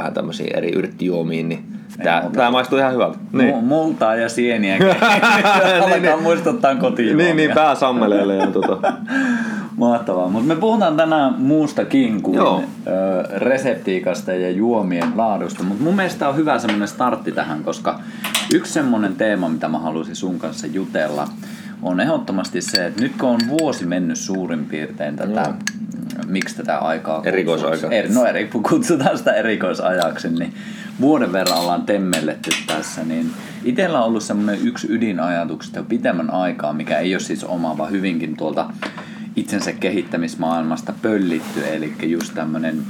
vähän 0.00 0.14
tämmöisiä 0.14 0.50
eri 0.54 0.72
yrttijuomiin, 0.74 1.48
niin 1.48 1.64
tää, 2.02 2.30
tää 2.32 2.50
maistuu 2.50 2.78
ihan 2.78 2.92
hyvältä. 2.92 3.18
Niin. 3.32 3.64
Multaa 3.64 4.16
ja 4.16 4.28
sieniä. 4.28 4.76
Alkaa 5.82 5.98
niin, 5.98 6.22
muistuttaa 6.22 6.74
kotiin. 6.74 7.16
Niin, 7.16 7.36
niin, 7.36 7.50
pää 7.54 7.74
sammeleelle. 7.74 8.36
Ja 8.36 8.46
tota. 8.46 8.78
Mahtavaa. 9.76 10.28
Mutta 10.28 10.48
me 10.48 10.56
puhutaan 10.60 10.96
tänään 10.96 11.34
muustakin 11.38 12.22
kuin 12.22 12.36
Joo. 12.36 12.62
reseptiikasta 13.36 14.32
ja 14.32 14.50
juomien 14.50 15.12
laadusta. 15.16 15.62
Mutta 15.62 15.84
mun 15.84 15.96
mielestä 15.96 16.28
on 16.28 16.36
hyvä 16.36 16.58
semmoinen 16.58 16.88
startti 16.88 17.32
tähän, 17.32 17.64
koska 17.64 18.00
yksi 18.54 18.72
semmoinen 18.72 19.16
teema, 19.16 19.48
mitä 19.48 19.68
mä 19.68 19.78
haluaisin 19.78 20.16
sun 20.16 20.38
kanssa 20.38 20.66
jutella, 20.66 21.28
on 21.82 22.00
ehdottomasti 22.00 22.60
se, 22.60 22.86
että 22.86 23.02
nyt 23.02 23.12
kun 23.20 23.28
on 23.28 23.40
vuosi 23.48 23.86
mennyt 23.86 24.18
suurin 24.18 24.64
piirtein 24.64 25.16
tätä, 25.16 25.40
Joo. 25.40 25.54
Miksi 26.26 26.56
tätä 26.56 26.78
aikaa 26.78 27.22
Erikoisaika. 27.24 27.90
Er, 27.90 28.08
no 28.12 28.24
eri, 28.24 28.50
kutsutaan 28.68 29.18
sitä 29.18 29.32
erikoisajaksi, 29.32 30.28
niin 30.28 30.54
vuoden 31.00 31.32
verran 31.32 31.58
ollaan 31.58 31.82
temmelletty 31.82 32.50
tässä, 32.66 33.04
niin 33.04 33.30
itsellä 33.64 33.98
on 33.98 34.04
ollut 34.04 34.22
semmoinen 34.22 34.66
yksi 34.66 34.86
ydinajatuksista 34.90 35.78
jo 35.78 35.84
pitemmän 35.84 36.30
aikaa, 36.30 36.72
mikä 36.72 36.98
ei 36.98 37.14
ole 37.14 37.20
siis 37.20 37.44
oma, 37.44 37.78
vaan 37.78 37.90
hyvinkin 37.90 38.36
tuolta 38.36 38.70
itsensä 39.36 39.72
kehittämismaailmasta 39.72 40.92
pöllitty, 41.02 41.66
eli 41.66 41.94
just 42.02 42.34
tämmöinen 42.34 42.82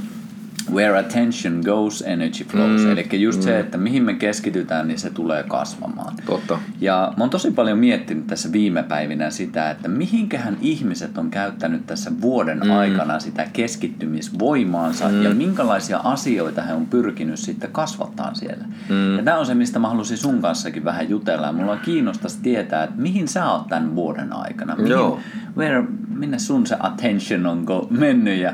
where 0.75 0.99
attention 0.99 1.63
goes, 1.65 2.03
energy 2.07 2.45
flows. 2.45 2.81
Mm, 2.81 2.91
Eli 2.91 3.23
just 3.23 3.39
mm. 3.39 3.45
se, 3.45 3.59
että 3.59 3.79
mihin 3.79 4.03
me 4.03 4.15
keskitytään, 4.15 4.89
niin 4.89 4.99
se 4.99 5.11
tulee 5.11 5.43
kasvamaan. 5.43 6.15
Totta. 6.27 6.59
Ja 6.81 7.13
mä 7.17 7.23
oon 7.23 7.31
tosi 7.31 7.51
paljon 7.51 7.79
miettinyt 7.79 8.27
tässä 8.27 8.53
viime 8.53 8.83
päivinä 8.83 9.31
sitä, 9.31 9.71
että 9.71 9.89
mihinkähän 9.89 10.57
ihmiset 10.61 11.19
on 11.19 11.31
käyttänyt 11.31 11.87
tässä 11.87 12.11
vuoden 12.21 12.61
mm. 12.65 12.71
aikana 12.71 13.21
sitä 13.21 13.47
keskittymisvoimaansa 13.53 15.09
mm. 15.09 15.23
ja 15.23 15.31
minkälaisia 15.31 15.99
asioita 15.99 16.63
he 16.63 16.73
on 16.73 16.87
pyrkinyt 16.87 17.39
sitten 17.39 17.73
kasvattaa 17.73 18.35
siellä. 18.35 18.65
Mm. 18.89 19.17
Ja 19.17 19.23
tämä 19.23 19.39
on 19.39 19.47
se, 19.47 19.55
mistä 19.55 19.79
mä 19.79 19.89
halusin 19.89 20.19
sun 20.19 20.43
kanssakin 20.43 20.85
vähän 20.85 21.11
jutella. 21.11 21.53
Mulla 21.53 21.73
on 21.73 21.81
kiinnostaisi 21.81 22.39
tietää, 22.43 22.85
että 22.85 23.01
mihin 23.01 23.29
sä 23.29 23.51
oot 23.51 23.69
tämän 23.69 23.95
vuoden 23.95 24.33
aikana. 24.33 24.77
Mihin, 24.77 24.91
Joo. 24.91 25.21
Where, 25.57 25.85
minne 26.09 26.39
sun 26.39 26.67
se 26.67 26.77
attention 26.81 27.47
on 27.47 27.67
mennyt 27.91 28.39
ja 28.39 28.53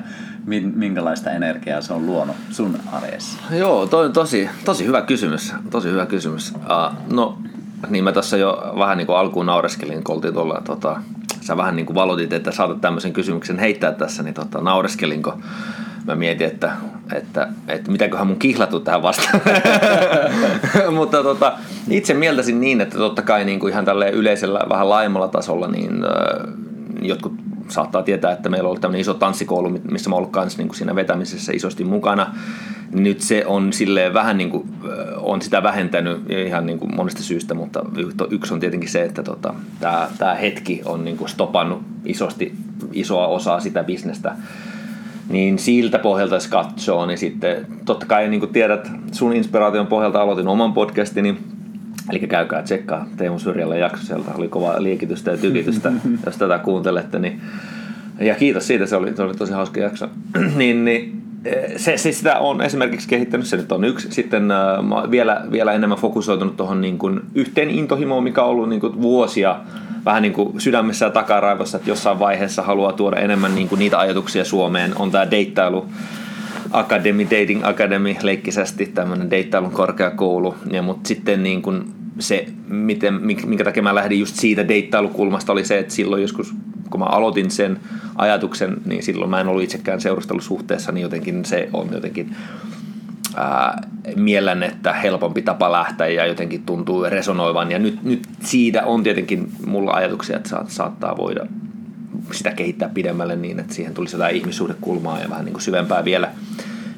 minkälaista 0.74 1.30
energiaa 1.30 1.80
se 1.80 1.92
on 1.92 2.06
luonut 2.06 2.36
sun 2.50 2.78
arjessa? 2.92 3.38
Joo, 3.50 3.86
toi 3.86 4.04
on 4.04 4.12
tosi, 4.12 4.48
tosi 4.64 4.86
hyvä 4.86 5.02
kysymys. 5.02 5.54
Tosi 5.70 5.90
hyvä 5.90 6.06
kysymys. 6.06 6.52
Uh, 6.54 6.96
no, 7.12 7.38
niin 7.88 8.04
mä 8.04 8.12
tässä 8.12 8.36
jo 8.36 8.72
vähän 8.78 8.98
niin 8.98 9.06
kuin 9.06 9.18
alkuun 9.18 9.46
naureskelin, 9.46 10.04
kun 10.04 10.14
oltiin 10.14 10.34
tuolla, 10.34 10.62
tota, 10.64 11.02
sä 11.40 11.56
vähän 11.56 11.76
niin 11.76 11.86
kuin 11.86 11.94
valotit, 11.94 12.32
että 12.32 12.50
saatat 12.50 12.80
tämmöisen 12.80 13.12
kysymyksen 13.12 13.58
heittää 13.58 13.92
tässä, 13.92 14.22
niin 14.22 14.34
tota, 14.34 14.60
naureskelinko 14.60 15.38
mä 16.06 16.14
mietin, 16.14 16.46
että, 16.46 16.72
että, 17.14 17.48
että 17.68 17.90
mitäköhän 17.90 18.26
mun 18.26 18.38
kihlattu 18.38 18.80
tähän 18.80 19.02
vastaan. 19.02 19.40
Mutta 20.98 21.22
tota, 21.22 21.52
itse 21.90 22.14
mieltäisin 22.14 22.60
niin, 22.60 22.80
että 22.80 22.98
totta 22.98 23.22
kai 23.22 23.44
niin 23.44 23.60
kuin 23.60 23.72
ihan 23.72 23.84
tälle 23.84 24.10
yleisellä 24.10 24.60
vähän 24.68 24.88
laajemmalla 24.88 25.28
tasolla, 25.28 25.68
niin 25.68 26.04
äh, 26.04 26.54
jotkut 27.02 27.34
saattaa 27.72 28.02
tietää, 28.02 28.32
että 28.32 28.48
meillä 28.48 28.66
on 28.66 28.68
ollut 28.68 28.80
tämmöinen 28.80 29.00
iso 29.00 29.14
tanssikoulu, 29.14 29.78
missä 29.90 30.10
mä 30.10 30.14
oon 30.14 30.20
ollut 30.20 30.32
kanssa 30.32 30.58
niin 30.58 30.68
kuin 30.68 30.76
siinä 30.76 30.94
vetämisessä 30.94 31.52
isosti 31.52 31.84
mukana. 31.84 32.34
Nyt 32.92 33.20
se 33.20 33.44
on 33.46 33.72
silleen 33.72 34.14
vähän 34.14 34.38
niin 34.38 34.50
kuin, 34.50 34.68
on 35.16 35.42
sitä 35.42 35.62
vähentänyt 35.62 36.30
ihan 36.30 36.66
niin 36.66 36.78
kuin 36.78 36.96
monesta 36.96 37.22
syystä, 37.22 37.54
mutta 37.54 37.82
yksi 38.30 38.54
on 38.54 38.60
tietenkin 38.60 38.90
se, 38.90 39.02
että 39.02 39.22
tota, 39.22 39.54
tämä, 39.80 40.08
tämä 40.18 40.34
hetki 40.34 40.82
on 40.84 41.04
niin 41.04 41.16
kuin 41.16 41.28
stopannut 41.28 41.82
isosti 42.04 42.52
isoa 42.92 43.26
osaa 43.26 43.60
sitä 43.60 43.84
bisnestä 43.84 44.36
niin 45.28 45.58
siltä 45.58 45.98
pohjalta 45.98 46.34
jos 46.34 46.48
katsoo, 46.48 47.06
niin 47.06 47.18
sitten 47.18 47.66
totta 47.84 48.06
kai 48.06 48.28
niin 48.28 48.40
kuin 48.40 48.52
tiedät, 48.52 48.90
sun 49.12 49.36
inspiraation 49.36 49.86
pohjalta 49.86 50.22
aloitin 50.22 50.48
oman 50.48 50.72
podcastini, 50.72 51.38
Eli 52.10 52.18
käykää 52.18 52.62
tsekkaa 52.62 53.06
Teemu 53.16 53.38
Syrjällä 53.38 53.76
jakso, 53.76 54.06
sieltä 54.06 54.30
oli 54.34 54.48
kova 54.48 54.74
liekitystä 54.78 55.30
ja 55.30 55.36
tykitystä, 55.36 55.92
jos 56.26 56.36
tätä 56.36 56.58
kuuntelette. 56.58 57.18
Niin, 57.18 57.40
ja 58.20 58.34
kiitos 58.34 58.66
siitä, 58.66 58.86
se 58.86 58.96
oli, 58.96 59.16
se 59.16 59.22
oli 59.22 59.34
tosi 59.34 59.52
hauska 59.52 59.80
jakso. 59.80 60.08
niin, 60.56 60.84
niin, 60.84 61.22
se, 61.76 61.96
se, 61.96 62.12
sitä 62.12 62.38
on 62.38 62.62
esimerkiksi 62.62 63.08
kehittänyt, 63.08 63.46
se 63.46 63.56
nyt 63.56 63.72
on 63.72 63.84
yksi. 63.84 64.08
Sitten 64.10 64.50
äh, 64.50 65.10
vielä, 65.10 65.44
vielä 65.52 65.72
enemmän 65.72 65.98
fokusoitunut 65.98 66.56
tuohon 66.56 66.80
niin 66.80 66.98
kuin 66.98 67.20
yhteen 67.34 67.70
intohimoon, 67.70 68.24
mikä 68.24 68.42
on 68.42 68.50
ollut 68.50 68.68
niin 68.68 68.80
kuin 68.80 69.02
vuosia 69.02 69.56
vähän 70.04 70.22
niin 70.22 70.32
kuin 70.32 70.60
sydämessä 70.60 71.06
ja 71.06 71.10
takaraivossa, 71.10 71.76
että 71.76 71.90
jossain 71.90 72.18
vaiheessa 72.18 72.62
haluaa 72.62 72.92
tuoda 72.92 73.16
enemmän 73.16 73.54
niin 73.54 73.68
kuin 73.68 73.78
niitä 73.78 73.98
ajatuksia 73.98 74.44
Suomeen. 74.44 74.92
On 74.98 75.10
tämä 75.10 75.30
deittailu 75.30 75.86
Academy, 76.72 77.24
Dating 77.24 77.66
Academy, 77.66 78.14
leikkisästi 78.22 78.86
tämmöinen 78.86 79.30
deittailun 79.30 79.70
korkeakoulu. 79.70 80.54
Ja, 80.70 80.82
mutta 80.82 81.08
sitten 81.08 81.42
niin 81.42 81.62
kuin 81.62 81.84
se, 82.18 82.46
miten, 82.68 83.14
minkä 83.24 83.64
takia 83.64 83.82
mä 83.82 83.94
lähdin 83.94 84.20
just 84.20 84.36
siitä 84.36 84.68
deittailukulmasta, 84.68 85.52
oli 85.52 85.64
se, 85.64 85.78
että 85.78 85.94
silloin 85.94 86.22
joskus, 86.22 86.54
kun 86.90 87.00
mä 87.00 87.06
aloitin 87.06 87.50
sen 87.50 87.80
ajatuksen, 88.16 88.76
niin 88.86 89.02
silloin 89.02 89.30
mä 89.30 89.40
en 89.40 89.48
ollut 89.48 89.62
itsekään 89.62 90.00
seurustelusuhteessa, 90.00 90.92
niin 90.92 91.02
jotenkin 91.02 91.44
se 91.44 91.68
on 91.72 91.88
jotenkin 91.92 92.36
ää, 93.36 93.88
mielen, 94.16 94.62
että 94.62 94.92
helpompi 94.92 95.42
tapa 95.42 95.72
lähteä 95.72 96.08
ja 96.08 96.26
jotenkin 96.26 96.62
tuntuu 96.62 97.04
resonoivan. 97.08 97.70
Ja 97.70 97.78
nyt, 97.78 98.02
nyt 98.02 98.28
siitä 98.40 98.84
on 98.84 99.02
tietenkin 99.02 99.48
mulla 99.66 99.92
ajatuksia, 99.92 100.36
että 100.36 100.64
saattaa 100.66 101.16
voida 101.16 101.46
sitä 102.38 102.50
kehittää 102.50 102.88
pidemmälle 102.88 103.36
niin, 103.36 103.58
että 103.58 103.74
siihen 103.74 103.94
tulisi 103.94 104.16
jotain 104.16 104.36
ihmissuhdekulmaa 104.36 105.20
ja 105.20 105.30
vähän 105.30 105.44
niin 105.44 105.52
kuin 105.52 105.62
syvempää 105.62 106.04
vielä, 106.04 106.30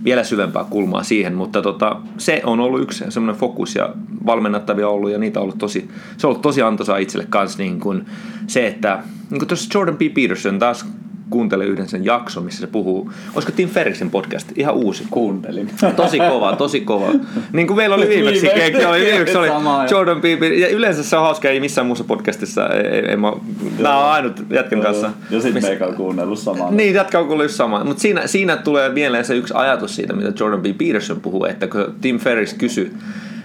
vielä 0.04 0.24
syvempää 0.24 0.64
kulmaa 0.64 1.02
siihen, 1.02 1.34
mutta 1.34 1.62
tota, 1.62 2.00
se 2.18 2.42
on 2.44 2.60
ollut 2.60 2.82
yksi 2.82 3.04
semmoinen 3.08 3.40
fokus 3.40 3.74
ja 3.74 3.94
valmennettavia 4.26 4.88
ollut 4.88 5.10
ja 5.10 5.18
niitä 5.18 5.40
on 5.40 5.42
ollut 5.42 5.58
tosi, 5.58 5.88
se 6.16 6.26
on 6.26 6.30
ollut 6.30 6.42
tosi 6.42 6.62
antoisaa 6.62 6.96
itselle 6.96 7.26
kanssa 7.30 7.58
niin 7.58 7.80
kuin 7.80 8.06
se, 8.46 8.66
että 8.66 9.02
niin 9.30 9.38
kuin 9.38 9.48
tuossa 9.48 9.78
Jordan 9.78 9.96
P. 9.96 10.00
Peterson 10.14 10.58
taas 10.58 10.86
kuuntelin 11.34 11.68
yhden 11.68 11.88
sen 11.88 12.04
jakson, 12.04 12.44
missä 12.44 12.60
se 12.60 12.66
puhuu, 12.66 13.10
olisiko 13.34 13.52
Tim 13.56 13.68
Ferrisin 13.68 14.10
podcast, 14.10 14.48
ihan 14.56 14.74
uusi. 14.74 15.04
Kuuntelin. 15.10 15.70
Tosi 15.96 16.18
kova, 16.18 16.56
tosi 16.56 16.80
kova. 16.80 17.08
Niin 17.52 17.66
kuin 17.66 17.76
meillä 17.76 17.94
oli 17.94 18.08
viimeksi, 18.08 18.50
viimeksi, 18.54 18.84
oli, 18.84 19.00
viimeksi 19.00 19.36
oli 19.36 19.48
Jordan 19.90 20.20
Peele, 20.20 20.46
ja 20.46 20.68
yleensä 20.68 21.02
se 21.02 21.16
on 21.16 21.22
hauska, 21.22 21.48
ei 21.48 21.60
missään 21.60 21.86
muussa 21.86 22.04
podcastissa, 22.04 22.68
ei, 22.68 22.86
ei, 22.86 23.16
mä, 23.16 23.32
nämä 23.78 23.98
on 23.98 24.10
ainut 24.10 24.42
jätkän 24.50 24.80
kanssa. 24.80 25.10
Ja 25.30 25.40
sitten 25.40 25.62
meikä 25.62 25.86
on 25.86 25.94
kuunnellut 25.94 26.38
samaa. 26.38 26.70
Niin, 26.70 26.94
jätkä 26.94 27.18
on 27.18 27.26
kuunnellut 27.26 27.54
samaa. 27.54 27.84
Mutta 27.84 28.00
siinä, 28.00 28.26
siinä 28.26 28.56
tulee 28.56 28.88
mieleen 28.88 29.24
se 29.24 29.36
yksi 29.36 29.54
ajatus 29.56 29.96
siitä, 29.96 30.12
mitä 30.12 30.32
Jordan 30.40 30.62
B. 30.62 30.66
Peterson 30.78 31.20
puhuu, 31.20 31.44
että 31.44 31.66
kun 31.66 31.94
Tim 32.00 32.18
Ferris 32.18 32.54
kysyi, 32.54 32.92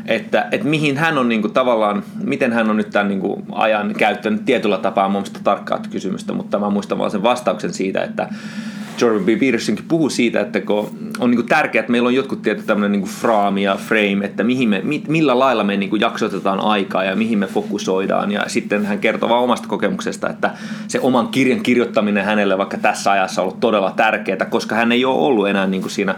että, 0.10 0.48
että 0.52 0.68
mihin 0.68 0.98
hän 0.98 1.18
on 1.18 1.30
niin 1.30 1.42
kuin, 1.42 1.54
tavallaan, 1.54 2.04
miten 2.24 2.54
hän 2.54 2.70
on 2.70 2.78
nyt 2.78 2.90
tämän 2.90 3.08
niin 3.08 3.20
kuin, 3.20 3.44
ajan 3.52 3.94
käyttänyt 3.98 4.46
tietyllä 4.46 4.78
tapaa 4.78 5.10
mun 5.10 5.24
tarkkaa 5.44 5.82
kysymystä, 5.92 6.34
mutta 6.34 6.60
mä 6.60 6.70
muistan 6.70 6.98
vaan 6.98 7.12
sen 7.12 7.24
vastauksen 7.24 7.74
siitä, 7.74 8.02
että 8.02 8.30
Jordan 9.02 9.24
B. 9.24 9.28
Petersonkin 9.40 9.86
puhuu 9.88 10.10
siitä, 10.10 10.42
että 10.42 10.62
kun 10.62 10.90
on 11.20 11.32
niin 11.32 11.46
tärkeää, 11.46 11.80
että 11.80 11.92
meillä 11.92 12.08
on 12.08 12.16
jotkut 12.16 12.42
tietyt 12.42 12.66
tämmöinen 12.66 13.02
niin 13.02 13.12
frame 13.12 13.62
ja 13.62 13.76
frame, 13.76 14.26
että 14.26 14.44
mihin 14.44 14.70
me, 14.70 14.82
millä 15.08 15.40
lailla 15.40 15.64
me 15.64 15.78
niin 15.78 16.00
jaksotetaan 16.00 16.60
aikaa 16.60 17.04
ja 17.04 17.16
mihin 17.16 17.40
me 17.40 17.48
fokusoidaan. 17.48 18.32
Ja 18.32 18.44
sitten 18.48 18.86
hän 18.86 19.00
kertoo 19.00 19.30
vaan 19.30 19.44
omasta 19.44 19.68
kokemuksesta, 19.68 20.30
että 20.30 20.52
se 20.88 21.00
oman 21.00 21.28
kirjan 21.28 21.62
kirjoittaminen 21.62 22.26
hänelle 22.26 22.58
vaikka 22.58 22.78
tässä 22.78 23.12
ajassa 23.12 23.42
on 23.42 23.48
ollut 23.48 23.60
todella 23.60 23.92
tärkeää, 23.92 24.46
koska 24.50 24.76
hän 24.76 24.92
ei 24.92 25.06
ole 25.06 25.20
ollut 25.20 25.48
enää 25.48 25.68
niin 25.68 25.90
siinä 25.90 26.16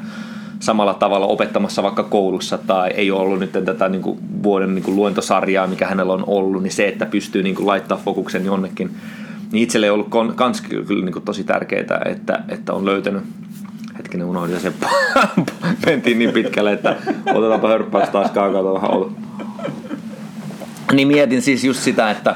samalla 0.62 0.94
tavalla 0.94 1.26
opettamassa 1.26 1.84
vaikka 1.84 2.04
koulussa 2.04 2.58
tai 2.58 2.90
ei 2.90 3.12
ole 3.12 3.22
ollut 3.22 3.40
nyt 3.40 3.52
tätä 3.52 3.90
niin 3.90 4.02
kuin 4.02 4.20
vuoden 4.44 4.76
niin 4.76 4.84
kuin 4.84 4.96
luentosarjaa, 4.96 5.68
mikä 5.68 5.88
hänellä 5.88 6.14
on 6.14 6.24
ollut, 6.28 6.64
niin 6.64 6.72
se, 6.72 6.88
että 6.88 7.06
pystyy 7.06 7.44
niin 7.44 7.56
kuin 7.56 7.68
laittaa 7.68 7.98
fokuksen 7.98 8.46
jonnekin, 8.46 8.96
niin 9.52 9.64
itselle 9.64 9.86
ei 9.86 9.92
ollut 9.92 10.10
kans 10.36 10.62
kyllä 10.62 11.06
niin 11.06 11.14
kuin 11.14 11.26
tosi 11.26 11.44
tärkeää, 11.44 12.02
että, 12.06 12.44
että 12.50 12.74
on 12.74 12.86
löytänyt 12.86 13.24
hetkinen 13.98 14.28
unohdin 14.28 14.60
se 14.60 14.74
mentiin 15.86 16.20
niin 16.20 16.32
pitkälle, 16.32 16.74
että 16.74 16.96
otetaanpa 17.34 17.68
hörppäys 17.68 18.10
taas 18.10 18.32
kaakata 18.32 18.74
vähän 18.74 18.92
ollut. 18.92 19.12
Niin 20.94 21.08
mietin 21.08 21.42
siis 21.42 21.64
just 21.64 21.80
sitä, 21.80 22.12
että, 22.12 22.36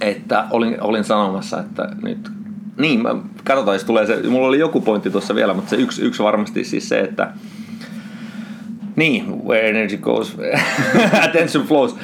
että 0.00 0.44
olin, 0.50 0.76
olin 0.80 1.04
sanomassa, 1.04 1.60
että 1.60 1.88
nyt 2.02 2.30
niin, 2.78 3.02
katsotaan, 3.44 3.74
jos 3.74 3.84
tulee 3.84 4.06
se, 4.06 4.22
mulla 4.28 4.48
oli 4.48 4.58
joku 4.58 4.80
pointti 4.80 5.10
tuossa 5.10 5.34
vielä, 5.34 5.54
mutta 5.54 5.70
se 5.70 5.76
yksi, 5.76 6.02
yksi 6.02 6.22
varmasti 6.22 6.64
siis 6.64 6.88
se, 6.88 7.00
että 7.00 7.32
niin, 8.96 9.44
where 9.44 9.70
energy 9.70 9.96
goes, 9.96 10.36
attention 11.24 11.64
flows. 11.64 11.96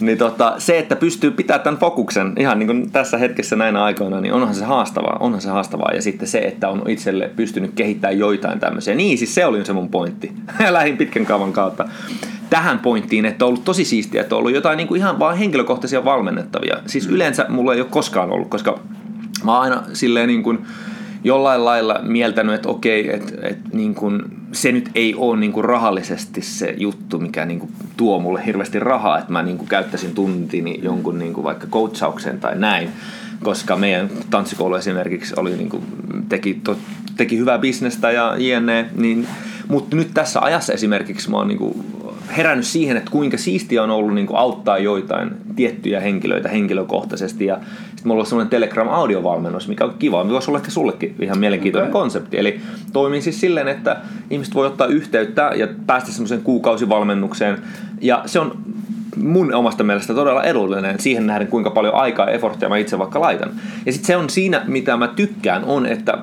Niin 0.00 0.18
tota, 0.18 0.54
se, 0.58 0.78
että 0.78 0.96
pystyy 0.96 1.30
pitämään 1.30 1.64
tämän 1.64 1.80
fokuksen 1.80 2.32
ihan 2.38 2.58
niin 2.58 2.66
kuin 2.66 2.90
tässä 2.90 3.18
hetkessä 3.18 3.56
näinä 3.56 3.84
aikoina, 3.84 4.20
niin 4.20 4.32
onhan 4.32 4.54
se 4.54 4.64
haastavaa. 4.64 5.16
Onhan 5.20 5.40
se 5.40 5.48
haastavaa. 5.48 5.92
Ja 5.94 6.02
sitten 6.02 6.28
se, 6.28 6.38
että 6.38 6.68
on 6.68 6.82
itselle 6.90 7.30
pystynyt 7.36 7.72
kehittämään 7.74 8.18
joitain 8.18 8.60
tämmöisiä. 8.60 8.94
Niin, 8.94 9.18
siis 9.18 9.34
se 9.34 9.46
oli 9.46 9.64
se 9.64 9.72
mun 9.72 9.88
pointti. 9.88 10.32
Lähin 10.70 10.96
pitkän 10.96 11.26
kaavan 11.26 11.52
kautta 11.52 11.88
tähän 12.50 12.78
pointtiin, 12.78 13.24
että 13.24 13.44
on 13.44 13.48
ollut 13.48 13.64
tosi 13.64 13.84
siistiä, 13.84 14.20
että 14.20 14.34
on 14.34 14.38
ollut 14.38 14.54
jotain 14.54 14.76
niin 14.76 14.88
kuin 14.88 14.98
ihan 14.98 15.18
vaan 15.18 15.36
henkilökohtaisia 15.36 16.04
valmennettavia. 16.04 16.76
Siis 16.86 17.06
yleensä 17.06 17.46
mulla 17.48 17.74
ei 17.74 17.80
ole 17.80 17.88
koskaan 17.90 18.30
ollut, 18.30 18.48
koska 18.48 18.78
mä 19.46 19.52
oon 19.52 19.62
aina 19.62 19.82
silleen 19.92 20.28
niin 20.28 20.42
kuin, 20.42 20.58
jollain 21.24 21.64
lailla 21.64 22.00
mieltänyt, 22.02 22.54
että 22.54 22.68
okei, 22.68 23.14
että, 23.14 23.32
että 23.42 23.68
niin 23.72 23.94
kuin, 23.94 24.22
se 24.52 24.72
nyt 24.72 24.90
ei 24.94 25.14
ole 25.14 25.36
niin 25.36 25.52
kuin 25.52 25.64
rahallisesti 25.64 26.42
se 26.42 26.74
juttu, 26.78 27.18
mikä 27.18 27.44
niin 27.44 27.60
kuin 27.60 27.70
tuo 27.96 28.18
mulle 28.18 28.46
hirveästi 28.46 28.78
rahaa, 28.78 29.18
että 29.18 29.32
mä 29.32 29.42
niin 29.42 29.58
kuin 29.58 29.68
käyttäisin 29.68 30.14
tuntini 30.14 30.80
jonkun 30.82 31.18
niin 31.18 31.32
kuin 31.32 31.44
vaikka 31.44 31.66
coachaukseen 31.66 32.40
tai 32.40 32.58
näin, 32.58 32.88
koska 33.42 33.76
meidän 33.76 34.10
tanssikoulu 34.30 34.74
esimerkiksi 34.74 35.34
oli 35.36 35.56
niin 35.56 35.68
kuin, 35.68 35.82
teki, 36.28 36.60
to, 36.64 36.76
teki 37.16 37.38
hyvää 37.38 37.58
bisnestä 37.58 38.10
ja 38.10 38.34
jne, 38.38 38.86
niin, 38.96 39.26
mutta 39.68 39.96
nyt 39.96 40.10
tässä 40.14 40.40
ajassa 40.40 40.72
esimerkiksi 40.72 41.30
mä 41.30 41.36
oon 41.36 41.48
niin 41.48 41.58
kuin 41.58 41.84
herännyt 42.36 42.66
siihen, 42.66 42.96
että 42.96 43.10
kuinka 43.10 43.36
siistiä 43.36 43.82
on 43.82 43.90
ollut 43.90 44.14
niin 44.14 44.26
kuin 44.26 44.36
auttaa 44.36 44.78
joitain 44.78 45.30
tiettyjä 45.56 46.00
henkilöitä 46.00 46.48
henkilökohtaisesti 46.48 47.46
ja 47.46 47.60
sitten 48.06 48.14
mulla 48.14 48.22
on 48.22 48.26
semmoinen 48.26 48.50
Telegram-audiovalmennus, 48.50 49.68
mikä 49.68 49.84
on 49.84 49.94
kiva. 49.98 50.28
Voisi 50.28 50.50
olla 50.50 50.58
ehkä 50.58 50.70
sullekin 50.70 51.14
ihan 51.20 51.38
mielenkiintoinen 51.38 51.90
okay. 51.90 52.02
konsepti. 52.02 52.38
Eli 52.38 52.60
toimin 52.92 53.22
siis 53.22 53.40
silleen, 53.40 53.68
että 53.68 53.96
ihmiset 54.30 54.54
voi 54.54 54.66
ottaa 54.66 54.86
yhteyttä 54.86 55.52
ja 55.56 55.68
päästä 55.86 56.12
semmoiseen 56.12 56.42
kuukausivalmennukseen. 56.42 57.58
Ja 58.00 58.22
se 58.26 58.40
on 58.40 58.58
mun 59.16 59.54
omasta 59.54 59.84
mielestä 59.84 60.14
todella 60.14 60.42
edullinen 60.42 61.00
siihen 61.00 61.26
nähden, 61.26 61.46
kuinka 61.46 61.70
paljon 61.70 61.94
aikaa 61.94 62.26
ja 62.26 62.32
efforttia 62.32 62.68
mä 62.68 62.76
itse 62.76 62.98
vaikka 62.98 63.20
laitan. 63.20 63.50
Ja 63.86 63.92
sitten 63.92 64.06
se 64.06 64.16
on 64.16 64.30
siinä, 64.30 64.62
mitä 64.66 64.96
mä 64.96 65.08
tykkään, 65.08 65.64
on, 65.64 65.86
että 65.86 66.18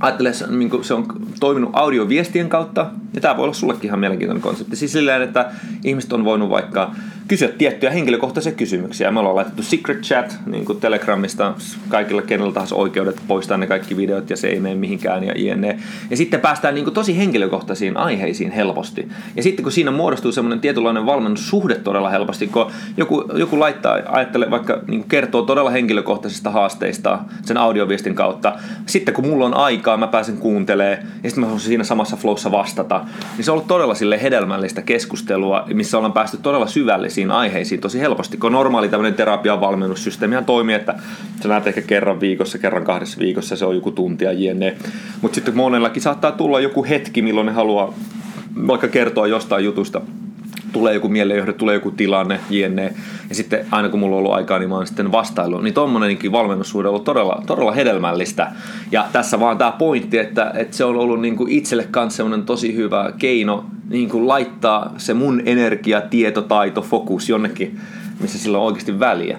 ajattele, 0.00 0.32
niin 0.48 0.70
se 0.84 0.94
on 0.94 1.06
toiminut 1.40 1.70
audioviestien 1.72 2.48
kautta, 2.48 2.86
ja 3.14 3.20
tämä 3.20 3.36
voi 3.36 3.44
olla 3.44 3.54
sullekin 3.54 3.88
ihan 3.88 4.00
mielenkiintoinen 4.00 4.42
konsepti. 4.42 4.76
Siis 4.76 4.92
silleen, 4.92 5.22
että 5.22 5.50
ihmiset 5.84 6.12
on 6.12 6.24
voinut 6.24 6.50
vaikka 6.50 6.90
kysyä 7.28 7.48
tiettyjä 7.48 7.92
henkilökohtaisia 7.92 8.52
kysymyksiä. 8.52 9.10
Me 9.10 9.20
ollaan 9.20 9.36
laitettu 9.36 9.62
Secret 9.62 10.00
Chat 10.00 10.36
niin 10.46 10.64
kuin 10.64 10.80
Telegramista 10.80 11.54
kaikilla 11.88 12.22
kenellä 12.22 12.52
tahansa 12.52 12.74
oikeudet 12.74 13.16
poistaa 13.28 13.56
ne 13.56 13.66
kaikki 13.66 13.96
videot 13.96 14.30
ja 14.30 14.36
se 14.36 14.48
ei 14.48 14.60
mene 14.60 14.74
mihinkään 14.74 15.24
ja 15.24 15.32
jne. 15.36 15.78
Ja 16.10 16.16
sitten 16.16 16.40
päästään 16.40 16.74
niin 16.74 16.84
kuin 16.84 16.94
tosi 16.94 17.18
henkilökohtaisiin 17.18 17.96
aiheisiin 17.96 18.50
helposti. 18.50 19.08
Ja 19.36 19.42
sitten 19.42 19.62
kun 19.62 19.72
siinä 19.72 19.90
muodostuu 19.90 20.32
semmoinen 20.32 20.60
tietynlainen 20.60 21.06
valmennussuhde 21.06 21.74
todella 21.74 22.10
helposti, 22.10 22.46
kun 22.46 22.70
joku, 22.96 23.24
joku 23.34 23.60
laittaa, 23.60 23.98
ajattelee 24.08 24.50
vaikka 24.50 24.80
niin 24.88 25.00
kuin 25.00 25.08
kertoo 25.08 25.42
todella 25.42 25.70
henkilökohtaisista 25.70 26.50
haasteista 26.50 27.18
sen 27.42 27.56
audioviestin 27.56 28.14
kautta. 28.14 28.52
Sitten 28.86 29.14
kun 29.14 29.26
mulla 29.26 29.46
on 29.46 29.54
aikaa, 29.54 29.96
mä 29.96 30.06
pääsen 30.06 30.36
kuuntelemaan 30.36 30.98
ja 31.22 31.30
sitten 31.30 31.44
mä 31.44 31.50
voin 31.50 31.60
siinä 31.60 31.84
samassa 31.84 32.16
flowssa 32.16 32.50
vastata. 32.50 33.04
Niin 33.36 33.44
se 33.44 33.50
on 33.50 33.54
ollut 33.54 33.68
todella 33.68 33.94
sille 33.94 34.22
hedelmällistä 34.22 34.82
keskustelua, 34.82 35.64
missä 35.74 35.96
ollaan 35.96 36.12
päästy 36.12 36.36
todella 36.36 36.66
syvälle 36.66 37.10
erilaisiin 37.22 37.30
aiheisiin 37.30 37.80
tosi 37.80 38.00
helposti, 38.00 38.36
kun 38.36 38.52
normaali 38.52 38.88
tämmöinen 38.88 39.14
terapian 39.14 39.60
valmennussysteemi 39.60 40.36
toimii, 40.46 40.74
että 40.74 40.94
sä 41.42 41.48
näet 41.48 41.66
ehkä 41.66 41.82
kerran 41.82 42.20
viikossa, 42.20 42.58
kerran 42.58 42.84
kahdessa 42.84 43.18
viikossa, 43.18 43.56
se 43.56 43.64
on 43.64 43.74
joku 43.74 43.90
tuntia 43.90 44.32
jne. 44.32 44.76
Mutta 45.22 45.34
sitten 45.34 45.56
monellakin 45.56 46.02
saattaa 46.02 46.32
tulla 46.32 46.60
joku 46.60 46.84
hetki, 46.84 47.22
milloin 47.22 47.46
ne 47.46 47.52
haluaa 47.52 47.94
vaikka 48.66 48.88
kertoa 48.88 49.26
jostain 49.26 49.64
jutusta, 49.64 50.00
tulee 50.72 50.94
joku 50.94 51.08
mielejohde, 51.08 51.52
tulee 51.52 51.74
joku 51.74 51.90
tilanne, 51.90 52.40
jne. 52.50 52.94
Ja 53.28 53.34
sitten 53.34 53.66
aina 53.70 53.88
kun 53.88 54.00
mulla 54.00 54.16
on 54.16 54.18
ollut 54.18 54.32
aikaa, 54.32 54.58
niin 54.58 54.68
mä 54.68 54.74
oon 54.74 54.86
sitten 54.86 55.12
vastailu. 55.12 55.60
Niin 55.60 55.74
tommonenkin 55.74 56.32
valmennussuhde 56.32 56.88
on 56.88 56.94
ollut 56.94 57.04
todella, 57.04 57.42
todella 57.46 57.72
hedelmällistä. 57.72 58.52
Ja 58.90 59.06
tässä 59.12 59.40
vaan 59.40 59.58
tämä 59.58 59.72
pointti, 59.72 60.18
että, 60.18 60.52
että 60.54 60.76
se 60.76 60.84
on 60.84 60.96
ollut 60.96 61.20
niin 61.20 61.36
kuin 61.36 61.52
itselle 61.52 61.88
kanssa 61.90 62.16
semmoinen 62.16 62.46
tosi 62.46 62.76
hyvä 62.76 63.12
keino 63.18 63.64
niin 63.90 64.08
kuin 64.08 64.28
laittaa 64.28 64.94
se 64.96 65.14
mun 65.14 65.42
energia, 65.46 66.00
tieto, 66.00 66.42
taito, 66.42 66.82
fokus 66.82 67.28
jonnekin, 67.28 67.80
missä 68.20 68.38
sillä 68.38 68.58
on 68.58 68.64
oikeasti 68.64 69.00
väliä. 69.00 69.38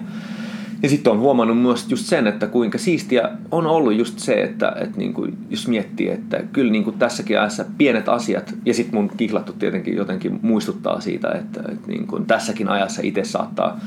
Ja 0.82 0.88
sitten 0.88 1.12
on 1.12 1.18
huomannut 1.18 1.62
myös 1.62 1.90
just 1.90 2.06
sen, 2.06 2.26
että 2.26 2.46
kuinka 2.46 2.78
siistiä 2.78 3.28
on 3.50 3.66
ollut 3.66 3.94
just 3.94 4.18
se, 4.18 4.42
että, 4.42 4.72
että 4.80 4.98
niin 4.98 5.12
kuin, 5.12 5.38
jos 5.50 5.68
miettii, 5.68 6.08
että 6.08 6.42
kyllä 6.52 6.72
niin 6.72 6.84
kuin 6.84 6.98
tässäkin 6.98 7.40
ajassa 7.40 7.64
pienet 7.78 8.08
asiat, 8.08 8.54
ja 8.64 8.74
sitten 8.74 8.94
mun 8.94 9.10
kihlattu 9.16 9.52
tietenkin 9.52 9.96
jotenkin 9.96 10.38
muistuttaa 10.42 11.00
siitä, 11.00 11.30
että, 11.30 11.60
että 11.72 11.88
niin 11.88 12.06
kuin 12.06 12.26
tässäkin 12.26 12.68
ajassa 12.68 13.02
itse 13.04 13.24
saattaa 13.24 13.80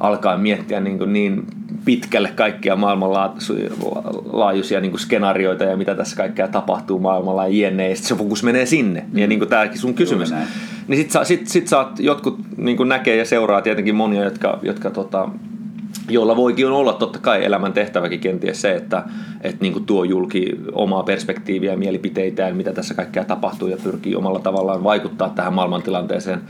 alkaa 0.00 0.38
miettiä 0.38 0.80
niin, 0.80 0.98
kuin 0.98 1.12
niin 1.12 1.46
pitkälle 1.84 2.28
kaikkia 2.28 2.76
maailmanlaajuisia 2.76 4.80
niin 4.80 4.90
kuin 4.90 5.00
skenaarioita 5.00 5.64
ja 5.64 5.76
mitä 5.76 5.94
tässä 5.94 6.16
kaikkea 6.16 6.48
tapahtuu 6.48 6.98
maailmalla 6.98 7.48
ja 7.48 7.68
jne. 7.68 7.88
Ja 7.88 7.96
se 7.96 8.14
fokus 8.14 8.42
menee 8.42 8.66
sinne. 8.66 9.04
Mm. 9.12 9.18
Ja 9.18 9.26
niin 9.26 9.38
kuin 9.38 9.48
tämäkin 9.48 9.78
sun 9.78 9.94
kysymys. 9.94 10.34
Niin 10.88 10.98
sit, 10.98 11.10
sit, 11.24 11.48
sit 11.48 11.68
saat, 11.68 12.00
jotkut 12.00 12.38
niin 12.56 12.76
kuin 12.76 12.88
näkee 12.88 13.16
ja 13.16 13.24
seuraa 13.24 13.62
tietenkin 13.62 13.94
monia, 13.94 14.24
jotka, 14.24 14.58
jotka 14.62 14.90
tota, 14.90 15.28
jolla 16.08 16.36
voikin 16.36 16.66
olla 16.66 16.92
totta 16.92 17.18
kai 17.18 17.44
elämän 17.44 17.72
tehtäväkin 17.72 18.20
kenties 18.20 18.60
se, 18.60 18.74
että, 18.74 19.04
että 19.40 19.62
niin 19.62 19.86
tuo 19.86 20.04
julki 20.04 20.56
omaa 20.72 21.02
perspektiiviä 21.02 21.70
ja 21.70 21.76
mielipiteitään, 21.76 22.56
mitä 22.56 22.72
tässä 22.72 22.94
kaikkea 22.94 23.24
tapahtuu 23.24 23.68
ja 23.68 23.76
pyrkii 23.82 24.16
omalla 24.16 24.38
tavallaan 24.38 24.84
vaikuttaa 24.84 25.28
tähän 25.28 25.54
maailmantilanteeseen 25.54 26.40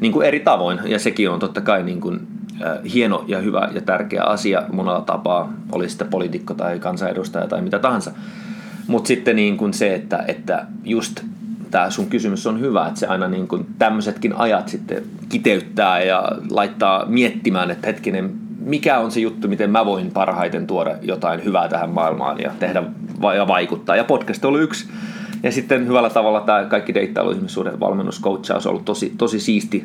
niin 0.00 0.12
kuin 0.12 0.26
eri 0.26 0.40
tavoin. 0.40 0.78
Ja 0.84 0.98
sekin 0.98 1.30
on 1.30 1.40
totta 1.40 1.60
kai 1.60 1.82
niin 1.82 2.00
kuin, 2.00 2.20
äh, 2.62 2.78
hieno 2.94 3.24
ja 3.28 3.38
hyvä 3.38 3.68
ja 3.74 3.80
tärkeä 3.80 4.22
asia 4.22 4.62
monella 4.72 5.00
tapaa, 5.00 5.52
oli 5.72 5.88
sitten 5.88 6.08
poliitikko 6.08 6.54
tai 6.54 6.78
kansanedustaja 6.78 7.48
tai 7.48 7.62
mitä 7.62 7.78
tahansa. 7.78 8.12
Mutta 8.86 9.08
sitten 9.08 9.36
niin 9.36 9.56
kuin 9.56 9.74
se, 9.74 9.94
että, 9.94 10.24
että 10.28 10.66
just 10.84 11.20
tämä 11.70 11.90
sun 11.90 12.06
kysymys 12.06 12.46
on 12.46 12.60
hyvä, 12.60 12.86
että 12.86 13.00
se 13.00 13.06
aina 13.06 13.28
niin 13.28 13.48
kuin 13.48 13.66
tämmöisetkin 13.78 14.36
ajat 14.36 14.68
sitten 14.68 15.02
kiteyttää 15.28 16.02
ja 16.02 16.28
laittaa 16.50 17.06
miettimään, 17.06 17.70
että 17.70 17.86
hetkinen, 17.86 18.32
mikä 18.64 18.98
on 18.98 19.10
se 19.10 19.20
juttu, 19.20 19.48
miten 19.48 19.70
mä 19.70 19.86
voin 19.86 20.10
parhaiten 20.10 20.66
tuoda 20.66 20.96
jotain 21.02 21.44
hyvää 21.44 21.68
tähän 21.68 21.90
maailmaan 21.90 22.40
ja 22.40 22.50
tehdä 22.58 22.82
ja 23.36 23.48
vaikuttaa. 23.48 23.96
Ja 23.96 24.04
podcast 24.04 24.44
oli 24.44 24.60
yksi. 24.60 24.88
Ja 25.42 25.52
sitten 25.52 25.86
hyvällä 25.86 26.10
tavalla 26.10 26.40
tämä 26.40 26.64
kaikki 26.64 26.94
deittailu, 26.94 27.30
ihmissuuden 27.30 27.80
valmennus, 27.80 28.22
coachaus 28.22 28.66
on 28.66 28.70
ollut 28.70 28.84
tosi, 28.84 29.12
tosi 29.18 29.40
siisti 29.40 29.84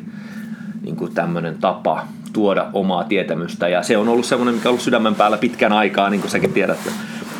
niin 0.82 0.96
kuin 0.96 1.14
tämmöinen 1.14 1.58
tapa 1.58 2.06
tuoda 2.32 2.66
omaa 2.72 3.04
tietämystä. 3.04 3.68
Ja 3.68 3.82
se 3.82 3.96
on 3.96 4.08
ollut 4.08 4.26
semmoinen, 4.26 4.54
mikä 4.54 4.68
on 4.68 4.70
ollut 4.70 4.82
sydämen 4.82 5.14
päällä 5.14 5.38
pitkän 5.38 5.72
aikaa, 5.72 6.10
niin 6.10 6.20
kuin 6.20 6.30
säkin 6.30 6.52
tiedät 6.52 6.78
ja 6.86 6.92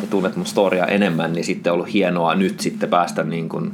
tunnet 0.09 0.35
mun 0.35 0.45
storia 0.45 0.85
enemmän, 0.85 1.33
niin 1.33 1.43
sitten 1.43 1.73
on 1.73 1.75
ollut 1.79 1.93
hienoa 1.93 2.35
nyt 2.35 2.59
sitten 2.59 2.89
päästä 2.89 3.23
niin 3.23 3.49
kuin, 3.49 3.71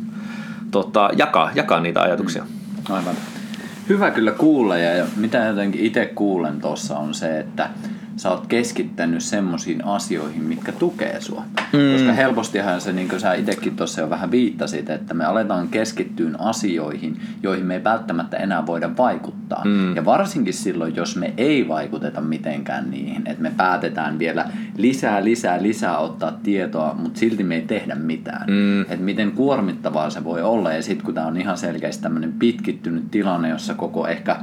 tota, 0.71 1.09
jakaa, 1.17 1.51
jakaa 1.55 1.79
niitä 1.79 2.01
ajatuksia. 2.01 2.43
Mm. 2.43 2.95
Aivan. 2.95 3.15
Hyvä 3.89 4.11
kyllä 4.11 4.31
kuulla 4.31 4.77
ja 4.77 5.05
mitä 5.15 5.37
jotenkin 5.37 5.85
itse 5.85 6.05
kuulen 6.05 6.61
tuossa 6.61 6.97
on 6.97 7.13
se, 7.13 7.39
että 7.39 7.69
sä 8.17 8.29
oot 8.29 8.47
keskittänyt 8.47 9.23
semmoisiin 9.23 9.85
asioihin, 9.85 10.43
mitkä 10.43 10.71
tukee 10.71 11.21
sua. 11.21 11.43
Mm. 11.73 11.93
Koska 11.93 12.13
helpostihan 12.13 12.81
se, 12.81 12.93
niin 12.93 13.09
kuin 13.09 13.19
sä 13.19 13.33
itsekin 13.33 13.75
tuossa 13.75 14.01
jo 14.01 14.09
vähän 14.09 14.31
viittasit, 14.31 14.89
että 14.89 15.13
me 15.13 15.25
aletaan 15.25 15.67
keskittyä 15.67 16.29
asioihin, 16.39 17.21
joihin 17.43 17.65
me 17.65 17.73
ei 17.73 17.83
välttämättä 17.83 18.37
enää 18.37 18.65
voida 18.65 18.97
vaikuttaa. 18.97 19.61
Mm. 19.65 19.95
Ja 19.95 20.05
varsinkin 20.05 20.53
silloin, 20.53 20.95
jos 20.95 21.15
me 21.15 21.33
ei 21.37 21.67
vaikuteta 21.67 22.21
mitenkään 22.21 22.91
niihin, 22.91 23.27
että 23.27 23.41
me 23.41 23.51
päätetään 23.57 24.19
vielä 24.19 24.45
lisää, 24.77 25.23
lisää, 25.23 25.63
lisää 25.63 25.97
ottaa 25.97 26.31
tietoa, 26.43 26.95
mutta 26.99 27.19
silti 27.19 27.43
me 27.43 27.55
ei 27.55 27.61
tehdä 27.61 27.95
mitään. 27.95 28.47
Mm. 28.47 28.81
Että 28.81 28.97
miten 28.97 29.31
kuormittavaa 29.31 30.09
se 30.09 30.23
voi 30.23 30.41
olla. 30.41 30.73
Ja 30.73 30.83
sitten 30.83 31.05
kun 31.05 31.13
tämä 31.13 31.27
on 31.27 31.37
ihan 31.37 31.57
selkeästi 31.57 32.03
tämmöinen 32.03 32.33
pitkittynyt 32.33 33.11
tilanne, 33.11 33.49
jossa 33.49 33.73
koko 33.73 34.07
ehkä 34.07 34.35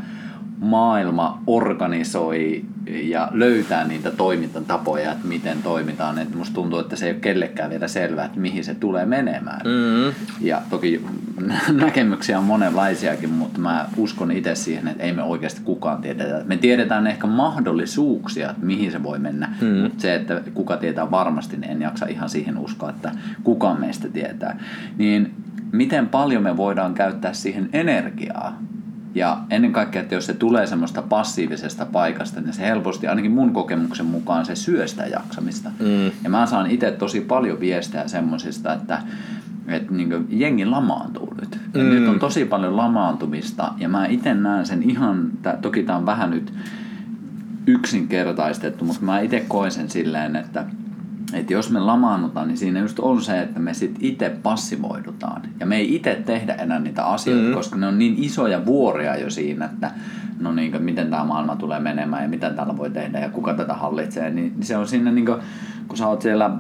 maailma 0.63 1.43
organisoi 1.47 2.65
ja 2.87 3.29
löytää 3.33 3.87
niitä 3.87 4.11
toimintatapoja, 4.11 5.13
että 5.13 5.29
miten 5.29 5.63
toimitaan. 5.63 6.19
Että 6.19 6.37
musta 6.37 6.55
tuntuu, 6.55 6.79
että 6.79 6.97
se 6.97 7.07
ei 7.07 7.13
ole 7.13 7.21
kellekään 7.21 7.71
vielä 7.71 7.89
selvää, 7.89 8.25
että 8.25 8.41
mihin 8.41 8.65
se 8.65 8.75
tulee 8.75 9.07
menemään. 9.07 9.61
Mm. 9.65 10.15
Ja 10.41 10.63
toki 10.71 11.05
näkemyksiä 11.73 12.39
on 12.39 12.45
monenlaisiakin, 12.45 13.31
mutta 13.31 13.61
mä 13.61 13.87
uskon 13.97 14.31
itse 14.31 14.55
siihen, 14.55 14.89
että 14.89 15.03
ei 15.03 15.13
me 15.13 15.23
oikeasti 15.23 15.61
kukaan 15.65 16.03
tiedetä. 16.03 16.43
Me 16.45 16.57
tiedetään 16.57 17.07
ehkä 17.07 17.27
mahdollisuuksia, 17.27 18.51
että 18.51 18.67
mihin 18.67 18.93
se 18.93 19.03
voi 19.03 19.19
mennä, 19.19 19.55
mm. 19.61 19.69
mutta 19.69 20.03
se, 20.03 20.15
että 20.15 20.43
kuka 20.55 20.77
tietää 20.77 21.11
varmasti, 21.11 21.57
niin 21.57 21.71
en 21.71 21.83
jaksa 21.83 22.07
ihan 22.07 22.29
siihen 22.29 22.59
uskoa, 22.59 22.91
että 22.91 23.13
kukaan 23.45 23.81
meistä 23.81 24.09
tietää. 24.09 24.59
Niin 24.99 25.35
miten 25.73 26.09
paljon 26.09 26.43
me 26.43 26.57
voidaan 26.57 26.95
käyttää 26.95 27.33
siihen 27.33 27.69
energiaa? 27.73 28.59
Ja 29.15 29.39
ennen 29.51 29.73
kaikkea, 29.73 30.03
että 30.03 30.15
jos 30.15 30.27
se 30.27 30.35
tulee 30.35 30.67
semmoista 30.67 31.03
passiivisesta 31.03 31.87
paikasta, 31.87 32.41
niin 32.41 32.53
se 32.53 32.63
helposti, 32.63 33.07
ainakin 33.07 33.33
mun 33.33 33.53
kokemuksen 33.53 34.07
mukaan, 34.07 34.47
se 34.47 34.55
syö 34.55 34.87
sitä 34.87 35.07
jaksamista. 35.07 35.71
Mm. 35.79 36.11
Ja 36.25 36.31
mä 36.31 36.47
saan 36.47 36.71
itse 36.71 36.91
tosi 36.91 37.21
paljon 37.21 37.61
viestejä 37.61 38.09
semmoisista, 38.09 38.73
että 38.73 38.99
että 39.69 39.93
niin 39.95 40.27
jengi 40.29 40.67
lamaantuu 40.67 41.35
nyt. 41.41 41.59
Mm. 41.75 41.81
nyt 41.81 42.09
on 42.09 42.19
tosi 42.19 42.45
paljon 42.45 42.77
lamaantumista 42.77 43.73
ja 43.79 43.89
mä 43.89 44.07
itse 44.07 44.35
näen 44.35 44.67
sen 44.67 44.83
ihan, 44.91 45.31
tää, 45.43 45.57
toki 45.57 45.83
tämä 45.83 45.99
on 45.99 46.07
vähän 46.07 46.31
nyt 46.31 46.53
yksinkertaistettu, 47.67 48.85
mutta 48.85 49.05
mä 49.05 49.21
itse 49.21 49.45
koen 49.49 49.71
sen 49.71 49.91
silleen, 49.91 50.37
että 50.37 50.65
että 51.35 51.53
jos 51.53 51.71
me 51.71 51.81
lamaannutaan, 51.81 52.49
niin 52.49 52.59
siinä 52.59 52.81
just 52.81 52.99
on 52.99 53.23
se, 53.23 53.41
että 53.41 53.61
me 53.61 53.75
sitten 53.75 54.05
itse 54.05 54.37
passivoidutaan. 54.43 55.43
Ja 55.61 55.67
me 55.67 55.77
ei 55.77 55.95
itse 55.95 56.23
tehdä 56.27 56.55
enää 56.55 56.79
niitä 56.79 57.05
asioita, 57.05 57.43
mm-hmm. 57.43 57.57
koska 57.57 57.77
ne 57.77 57.87
on 57.87 57.99
niin 57.99 58.15
isoja 58.19 58.67
vuoria 58.67 59.17
jo 59.17 59.31
siinä, 59.31 59.65
että 59.65 59.91
no 60.41 60.53
niin 60.53 60.71
kuin, 60.71 60.83
miten 60.83 61.11
tämä 61.11 61.25
maailma 61.25 61.57
tulee 61.57 61.81
menemään 61.81 62.23
ja 62.23 62.29
mitä 62.29 62.51
täällä 62.51 62.77
voi 62.77 62.91
tehdä 62.91 63.19
ja 63.21 63.29
kuka 63.29 63.55
tätä 63.55 63.75
hallitsee. 63.75 64.31
Niin 64.31 64.55
se 64.61 64.77
on 64.77 64.89
siinä, 64.89 65.13
niin 65.13 65.27
kuin, 65.27 65.39
kun 65.89 65.97
sä 65.97 66.07
oot 66.07 66.23
siellä 66.23 66.51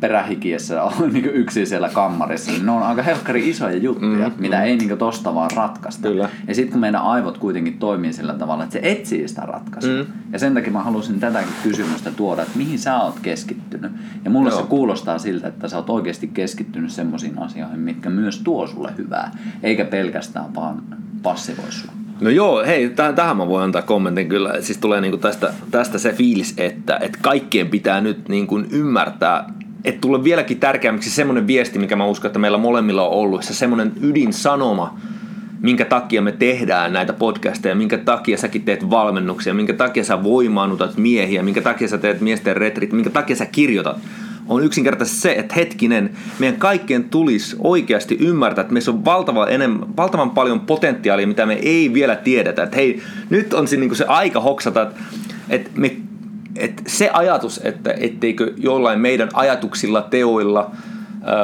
perähikiessä 0.00 0.82
on 0.82 0.92
niin 1.12 1.24
yksin 1.24 1.66
siellä 1.66 1.88
kammarissa, 1.88 2.52
niin 2.52 2.66
ne 2.66 2.72
on 2.72 2.82
aika 2.82 3.02
helkkari 3.02 3.48
isoja 3.48 3.76
juttuja, 3.76 4.28
mm, 4.28 4.34
mitä 4.38 4.56
mm. 4.56 4.62
ei 4.62 4.76
niin 4.76 4.98
tosta 4.98 5.34
vaan 5.34 5.50
ratkaista. 5.56 6.08
Kyllä. 6.08 6.28
Ja 6.48 6.54
sitten 6.54 6.72
kun 6.72 6.80
meidän 6.80 7.02
aivot 7.02 7.38
kuitenkin 7.38 7.78
toimii 7.78 8.12
sillä 8.12 8.34
tavalla, 8.34 8.64
että 8.64 8.72
se 8.72 8.80
etsii 8.82 9.28
sitä 9.28 9.42
ratkaisua. 9.42 9.92
Mm. 9.92 10.06
Ja 10.32 10.38
sen 10.38 10.54
takia 10.54 10.72
mä 10.72 10.82
halusin 10.82 11.20
tätäkin 11.20 11.52
kysymystä 11.62 12.10
tuoda, 12.10 12.42
että 12.42 12.58
mihin 12.58 12.78
sä 12.78 13.00
oot 13.00 13.20
keskittynyt. 13.22 13.92
Ja 14.24 14.30
mulle 14.30 14.50
Joo. 14.50 14.60
se 14.60 14.66
kuulostaa 14.66 15.18
siltä, 15.18 15.48
että 15.48 15.68
sä 15.68 15.76
oot 15.76 15.90
oikeasti 15.90 16.28
keskittynyt 16.28 16.90
semmoisiin 16.90 17.38
asioihin, 17.38 17.80
mitkä 17.80 18.10
myös 18.10 18.40
tuo 18.44 18.66
sulle 18.66 18.92
hyvää, 18.98 19.30
eikä 19.62 19.84
pelkästään 19.84 20.54
vaan 20.54 20.82
passivoi 21.22 21.72
sua. 21.72 21.92
No 22.20 22.30
joo, 22.30 22.64
hei, 22.66 22.88
täh- 22.88 23.14
tähän 23.14 23.36
mä 23.36 23.48
voin 23.48 23.64
antaa 23.64 23.82
kommentin 23.82 24.28
kyllä. 24.28 24.54
Siis 24.60 24.78
tulee 24.78 25.00
niinku 25.00 25.16
tästä, 25.16 25.52
tästä 25.70 25.98
se 25.98 26.12
fiilis, 26.12 26.54
että, 26.56 26.98
että 27.00 27.18
kaikkien 27.22 27.68
pitää 27.68 28.00
nyt 28.00 28.28
niinku 28.28 28.58
ymmärtää, 28.70 29.50
että 29.84 30.00
tulee 30.00 30.24
vieläkin 30.24 30.60
tärkeämmäksi 30.60 31.10
semmoinen 31.10 31.46
viesti, 31.46 31.78
mikä 31.78 31.96
mä 31.96 32.06
uskon, 32.06 32.28
että 32.28 32.38
meillä 32.38 32.58
molemmilla 32.58 33.08
on 33.08 33.12
ollut, 33.12 33.42
se 33.42 33.54
semmoinen 33.54 33.92
ydinsanoma, 34.00 34.98
minkä 35.60 35.84
takia 35.84 36.22
me 36.22 36.32
tehdään 36.32 36.92
näitä 36.92 37.12
podcasteja, 37.12 37.74
minkä 37.74 37.98
takia 37.98 38.38
säkin 38.38 38.62
teet 38.62 38.90
valmennuksia, 38.90 39.54
minkä 39.54 39.72
takia 39.72 40.04
sä 40.04 40.22
voimaannutat 40.22 40.96
miehiä, 40.96 41.42
minkä 41.42 41.60
takia 41.60 41.88
sä 41.88 41.98
teet 41.98 42.20
miesten 42.20 42.56
retrit, 42.56 42.92
minkä 42.92 43.10
takia 43.10 43.36
sä 43.36 43.46
kirjoitat 43.46 43.98
on 44.48 44.64
yksinkertaisesti 44.64 45.20
se, 45.20 45.32
että 45.32 45.54
hetkinen, 45.54 46.10
meidän 46.38 46.58
kaikkien 46.60 47.04
tulisi 47.04 47.56
oikeasti 47.58 48.16
ymmärtää, 48.20 48.62
että 48.62 48.72
meissä 48.72 48.90
on 48.90 49.04
valtava 49.04 49.46
enemmän, 49.46 49.96
valtavan 49.96 50.30
paljon 50.30 50.60
potentiaalia, 50.60 51.26
mitä 51.26 51.46
me 51.46 51.54
ei 51.54 51.94
vielä 51.94 52.16
tiedetä. 52.16 52.62
Että 52.62 52.76
hei, 52.76 53.02
nyt 53.30 53.54
on 53.54 53.68
se, 53.68 53.76
niin 53.76 53.96
se 53.96 54.04
aika 54.04 54.40
hoksata, 54.40 54.82
että, 54.82 54.94
että, 55.50 55.70
me, 55.74 55.96
että 56.58 56.82
se 56.86 57.10
ajatus, 57.12 57.60
että 57.64 57.94
etteikö 58.00 58.52
jollain 58.56 59.00
meidän 59.00 59.28
ajatuksilla, 59.34 60.02
teoilla, 60.02 60.70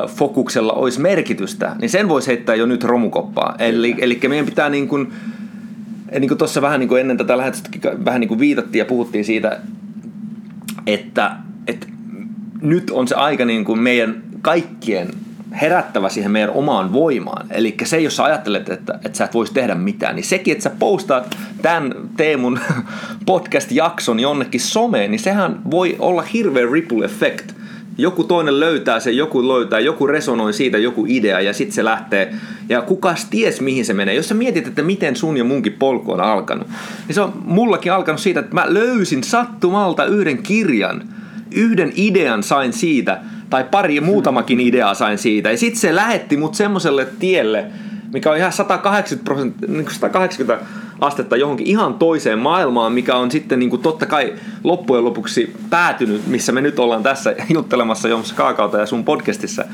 fokuksella 0.07 0.73
olisi 0.73 1.01
merkitystä, 1.01 1.77
niin 1.81 1.91
sen 1.91 2.09
voisi 2.09 2.27
heittää 2.29 2.55
jo 2.55 2.67
nyt 2.67 2.85
romukoppaa. 2.85 3.55
Eli, 3.59 3.95
eli 3.99 4.21
meidän 4.29 4.47
pitää 4.47 4.69
niin 4.69 4.89
kuin, 4.89 5.13
niin 6.19 6.29
kuin 6.29 6.39
tuossa 6.39 6.63
vähän 6.63 6.81
niin 6.81 6.89
kuin 6.89 7.01
ennen 7.01 7.17
tätä 7.17 7.37
lähetystä 7.37 7.71
vähän 8.05 8.21
niin 8.21 8.29
kuin 8.29 8.41
viitattiin 8.41 8.79
ja 8.79 8.85
puhuttiin 8.85 9.25
siitä, 9.25 9.61
että, 10.87 11.37
että 11.67 11.87
nyt 12.63 12.91
on 12.91 13.09
se 13.09 13.15
aika 13.15 13.45
niin 13.45 13.65
kuin 13.65 13.79
meidän 13.79 14.23
kaikkien 14.43 15.09
herättävä 15.61 16.09
siihen 16.09 16.31
meidän 16.31 16.51
omaan 16.51 16.93
voimaan. 16.93 17.47
Eli 17.51 17.75
se, 17.85 18.01
jos 18.01 18.17
sä 18.17 18.25
ajattelet, 18.25 18.69
että, 18.69 18.99
että 19.05 19.19
sä 19.19 19.25
et 19.25 19.35
voisi 19.35 19.55
tehdä 19.55 19.75
mitään, 19.75 20.17
niin 20.17 20.25
sekin, 20.25 20.53
että 20.53 20.63
sä 20.63 20.71
postaat 20.79 21.37
tämän 21.63 21.95
Teemun 22.17 22.61
podcast-jakson 23.27 24.21
jonnekin 24.21 24.61
someen, 24.61 25.11
niin 25.11 25.19
sehän 25.19 25.61
voi 25.71 25.97
olla 25.99 26.23
hirveä 26.23 26.67
ripple 26.73 27.05
effect. 27.05 27.53
Joku 27.99 28.25
toinen 28.25 28.61
löytää 28.61 29.01
sen, 29.01 29.17
joku 29.17 29.49
löytää, 29.49 29.81
joku 29.81 30.07
resonoi 30.07 30.53
siitä, 30.53 30.79
joku 30.79 31.05
idea 31.09 31.41
ja 31.41 31.53
sitten 31.53 31.75
se 31.75 31.85
lähtee. 31.85 32.35
Ja 32.69 32.83
kukas 32.83 33.25
ties 33.25 33.61
mihin 33.61 33.85
se 33.85 33.95
menee. 33.95 34.15
Jos 34.15 34.29
sä 34.29 34.35
mietit, 34.35 34.67
että 34.67 34.83
miten 34.83 35.17
sun 35.17 35.37
ja 35.37 35.45
munkin 35.45 35.73
polku 35.73 36.13
on 36.13 36.21
alkanut, 36.21 36.69
niin 37.07 37.15
se 37.15 37.21
on 37.21 37.33
mullakin 37.45 37.93
alkanut 37.93 38.21
siitä, 38.21 38.41
että 38.41 38.55
mä 38.55 38.65
löysin 38.69 39.25
sattumalta 39.25 40.05
yhden 40.05 40.43
kirjan– 40.43 41.03
yhden 41.55 41.93
idean 41.97 42.43
sain 42.43 42.73
siitä, 42.73 43.21
tai 43.55 43.65
pari 43.65 44.01
muutamakin 44.01 44.61
ideaa 44.61 44.95
sain 44.95 45.19
siitä, 45.19 45.51
ja 45.51 45.59
sitten 45.59 45.81
se 45.81 45.95
lähetti 45.95 46.37
mut 46.37 46.55
semmoiselle 46.55 47.07
tielle, 47.19 47.67
mikä 48.13 48.31
on 48.31 48.37
ihan 48.37 48.53
180, 48.53 49.25
prosent, 49.25 49.57
180 49.89 50.57
niin 50.57 50.85
astetta 51.01 51.37
johonkin 51.37 51.67
ihan 51.67 51.95
toiseen 51.95 52.39
maailmaan, 52.39 52.93
mikä 52.93 53.17
on 53.17 53.31
sitten 53.31 53.59
niin 53.59 53.71
kuin 53.71 53.83
totta 53.83 54.07
kai 54.07 54.33
loppujen 54.65 55.05
lopuksi 55.05 55.57
päätynyt, 55.71 56.27
missä 56.27 56.53
me 56.53 56.61
nyt 56.61 56.79
ollaan 56.79 57.03
tässä 57.03 57.35
juttelemassa 57.55 58.09
Joms 58.09 58.33
Kaakauta 58.33 58.79
ja 58.79 58.87
sun 58.87 59.05
podcastissa. 59.05 59.65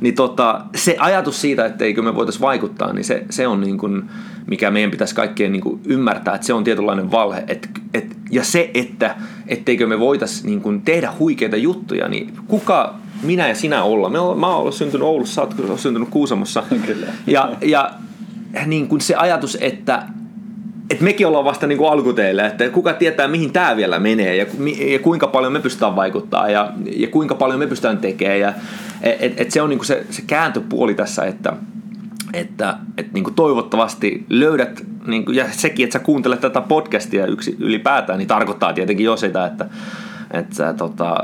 Niin 0.00 0.14
tota, 0.14 0.60
se 0.74 0.96
ajatus 0.98 1.40
siitä, 1.40 1.66
etteikö 1.66 2.02
me 2.02 2.14
voitaisiin 2.14 2.42
vaikuttaa, 2.42 2.92
niin 2.92 3.04
se, 3.04 3.24
se 3.30 3.46
on 3.46 3.60
niin 3.60 3.78
kuin, 3.78 4.02
mikä 4.46 4.70
meidän 4.70 4.90
pitäisi 4.90 5.14
kaikkien 5.14 5.52
niin 5.52 5.62
kuin 5.62 5.80
ymmärtää, 5.86 6.34
että 6.34 6.46
se 6.46 6.52
on 6.52 6.64
tietynlainen 6.64 7.10
valhe. 7.10 7.44
Et, 7.48 7.70
et, 7.94 8.16
ja 8.30 8.44
se, 8.44 8.70
että 8.74 9.16
etteikö 9.48 9.86
me 9.86 10.00
voitaisiin 10.00 10.46
niin 10.46 10.60
kuin 10.60 10.82
tehdä 10.82 11.12
huikeita 11.18 11.56
juttuja, 11.56 12.08
niin 12.08 12.32
kuka 12.48 13.03
minä 13.22 13.48
ja 13.48 13.54
sinä 13.54 13.82
olla? 13.82 14.08
Me 14.08 14.18
olla, 14.18 14.34
mä 14.34 14.56
olen 14.56 14.72
syntynyt 14.72 15.06
Oulussa, 15.06 15.34
sä 15.34 15.40
oot 15.42 15.80
syntynyt 15.80 16.08
Kuusamossa. 16.08 16.62
Kyllä. 16.86 17.06
Ja, 17.26 17.52
ja 17.62 17.90
niin 18.66 18.88
kuin 18.88 19.00
se 19.00 19.14
ajatus, 19.14 19.58
että 19.60 20.02
et 20.90 21.00
mekin 21.00 21.26
ollaan 21.26 21.44
vasta 21.44 21.66
niin 21.66 21.78
kuin 21.78 21.92
alkuteille, 21.92 22.46
että 22.46 22.68
kuka 22.68 22.92
tietää 22.92 23.28
mihin 23.28 23.52
tämä 23.52 23.76
vielä 23.76 23.98
menee 23.98 24.36
ja, 24.36 24.46
ja 24.92 24.98
kuinka 24.98 25.26
paljon 25.26 25.52
me 25.52 25.60
pystytään 25.60 25.96
vaikuttaa 25.96 26.48
ja, 26.48 26.72
ja 26.96 27.08
kuinka 27.08 27.34
paljon 27.34 27.58
me 27.58 27.66
pystytään 27.66 27.98
tekemään. 27.98 28.40
Ja, 28.40 28.52
et, 29.02 29.40
et 29.40 29.50
se 29.50 29.62
on 29.62 29.68
niin 29.68 29.78
kuin 29.78 29.86
se, 29.86 30.06
se 30.10 30.22
kääntöpuoli 30.26 30.94
tässä, 30.94 31.24
että, 31.24 31.52
että, 32.32 32.76
että 32.98 33.12
niin 33.14 33.24
kuin 33.24 33.34
toivottavasti 33.34 34.24
löydät, 34.28 34.84
niin 35.06 35.24
kuin, 35.24 35.36
ja 35.36 35.44
sekin, 35.50 35.84
että 35.84 35.98
sä 35.98 36.04
kuuntelet 36.04 36.40
tätä 36.40 36.60
podcastia 36.60 37.26
yksi, 37.26 37.56
ylipäätään, 37.58 38.18
niin 38.18 38.28
tarkoittaa 38.28 38.72
tietenkin 38.72 39.04
jo 39.04 39.16
sitä, 39.16 39.46
että, 39.46 39.66
että 40.30 40.54
sä 40.54 40.72
tota, 40.72 41.16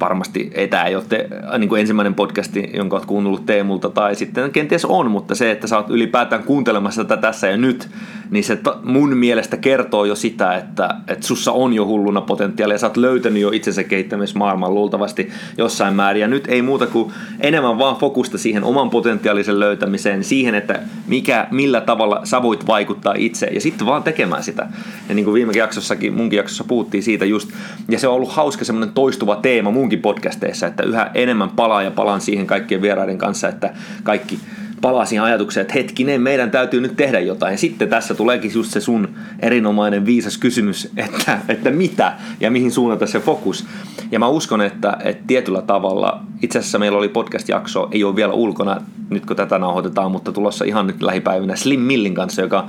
varmasti 0.00 0.50
ei 0.54 0.68
tämä 0.68 0.84
ei 0.84 0.94
ole 0.94 1.04
te, 1.08 1.28
niin 1.58 1.68
kuin 1.68 1.80
ensimmäinen 1.80 2.14
podcasti, 2.14 2.70
jonka 2.74 2.96
olet 2.96 3.06
kuunnellut 3.06 3.46
Teemulta, 3.46 3.90
tai 3.90 4.14
sitten 4.14 4.50
kenties 4.50 4.84
on, 4.84 5.10
mutta 5.10 5.34
se, 5.34 5.50
että 5.50 5.66
sä 5.66 5.76
oot 5.76 5.90
ylipäätään 5.90 6.42
kuuntelemassa 6.42 7.04
tätä 7.04 7.20
tässä 7.20 7.46
ja 7.46 7.56
nyt, 7.56 7.88
niin 8.30 8.44
se 8.44 8.58
mun 8.82 9.16
mielestä 9.16 9.56
kertoo 9.56 10.04
jo 10.04 10.14
sitä, 10.14 10.54
että, 10.54 10.94
että 11.08 11.26
sussa 11.26 11.52
on 11.52 11.72
jo 11.72 11.86
hulluna 11.86 12.20
potentiaalia, 12.20 12.78
sä 12.78 12.86
oot 12.86 12.96
löytänyt 12.96 13.42
jo 13.42 13.50
itsensä 13.50 13.84
kehittämismaailman 13.84 14.74
luultavasti 14.74 15.30
jossain 15.58 15.94
määrin, 15.94 16.20
ja 16.20 16.28
nyt 16.28 16.44
ei 16.48 16.62
muuta 16.62 16.86
kuin 16.86 17.12
enemmän 17.40 17.78
vaan 17.78 17.96
fokusta 17.96 18.38
siihen 18.38 18.64
oman 18.64 18.90
potentiaalisen 18.90 19.60
löytämiseen, 19.60 20.24
siihen, 20.24 20.54
että 20.54 20.80
mikä, 21.06 21.46
millä 21.50 21.80
tavalla 21.80 22.20
sä 22.24 22.42
voit 22.42 22.66
vaikuttaa 22.66 23.14
itse, 23.16 23.46
ja 23.46 23.60
sitten 23.60 23.86
vaan 23.86 24.02
tekemään 24.02 24.42
sitä. 24.42 24.66
Ja 25.08 25.14
niin 25.14 25.24
kuin 25.24 25.34
viime 25.34 25.52
jaksossakin, 25.56 26.14
munkin 26.14 26.36
jaksossa 26.36 26.64
puhuttiin 26.64 27.02
siitä 27.02 27.24
just, 27.24 27.50
ja 27.88 27.98
se 27.98 28.08
on 28.08 28.14
ollut 28.14 28.32
hauska 28.32 28.64
semmoinen 28.64 28.94
toistuva 28.94 29.36
teema 29.36 29.70
mun 29.70 29.90
munkin 29.90 30.02
podcasteissa, 30.02 30.66
että 30.66 30.82
yhä 30.82 31.10
enemmän 31.14 31.50
palaa 31.50 31.82
ja 31.82 31.90
palaan 31.90 32.20
siihen 32.20 32.46
kaikkien 32.46 32.82
vieraiden 32.82 33.18
kanssa, 33.18 33.48
että 33.48 33.74
kaikki 34.02 34.38
palaa 34.80 35.04
siihen 35.04 35.24
ajatukseen, 35.24 35.62
että 35.62 35.74
hetkinen, 35.74 36.20
meidän 36.20 36.50
täytyy 36.50 36.80
nyt 36.80 36.96
tehdä 36.96 37.20
jotain. 37.20 37.58
Sitten 37.58 37.88
tässä 37.88 38.14
tuleekin 38.14 38.50
just 38.54 38.70
se 38.70 38.80
sun 38.80 39.08
erinomainen 39.40 40.06
viisas 40.06 40.38
kysymys, 40.38 40.88
että, 40.96 41.38
että 41.48 41.70
mitä 41.70 42.12
ja 42.40 42.50
mihin 42.50 42.72
suunnata 42.72 43.06
se 43.06 43.20
fokus. 43.20 43.66
Ja 44.10 44.18
mä 44.18 44.28
uskon, 44.28 44.60
että, 44.60 44.96
että 45.04 45.24
tietyllä 45.26 45.62
tavalla, 45.62 46.22
itse 46.42 46.58
asiassa 46.58 46.78
meillä 46.78 46.98
oli 46.98 47.08
podcast-jakso, 47.08 47.88
ei 47.92 48.04
ole 48.04 48.16
vielä 48.16 48.32
ulkona 48.32 48.80
nyt 49.10 49.26
kun 49.26 49.36
tätä 49.36 49.58
nauhoitetaan, 49.58 50.12
mutta 50.12 50.32
tulossa 50.32 50.64
ihan 50.64 50.86
nyt 50.86 51.02
lähipäivinä 51.02 51.56
Slim 51.56 51.80
Millin 51.80 52.14
kanssa, 52.14 52.42
joka 52.42 52.66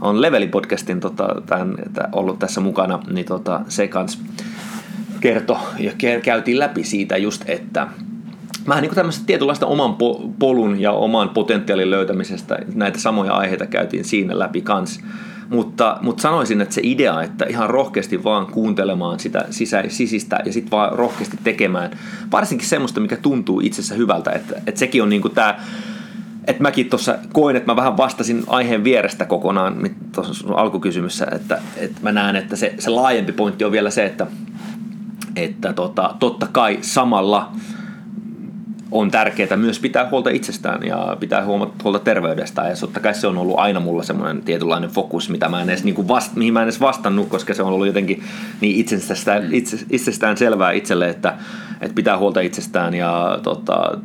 on 0.00 0.22
Leveli-podcastin 0.22 1.00
tota, 1.00 1.42
tämän, 1.46 1.74
ollut 2.12 2.38
tässä 2.38 2.60
mukana, 2.60 2.98
niin 3.10 3.26
tota, 3.26 3.60
se 3.68 3.88
kanssa 3.88 4.18
kertoi 5.20 5.56
ja 5.78 5.92
käytiin 6.22 6.58
läpi 6.58 6.84
siitä 6.84 7.16
just, 7.16 7.44
että 7.46 7.88
vähän 8.68 8.82
niin 8.82 8.94
tämmöistä 8.94 9.26
tietynlaista 9.26 9.66
oman 9.66 9.96
polun 10.38 10.80
ja 10.80 10.92
oman 10.92 11.28
potentiaalin 11.28 11.90
löytämisestä, 11.90 12.58
näitä 12.74 12.98
samoja 12.98 13.32
aiheita 13.32 13.66
käytiin 13.66 14.04
siinä 14.04 14.38
läpi 14.38 14.60
kans. 14.60 15.00
Mutta, 15.48 15.98
mutta 16.00 16.22
sanoisin, 16.22 16.60
että 16.60 16.74
se 16.74 16.80
idea, 16.84 17.22
että 17.22 17.44
ihan 17.48 17.70
rohkeasti 17.70 18.24
vaan 18.24 18.46
kuuntelemaan 18.46 19.20
sitä 19.20 19.44
sisä, 19.50 19.84
sisistä 19.88 20.40
ja 20.44 20.52
sitten 20.52 20.70
vaan 20.70 20.92
rohkeasti 20.92 21.38
tekemään, 21.44 21.90
varsinkin 22.32 22.68
semmoista, 22.68 23.00
mikä 23.00 23.16
tuntuu 23.16 23.60
itsessä 23.60 23.94
hyvältä, 23.94 24.30
että, 24.30 24.54
että 24.66 24.78
sekin 24.78 25.02
on 25.02 25.08
niin 25.08 25.22
kuin 25.22 25.34
tämä 25.34 25.56
että 26.44 26.62
mäkin 26.62 26.90
tuossa 26.90 27.18
koin, 27.32 27.56
että 27.56 27.72
mä 27.72 27.76
vähän 27.76 27.96
vastasin 27.96 28.44
aiheen 28.46 28.84
vierestä 28.84 29.24
kokonaan 29.24 29.90
tuossa 30.14 30.54
alkukysymyssä, 30.54 31.26
että, 31.32 31.58
että 31.76 32.00
mä 32.02 32.12
näen, 32.12 32.36
että 32.36 32.56
se, 32.56 32.74
se 32.78 32.90
laajempi 32.90 33.32
pointti 33.32 33.64
on 33.64 33.72
vielä 33.72 33.90
se, 33.90 34.04
että 34.04 34.26
että 35.36 35.72
tota, 35.72 36.14
totta 36.18 36.46
kai 36.52 36.78
samalla 36.80 37.52
on 38.92 39.10
tärkeää 39.10 39.56
myös 39.56 39.78
pitää 39.78 40.08
huolta 40.10 40.30
itsestään 40.30 40.86
ja 40.86 41.16
pitää 41.20 41.44
huolta 41.84 41.98
terveydestään. 41.98 42.70
Ja 42.70 42.76
totta 42.76 43.00
kai 43.00 43.14
se 43.14 43.26
on 43.26 43.38
ollut 43.38 43.58
aina 43.58 43.80
mulla 43.80 44.02
semmoinen 44.02 44.42
tietynlainen 44.42 44.90
fokus, 44.90 45.30
mitä 45.30 45.48
mä 45.48 45.62
en 45.62 45.68
edes, 45.68 45.84
niin 45.84 45.94
kuin 45.94 46.08
vast, 46.08 46.36
mihin 46.36 46.52
mä 46.52 46.60
en 46.60 46.64
edes 46.64 46.80
vastannut, 46.80 47.28
koska 47.28 47.54
se 47.54 47.62
on 47.62 47.72
ollut 47.72 47.86
jotenkin 47.86 48.22
niin 48.60 48.76
itsestään, 48.76 49.54
itse, 49.54 49.76
itsestään 49.90 50.36
selvää 50.36 50.72
itselle, 50.72 51.08
että, 51.08 51.34
että 51.80 51.94
pitää 51.94 52.18
huolta 52.18 52.40
itsestään 52.40 52.94
ja 52.94 53.38
tota, 53.42 53.98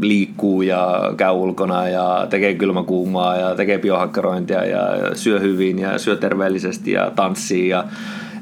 liikkuu 0.00 0.62
ja 0.62 1.12
käy 1.16 1.32
ulkona 1.32 1.88
ja 1.88 2.26
tekee 2.30 2.54
kylmäkuumaa 2.54 3.36
ja 3.36 3.54
tekee 3.54 3.78
biohakkerointia 3.78 4.64
ja 4.64 4.80
syö 5.14 5.40
hyvin 5.40 5.78
ja 5.78 5.98
syö 5.98 6.16
terveellisesti 6.16 6.92
ja 6.92 7.10
tanssii. 7.16 7.68
Ja, 7.68 7.84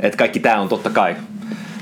että 0.01 0.19
kaikki 0.19 0.41
tämä 0.41 0.61
on 0.61 0.69
totta 0.69 0.91
kai 0.91 1.17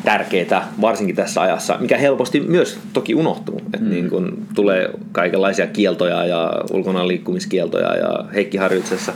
tärkeää, 0.04 0.68
varsinkin 0.80 1.16
tässä 1.16 1.40
ajassa, 1.40 1.76
mikä 1.80 1.99
helposti 1.99 2.40
myös 2.40 2.78
toki 2.92 3.14
unohtuu. 3.14 3.58
Että 3.58 3.78
mm. 3.78 3.90
niin 3.90 4.11
kun 4.11 4.46
tulee 4.54 4.90
kaikenlaisia 5.12 5.66
kieltoja 5.66 6.25
ja 6.25 6.52
ulkona 6.73 7.08
liikkumiskieltoja 7.08 7.96
ja 7.96 8.25
Heikki 8.34 8.56
Harjutsessa 8.56 9.12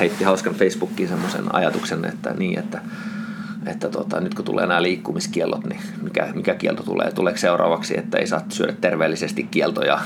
heitti 0.00 0.24
hauskan 0.24 0.54
Facebookiin 0.54 1.08
semmoisen 1.08 1.54
ajatuksen, 1.54 2.04
että 2.04 2.34
niin, 2.38 2.58
että 2.58 2.80
että 3.66 3.88
tota, 3.88 4.20
nyt 4.20 4.34
kun 4.34 4.44
tulee 4.44 4.66
nämä 4.66 4.82
liikkumiskiellot, 4.82 5.64
niin 5.64 5.80
mikä, 6.02 6.28
mikä 6.34 6.54
kielto 6.54 6.82
tulee? 6.82 7.12
Tuleeko 7.12 7.38
seuraavaksi, 7.38 7.98
että 7.98 8.18
ei 8.18 8.26
saa 8.26 8.44
syödä 8.48 8.72
terveellisesti 8.80 9.42
kieltoja, 9.50 10.00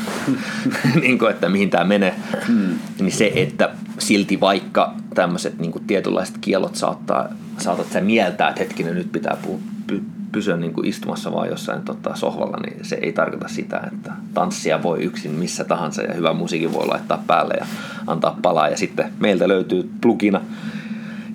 niin 1.03 1.19
kuin, 1.19 1.31
että 1.31 1.49
mihin 1.49 1.71
tämä 1.71 1.85
menee? 1.85 2.15
Hmm. 2.47 2.79
Niin 3.01 3.13
se, 3.13 3.33
että 3.35 3.71
silti 3.99 4.41
vaikka 4.41 4.95
tämmöiset 5.15 5.59
niin 5.59 5.73
tietynlaiset 5.87 6.39
kiellot 6.41 6.77
saattaa, 6.77 7.29
saatat 7.59 7.93
sä 7.93 8.01
mieltää, 8.01 8.49
että 8.49 8.61
hetkinen 8.61 8.95
nyt 8.95 9.13
pitää 9.13 9.37
py, 9.43 9.59
py, 9.87 10.03
pysyä 10.33 10.57
niin 10.57 10.73
kuin 10.73 10.87
istumassa 10.87 11.33
vaan 11.33 11.49
jossain 11.49 11.83
tota, 11.83 12.15
sohvalla, 12.15 12.57
niin 12.57 12.85
se 12.85 12.99
ei 13.03 13.13
tarkoita 13.13 13.49
sitä, 13.49 13.81
että 13.93 14.13
tanssia 14.35 14.83
voi 14.83 15.03
yksin 15.03 15.31
missä 15.31 15.65
tahansa 15.65 16.03
ja 16.03 16.15
hyvä 16.15 16.33
musiikin 16.33 16.73
voi 16.73 16.87
laittaa 16.87 17.25
päälle 17.27 17.55
ja 17.61 17.67
antaa 18.07 18.39
palaa. 18.43 18.69
Ja 18.69 18.77
sitten 18.77 19.13
meiltä 19.21 19.49
löytyy 19.49 19.91
plugina 20.01 20.41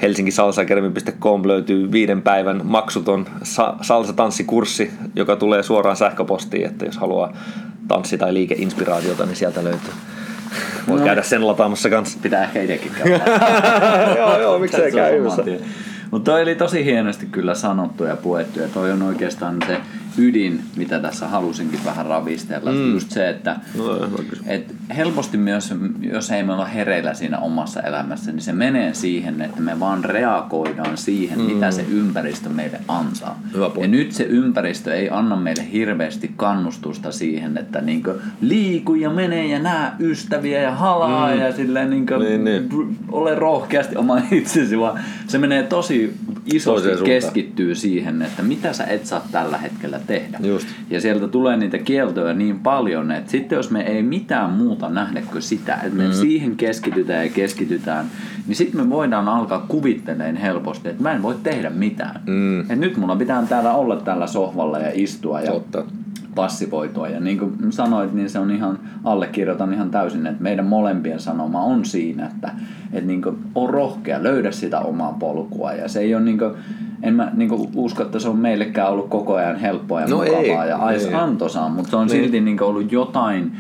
helsinkisalsakermi.com 0.01 1.47
löytyy 1.47 1.91
viiden 1.91 2.21
päivän 2.21 2.61
maksuton 2.63 3.25
salsa-tanssikurssi, 3.81 4.91
joka 5.15 5.35
tulee 5.35 5.63
suoraan 5.63 5.95
sähköpostiin, 5.95 6.65
että 6.65 6.85
jos 6.85 6.97
haluaa 6.97 7.33
tanssi- 7.87 8.17
tai 8.17 8.33
liikeinspiraatiota, 8.33 9.25
niin 9.25 9.35
sieltä 9.35 9.63
löytyy. 9.63 9.93
Voi 10.87 10.99
no. 10.99 11.05
käydä 11.05 11.23
sen 11.23 11.47
lataamassa 11.47 11.89
kanssa. 11.89 12.19
Pitää 12.21 12.43
ehkä 12.43 12.61
itsekin 12.61 12.91
käydä. 13.03 13.21
joo, 14.17 14.39
joo, 14.41 14.59
miksei 14.59 14.91
käy. 14.91 15.21
Mutta 16.11 16.31
toi 16.31 16.41
oli 16.41 16.55
tosi 16.55 16.85
hienosti 16.85 17.25
kyllä 17.25 17.55
sanottu 17.55 18.03
ja 18.03 18.15
puettu 18.15 18.59
ja 18.59 18.67
toi 18.67 18.91
on 18.91 19.01
oikeastaan 19.01 19.57
se 19.67 19.77
ydin, 20.17 20.61
mitä 20.75 20.99
tässä 20.99 21.27
halusinkin 21.27 21.79
vähän 21.85 22.05
ravistella. 22.05 22.71
Mm. 22.71 22.93
Just 22.93 23.11
se, 23.11 23.29
että 23.29 23.55
no, 23.77 24.09
et 24.47 24.75
helposti 24.95 25.37
myös, 25.37 25.73
jos 26.01 26.31
ei 26.31 26.43
me 26.43 26.53
olla 26.53 26.65
hereillä 26.65 27.13
siinä 27.13 27.39
omassa 27.39 27.81
elämässä, 27.81 28.31
niin 28.31 28.41
se 28.41 28.53
menee 28.53 28.93
siihen, 28.93 29.41
että 29.41 29.61
me 29.61 29.79
vaan 29.79 30.03
reagoidaan 30.03 30.97
siihen, 30.97 31.39
mm. 31.39 31.45
mitä 31.45 31.71
se 31.71 31.85
ympäristö 31.89 32.49
meille 32.49 32.79
antaa. 32.87 33.39
ja 33.81 33.87
nyt 33.87 34.11
se 34.11 34.23
ympäristö 34.23 34.93
ei 34.93 35.09
anna 35.09 35.35
meille 35.35 35.71
hirveästi 35.71 36.31
kannustusta 36.37 37.11
siihen, 37.11 37.57
että 37.57 37.81
niinku 37.81 38.11
liiku 38.41 38.95
ja 38.95 39.09
mene 39.09 39.47
ja 39.47 39.59
näe 39.59 39.91
ystäviä 39.99 40.61
ja 40.61 40.75
halaa 40.75 41.33
mm. 41.33 41.39
ja 41.39 41.53
silleen 41.53 41.89
niinku 41.89 42.17
niin, 42.17 42.43
niin. 42.43 42.69
ole 43.11 43.35
rohkeasti 43.35 43.97
oma 43.97 44.17
itsesi, 44.31 44.79
vaan 44.79 44.99
se 45.27 45.37
menee 45.37 45.63
tosi 45.63 46.00
isosti 46.53 46.89
keskittyy 47.05 47.75
siihen, 47.75 48.21
että 48.21 48.43
mitä 48.43 48.73
sä 48.73 48.83
et 48.83 49.05
saa 49.05 49.27
tällä 49.31 49.57
hetkellä 49.57 49.99
tehdä. 50.07 50.39
Just. 50.43 50.67
Ja 50.89 51.01
sieltä 51.01 51.27
tulee 51.27 51.57
niitä 51.57 51.77
kieltoja 51.77 52.33
niin 52.33 52.59
paljon, 52.59 53.11
että 53.11 53.31
sitten 53.31 53.55
jos 53.55 53.71
me 53.71 53.81
ei 53.81 54.03
mitään 54.03 54.49
muuta 54.49 54.89
nähdä 54.89 55.21
kuin 55.21 55.41
sitä, 55.41 55.75
että 55.75 55.97
me 55.97 56.07
mm. 56.07 56.13
siihen 56.13 56.55
keskitytään 56.55 57.25
ja 57.25 57.31
keskitytään, 57.31 58.05
niin 58.47 58.55
sitten 58.55 58.81
me 58.81 58.89
voidaan 58.89 59.29
alkaa 59.29 59.65
kuvitteleen 59.67 60.35
helposti, 60.35 60.89
että 60.89 61.03
mä 61.03 61.11
en 61.11 61.21
voi 61.21 61.35
tehdä 61.43 61.69
mitään. 61.69 62.21
Mm. 62.27 62.71
Et 62.71 62.79
nyt 62.79 62.97
mulla 62.97 63.15
pitää 63.15 63.45
täällä 63.49 63.73
olla 63.73 63.95
tällä 63.95 64.27
sohvalla 64.27 64.79
ja 64.79 64.91
istua 64.93 65.41
ja 65.41 65.51
Totta 65.51 65.83
passivoitua. 66.35 67.07
Ja 67.07 67.19
niin 67.19 67.39
kuin 67.39 67.57
sanoit, 67.69 68.13
niin 68.13 68.29
se 68.29 68.39
on 68.39 68.51
ihan, 68.51 68.79
allekirjoitan 69.03 69.73
ihan 69.73 69.89
täysin, 69.89 70.27
että 70.27 70.43
meidän 70.43 70.65
molempien 70.65 71.19
sanoma 71.19 71.63
on 71.63 71.85
siinä, 71.85 72.25
että, 72.25 72.51
että 72.93 73.07
niin 73.07 73.21
kuin 73.21 73.37
on 73.55 73.69
rohkea, 73.69 74.23
löydä 74.23 74.51
sitä 74.51 74.79
omaa 74.79 75.13
polkua. 75.19 75.73
Ja 75.73 75.87
se 75.87 75.99
ei 75.99 76.15
ole 76.15 76.23
niin 76.23 76.37
kuin, 76.37 76.51
en 77.03 77.13
mä 77.13 77.31
niin 77.33 77.49
kuin 77.49 77.69
usko, 77.75 78.03
että 78.03 78.19
se 78.19 78.29
on 78.29 78.37
meillekään 78.37 78.89
ollut 78.89 79.09
koko 79.09 79.35
ajan 79.35 79.55
helppoa 79.55 80.01
ja 80.01 80.07
no 80.07 80.17
mukavaa 80.17 80.63
ei, 80.63 80.69
ja 80.69 80.77
ais 80.77 81.05
ei. 81.05 81.13
antoisaa, 81.13 81.69
mutta 81.69 81.89
se 81.89 81.95
on 81.95 82.07
niin. 82.07 82.23
silti 82.23 82.41
niin 82.41 82.57
kuin 82.57 82.67
ollut 82.67 82.91
jotain 82.91 83.51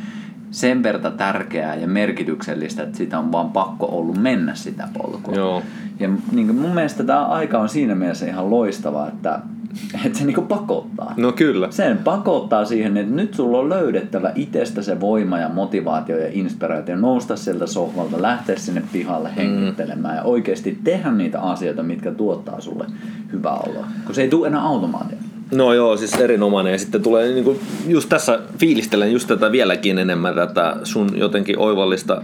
sen 0.51 0.83
verta 0.83 1.11
tärkeää 1.11 1.75
ja 1.75 1.87
merkityksellistä, 1.87 2.83
että 2.83 2.97
sitä 2.97 3.19
on 3.19 3.31
vaan 3.31 3.51
pakko 3.51 3.85
ollut 3.85 4.17
mennä 4.17 4.55
sitä 4.55 4.87
polkua. 4.93 5.35
Joo. 5.35 5.61
Ja 5.99 6.09
niin 6.31 6.47
kuin 6.47 6.59
mun 6.59 6.73
mielestä 6.73 7.03
tämä 7.03 7.25
aika 7.25 7.59
on 7.59 7.69
siinä 7.69 7.95
mielessä 7.95 8.25
ihan 8.25 8.49
loistava, 8.49 9.07
että 9.07 9.39
että 10.05 10.19
se 10.19 10.25
niinku 10.25 10.41
pakottaa. 10.41 11.13
No 11.17 11.31
kyllä. 11.31 11.71
Sen 11.71 11.97
pakottaa 11.97 12.65
siihen, 12.65 12.97
että 12.97 13.15
nyt 13.15 13.33
sulla 13.33 13.59
on 13.59 13.69
löydettävä 13.69 14.31
itsestä 14.35 14.81
se 14.81 14.99
voima 14.99 15.39
ja 15.39 15.49
motivaatio 15.49 16.17
ja 16.17 16.27
inspiraatio 16.31 16.95
nousta 16.95 17.35
sieltä 17.35 17.67
sohvalta, 17.67 18.21
lähteä 18.21 18.55
sinne 18.55 18.83
pihalle 18.93 19.29
mm. 19.29 19.35
hengittelemään 19.35 20.13
mm. 20.13 20.17
ja 20.17 20.23
oikeasti 20.23 20.79
tehdä 20.83 21.11
niitä 21.11 21.41
asioita, 21.41 21.83
mitkä 21.83 22.11
tuottaa 22.11 22.61
sulle 22.61 22.85
hyvää 23.31 23.57
oloa. 23.57 23.87
Kun 24.05 24.15
se 24.15 24.21
ei 24.21 24.29
tule 24.29 24.47
enää 24.47 24.61
automaatia. 24.61 25.17
No 25.51 25.73
joo, 25.73 25.97
siis 25.97 26.13
erinomainen. 26.13 26.71
Ja 26.71 26.79
sitten 26.79 27.03
tulee 27.03 27.33
niin 27.33 27.43
kuin, 27.43 27.59
just 27.87 28.09
tässä 28.09 28.39
fiilistelen 28.57 29.11
just 29.11 29.27
tätä 29.27 29.51
vieläkin 29.51 29.97
enemmän 29.97 30.35
tätä 30.35 30.77
sun 30.83 31.11
jotenkin 31.15 31.59
oivallista 31.59 32.21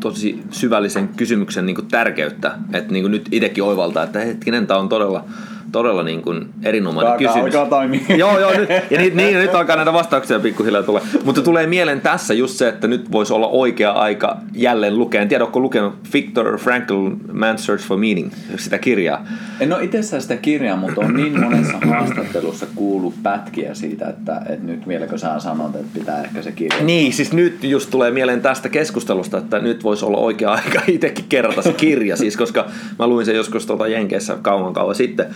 tosi 0.00 0.42
syvällisen 0.50 1.08
kysymyksen 1.08 1.66
niin 1.66 1.76
kuin 1.76 1.88
tärkeyttä. 1.88 2.52
Että 2.72 2.92
niin 2.92 3.02
kuin 3.02 3.10
nyt 3.10 3.28
itsekin 3.30 3.64
oivaltaa, 3.64 4.04
että 4.04 4.18
hetkinen, 4.18 4.66
tämä 4.66 4.80
on 4.80 4.88
todella 4.88 5.24
todella 5.72 6.02
niin 6.02 6.22
kuin 6.22 6.48
erinomainen 6.62 7.12
Alkaa, 7.12 7.32
kysymys. 7.32 7.54
Alkaa 7.54 7.84
joo, 8.16 8.40
joo, 8.40 8.52
nyt, 8.52 8.68
ja 8.90 8.98
niin, 8.98 9.16
niin, 9.16 9.38
nyt 9.38 9.54
alkaa 9.54 9.76
näitä 9.76 9.92
vastauksia 9.92 10.40
pikkuhiljaa 10.40 10.82
tulee. 10.82 11.02
Mutta 11.24 11.42
tulee 11.42 11.66
mieleen 11.66 12.00
tässä 12.00 12.34
just 12.34 12.54
se, 12.54 12.68
että 12.68 12.88
nyt 12.88 13.12
voisi 13.12 13.32
olla 13.32 13.48
oikea 13.48 13.90
aika 13.90 14.36
jälleen 14.54 14.98
lukea. 14.98 15.22
En 15.22 15.28
tiedä, 15.28 15.44
onko 15.44 15.60
lukenut 15.60 15.94
Victor 16.12 16.58
Frankl 16.58 17.08
Man's 17.32 17.58
Search 17.58 17.84
for 17.84 17.98
Meaning, 17.98 18.30
sitä 18.56 18.78
kirjaa. 18.78 19.26
En 19.60 19.72
ole 19.72 19.84
itse 19.84 20.20
sitä 20.20 20.36
kirjaa, 20.36 20.76
mutta 20.76 21.00
on 21.00 21.14
niin 21.14 21.40
monessa 21.40 21.78
haastattelussa 21.88 22.66
kuullut 22.74 23.14
pätkiä 23.22 23.74
siitä, 23.74 24.08
että, 24.08 24.42
että 24.48 24.66
nyt 24.66 24.88
vieläkö 24.88 25.18
sä 25.18 25.38
sanot, 25.38 25.76
että 25.76 25.98
pitää 25.98 26.22
ehkä 26.22 26.42
se 26.42 26.52
kirja. 26.52 26.84
Niin, 26.84 27.12
siis 27.12 27.32
nyt 27.32 27.64
just 27.64 27.90
tulee 27.90 28.10
mieleen 28.10 28.40
tästä 28.40 28.68
keskustelusta, 28.68 29.38
että 29.38 29.58
nyt 29.58 29.84
voisi 29.84 30.04
olla 30.04 30.18
oikea 30.18 30.52
aika 30.52 30.80
itsekin 30.88 31.24
kerrata 31.28 31.62
se 31.62 31.72
kirja, 31.72 32.16
siis 32.16 32.36
koska 32.36 32.66
mä 32.98 33.06
luin 33.06 33.26
sen 33.26 33.36
joskus 33.36 33.66
tuota 33.66 33.88
Jenkeissä 33.88 34.36
kauan 34.42 34.72
kauan 34.72 34.94
sitten, 34.94 35.26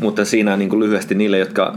mutta 0.00 0.24
siinä 0.24 0.56
niin 0.56 0.68
kuin 0.68 0.80
lyhyesti 0.80 1.14
niille, 1.14 1.38
jotka 1.38 1.76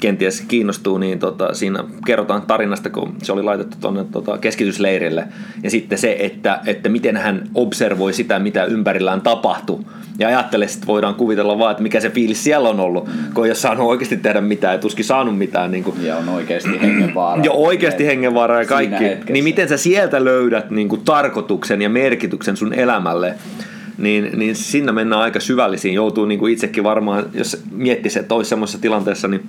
kenties 0.00 0.40
kiinnostuu, 0.40 0.98
niin 0.98 1.18
tota, 1.18 1.54
siinä 1.54 1.84
kerrotaan 2.06 2.42
tarinasta, 2.42 2.90
kun 2.90 3.14
se 3.22 3.32
oli 3.32 3.42
laitettu 3.42 3.76
tuonne 3.80 4.04
tota, 4.12 4.38
keskitysleirille. 4.38 5.24
Ja 5.62 5.70
sitten 5.70 5.98
se, 5.98 6.16
että, 6.20 6.60
että 6.66 6.88
miten 6.88 7.16
hän 7.16 7.48
observoi 7.54 8.12
sitä, 8.12 8.38
mitä 8.38 8.64
ympärillään 8.64 9.20
tapahtuu. 9.20 9.84
Ja 10.18 10.28
ajattelee, 10.28 10.68
että 10.74 10.86
voidaan 10.86 11.14
kuvitella 11.14 11.58
vaan, 11.58 11.70
että 11.70 11.82
mikä 11.82 12.00
se 12.00 12.10
fiilis 12.10 12.44
siellä 12.44 12.68
on 12.68 12.80
ollut, 12.80 13.08
kun 13.34 13.44
ei 13.44 13.48
ole 13.48 13.54
saanut 13.54 13.88
oikeasti 13.88 14.16
tehdä 14.16 14.40
mitään 14.40 14.74
ja 14.74 14.78
tuskin 14.78 15.04
saanut 15.04 15.38
mitään. 15.38 15.70
Niin 15.70 15.84
kuin, 15.84 16.04
ja 16.04 16.16
on 16.16 16.28
oikeasti 16.28 16.80
hengenvaara. 16.80 17.42
Ja 17.44 17.52
oikeasti 17.52 18.06
hengenvaara 18.06 18.58
ja 18.58 18.66
kaikki. 18.66 19.04
Niin 19.32 19.44
miten 19.44 19.68
sä 19.68 19.76
sieltä 19.76 20.24
löydät 20.24 20.70
niin 20.70 20.88
kuin, 20.88 21.00
tarkoituksen 21.04 21.82
ja 21.82 21.88
merkityksen 21.88 22.56
sun 22.56 22.74
elämälle 22.74 23.34
niin, 23.98 24.30
niin 24.38 24.56
sinne 24.56 24.92
mennään 24.92 25.22
aika 25.22 25.40
syvällisiin. 25.40 25.94
Joutuu 25.94 26.24
niin 26.24 26.38
kuin 26.38 26.52
itsekin 26.52 26.84
varmaan, 26.84 27.26
jos 27.34 27.62
miettisi, 27.72 28.18
että 28.18 28.34
olisi 28.34 28.48
semmoisessa 28.48 28.80
tilanteessa, 28.80 29.28
niin 29.28 29.48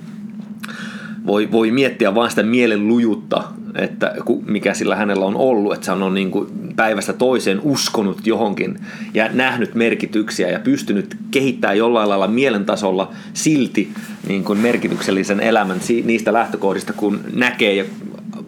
voi, 1.26 1.52
voi 1.52 1.70
miettiä 1.70 2.14
vain 2.14 2.30
sitä 2.30 2.42
mielen 2.42 2.88
lujutta, 2.88 3.44
että 3.74 4.14
mikä 4.46 4.74
sillä 4.74 4.96
hänellä 4.96 5.24
on 5.24 5.36
ollut, 5.36 5.74
että 5.74 5.90
hän 5.90 6.02
on 6.02 6.14
niin 6.14 6.30
kuin 6.30 6.46
päivästä 6.76 7.12
toiseen 7.12 7.60
uskonut 7.62 8.26
johonkin 8.26 8.78
ja 9.14 9.28
nähnyt 9.32 9.74
merkityksiä 9.74 10.50
ja 10.50 10.58
pystynyt 10.58 11.16
kehittämään 11.30 11.78
jollain 11.78 12.08
lailla 12.08 12.28
mielen 12.28 12.64
tasolla 12.64 13.12
silti 13.32 13.88
niin 14.28 14.44
kuin 14.44 14.58
merkityksellisen 14.58 15.40
elämän 15.40 15.80
niistä 16.04 16.32
lähtökohdista, 16.32 16.92
kun 16.92 17.20
näkee 17.32 17.74
ja 17.74 17.84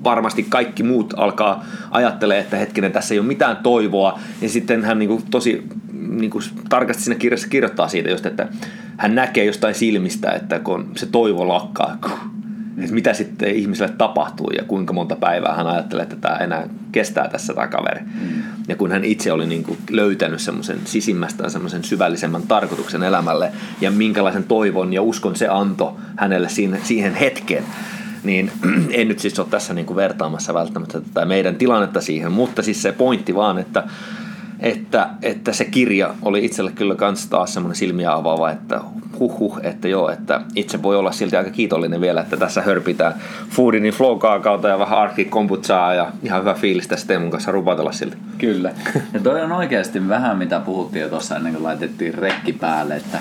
varmasti 0.04 0.46
kaikki 0.48 0.82
muut 0.82 1.14
alkaa 1.16 1.66
ajattelee, 1.90 2.38
että 2.38 2.56
hetkinen, 2.56 2.92
tässä 2.92 3.14
ei 3.14 3.18
ole 3.18 3.26
mitään 3.26 3.56
toivoa. 3.56 4.18
Ja 4.42 4.48
sitten 4.48 4.84
hän 4.84 4.98
niin 4.98 5.08
kuin 5.08 5.22
tosi 5.30 5.62
niin 6.10 6.30
kuin 6.30 6.44
tarkasti 6.68 7.02
siinä 7.02 7.18
kirjassa 7.18 7.48
kirjoittaa 7.48 7.88
siitä 7.88 8.10
just, 8.10 8.26
että 8.26 8.48
hän 8.96 9.14
näkee 9.14 9.44
jostain 9.44 9.74
silmistä, 9.74 10.30
että 10.30 10.58
kun 10.58 10.90
se 10.96 11.06
toivo 11.06 11.48
lakkaa, 11.48 11.92
että 11.92 12.08
mitä 12.90 13.14
sitten 13.14 13.54
ihmiselle 13.54 13.94
tapahtuu 13.98 14.50
ja 14.50 14.64
kuinka 14.64 14.92
monta 14.92 15.16
päivää 15.16 15.54
hän 15.54 15.66
ajattelee, 15.66 16.02
että 16.02 16.16
tämä 16.16 16.36
enää 16.36 16.68
kestää 16.92 17.28
tässä 17.28 17.54
tämä 17.54 17.66
kaveri. 17.66 18.00
Ja 18.68 18.76
kun 18.76 18.92
hän 18.92 19.04
itse 19.04 19.32
oli 19.32 19.46
niin 19.46 19.62
kuin 19.62 19.78
löytänyt 19.90 20.40
semmoisen 20.40 20.78
sisimmästä 20.84 21.48
semmoisen 21.48 21.84
syvällisemmän 21.84 22.42
tarkoituksen 22.42 23.02
elämälle 23.02 23.52
ja 23.80 23.90
minkälaisen 23.90 24.44
toivon 24.44 24.92
ja 24.92 25.02
uskon 25.02 25.36
se 25.36 25.48
antoi 25.48 25.92
hänelle 26.16 26.48
siihen, 26.48 26.80
siihen 26.84 27.14
hetkeen, 27.14 27.64
niin 28.22 28.50
en 28.90 29.08
nyt 29.08 29.18
siis 29.18 29.38
ole 29.38 29.46
tässä 29.50 29.74
niin 29.74 29.86
kuin 29.86 29.96
vertaamassa 29.96 30.54
välttämättä 30.54 31.00
tätä 31.00 31.24
meidän 31.24 31.56
tilannetta 31.56 32.00
siihen, 32.00 32.32
mutta 32.32 32.62
siis 32.62 32.82
se 32.82 32.92
pointti 32.92 33.34
vaan, 33.34 33.58
että 33.58 33.84
että, 34.60 35.08
että 35.22 35.52
se 35.52 35.64
kirja 35.64 36.14
oli 36.22 36.44
itselle 36.44 36.72
kyllä 36.72 36.94
kans 36.94 37.26
taas 37.26 37.54
semmoinen 37.54 37.76
silmiä 37.76 38.12
avaava, 38.12 38.50
että 38.50 38.80
huh, 39.18 39.60
että 39.62 39.88
joo, 39.88 40.10
että 40.10 40.40
itse 40.54 40.82
voi 40.82 40.96
olla 40.96 41.12
silti 41.12 41.36
aika 41.36 41.50
kiitollinen 41.50 42.00
vielä, 42.00 42.20
että 42.20 42.36
tässä 42.36 42.62
hörpitään 42.62 43.14
Foodinin 43.50 43.92
flow 43.92 44.18
kautta 44.18 44.68
ja 44.68 44.78
vähän 44.78 44.98
arki 44.98 45.24
kombutsaa 45.24 45.94
ja 45.94 46.12
ihan 46.22 46.40
hyvä 46.40 46.54
fiilis 46.54 46.88
tästä 46.88 47.08
Teemun 47.08 47.30
kanssa 47.30 47.52
rupatella 47.52 47.92
silti. 47.92 48.16
Kyllä. 48.38 48.72
Ja 49.14 49.20
toi 49.20 49.42
on 49.42 49.52
oikeasti 49.52 50.08
vähän 50.08 50.38
mitä 50.38 50.60
puhuttiin 50.60 51.02
jo 51.02 51.08
tuossa 51.08 51.36
ennen 51.36 51.52
kuin 51.52 51.64
laitettiin 51.64 52.14
rekki 52.14 52.52
päälle, 52.52 52.96
että 52.96 53.18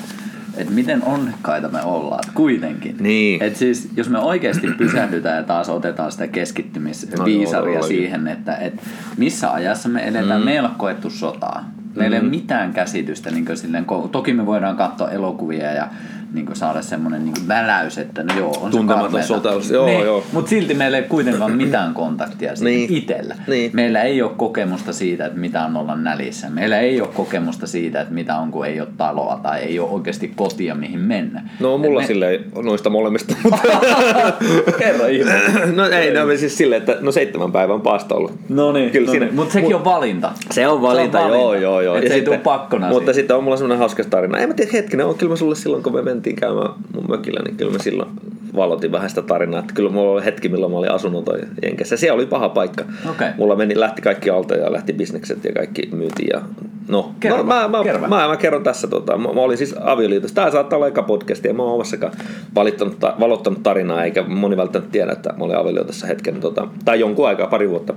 että 0.58 0.74
miten 0.74 1.04
onnekkaita 1.04 1.70
me 1.70 1.82
ollaan 1.82 2.24
kuitenkin. 2.34 2.96
Niin. 3.00 3.43
Et 3.43 3.56
siis, 3.56 3.89
jos 3.98 4.10
me 4.10 4.20
oikeasti 4.20 4.67
pysähdytään 4.78 5.38
ja 5.38 5.43
taas 5.43 5.70
otetaan 5.70 6.12
sitä 6.12 6.28
keskittymisviisaria 6.28 7.80
no, 7.80 7.86
siihen, 7.86 8.28
että 8.28 8.56
et 8.56 8.74
missä 9.17 9.54
ajassa 9.54 9.89
me 9.89 10.08
eletään. 10.08 10.41
Mm. 10.41 10.46
Me 10.46 10.52
ei 10.52 10.60
ole 10.60 10.70
koettu 10.78 11.10
sotaa. 11.10 11.72
Meillä 11.96 12.15
ei 12.15 12.22
ole 12.22 12.30
mitään 12.30 12.74
käsitystä, 12.74 13.32
niin 13.32 13.58
silleen, 13.58 13.86
toki 14.12 14.34
me 14.34 14.46
voidaan 14.46 14.78
katsoa 14.78 15.10
elokuvia 15.10 15.72
ja 15.74 15.88
niin 16.33 16.45
kuin 16.45 16.55
saada 16.55 16.81
semmoinen 16.81 17.25
niin 17.25 17.47
väläys, 17.47 17.97
että 17.97 18.23
no 18.23 18.33
joo, 18.37 18.57
on 18.61 18.71
Tuntematon 18.71 19.21
se 19.21 19.27
sotaus, 19.27 19.69
joo, 19.71 19.85
niin, 19.85 19.99
joo. 20.05 20.23
Mutta 20.31 20.49
silti 20.49 20.73
meillä 20.73 20.97
ei 20.97 21.03
kuitenkaan 21.03 21.51
mitään 21.51 21.93
kontaktia 21.93 22.51
Niin. 22.61 22.93
itsellä. 22.93 23.35
Niin. 23.47 23.71
Meillä 23.73 24.01
ei 24.01 24.21
ole 24.21 24.31
kokemusta 24.37 24.93
siitä, 24.93 25.25
että 25.25 25.39
mitä 25.39 25.65
on 25.65 25.77
olla 25.77 25.95
nälissä. 25.95 26.49
Meillä 26.49 26.79
ei 26.79 27.01
ole 27.01 27.09
kokemusta 27.13 27.67
siitä, 27.67 28.01
että 28.01 28.13
mitä 28.13 28.37
on, 28.37 28.51
kun 28.51 28.65
ei 28.65 28.79
ole 28.81 28.89
taloa 28.97 29.39
tai 29.43 29.59
ei 29.59 29.79
ole 29.79 29.89
oikeasti 29.89 30.31
kotia, 30.35 30.75
mihin 30.75 30.99
mennä. 30.99 31.49
No 31.59 31.77
mulla 31.77 32.01
me- 32.01 32.07
silleen 32.07 32.45
noista 32.63 32.89
molemmista, 32.89 33.35
mutta 33.43 33.59
Kerro 34.79 35.05
ihme. 35.07 35.31
no 35.75 35.85
ei, 35.85 36.13
no 36.13 36.37
siis 36.37 36.57
silleen, 36.57 36.79
että 36.79 36.97
no 37.01 37.11
seitsemän 37.11 37.51
päivän 37.51 37.81
paasta 37.81 38.15
ollut. 38.15 38.31
No 38.49 38.71
niin, 38.71 38.89
Kyllä 38.91 39.05
no 39.05 39.11
siinä- 39.11 39.25
niin. 39.25 39.35
mutta 39.35 39.53
sekin 39.53 39.75
on 39.75 39.85
valinta. 39.85 40.31
Se 40.51 40.67
on 40.67 40.81
valinta, 40.81 41.17
Se 41.17 41.23
on 41.23 41.29
joo, 41.31 41.47
valinta. 41.47 41.63
joo, 41.63 41.81
joo. 41.81 41.95
Et 41.95 42.03
Ja 42.03 42.09
se 42.09 42.13
ei 42.13 42.19
sitten- 42.19 42.33
tuu 42.33 42.43
pakkona 42.43 42.87
Mutta 42.87 42.99
siitä. 42.99 43.13
sitten 43.13 43.35
on 43.35 43.43
mulla 43.43 43.57
semmoinen 43.57 43.77
hauska 43.79 44.03
tarina. 44.03 44.37
Ei 44.37 44.47
mä 44.47 44.53
tiedä, 44.53 44.71
hetkinen, 44.73 45.05
on 45.05 45.15
kyllä 45.15 45.29
mä 45.29 45.35
sulle 45.35 45.55
silloin, 45.55 45.83
kun 45.83 45.93
me 45.93 46.01
mentiin 46.17 46.36
käymään 46.36 46.69
mun 46.93 47.06
mökillä, 47.10 47.39
niin 47.45 47.58
kyllä 47.58 47.71
mä 47.71 47.80
silloin 47.80 48.10
valotin 48.56 48.91
vähän 48.91 49.10
sitä 49.10 49.21
tarinaa. 49.21 49.60
Että 49.60 49.73
kyllä 49.73 49.89
mulla 49.89 50.12
oli 50.12 50.25
hetki, 50.25 50.49
milloin 50.49 50.71
mä 50.71 50.77
olin 50.77 50.91
asunut 50.91 51.30
Jenkessä. 51.63 51.97
Siellä 51.97 52.15
oli 52.15 52.25
paha 52.25 52.49
paikka. 52.49 52.84
Okei. 53.10 53.27
Mulla 53.38 53.56
meni, 53.56 53.80
lähti 53.80 54.01
kaikki 54.01 54.30
alta 54.30 54.56
ja 54.56 54.71
lähti 54.71 54.93
bisnekset 54.93 55.43
ja 55.43 55.53
kaikki 55.53 55.89
myytiin. 55.91 56.30
Ja, 56.34 56.41
no, 56.88 57.12
Kerro 57.19 57.38
no 57.38 57.43
mä, 57.43 57.67
mä, 57.67 57.84
kerro 57.84 58.01
mä, 58.01 58.08
mä, 58.08 58.27
mä, 58.27 58.38
kerron 58.38 58.63
tässä. 58.63 58.88
Tota, 58.88 59.17
mä, 59.17 59.34
mä, 59.34 59.41
olin 59.41 59.58
siis 59.58 59.75
avioliitossa. 59.82 60.36
Tää 60.36 60.51
saattaa 60.51 60.77
olla 60.77 60.88
eka 60.88 61.03
podcast, 61.03 61.45
ja 61.45 61.53
mä 61.53 61.63
oon 61.63 61.73
omassakaan 61.73 62.13
valittanut, 62.56 62.99
ta- 62.99 63.15
valottanut 63.19 63.63
tarinaa, 63.63 64.03
eikä 64.03 64.23
moni 64.23 64.58
välttämättä 64.58 64.91
tiedä, 64.91 65.12
että 65.12 65.34
mä 65.38 65.45
olin 65.45 65.58
avioliitossa 65.58 66.08
hetken, 66.08 66.39
tota, 66.39 66.67
tai 66.86 66.99
jonkun 66.99 67.27
aikaa, 67.27 67.47
pari 67.47 67.69
vuotta 67.69 67.93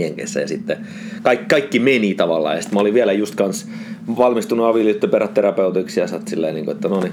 Jenkeissä 0.00 0.40
ja 0.40 0.48
sitten 0.48 0.76
kaikki, 1.22 1.46
kaikki 1.48 1.78
meni 1.78 2.14
tavallaan. 2.14 2.56
Ja 2.56 2.62
sitten 2.62 2.76
mä 2.76 2.80
olin 2.80 2.94
vielä 2.94 3.12
just 3.12 3.34
kans 3.34 3.68
valmistunut 4.16 4.66
avioliittoperäterapeutiksi 4.66 6.00
ja 6.00 6.06
sä 6.06 6.20
silleen, 6.26 6.54
niin 6.54 6.70
että 6.70 6.88
no 6.88 7.00
niin, 7.00 7.12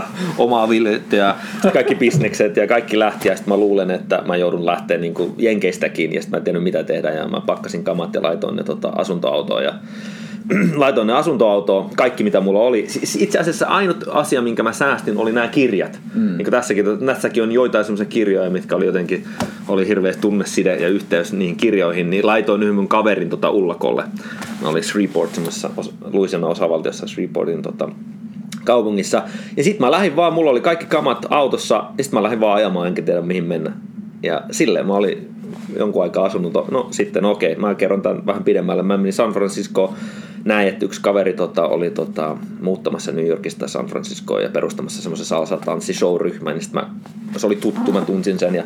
oma 0.38 0.62
avioliitto 0.62 1.16
ja 1.16 1.36
kaikki 1.72 1.94
bisnekset 1.94 2.56
ja 2.56 2.66
kaikki 2.66 2.98
lähti. 2.98 3.28
Ja 3.28 3.36
sitten 3.36 3.52
mä 3.54 3.56
luulen, 3.56 3.90
että 3.90 4.22
mä 4.26 4.36
joudun 4.36 4.66
lähteä 4.66 4.98
niin 4.98 5.14
kuin 5.14 5.34
Jenkeistäkin 5.38 6.12
ja 6.12 6.20
sitten 6.20 6.30
mä 6.30 6.38
en 6.38 6.44
tiennyt 6.44 6.62
mitä 6.62 6.84
tehdä. 6.84 7.10
Ja 7.10 7.28
mä 7.28 7.40
pakkasin 7.40 7.84
kamat 7.84 8.14
ja 8.14 8.22
laitoin 8.22 8.56
ne 8.56 8.64
tota, 8.64 8.88
asuntoautoon 8.88 9.64
ja 9.64 9.74
laitoin 10.76 11.06
ne 11.06 11.12
asuntoautoon, 11.12 11.90
kaikki 11.96 12.24
mitä 12.24 12.40
mulla 12.40 12.60
oli. 12.60 12.84
Siis 12.88 13.16
itse 13.16 13.38
asiassa 13.38 13.66
ainut 13.66 14.04
asia, 14.10 14.42
minkä 14.42 14.62
mä 14.62 14.72
säästin, 14.72 15.18
oli 15.18 15.32
nämä 15.32 15.48
kirjat. 15.48 16.00
Mm. 16.14 16.36
Niin 16.36 16.50
tässäkin, 16.50 16.84
tässäkin 17.06 17.42
on 17.42 17.52
joitain 17.52 17.84
semmoisia 17.84 18.06
kirjoja, 18.06 18.50
mitkä 18.50 18.76
oli 18.76 18.86
jotenkin, 18.86 19.24
oli 19.68 19.88
hirveä 19.88 20.14
tunneside 20.20 20.76
ja 20.76 20.88
yhteys 20.88 21.32
niihin 21.32 21.56
kirjoihin, 21.56 22.10
niin 22.10 22.26
laitoin 22.26 22.62
yhden 22.62 22.74
mun 22.74 22.88
kaverin 22.88 23.30
tota 23.30 23.50
Ullakolle. 23.50 24.04
Mä 24.62 24.68
olin 24.68 24.84
Shreveport, 24.84 25.34
semmoisessa 25.34 25.70
Louisiana 26.12 26.46
osavaltiossa 26.46 27.06
Shreveportin 27.06 27.62
tota, 27.62 27.88
kaupungissa. 28.64 29.22
Ja 29.56 29.64
sitten 29.64 29.86
mä 29.86 29.90
lähdin 29.90 30.16
vaan, 30.16 30.32
mulla 30.32 30.50
oli 30.50 30.60
kaikki 30.60 30.86
kamat 30.86 31.26
autossa, 31.30 31.74
ja 31.74 32.04
sitten 32.04 32.18
mä 32.18 32.22
lähdin 32.22 32.40
vaan 32.40 32.56
ajamaan, 32.56 32.88
enkä 32.88 33.02
tiedä 33.02 33.20
mihin 33.20 33.44
mennä. 33.44 33.72
Ja 34.22 34.42
silleen 34.50 34.86
mä 34.86 34.94
olin 34.94 35.34
jonkun 35.78 36.02
aikaa 36.02 36.24
asunut, 36.24 36.70
no 36.70 36.88
sitten 36.90 37.24
okei, 37.24 37.54
mä 37.54 37.74
kerron 37.74 38.02
tämän 38.02 38.26
vähän 38.26 38.44
pidemmälle. 38.44 38.82
Mä 38.82 38.96
menin 38.96 39.12
San 39.12 39.32
Franciscoon, 39.32 39.94
näin, 40.44 40.68
että 40.68 40.84
yksi 40.84 41.00
kaveri 41.00 41.32
tota, 41.32 41.66
oli 41.66 41.90
tota, 41.90 42.36
muuttamassa 42.60 43.12
New 43.12 43.26
Yorkista 43.26 43.68
San 43.68 43.86
Franciscoon 43.86 44.42
ja 44.42 44.48
perustamassa 44.48 45.02
semmoisen 45.02 45.26
salsa 45.26 45.56
tanssishow-ryhmän, 45.56 46.54
niin 46.56 46.68
mä, 46.72 46.90
se 47.36 47.46
oli 47.46 47.56
tuttu, 47.56 47.92
mä 47.92 48.00
tunsin 48.00 48.38
sen 48.38 48.54
ja 48.54 48.64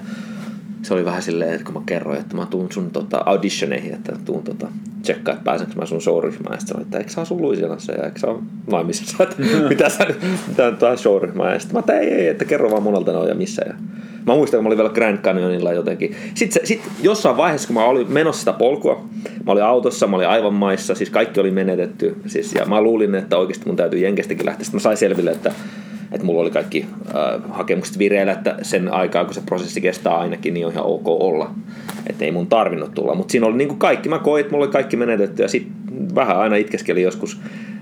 se 0.83 0.95
oli 0.95 1.05
vähän 1.05 1.23
silleen, 1.23 1.53
että 1.53 1.65
kun 1.65 1.75
mä 1.75 1.81
kerroin, 1.87 2.21
että 2.21 2.37
mä 2.37 2.47
tuun 2.47 2.73
sun 2.73 2.91
tota, 2.91 3.23
auditioneihin, 3.27 3.95
että 3.95 4.13
tuun 4.25 4.43
tota, 4.43 4.69
tsekkaa, 5.03 5.35
että 5.35 5.45
pääsenkö 5.45 5.75
mä 5.77 5.87
sun 5.87 6.03
showryhmään. 6.03 6.55
Ja 6.55 6.61
sitten 6.61 6.77
oli, 6.77 6.83
että 6.83 6.99
eikö 6.99 7.11
sä 7.11 7.21
asu 7.21 7.43
Louisianassa 7.43 7.93
ja 7.93 8.05
eikö 8.05 8.19
sä 8.19 8.27
ole 8.27 8.39
naimisissa, 8.71 9.23
että 9.23 9.37
mitä 9.69 9.89
sä 9.89 10.07
mitä 10.49 10.71
nyt 10.71 10.79
tuohon 10.79 10.99
showryhmään. 10.99 11.53
Ja 11.53 11.59
sitten 11.59 11.75
mä, 11.75 11.81
että 11.81 11.99
ei, 11.99 12.09
ei, 12.09 12.29
että 12.29 12.45
kerro 12.45 12.71
vaan 12.71 12.83
monelta 12.83 13.13
ne 13.13 13.19
on 13.19 13.29
ja 13.29 13.35
missä. 13.35 13.63
Ja 13.67 13.75
mä 14.27 14.35
muistan, 14.35 14.59
kun 14.59 14.65
mä 14.65 14.69
olin 14.69 14.79
vielä 14.79 14.95
Grand 14.95 15.19
Canyonilla 15.19 15.73
jotenkin. 15.73 16.17
Sitten 16.35 16.67
sit 16.67 16.83
jossain 17.03 17.37
vaiheessa, 17.37 17.67
kun 17.67 17.75
mä 17.75 17.85
olin 17.85 18.13
menossa 18.13 18.39
sitä 18.39 18.53
polkua, 18.53 19.05
mä 19.47 19.53
olin 19.53 19.65
autossa, 19.65 20.07
mä 20.07 20.17
olin 20.17 20.29
aivan 20.29 20.55
maissa, 20.55 20.95
siis 20.95 21.11
kaikki 21.11 21.41
oli 21.41 21.51
menetetty. 21.51 22.17
Siis, 22.27 22.55
ja 22.55 22.65
mä 22.65 22.81
luulin, 22.81 23.15
että 23.15 23.39
oikeasti 23.39 23.67
mun 23.67 23.77
täytyy 23.77 23.99
Jenkestäkin 23.99 24.47
lähteä. 24.47 24.65
Sitten 24.65 24.79
mä 24.79 24.83
sain 24.83 24.97
selville, 24.97 25.31
että 25.31 25.53
että 26.13 26.27
mulla 26.27 26.41
oli 26.43 26.51
kaikki 26.51 26.87
äh, 27.07 27.51
hakemukset 27.51 27.99
vireillä, 27.99 28.33
että 28.33 28.57
sen 28.63 28.93
aikaa, 28.93 29.25
kun 29.25 29.35
se 29.35 29.43
prosessi 29.47 29.81
kestää 29.81 30.19
ainakin, 30.19 30.55
niin 30.55 30.67
on 30.67 30.73
ihan 30.73 30.85
ok 30.85 31.09
olla. 31.09 31.51
Että 32.07 32.25
ei 32.25 32.33
mun 32.33 32.47
tarvinnut 32.47 32.95
tulla. 32.95 33.15
Mutta 33.15 33.33
siinä 33.33 33.47
oli 33.47 33.57
niin 33.57 33.69
kuin 33.69 33.79
kaikki, 33.79 34.09
mä 34.09 34.19
koin, 34.19 34.41
että 34.41 34.53
mulla 34.53 34.65
oli 34.65 34.73
kaikki 34.73 34.97
menetetty 34.97 35.43
ja 35.43 35.49
sitten 35.49 36.15
vähän 36.15 36.39
aina 36.39 36.57
itkeskeli 36.57 37.03
joskus 37.03 37.41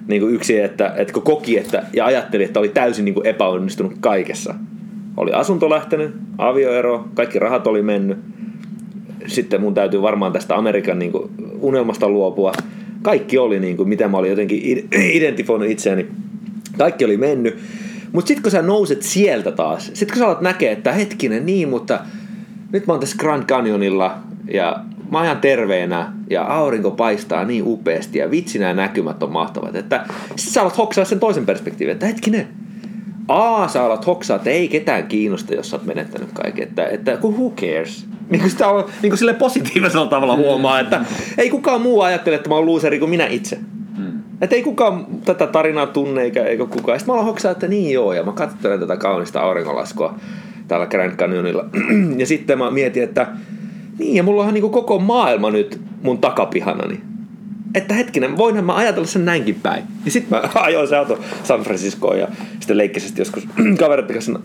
niin 0.08 0.20
kuin 0.20 0.34
yksi, 0.34 0.60
että, 0.60 0.94
että 0.96 1.12
kun 1.12 1.22
koki 1.22 1.58
että, 1.58 1.82
ja 1.92 2.06
ajatteli, 2.06 2.44
että 2.44 2.60
oli 2.60 2.68
täysin 2.68 3.04
niin 3.04 3.14
kuin 3.14 3.26
epäonnistunut 3.26 3.92
kaikessa. 4.00 4.54
Oli 5.16 5.32
asunto 5.32 5.70
lähtenyt, 5.70 6.14
avioero, 6.38 7.08
kaikki 7.14 7.38
rahat 7.38 7.66
oli 7.66 7.82
mennyt. 7.82 8.18
Sitten 9.26 9.60
mun 9.60 9.74
täytyy 9.74 10.02
varmaan 10.02 10.32
tästä 10.32 10.56
Amerikan 10.56 10.98
niin 10.98 11.12
kuin 11.12 11.30
unelmasta 11.60 12.08
luopua. 12.08 12.52
Kaikki 13.02 13.38
oli, 13.38 13.60
niin 13.60 13.76
kuin, 13.76 13.88
mitä 13.88 14.08
mä 14.08 14.16
olin 14.16 14.30
jotenkin 14.30 14.62
id- 14.62 14.98
identifoinut 15.18 15.70
itseäni. 15.70 16.06
Kaikki 16.78 17.04
oli 17.04 17.16
mennyt. 17.16 17.58
Mutta 18.16 18.28
sitten 18.28 18.42
kun 18.42 18.52
sä 18.52 18.62
nouset 18.62 19.02
sieltä 19.02 19.52
taas, 19.52 19.90
sitten 19.94 20.08
kun 20.08 20.18
sä 20.18 20.26
alat 20.26 20.40
näkee, 20.40 20.72
että 20.72 20.92
hetkinen 20.92 21.46
niin, 21.46 21.68
mutta 21.68 22.00
nyt 22.72 22.86
mä 22.86 22.92
oon 22.92 23.00
tässä 23.00 23.16
Grand 23.16 23.44
Canyonilla 23.44 24.18
ja 24.52 24.76
mä 25.10 25.20
ajan 25.20 25.36
terveenä 25.36 26.12
ja 26.30 26.42
aurinko 26.42 26.90
paistaa 26.90 27.44
niin 27.44 27.62
upeasti 27.66 28.18
ja 28.18 28.30
vitsi 28.30 28.58
nämä 28.58 28.74
näkymät 28.74 29.22
on 29.22 29.32
mahtavat. 29.32 29.76
Että 29.76 30.06
sit 30.36 30.52
sä 30.52 30.62
alat 30.62 30.78
hoksaa 30.78 31.04
sen 31.04 31.20
toisen 31.20 31.46
perspektiivin, 31.46 31.92
että 31.92 32.06
hetkinen, 32.06 32.48
A, 33.28 33.68
sä 33.68 33.84
alat 33.84 34.06
hoksaa, 34.06 34.36
että 34.36 34.50
ei 34.50 34.68
ketään 34.68 35.06
kiinnosta, 35.06 35.54
jos 35.54 35.70
sä 35.70 35.76
oot 35.76 35.86
menettänyt 35.86 36.32
kaiken. 36.32 36.68
Että, 36.68 36.86
että 36.86 37.18
who 37.22 37.50
cares? 37.50 38.06
Niin 38.30 38.40
kuin 38.40 38.50
sitä 38.50 38.68
on 38.68 38.84
niin 39.02 39.10
kuin 39.10 39.18
silleen 39.18 39.36
positiivisella 39.36 40.06
tavalla 40.06 40.36
huomaa, 40.36 40.80
että 40.80 41.04
ei 41.38 41.50
kukaan 41.50 41.80
muu 41.80 42.02
ajattele, 42.02 42.36
että 42.36 42.48
mä 42.48 42.54
oon 42.54 42.66
loseri 42.66 42.98
kuin 42.98 43.10
minä 43.10 43.26
itse. 43.26 43.58
Että 44.40 44.56
ei 44.56 44.62
kukaan 44.62 45.06
tätä 45.24 45.46
tarinaa 45.46 45.86
tunne 45.86 46.22
eikä, 46.22 46.44
eikä 46.44 46.66
kukaan. 46.66 46.98
Sitten 46.98 47.12
mä 47.12 47.14
aloin 47.14 47.26
hoksaa, 47.26 47.52
että 47.52 47.68
niin 47.68 47.92
joo, 47.92 48.12
ja 48.12 48.22
mä 48.22 48.32
katselen 48.32 48.80
tätä 48.80 48.96
kaunista 48.96 49.40
auringonlaskua 49.40 50.14
täällä 50.68 50.86
Grand 50.86 51.16
Canyonilla. 51.16 51.64
ja 52.20 52.26
sitten 52.26 52.58
mä 52.58 52.70
mietin, 52.70 53.02
että 53.02 53.26
niin, 53.98 54.14
ja 54.14 54.22
mulla 54.22 54.44
on 54.44 54.54
niin 54.54 54.70
koko 54.70 54.98
maailma 54.98 55.50
nyt 55.50 55.80
mun 56.02 56.18
takapihanani. 56.18 57.00
Että 57.74 57.94
hetkinen, 57.94 58.36
voinhan 58.36 58.64
mä 58.64 58.76
ajatella 58.76 59.06
sen 59.06 59.24
näinkin 59.24 59.54
päin. 59.62 59.84
Ja 60.04 60.10
sitten 60.10 60.38
mä 60.38 60.48
ajoin 60.62 60.88
se 60.88 60.96
auto 60.96 61.18
San 61.42 61.60
Franciscoon 61.60 62.18
ja 62.18 62.28
sitten 62.60 62.76
leikkisesti 62.76 63.20
joskus 63.20 63.48
kavereiden 63.80 64.14
kanssa 64.14 64.40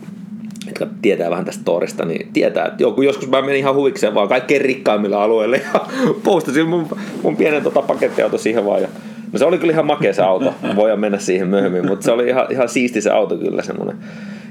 jotka 0.66 0.88
tietää 1.02 1.30
vähän 1.30 1.46
tästä 1.46 1.64
torista, 1.64 2.06
niin 2.06 2.34
tietää, 2.34 2.66
että 2.66 2.84
joku, 2.84 3.02
joskus 3.02 3.30
mä 3.30 3.42
menin 3.42 3.60
ihan 3.60 3.76
huvikseen 3.76 4.14
vaan 4.14 4.28
kaikkein 4.28 4.62
rikkaimmille 4.62 5.16
alueille 5.16 5.62
ja 5.74 5.82
postasin 6.24 6.68
mun, 6.68 6.88
mun 7.24 7.38
pienen 7.38 7.64
tota 7.64 7.82
pakettiauto 7.82 8.38
siihen 8.38 8.66
vaan. 8.66 8.82
Ja, 8.82 8.88
no 9.32 9.40
se 9.40 9.46
oli 9.46 9.58
kyllä 9.58 9.74
ihan 9.74 9.86
makea 9.86 10.14
se 10.14 10.22
auto, 10.22 10.54
voidaan 10.76 11.00
mennä 11.00 11.18
siihen 11.18 11.48
myöhemmin, 11.48 11.88
mutta 11.88 12.06
se 12.06 12.12
oli 12.12 12.28
ihan, 12.28 12.46
ihan 12.50 12.70
siisti 12.70 13.02
se 13.02 13.10
auto 13.10 13.38
kyllä 13.38 13.62
semmoinen 13.62 13.98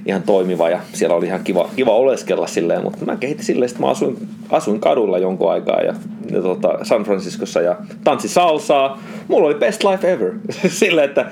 ihan 0.06 0.22
toimiva 0.22 0.68
ja 0.68 0.80
siellä 0.92 1.16
oli 1.16 1.26
ihan 1.26 1.40
kiva, 1.44 1.68
kiva 1.76 1.96
oleskella 1.96 2.46
silleen, 2.46 2.82
mutta 2.82 3.04
mä 3.04 3.16
kehitin 3.16 3.44
silleen, 3.44 3.70
että 3.70 3.82
mä 3.82 3.88
asuin, 3.88 4.16
asuin 4.50 4.80
kadulla 4.80 5.18
jonkun 5.18 5.52
aikaa 5.52 5.80
ja, 5.80 5.94
ja 6.30 6.42
tota, 6.42 6.78
San 6.82 7.04
Franciscossa 7.04 7.60
ja 7.60 7.76
tanssi 8.04 8.28
salsaa. 8.28 9.02
Mulla 9.28 9.46
oli 9.46 9.54
best 9.54 9.84
life 9.84 10.12
ever. 10.12 10.32
silleen, 10.68 11.08
että, 11.08 11.26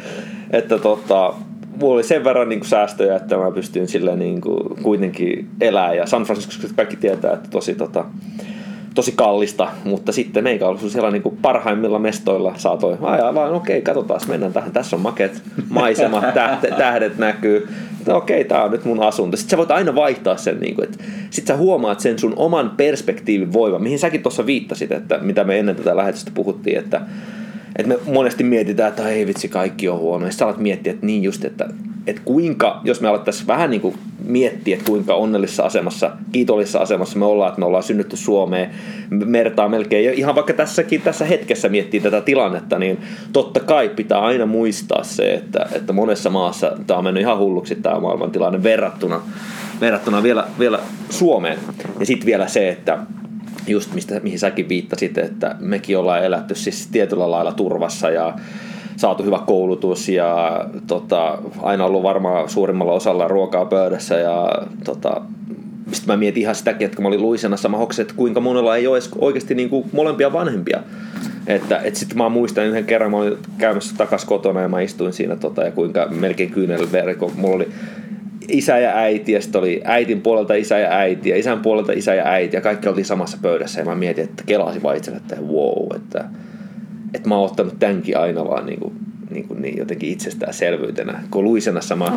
että 0.51 0.79
tota, 0.79 1.35
mulla 1.81 1.95
oli 1.95 2.03
sen 2.03 2.25
verran 2.25 2.49
niin 2.49 2.61
kuin 2.61 2.69
säästöjä, 2.69 3.17
että 3.17 3.37
mä 3.37 3.51
pystyin 3.51 3.89
sille 3.89 4.17
niin 4.17 4.41
kuin 4.41 4.83
kuitenkin 4.83 5.49
elää 5.61 5.95
ja 5.95 6.07
San 6.07 6.25
Francisco 6.25 6.69
kaikki 6.77 6.97
tietää, 6.97 7.33
että 7.33 7.51
tosi 7.51 7.75
tota, 7.75 8.05
tosi 8.99 9.13
kallista, 9.17 9.69
mutta 9.85 10.13
sitten 10.13 10.45
meikä 10.45 10.67
oli 10.67 10.91
siellä 10.91 11.11
niin 11.11 11.23
kuin 11.23 11.39
parhaimmilla 11.43 11.99
mestoilla 11.99 12.55
saatoi 12.57 12.99
ajaa 13.03 13.35
vaan, 13.35 13.53
okei, 13.53 13.83
katsotaan, 13.83 14.21
mennään 14.29 14.53
tähän, 14.53 14.73
tässä 14.73 14.97
on 14.97 15.03
maket 15.03 15.43
maisemat, 15.69 16.25
tähdet, 16.35 16.77
tähdet 16.77 17.19
näkyy, 17.19 17.69
no, 18.07 18.17
okei, 18.17 18.45
tämä 18.45 18.65
on 18.65 18.71
nyt 18.71 18.85
mun 18.85 19.03
asunto. 19.03 19.37
Sitten 19.37 19.51
sä 19.51 19.57
voit 19.57 19.71
aina 19.71 19.95
vaihtaa 19.95 20.37
sen, 20.37 20.61
niin 20.61 20.75
kuin, 20.75 20.85
että 20.85 21.05
sit 21.31 21.47
sä 21.47 21.57
huomaat 21.57 22.01
sen 22.01 22.19
sun 22.19 22.33
oman 22.37 22.71
perspektiivin 22.77 23.53
voiman, 23.53 23.83
mihin 23.83 23.99
säkin 23.99 24.23
tuossa 24.23 24.47
viittasit, 24.47 24.93
että 24.93 25.19
mitä 25.19 25.45
me 25.45 25.59
ennen 25.59 25.77
tätä 25.77 25.97
lähetystä 25.97 26.31
puhuttiin, 26.35 26.79
että 26.79 27.01
että 27.77 27.89
me 27.89 27.99
monesti 28.13 28.45
mietitään, 28.45 28.89
että 28.89 29.09
ei 29.09 29.27
vitsi, 29.27 29.49
kaikki 29.49 29.89
on 29.89 29.99
huono. 29.99 30.27
Ja 30.27 30.33
sä 30.33 30.45
alat 30.45 30.59
miettiä, 30.59 30.93
että 30.93 31.07
niin 31.07 31.23
just, 31.23 31.45
että, 31.45 31.69
että 32.07 32.23
kuinka, 32.25 32.81
jos 32.85 33.01
me 33.01 33.09
alettaisiin 33.09 33.47
vähän 33.47 33.71
niin 33.71 33.81
kuin 33.81 33.95
miettiä, 34.25 34.77
että 34.77 34.87
kuinka 34.87 35.15
onnellisessa 35.15 35.63
asemassa, 35.63 36.11
kiitollisessa 36.33 36.79
asemassa 36.79 37.19
me 37.19 37.25
ollaan, 37.25 37.49
että 37.49 37.61
me 37.61 37.67
ollaan 37.67 37.83
synnytty 37.83 38.17
Suomeen, 38.17 38.71
mertaa 39.11 39.69
melkein, 39.69 40.05
ja 40.05 40.13
ihan 40.13 40.35
vaikka 40.35 40.53
tässäkin 40.53 41.03
tässä 41.03 41.25
hetkessä 41.25 41.69
miettii 41.69 42.01
tätä 42.01 42.21
tilannetta, 42.21 42.79
niin 42.79 42.99
totta 43.33 43.61
kai 43.61 43.89
pitää 43.89 44.21
aina 44.21 44.47
muistaa 44.47 45.05
se, 45.05 45.35
että, 45.35 45.67
että 45.75 45.93
monessa 45.93 46.31
maassa 46.31 46.73
tämä 46.87 46.99
on 46.99 47.05
mennyt 47.05 47.21
ihan 47.21 47.39
hulluksi 47.39 47.75
tämä 47.75 48.01
maailman 48.01 48.31
tilanne 48.31 48.63
verrattuna, 48.63 49.21
verrattuna 49.81 50.23
vielä, 50.23 50.45
vielä 50.59 50.79
Suomeen. 51.11 51.59
Ja 52.01 52.07
sitten 52.07 52.27
vielä 52.27 52.49
se, 52.49 52.69
että 52.69 52.99
just 53.69 53.95
mistä, 53.95 54.21
mihin 54.23 54.39
säkin 54.39 54.69
viittasit, 54.69 55.19
että 55.19 55.57
mekin 55.61 55.99
ollaan 55.99 56.25
elätty 56.25 56.55
siis 56.55 56.89
tietyllä 56.93 57.31
lailla 57.31 57.53
turvassa 57.53 58.11
ja 58.11 58.35
saatu 58.97 59.23
hyvä 59.23 59.39
koulutus 59.47 60.09
ja 60.09 60.65
tota, 60.87 61.39
aina 61.63 61.85
ollut 61.85 62.03
varmaan 62.03 62.49
suurimmalla 62.49 62.93
osalla 62.93 63.29
ruokaa 63.29 63.65
pöydässä 63.65 64.19
ja 64.19 64.49
tota, 64.85 65.21
mistä 65.87 66.07
mä 66.07 66.17
mietin 66.17 66.41
ihan 66.41 66.55
sitäkin, 66.55 66.85
että 66.85 66.97
kun 66.97 67.03
mä 67.03 67.09
olin 67.09 67.23
Luisenassa, 67.23 67.69
mä 67.69 67.77
hoksin, 67.77 68.03
että 68.03 68.15
kuinka 68.15 68.41
monella 68.41 68.77
ei 68.77 68.87
ole 68.87 68.99
oikeasti 69.19 69.55
niin 69.55 69.69
kuin 69.69 69.91
molempia 69.93 70.33
vanhempia. 70.33 70.83
Että 71.47 71.79
et 71.79 71.97
sitten 71.97 72.19
mä 72.19 72.29
muistan 72.29 72.67
yhden 72.67 72.85
kerran, 72.85 73.11
mä 73.11 73.17
olin 73.17 73.39
käymässä 73.59 73.95
takas 73.97 74.25
kotona 74.25 74.61
ja 74.61 74.69
mä 74.69 74.81
istuin 74.81 75.13
siinä 75.13 75.37
tota, 75.37 75.65
ja 75.65 75.71
kuinka 75.71 76.09
melkein 76.11 76.51
kyynel 76.51 76.93
veri, 76.93 77.15
kun 77.15 77.33
mulla 77.37 77.57
oli 77.57 77.69
isä 78.49 78.79
ja 78.79 78.97
äiti 78.97 79.33
ja 79.33 79.43
sitten 79.43 79.61
oli 79.61 79.81
äitin 79.85 80.21
puolelta 80.21 80.55
isä 80.55 80.79
ja 80.79 80.91
äiti 80.91 81.29
ja 81.29 81.37
isän 81.37 81.61
puolelta 81.61 81.93
isä 81.93 82.15
ja 82.15 82.27
äiti 82.27 82.57
ja 82.57 82.61
kaikki 82.61 82.89
oltiin 82.89 83.05
samassa 83.05 83.39
pöydässä 83.43 83.81
ja 83.81 83.85
mä 83.85 83.95
mietin, 83.95 84.25
että 84.25 84.43
kelasin 84.47 84.83
vaan 84.83 84.97
itselle, 84.97 85.17
että 85.17 85.37
wow, 85.37 85.97
että, 85.97 86.25
että 87.15 87.29
mä 87.29 87.37
oon 87.37 87.45
ottanut 87.45 87.79
tämänkin 87.79 88.19
aina 88.19 88.45
vaan 88.45 88.67
niin 88.67 88.81
kuin, 88.81 88.93
niin, 89.31 89.49
kuin 89.49 89.63
niin 89.63 89.79
jotenkin 89.79 90.11
itsestäänselvyytenä. 90.11 91.21
Kun 91.31 91.45
Luisenassa 91.45 91.97
mä 91.97 92.13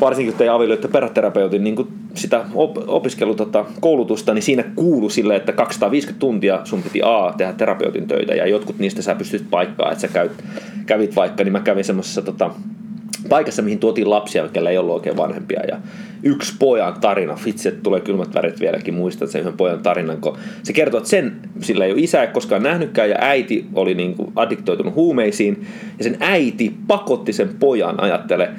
varsinkin 0.00 0.32
kun 0.32 0.38
tein 0.38 0.50
avioliitto 0.50 0.88
peräterapeutin 0.88 1.64
niin 1.64 1.76
kuin 1.76 1.88
sitä 2.14 2.44
op- 2.54 2.88
opiskelu 2.88 3.34
tota, 3.34 3.64
koulutusta, 3.80 4.34
niin 4.34 4.42
siinä 4.42 4.64
kuulu 4.74 5.10
sille, 5.10 5.36
että 5.36 5.52
250 5.52 6.20
tuntia 6.20 6.60
sun 6.64 6.82
piti 6.82 7.00
A 7.04 7.34
tehdä 7.36 7.52
terapeutin 7.52 8.08
töitä 8.08 8.34
ja 8.34 8.46
jotkut 8.46 8.78
niistä 8.78 9.02
sä 9.02 9.14
pystyt 9.14 9.50
paikkaa, 9.50 9.92
että 9.92 10.00
sä 10.00 10.08
käyt, 10.08 10.32
kävit 10.86 11.16
vaikka, 11.16 11.44
niin 11.44 11.52
mä 11.52 11.60
kävin 11.60 11.84
semmoisessa 11.84 12.22
tota, 12.22 12.50
paikassa, 13.28 13.62
mihin 13.62 13.78
tuotiin 13.78 14.10
lapsia, 14.10 14.48
kellä 14.48 14.70
ei 14.70 14.78
ollut 14.78 14.94
oikein 14.94 15.16
vanhempia. 15.16 15.60
Ja 15.68 15.78
yksi 16.22 16.54
pojan 16.58 17.00
tarina, 17.00 17.38
vitsi, 17.44 17.72
tulee 17.72 18.00
kylmät 18.00 18.34
värit 18.34 18.60
vieläkin, 18.60 18.94
muistan 18.94 19.28
sen 19.28 19.40
yhden 19.40 19.56
pojan 19.56 19.82
tarinan, 19.82 20.20
kun 20.20 20.36
se 20.62 20.72
kertoo, 20.72 20.98
että 20.98 21.10
sen, 21.10 21.36
sillä 21.60 21.84
ei 21.84 21.92
ole 21.92 22.00
isä 22.00 22.22
ei 22.22 22.28
koskaan 22.28 22.62
nähnytkään, 22.62 23.10
ja 23.10 23.16
äiti 23.20 23.66
oli 23.74 23.94
niin 23.94 24.14
kuin 24.14 24.32
addiktoitunut 24.36 24.94
huumeisiin, 24.94 25.66
ja 25.98 26.04
sen 26.04 26.16
äiti 26.20 26.74
pakotti 26.86 27.32
sen 27.32 27.48
pojan, 27.60 28.00
ajattele, 28.00 28.50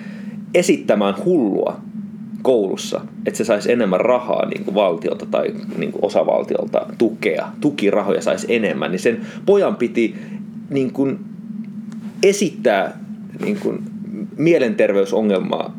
esittämään 0.53 1.15
hullua 1.25 1.81
koulussa, 2.41 3.01
että 3.25 3.37
se 3.37 3.43
saisi 3.43 3.71
enemmän 3.71 4.01
rahaa 4.01 4.45
niin 4.45 4.65
kuin 4.65 4.75
valtiolta 4.75 5.25
tai 5.25 5.53
niin 5.77 5.91
kuin 5.91 6.05
osavaltiolta 6.05 6.85
tukea, 6.97 7.47
tukirahoja 7.61 8.21
saisi 8.21 8.55
enemmän, 8.55 8.91
niin 8.91 8.99
sen 8.99 9.21
pojan 9.45 9.75
piti 9.75 10.15
niin 10.69 10.93
kuin 10.93 11.19
esittää 12.23 12.99
niin 13.41 13.59
kuin 13.59 13.83
mielenterveysongelmaa, 14.37 15.73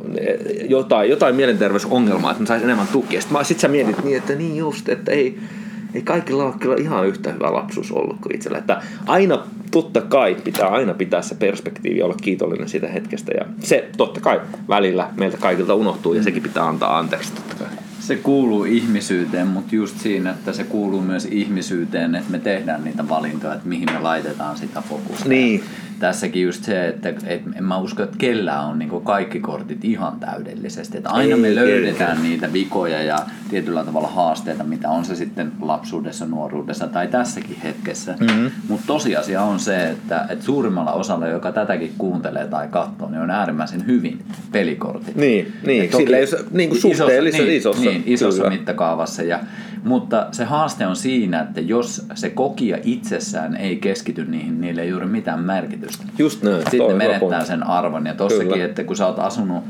jotain, 0.68 1.10
jotain 1.10 1.34
mielenterveysongelmaa, 1.34 2.30
että 2.30 2.42
ne 2.42 2.46
saisi 2.46 2.64
enemmän 2.64 2.88
tukea. 2.92 3.20
Sitten 3.20 3.44
sit 3.44 3.60
sä 3.60 3.68
mietit 3.68 4.04
niin, 4.04 4.16
että 4.16 4.34
niin 4.34 4.56
just, 4.56 4.88
että 4.88 5.12
ei, 5.12 5.38
ei 5.94 6.02
kaikilla 6.02 6.44
ole 6.44 6.54
kyllä 6.60 6.76
ihan 6.78 7.06
yhtä 7.06 7.32
hyvä 7.32 7.52
lapsuus 7.52 7.92
ollut 7.92 8.16
kuin 8.20 8.34
itsellä. 8.34 8.58
Että 8.58 8.82
aina 9.06 9.38
totta 9.70 10.00
kai 10.00 10.36
pitää 10.44 10.68
aina 10.68 10.94
pitää 10.94 11.22
se 11.22 11.34
perspektiivi 11.34 12.02
olla 12.02 12.14
kiitollinen 12.22 12.68
siitä 12.68 12.88
hetkestä. 12.88 13.32
Ja 13.32 13.46
se 13.60 13.88
totta 13.96 14.20
kai 14.20 14.40
välillä 14.68 15.10
meiltä 15.16 15.36
kaikilta 15.36 15.74
unohtuu 15.74 16.14
ja 16.14 16.22
sekin 16.22 16.42
pitää 16.42 16.68
antaa 16.68 16.98
anteeksi 16.98 17.32
totta 17.32 17.54
kai. 17.54 17.68
Se 18.00 18.16
kuuluu 18.16 18.64
ihmisyyteen, 18.64 19.46
mutta 19.46 19.74
just 19.74 19.98
siinä, 19.98 20.30
että 20.30 20.52
se 20.52 20.64
kuuluu 20.64 21.00
myös 21.00 21.28
ihmisyyteen, 21.30 22.14
että 22.14 22.30
me 22.30 22.38
tehdään 22.38 22.84
niitä 22.84 23.08
valintoja, 23.08 23.54
että 23.54 23.68
mihin 23.68 23.92
me 23.92 23.98
laitetaan 24.00 24.56
sitä 24.56 24.82
fokusta. 24.88 25.28
Niin 25.28 25.64
tässäkin 26.00 26.42
just 26.42 26.64
se, 26.64 26.88
että 26.88 27.08
et, 27.08 27.42
en 27.56 27.64
mä 27.64 27.78
usko, 27.78 28.02
että 28.02 28.16
kellään 28.18 28.64
on 28.64 28.78
niin 28.78 29.00
kaikki 29.04 29.40
kortit 29.40 29.84
ihan 29.84 30.20
täydellisesti. 30.20 30.96
Että 30.96 31.10
aina 31.10 31.34
Ei, 31.34 31.40
me 31.40 31.54
löydetään 31.54 32.16
ei, 32.16 32.22
niitä 32.22 32.52
vikoja 32.52 33.02
ja 33.02 33.18
tietyllä 33.50 33.84
tavalla 33.84 34.08
haasteita, 34.08 34.64
mitä 34.64 34.90
on 34.90 35.04
se 35.04 35.16
sitten 35.16 35.52
lapsuudessa, 35.60 36.26
nuoruudessa 36.26 36.86
tai 36.86 37.08
tässäkin 37.08 37.56
hetkessä. 37.64 38.14
Mm-hmm. 38.20 38.50
Mutta 38.68 38.86
tosiasia 38.86 39.42
on 39.42 39.60
se, 39.60 39.90
että, 39.90 40.26
että 40.28 40.44
suurimmalla 40.44 40.92
osalla, 40.92 41.28
joka 41.28 41.52
tätäkin 41.52 41.92
kuuntelee 41.98 42.46
tai 42.46 42.68
katsoo, 42.68 43.10
niin 43.10 43.20
on 43.20 43.30
äärimmäisen 43.30 43.86
hyvin 43.86 44.24
pelikortit. 44.52 45.16
Niin, 45.16 45.52
niin. 45.66 45.90
toki, 45.90 46.04
sillä 46.04 46.16
ei 46.16 46.26
niin 46.50 46.68
kuin 46.68 46.80
suhteellisessa 46.80 47.44
niin, 47.44 47.56
isossa, 47.56 47.90
niin, 47.90 48.02
isossa 48.06 48.42
kyllä. 48.42 48.56
mittakaavassa. 48.56 49.22
Ja 49.22 49.40
mutta 49.84 50.26
se 50.32 50.44
haaste 50.44 50.86
on 50.86 50.96
siinä, 50.96 51.40
että 51.40 51.60
jos 51.60 52.06
se 52.14 52.30
kokija 52.30 52.78
itsessään 52.84 53.56
ei 53.56 53.76
keskity 53.76 54.24
niihin, 54.24 54.60
niille 54.60 54.82
ei 54.82 54.88
juuri 54.88 55.06
mitään 55.06 55.40
merkitystä. 55.40 56.04
Just 56.18 56.42
näin. 56.42 56.62
Sitten 56.70 56.88
ne 56.88 56.94
menettää 56.94 57.44
sen 57.44 57.62
arvon. 57.62 58.06
Ja 58.06 58.14
tossakin, 58.14 58.62
että 58.62 58.84
kun 58.84 58.96
sä 58.96 59.06
oot 59.06 59.18
asunut 59.18 59.64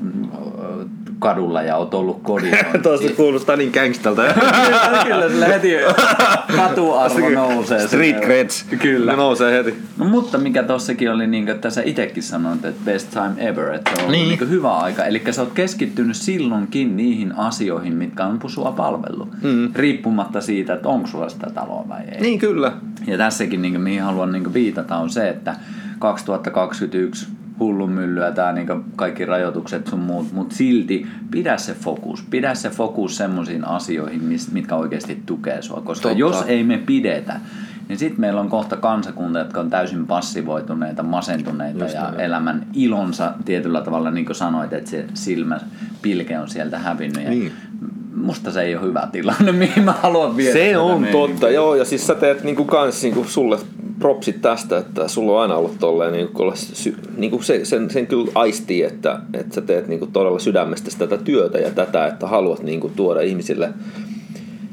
mm, 0.00 0.28
kadulla 1.24 1.62
ja 1.62 1.76
oot 1.76 1.94
ollut 1.94 2.22
kodissa. 2.22 2.64
Tuosta 2.82 3.12
kuulostaa 3.16 3.56
niin 3.56 3.70
gangstalta. 3.74 4.22
kyllä, 4.66 5.04
kyllä, 5.04 5.28
sillä 5.28 5.46
heti 5.46 5.68
katuarvo 6.56 7.30
nousee. 7.30 7.86
Street 7.86 8.20
creds. 8.20 8.66
Kyllä. 8.82 9.12
Ne 9.12 9.16
nousee 9.16 9.58
heti. 9.58 9.74
No, 9.98 10.04
mutta 10.04 10.38
mikä 10.38 10.62
tossakin 10.62 11.10
oli, 11.10 11.26
niin 11.26 11.44
kuin, 11.44 11.54
että 11.54 11.70
sä 11.70 11.82
itekin 11.84 12.22
sanoit, 12.22 12.64
että 12.64 12.80
best 12.84 13.10
time 13.10 13.48
ever, 13.48 13.74
että 13.74 13.90
se 13.96 14.02
on 14.02 14.12
niin. 14.12 14.28
niin 14.28 14.50
hyvä 14.50 14.76
aika. 14.76 15.04
Eli 15.04 15.22
sä 15.30 15.42
oot 15.42 15.52
keskittynyt 15.52 16.16
silloinkin 16.16 16.96
niihin 16.96 17.32
asioihin, 17.36 17.94
mitkä 17.94 18.24
on 18.24 18.40
sua 18.46 18.72
palvellut. 18.72 19.28
Mm. 19.42 19.70
Riippumatta 19.74 20.40
siitä, 20.40 20.74
että 20.74 20.88
onko 20.88 21.06
sulla 21.06 21.28
sitä 21.28 21.46
taloa 21.54 21.84
vai 21.88 22.02
ei. 22.12 22.20
Niin 22.20 22.38
kyllä. 22.38 22.72
Ja 23.06 23.18
tässäkin, 23.18 23.62
niin 23.62 23.74
kuin, 23.74 23.82
mihin 23.82 24.02
haluan 24.02 24.32
niin 24.32 24.44
kuin, 24.44 24.54
viitata, 24.54 24.96
on 24.96 25.10
se, 25.10 25.28
että 25.28 25.56
2021 25.98 27.26
hullun 27.58 27.90
myllyä 27.90 28.32
tää 28.32 28.52
niin 28.52 28.66
kaikki 28.96 29.24
rajoitukset 29.24 29.86
sun 29.86 29.98
muut, 29.98 30.32
mutta 30.32 30.56
silti 30.56 31.06
pidä 31.30 31.56
se 31.56 31.74
fokus. 31.74 32.24
Pidä 32.30 32.54
se 32.54 32.70
fokus 32.70 33.16
semmoisiin 33.16 33.64
asioihin, 33.64 34.22
mitkä 34.52 34.76
oikeasti 34.76 35.22
tukee 35.26 35.62
sua. 35.62 35.80
Koska 35.80 36.08
Totta. 36.08 36.18
jos 36.18 36.42
ei 36.46 36.64
me 36.64 36.78
pidetä, 36.78 37.40
niin 37.88 37.98
sitten 37.98 38.20
meillä 38.20 38.40
on 38.40 38.48
kohta 38.48 38.76
kansakunta, 38.76 39.38
jotka 39.38 39.60
on 39.60 39.70
täysin 39.70 40.06
passivoituneita, 40.06 41.02
masentuneita 41.02 41.84
Just 41.84 41.94
ja 41.94 42.02
näin. 42.02 42.20
elämän 42.20 42.66
ilonsa 42.74 43.32
tietyllä 43.44 43.80
tavalla, 43.80 44.10
niin 44.10 44.26
kuin 44.26 44.36
sanoit, 44.36 44.72
että 44.72 44.90
se 44.90 45.04
silmä 45.14 45.60
pilke 46.02 46.38
on 46.38 46.48
sieltä 46.48 46.78
hävinnyt. 46.78 47.28
Niin. 47.28 47.52
musta 48.14 48.50
se 48.50 48.62
ei 48.62 48.76
ole 48.76 48.86
hyvä 48.86 49.08
tilanne, 49.12 49.52
mihin 49.52 49.84
mä 49.84 49.92
haluan 49.92 50.36
viedä. 50.36 50.52
Se 50.52 50.78
on 50.78 51.06
totta, 51.12 51.50
joo, 51.50 51.74
ja 51.74 51.84
siis 51.84 52.06
sä 52.06 52.14
teet 52.14 52.44
niin 52.44 52.56
kuin 52.56 52.68
kans 52.68 53.02
niin 53.02 53.14
kuin 53.14 53.28
sulle 53.28 53.58
propsit 54.04 54.42
tästä, 54.42 54.78
että 54.78 55.08
sulla 55.08 55.32
on 55.32 55.40
aina 55.40 55.56
ollut 55.56 55.78
tolleen, 55.78 56.12
niin 56.12 56.28
kuin, 56.28 56.54
niin 57.16 57.30
kuin 57.30 57.44
se, 57.44 57.64
sen, 57.64 57.90
sen 57.90 58.06
kyllä 58.06 58.30
aistii, 58.34 58.82
että, 58.82 59.20
että 59.34 59.54
sä 59.54 59.60
teet 59.60 59.88
niin 59.88 59.98
kuin 59.98 60.12
todella 60.12 60.38
sydämestä 60.38 60.90
tätä 60.98 61.16
työtä 61.16 61.58
ja 61.58 61.70
tätä, 61.70 62.06
että 62.06 62.26
haluat 62.26 62.62
niin 62.62 62.80
kuin, 62.80 62.92
tuoda 62.96 63.20
ihmisille 63.20 63.72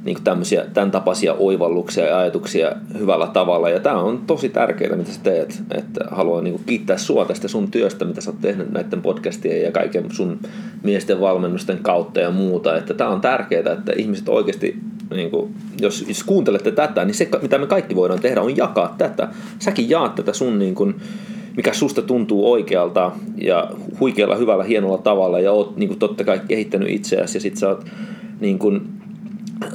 niin 0.04 0.24
tämmöisiä, 0.24 0.66
tämän 0.74 0.92
tapaisia 0.92 1.34
oivalluksia 1.34 2.06
ja 2.06 2.20
ajatuksia 2.20 2.72
hyvällä 3.00 3.28
tavalla. 3.28 3.70
Ja 3.70 3.80
tämä 3.80 4.02
on 4.02 4.24
tosi 4.28 4.50
tärkeää, 4.50 4.96
mitä 4.96 5.12
sä 5.12 5.20
teet. 5.24 5.64
Että 5.72 6.00
haluan 6.12 6.44
niin 6.44 6.62
kiittää 6.66 6.98
sua 6.98 7.26
tästä 7.26 7.48
sun 7.48 7.72
työstä, 7.72 8.06
mitä 8.06 8.22
sä 8.22 8.32
oot 8.32 8.42
tehnyt 8.42 8.72
näiden 8.72 9.02
podcastien 9.02 9.62
ja 9.62 9.72
kaiken 9.72 10.06
sun 10.12 10.40
miesten 10.84 11.22
valmennusten 11.22 11.78
kautta 11.78 12.20
ja 12.20 12.32
muuta. 12.32 12.78
Että 12.78 12.94
tämä 12.94 13.10
on 13.10 13.22
tärkeää, 13.22 13.74
että 13.74 13.94
ihmiset 13.96 14.30
oikeasti 14.30 14.80
niin 15.16 15.32
kuin, 15.32 15.56
jos, 15.82 16.06
jos 16.08 16.24
kuuntelette 16.24 16.72
tätä, 16.72 17.06
niin 17.06 17.16
se, 17.16 17.30
mitä 17.42 17.58
me 17.58 17.68
kaikki 17.68 17.96
voidaan 17.96 18.20
tehdä, 18.20 18.42
on 18.42 18.58
jakaa 18.58 18.96
tätä. 18.98 19.28
Säkin 19.60 19.90
jaat 19.90 20.16
tätä 20.16 20.34
sun, 20.34 20.60
niin 20.60 20.76
kuin, 20.76 20.96
mikä 21.58 21.74
susta 21.74 22.02
tuntuu 22.02 22.52
oikealta 22.52 23.12
ja 23.38 23.72
huikealla, 24.00 24.36
hyvällä, 24.36 24.64
hienolla 24.64 24.98
tavalla 24.98 25.40
ja 25.40 25.52
oot 25.52 25.78
niin 25.78 25.88
kuin, 25.88 26.00
totta 26.00 26.24
kai 26.24 26.42
kehittänyt 26.48 26.90
itseäsi 26.90 27.38
ja 27.38 27.42
sit 27.42 27.58
sä 27.58 27.70
oot 27.70 27.86
niin 28.40 28.60
kuin, 28.60 28.82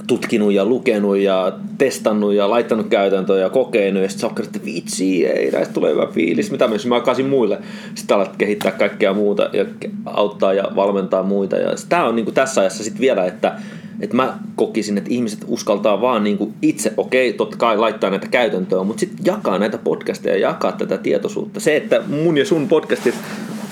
tutkinut 0.07 0.53
ja 0.53 0.65
lukenut 0.65 1.19
ja 1.19 1.53
testannut 1.79 2.35
ja 2.35 2.51
laittanut 2.51 2.89
käytäntöön 2.89 3.41
ja 3.41 3.51
kokenut 3.51 4.03
ja 4.03 4.09
sitten 4.09 4.31
että 4.45 4.61
vitsi, 4.65 5.27
ei 5.27 5.51
näistä 5.51 5.75
tulee 5.75 5.93
hyvä 5.93 6.07
fiilis, 6.07 6.51
mitä 6.51 6.69
myös 6.69 6.87
mä 6.87 7.01
kaasin 7.01 7.27
muille. 7.27 7.59
Sitten 7.95 8.17
alat 8.17 8.37
kehittää 8.37 8.73
kaikkea 8.73 9.15
muuta 9.15 9.51
ja 9.53 9.65
auttaa 10.05 10.53
ja 10.53 10.65
valmentaa 10.77 11.23
muita. 11.23 11.57
Ja 11.57 11.71
tämä 11.89 12.05
on 12.05 12.17
niin 12.17 12.25
kuin 12.25 12.35
tässä 12.35 12.61
ajassa 12.61 12.85
sitten 12.85 13.01
vielä, 13.01 13.25
että 13.25 13.57
että 14.01 14.17
mä 14.17 14.39
kokisin, 14.57 14.99
että 14.99 15.11
ihmiset 15.13 15.45
uskaltaa 15.47 16.01
vaan 16.01 16.25
niin 16.25 16.39
kuin 16.39 16.55
itse, 16.63 16.93
okei, 16.97 17.29
okay, 17.29 17.37
totta 17.37 17.57
kai 17.57 17.79
laittaa 17.79 18.11
näitä 18.11 18.29
käytäntöön, 18.29 18.87
mutta 18.87 19.01
sitten 19.01 19.25
jakaa 19.25 19.59
näitä 19.59 19.79
podcasteja 19.79 20.37
ja 20.37 20.49
jakaa 20.49 20.73
tätä 20.73 20.99
tietoisuutta. 20.99 21.61
Se, 21.61 21.77
että 21.77 22.03
mun 22.09 22.39
ja 22.39 22.45
sun 22.45 22.69
podcastit, 22.69 23.15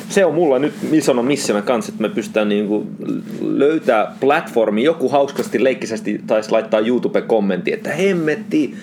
se 0.09 0.25
on 0.25 0.35
mulla 0.35 0.59
nyt 0.59 0.75
isona 0.93 1.23
missiona 1.23 1.62
kanssa, 1.62 1.93
että 1.93 2.03
me 2.03 2.09
pystytään 2.09 2.49
niin 2.49 2.69
kuin 2.69 2.88
löytää 3.40 4.12
platformi, 4.21 4.83
joku 4.85 5.09
hauskasti 5.09 5.64
leikkisesti 5.64 6.21
taisi 6.27 6.51
laittaa 6.51 6.81
YouTube-kommentti, 6.81 7.73
että 7.73 7.90
hemmetti, 7.90 8.75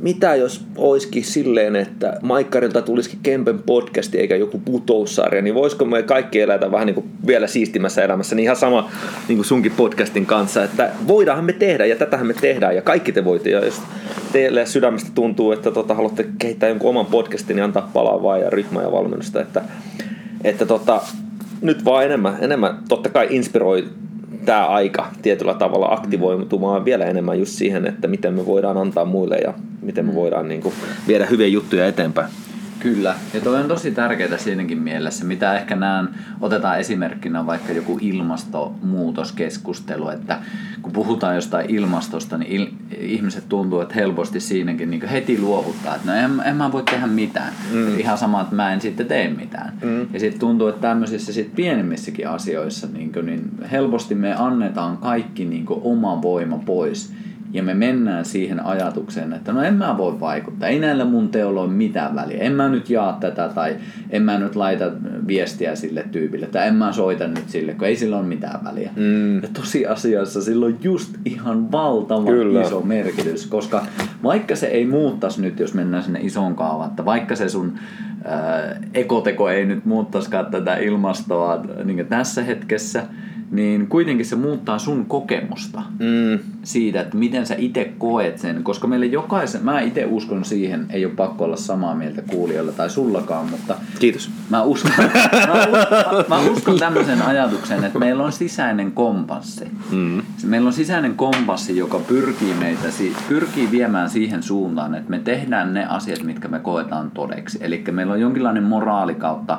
mitä 0.00 0.34
jos 0.34 0.64
olisikin 0.76 1.24
silleen, 1.24 1.76
että 1.76 2.18
Maikkarilta 2.22 2.82
tulisikin 2.82 3.18
Kempen 3.22 3.58
podcasti 3.58 4.18
eikä 4.18 4.36
joku 4.36 4.58
putoussarja, 4.58 5.42
niin 5.42 5.54
voisiko 5.54 5.84
me 5.84 6.02
kaikki 6.02 6.40
elätä 6.40 6.72
vähän 6.72 6.86
niin 6.86 6.94
kuin 6.94 7.06
vielä 7.26 7.46
siistimässä 7.46 8.04
elämässä, 8.04 8.34
niin 8.34 8.44
ihan 8.44 8.56
sama 8.56 8.90
niin 9.28 9.36
kuin 9.36 9.46
sunkin 9.46 9.72
podcastin 9.76 10.26
kanssa, 10.26 10.64
että 10.64 10.90
voidaanhan 11.06 11.44
me 11.44 11.52
tehdä 11.52 11.86
ja 11.86 11.96
tätähän 11.96 12.26
me 12.26 12.34
tehdään 12.34 12.76
ja 12.76 12.82
kaikki 12.82 13.12
te 13.12 13.24
voitte. 13.24 13.50
Ja 13.50 13.64
jos 13.64 13.82
teille 14.32 14.66
sydämestä 14.66 15.10
tuntuu, 15.14 15.52
että 15.52 15.70
tota, 15.70 15.94
haluatte 15.94 16.26
kehittää 16.38 16.68
jonkun 16.68 16.90
oman 16.90 17.06
podcastin, 17.06 17.56
niin 17.56 17.64
antaa 17.64 17.90
palaa 17.92 18.22
vaan 18.22 18.40
ja 18.40 18.50
ryhmää 18.50 18.82
ja 18.82 18.92
valmennusta, 18.92 19.40
että, 19.40 19.62
että 20.44 20.66
tota, 20.66 21.00
nyt 21.62 21.84
vaan 21.84 22.04
enemmän, 22.04 22.36
enemmän 22.40 22.78
totta 22.88 23.08
kai 23.08 23.26
inspiroi 23.30 23.88
tämä 24.44 24.66
aika 24.66 25.06
tietyllä 25.22 25.54
tavalla 25.54 25.86
aktivoitumaan 25.86 26.84
vielä 26.84 27.04
enemmän 27.04 27.38
just 27.38 27.52
siihen, 27.52 27.86
että 27.86 28.08
miten 28.08 28.34
me 28.34 28.46
voidaan 28.46 28.76
antaa 28.76 29.04
muille 29.04 29.38
ja 29.38 29.54
miten 29.82 30.06
me 30.06 30.14
voidaan 30.14 30.48
niin 30.48 30.60
kuin, 30.60 30.74
viedä 31.08 31.26
hyviä 31.26 31.46
juttuja 31.46 31.86
eteenpäin. 31.86 32.28
Kyllä, 32.94 33.14
ja 33.34 33.40
toi 33.40 33.60
on 33.60 33.68
tosi 33.68 33.90
tärkeää 33.90 34.38
siinäkin 34.38 34.78
mielessä, 34.78 35.24
mitä 35.24 35.58
ehkä 35.58 35.76
näen, 35.76 36.08
otetaan 36.40 36.78
esimerkkinä 36.78 37.46
vaikka 37.46 37.72
joku 37.72 37.98
ilmastonmuutoskeskustelu, 38.00 40.08
että 40.08 40.38
kun 40.82 40.92
puhutaan 40.92 41.34
jostain 41.34 41.70
ilmastosta, 41.70 42.38
niin 42.38 42.52
il, 42.52 42.66
ihmiset 42.98 43.48
tuntuu, 43.48 43.80
että 43.80 43.94
helposti 43.94 44.40
siinäkin 44.40 44.90
niin 44.90 45.08
heti 45.08 45.40
luovuttaa, 45.40 45.94
että 45.94 46.12
no 46.12 46.18
en, 46.18 46.42
en 46.44 46.56
mä 46.56 46.72
voi 46.72 46.82
tehdä 46.82 47.06
mitään. 47.06 47.52
Mm. 47.72 47.98
Ihan 47.98 48.18
sama, 48.18 48.40
että 48.40 48.54
mä 48.54 48.72
en 48.72 48.80
sitten 48.80 49.06
tee 49.06 49.28
mitään. 49.28 49.72
Mm. 49.82 50.06
Ja 50.12 50.20
sitten 50.20 50.40
tuntuu, 50.40 50.68
että 50.68 50.80
tämmöisissä 50.80 51.32
sit 51.32 51.54
pienemmissäkin 51.54 52.28
asioissa 52.28 52.86
niin, 52.92 53.12
niin 53.22 53.50
helposti 53.72 54.14
me 54.14 54.34
annetaan 54.34 54.96
kaikki 54.96 55.44
niin 55.44 55.66
oma 55.68 56.22
voima 56.22 56.58
pois 56.58 57.12
ja 57.56 57.62
me 57.62 57.74
mennään 57.74 58.24
siihen 58.24 58.66
ajatukseen, 58.66 59.32
että 59.32 59.52
no 59.52 59.62
en 59.62 59.74
mä 59.74 59.98
voi 59.98 60.20
vaikuttaa, 60.20 60.68
ei 60.68 60.78
näillä 60.78 61.04
mun 61.04 61.28
teolla 61.28 61.60
ole 61.60 61.70
mitään 61.70 62.14
väliä, 62.14 62.38
en 62.38 62.52
mä 62.52 62.68
nyt 62.68 62.90
jaa 62.90 63.18
tätä 63.20 63.48
tai 63.48 63.76
en 64.10 64.22
mä 64.22 64.38
nyt 64.38 64.56
laita 64.56 64.84
viestiä 65.26 65.74
sille 65.74 66.04
tyypille 66.12 66.46
tai 66.46 66.68
en 66.68 66.74
mä 66.74 66.92
soita 66.92 67.26
nyt 67.26 67.48
sille, 67.48 67.74
kun 67.74 67.86
ei 67.86 67.96
sillä 67.96 68.18
ole 68.18 68.26
mitään 68.26 68.64
väliä. 68.64 68.90
Mm. 68.96 69.42
Ja 69.42 69.48
tosiasiassa 69.52 70.42
sillä 70.42 70.66
on 70.66 70.78
just 70.82 71.14
ihan 71.24 71.72
valtava 71.72 72.30
Kyllä. 72.30 72.62
iso 72.62 72.80
merkitys, 72.80 73.46
koska 73.46 73.86
vaikka 74.22 74.56
se 74.56 74.66
ei 74.66 74.86
muuttaisi 74.86 75.42
nyt, 75.42 75.60
jos 75.60 75.74
mennään 75.74 76.02
sinne 76.02 76.20
ison 76.22 76.54
kaavan, 76.54 76.88
että 76.88 77.04
vaikka 77.04 77.36
se 77.36 77.48
sun 77.48 77.78
ää, 78.26 78.76
ekoteko 78.94 79.50
ei 79.50 79.66
nyt 79.66 79.84
muuttaisikaan 79.84 80.46
tätä 80.46 80.76
ilmastoa 80.76 81.64
niin 81.84 82.06
tässä 82.06 82.42
hetkessä, 82.42 83.02
niin 83.50 83.86
kuitenkin 83.86 84.26
se 84.26 84.36
muuttaa 84.36 84.78
sun 84.78 85.06
kokemusta 85.06 85.82
mm. 85.98 86.38
siitä, 86.62 87.00
että 87.00 87.16
miten 87.16 87.46
sä 87.46 87.54
itse 87.58 87.92
koet 87.98 88.38
sen, 88.38 88.62
koska 88.62 88.86
meille 88.86 89.06
jokaisen, 89.06 89.64
mä 89.64 89.80
itse 89.80 90.04
uskon 90.04 90.44
siihen, 90.44 90.86
ei 90.90 91.04
ole 91.04 91.14
pakko 91.14 91.44
olla 91.44 91.56
samaa 91.56 91.94
mieltä 91.94 92.22
kuulijoilla 92.22 92.72
tai 92.72 92.90
sullakaan, 92.90 93.50
mutta 93.50 93.74
Kiitos. 93.98 94.30
Mä 94.50 94.62
uskon, 94.62 94.92
mä 95.48 95.64
uskon, 95.64 96.24
mä 96.28 96.40
uskon 96.40 96.78
tämmöisen 96.78 97.22
ajatuksen, 97.22 97.84
että 97.84 97.98
meillä 97.98 98.24
on 98.24 98.32
sisäinen 98.32 98.92
kompassi. 98.92 99.64
Mm. 99.90 100.22
Meillä 100.44 100.66
on 100.66 100.72
sisäinen 100.72 101.14
kompassi, 101.14 101.76
joka 101.76 101.98
pyrkii 101.98 102.54
meitä, 102.54 102.88
pyrkii 103.28 103.70
viemään 103.70 104.10
siihen 104.10 104.42
suuntaan, 104.42 104.94
että 104.94 105.10
me 105.10 105.18
tehdään 105.18 105.74
ne 105.74 105.84
asiat, 105.84 106.22
mitkä 106.22 106.48
me 106.48 106.58
koetaan 106.58 107.10
todeksi. 107.10 107.58
Eli 107.60 107.84
meillä 107.90 108.12
on 108.12 108.15
jonkinlainen 108.16 108.62
moraali 108.62 109.14
kautta 109.14 109.58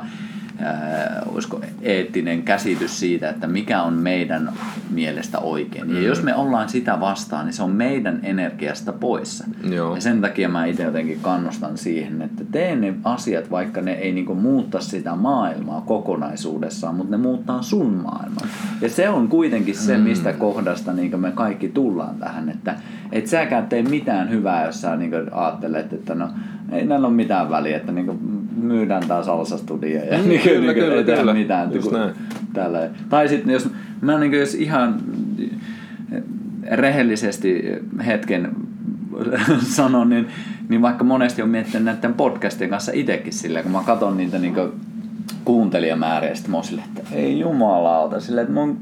ää, 0.60 1.22
olisiko 1.34 1.62
eettinen 1.82 2.44
käsitys 2.44 3.00
siitä, 3.00 3.30
että 3.30 3.48
mikä 3.48 3.82
on 3.82 3.94
meidän 3.94 4.50
mielestä 4.90 5.40
oikein. 5.40 5.96
Ja 5.96 6.02
jos 6.02 6.24
me 6.24 6.36
ollaan 6.36 6.70
sitä 6.70 7.00
vastaan, 7.00 7.46
niin 7.46 7.54
se 7.54 7.64
on 7.64 7.72
meidän 7.72 8.20
energiasta 8.24 8.94
poissa. 8.94 9.46
Joo. 9.70 9.96
Ja 9.96 10.02
sen 10.02 10.22
takia 10.22 10.50
mä 10.50 10.66
itse 10.66 10.84
jotenkin 10.84 11.20
kannustan 11.22 11.78
siihen, 11.78 12.22
että 12.22 12.44
tee 12.52 12.76
ne 12.76 12.94
asiat, 13.04 13.52
vaikka 13.52 13.82
ne 13.82 13.94
ei 13.94 14.12
niinku 14.12 14.36
muutta 14.36 14.80
sitä 14.80 15.16
maailmaa 15.16 15.82
kokonaisuudessaan, 15.82 16.96
mutta 16.96 17.12
ne 17.12 17.18
muuttaa 17.18 17.62
sun 17.62 17.94
maailman. 17.94 18.50
Ja 18.82 18.90
se 18.90 19.10
on 19.10 19.28
kuitenkin 19.28 19.76
se, 19.76 19.98
mistä 19.98 20.34
kohdasta 20.34 20.94
niinku 20.94 21.18
me 21.18 21.32
kaikki 21.32 21.70
tullaan 21.70 22.16
tähän, 22.16 22.50
että 22.50 22.76
et 23.12 23.28
säkään 23.28 23.68
tee 23.68 23.82
mitään 23.82 24.30
hyvää, 24.30 24.66
jos 24.66 24.82
sä 24.82 24.96
niinku 24.96 25.16
ajattelet, 25.32 25.94
että 25.94 26.16
no 26.16 26.30
ei 26.72 26.86
näillä 26.86 27.08
ole 27.08 27.16
mitään 27.16 27.50
väliä, 27.50 27.78
että 27.78 27.92
niinku 27.92 28.20
myydään 28.62 29.08
tää 29.08 29.24
salsastudio 29.24 30.04
ja 30.04 30.18
mm, 30.18 30.30
niinku, 30.30 30.50
kyllä, 30.50 30.74
niinku, 30.74 30.82
kyllä, 30.82 30.96
ei 30.96 31.20
kyllä. 31.20 31.34
mitään. 31.34 31.74
Just 31.74 31.92
niinku, 31.92 32.20
tällä. 32.54 32.90
Tai 33.10 33.28
sitten 33.28 33.54
jos 33.54 33.70
mä 34.02 34.20
niinku, 34.20 34.36
jos 34.36 34.56
ihan 34.56 35.02
rehellisesti 36.72 37.64
hetken 38.06 38.52
sanon, 39.76 40.10
niin, 40.10 40.28
niin 40.70 40.82
vaikka 40.82 41.04
monesti 41.04 41.42
on 41.42 41.50
miettinyt 41.50 41.84
näiden 41.84 42.14
podcastien 42.14 42.70
kanssa 42.70 42.92
itsekin 42.96 43.34
silleen, 43.34 43.64
kun 43.64 43.72
mä 43.72 43.84
katson 43.86 44.18
niitä 44.18 44.40
niinku 44.40 44.62
kuuntelijamääriä, 45.46 46.36
sitten 46.36 46.52
mä 46.52 46.58
oon 46.58 46.64
silleen, 46.64 46.88
että 46.88 47.16
ei 47.16 47.40
jumalauta, 47.40 48.20
silleen, 48.20 48.48
että 48.48 48.60
oon 48.60 48.78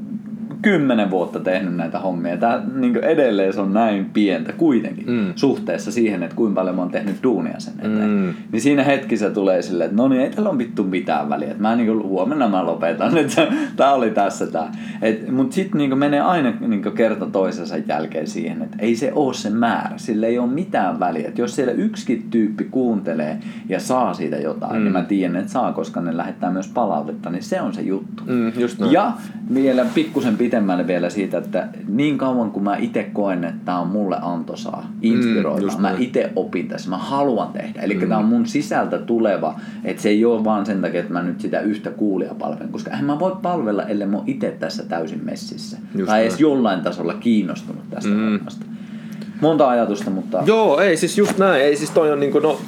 kymmenen 0.66 1.12
vuotta 1.12 1.40
tehnyt 1.40 1.76
näitä 1.76 2.00
hommia. 2.00 2.38
Tää, 2.38 2.62
niin 2.76 2.98
edelleen 2.98 3.54
se 3.54 3.62
on 3.62 3.74
näin 3.74 4.06
pientä 4.06 4.54
kuitenkin 4.54 5.10
mm. 5.10 5.34
suhteessa 5.36 5.92
siihen, 5.92 6.24
että 6.24 6.36
kuinka 6.36 6.56
paljon 6.56 6.76
mä 6.76 6.82
oon 6.82 6.92
tehnyt 6.92 7.24
duunia 7.24 7.60
sen 7.60 7.74
eteen. 7.80 8.10
Mm. 8.10 8.34
Niin 8.52 8.62
siinä 8.62 8.84
hetkessä 8.84 9.30
tulee 9.30 9.62
silleen, 9.62 9.90
että 9.90 10.02
no 10.02 10.08
niin, 10.08 10.22
ei 10.22 10.30
tällä 10.30 10.50
ole 10.50 10.58
vittu 10.58 10.84
mitään 10.84 11.30
väliä. 11.30 11.48
Että 11.48 11.62
mä 11.62 11.76
niin 11.76 11.88
kuin, 11.88 12.04
huomenna 12.04 12.48
mä 12.48 12.66
lopetan, 12.66 13.18
että 13.26 13.48
tää 13.76 13.94
oli 13.94 14.12
tässä 14.12 14.48
tää. 14.48 14.72
Et, 15.02 15.32
mut 15.32 15.52
sit 15.52 15.76
niin 15.76 15.98
menee 15.98 16.22
aina 16.22 16.54
niin 16.60 16.92
kerta 16.96 17.26
toisensa 17.26 17.78
jälkeen 17.78 18.28
siihen, 18.28 18.62
että 18.62 18.78
ei 18.80 18.96
se 18.96 19.12
ole 19.16 19.34
se 19.34 19.50
määrä. 19.50 19.98
Sillä 19.98 20.28
ei 20.28 20.40
ole 20.40 20.52
mitään 20.52 21.00
väliä. 21.00 21.28
Et 21.28 21.38
jos 21.38 21.56
siellä 21.56 21.74
yksikin 21.74 22.28
tyyppi 22.30 22.68
kuuntelee 22.72 23.38
ja 23.70 23.80
saa 23.80 24.14
siitä 24.14 24.38
jotain, 24.38 24.72
niin 24.72 24.82
mm. 24.82 24.84
niin 24.84 24.94
mä 24.94 25.04
tiedän, 25.04 25.36
että 25.36 25.52
saa, 25.52 25.74
koska 25.74 26.02
ne 26.02 26.18
lähettää 26.18 26.52
myös 26.52 26.68
palautetta, 26.68 27.30
niin 27.30 27.44
se 27.44 27.62
on 27.62 27.74
se 27.74 27.82
juttu. 27.82 28.24
Mm, 28.26 28.52
just 28.60 28.80
ja 28.92 29.12
vielä 29.54 29.86
pikkusen 29.96 30.38
pitää 30.38 30.55
pitemmälle 30.56 30.88
vielä 30.88 31.10
siitä, 31.10 31.38
että 31.38 31.68
niin 31.88 32.18
kauan 32.18 32.52
kuin 32.52 32.64
mä 32.64 32.78
itse 32.78 33.04
koen, 33.14 33.44
että 33.44 33.66
tämä 33.66 33.80
on 33.80 33.88
mulle 33.88 34.18
antoisaa, 34.22 34.90
inspiroiva, 35.02 35.72
mm, 35.76 35.82
mä 35.82 35.96
itse 36.00 36.32
opin 36.36 36.68
tässä, 36.68 36.90
mä 36.90 36.98
haluan 36.98 37.48
tehdä. 37.48 37.82
Eli 37.82 37.94
mm. 37.94 38.00
tämä 38.00 38.18
on 38.18 38.26
mun 38.26 38.46
sisältä 38.46 38.98
tuleva, 38.98 39.60
että 39.84 40.02
se 40.02 40.10
ei 40.10 40.26
ole 40.26 40.44
vaan 40.44 40.66
sen 40.66 40.82
takia, 40.82 41.00
että 41.00 41.14
mä 41.14 41.22
nyt 41.22 41.42
sitä 41.42 41.60
yhtä 41.60 41.90
kuulia 41.90 42.36
palvelen, 42.40 42.70
koska 42.70 42.92
en 42.92 43.06
mä 43.06 43.20
voi 43.20 43.36
palvella, 43.42 43.84
ellei 43.84 44.08
mä 44.08 44.18
itse 44.28 44.52
tässä 44.52 44.84
täysin 44.84 45.22
messissä. 45.26 45.78
Just 45.96 46.08
tai 46.08 46.22
edes 46.22 46.40
jollain 46.40 46.82
tasolla 46.82 47.14
kiinnostunut 47.14 47.90
tästä 47.90 48.10
mm. 48.10 48.24
hommasta. 48.24 48.66
Monta 49.42 49.70
ajatusta, 49.70 50.10
mutta... 50.10 50.44
Joo, 50.46 50.80
ei 50.80 50.98
siis 50.98 51.18
just 51.18 51.38
näin. 51.38 51.64
Ei 51.64 51.76
siis 51.76 51.92
toi 51.92 52.12
on 52.12 52.20
niinku, 52.20 52.40
no, 52.40 52.60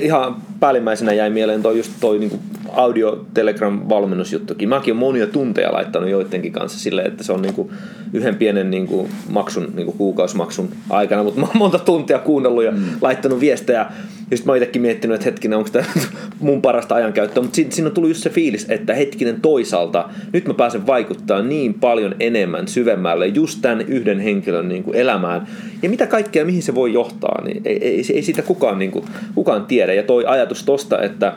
ihan 0.00 0.36
päällimmäisenä 0.64 1.12
jäi 1.12 1.30
mieleen 1.30 1.62
toi 1.62 1.76
just 1.76 1.92
toi 2.00 2.18
niinku 2.18 2.38
audio 2.72 3.26
Telegram 3.34 3.80
valmennusjuttukin. 3.88 4.68
Mäkin 4.68 4.92
olen 4.92 5.00
monia 5.00 5.26
tunteja 5.26 5.72
laittanut 5.72 6.10
joidenkin 6.10 6.52
kanssa 6.52 6.78
silleen, 6.78 7.06
että 7.06 7.24
se 7.24 7.32
on 7.32 7.42
niinku 7.42 7.70
yhden 8.12 8.36
pienen 8.36 8.70
niinku 8.70 9.08
maksun, 9.28 9.72
niinku 9.74 9.92
kuukausimaksun 9.92 10.68
aikana, 10.90 11.22
mutta 11.22 11.40
mä 11.40 11.46
oon 11.46 11.58
monta 11.58 11.78
tuntia 11.78 12.18
kuunnellut 12.18 12.64
ja 12.64 12.70
mm. 12.70 12.84
laittanut 13.00 13.40
viestejä. 13.40 13.86
Ja 14.30 14.36
sitten 14.36 14.46
mä 14.46 14.52
oon 14.52 14.56
itsekin 14.56 14.82
miettinyt, 14.82 15.14
että 15.14 15.24
hetkinen, 15.24 15.58
onko 15.58 15.70
tämä 15.70 15.84
mun 16.40 16.62
parasta 16.62 16.94
ajankäyttöä, 16.94 17.42
mutta 17.42 17.56
siinä, 17.56 17.70
siinä 17.70 17.88
on 17.88 17.94
tullut 17.94 18.10
just 18.10 18.22
se 18.22 18.30
fiilis, 18.30 18.66
että 18.68 18.94
hetkinen 18.94 19.40
toisaalta, 19.40 20.08
nyt 20.32 20.46
mä 20.46 20.54
pääsen 20.54 20.86
vaikuttaa 20.86 21.42
niin 21.42 21.74
paljon 21.74 22.14
enemmän 22.20 22.68
syvemmälle 22.68 23.26
just 23.26 23.58
tämän 23.62 23.80
yhden 23.80 24.20
henkilön 24.20 24.68
niin 24.68 24.82
kuin 24.82 24.96
elämään. 24.96 25.46
Ja 25.82 25.90
mitä 25.90 26.06
kaikkea, 26.06 26.44
mihin 26.44 26.62
se 26.62 26.74
voi 26.74 26.92
johtaa, 26.92 27.44
niin 27.44 27.62
ei, 27.64 27.78
ei, 27.84 28.04
ei 28.14 28.22
siitä 28.22 28.42
kukaan, 28.42 28.78
niin 28.78 28.90
kuin, 28.90 29.04
kukaan 29.34 29.66
tiedä. 29.66 29.94
Ja 29.94 30.02
toi 30.02 30.26
ajatus 30.26 30.53
tosta, 30.62 31.02
että, 31.02 31.32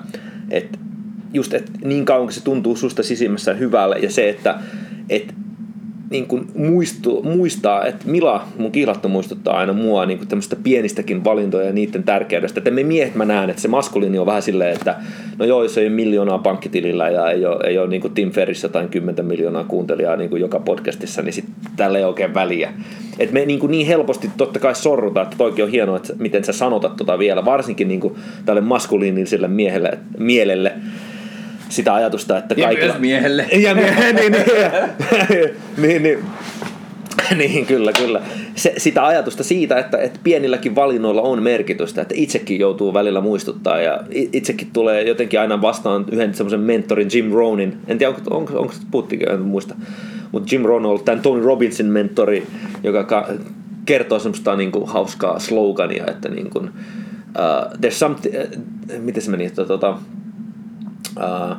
että 0.49 0.77
just, 1.33 1.53
että 1.53 1.71
niin 1.83 2.05
kauan 2.05 2.25
kun 2.25 2.33
se 2.33 2.43
tuntuu 2.43 2.75
susta 2.75 3.03
sisimmässä 3.03 3.53
hyvälle 3.53 3.99
ja 3.99 4.11
se, 4.11 4.29
että, 4.29 4.59
että 5.09 5.33
niin 6.09 6.25
kuin 6.25 6.47
muistu, 6.55 7.23
muistaa, 7.23 7.85
että 7.85 8.05
Mila, 8.07 8.45
mun 8.57 8.71
kiilattu 8.71 9.09
muistuttaa 9.09 9.57
aina 9.57 9.73
mua 9.73 10.05
niin 10.05 10.17
kuin 10.17 10.27
tämmöistä 10.27 10.55
pienistäkin 10.55 11.23
valintoja 11.23 11.65
ja 11.65 11.73
niiden 11.73 12.03
tärkeydestä. 12.03 12.59
Että 12.59 12.71
me 12.71 12.83
miehet 12.83 13.15
mä 13.15 13.25
näen, 13.25 13.49
että 13.49 13.61
se 13.61 13.67
maskuliini 13.67 14.19
on 14.19 14.25
vähän 14.25 14.41
silleen, 14.41 14.75
että 14.75 14.95
no 15.37 15.45
joo, 15.45 15.63
jos 15.63 15.77
ei 15.77 15.87
ole 15.87 15.95
miljoonaa 15.95 16.37
pankkitilillä 16.37 17.09
ja 17.09 17.31
ei 17.31 17.45
ole, 17.45 17.67
ei 17.67 17.77
ole 17.77 17.87
niin 17.87 18.01
kuin 18.01 18.13
Tim 18.13 18.31
Ferrissä 18.31 18.69
tai 18.69 18.87
10 18.87 19.25
miljoonaa 19.25 19.63
kuuntelijaa 19.63 20.15
niin 20.15 20.29
kuin 20.29 20.41
joka 20.41 20.59
podcastissa, 20.59 21.21
niin 21.21 21.33
sitten 21.33 21.55
tällä 21.75 21.97
ei 21.97 22.03
oikein 22.03 22.33
väliä. 22.33 22.73
Et 23.19 23.31
me 23.31 23.45
niin, 23.45 23.59
kuin 23.59 23.71
niin 23.71 23.87
helposti 23.87 24.29
totta 24.37 24.59
kai 24.59 24.75
sorrutaan, 24.75 25.23
että 25.23 25.37
toikin 25.37 25.65
on 25.65 25.71
hienoa, 25.71 25.97
että 25.97 26.13
miten 26.19 26.43
sä 26.43 26.53
sanotat 26.53 26.95
tota 26.95 27.19
vielä, 27.19 27.45
varsinkin 27.45 27.87
niin 27.87 27.99
kuin 27.99 28.15
tälle 28.45 28.61
maskuliiniselle 28.61 29.47
miehelle, 29.47 29.97
mielelle, 30.17 30.73
sitä 31.69 31.93
ajatusta, 31.93 32.37
että 32.37 32.55
kaikilla... 32.55 32.85
Ja 32.85 32.85
myös 32.85 33.01
miehelle. 33.01 33.45
Ja 33.51 33.75
mie- 33.75 34.13
niin, 34.17 34.31
niin, 35.77 36.03
niin, 36.03 36.03
niin, 36.03 37.37
niin, 37.37 37.65
kyllä, 37.65 37.91
kyllä. 37.93 38.21
Se, 38.55 38.73
sitä 38.77 39.05
ajatusta 39.05 39.43
siitä, 39.43 39.79
että, 39.79 39.97
että 39.97 40.19
pienilläkin 40.23 40.75
valinnoilla 40.75 41.21
on 41.21 41.43
merkitystä, 41.43 42.01
että 42.01 42.13
itsekin 42.17 42.59
joutuu 42.59 42.93
välillä 42.93 43.21
muistuttaa 43.21 43.81
ja 43.81 43.99
itsekin 44.11 44.69
tulee 44.73 45.03
jotenkin 45.03 45.39
aina 45.39 45.61
vastaan 45.61 46.05
yhden 46.11 46.33
semmoisen 46.33 46.59
mentorin 46.59 47.09
Jim 47.13 47.31
Ronin. 47.31 47.77
En 47.87 47.97
tiedä, 47.97 48.13
onko, 48.15 48.37
onko, 48.37 48.59
onko 48.59 48.73
puhuttiinkin, 48.91 49.31
en 49.31 49.41
muista. 49.41 49.75
Mutta 50.31 50.55
Jim 50.55 50.61
Rohn 50.61 50.85
on 50.85 50.89
ollut 50.89 51.05
tämän 51.05 51.21
Tony 51.21 51.43
Robbinsin 51.43 51.85
mentori, 51.85 52.47
joka 52.83 53.03
ka- 53.03 53.27
kertoo 53.85 54.19
semmoista 54.19 54.55
niin 54.55 54.71
kuin, 54.71 54.87
hauskaa 54.89 55.39
slogania, 55.39 56.05
että 56.07 56.29
niin 56.29 56.49
kuin, 56.49 56.65
uh, 56.65 57.73
there's 57.81 57.91
something, 57.91 58.35
uh, 58.35 58.99
miten 58.99 59.23
se 59.23 59.31
meni, 59.31 59.45
että 59.45 59.65
tota, 59.65 59.97
uh, 61.17 61.57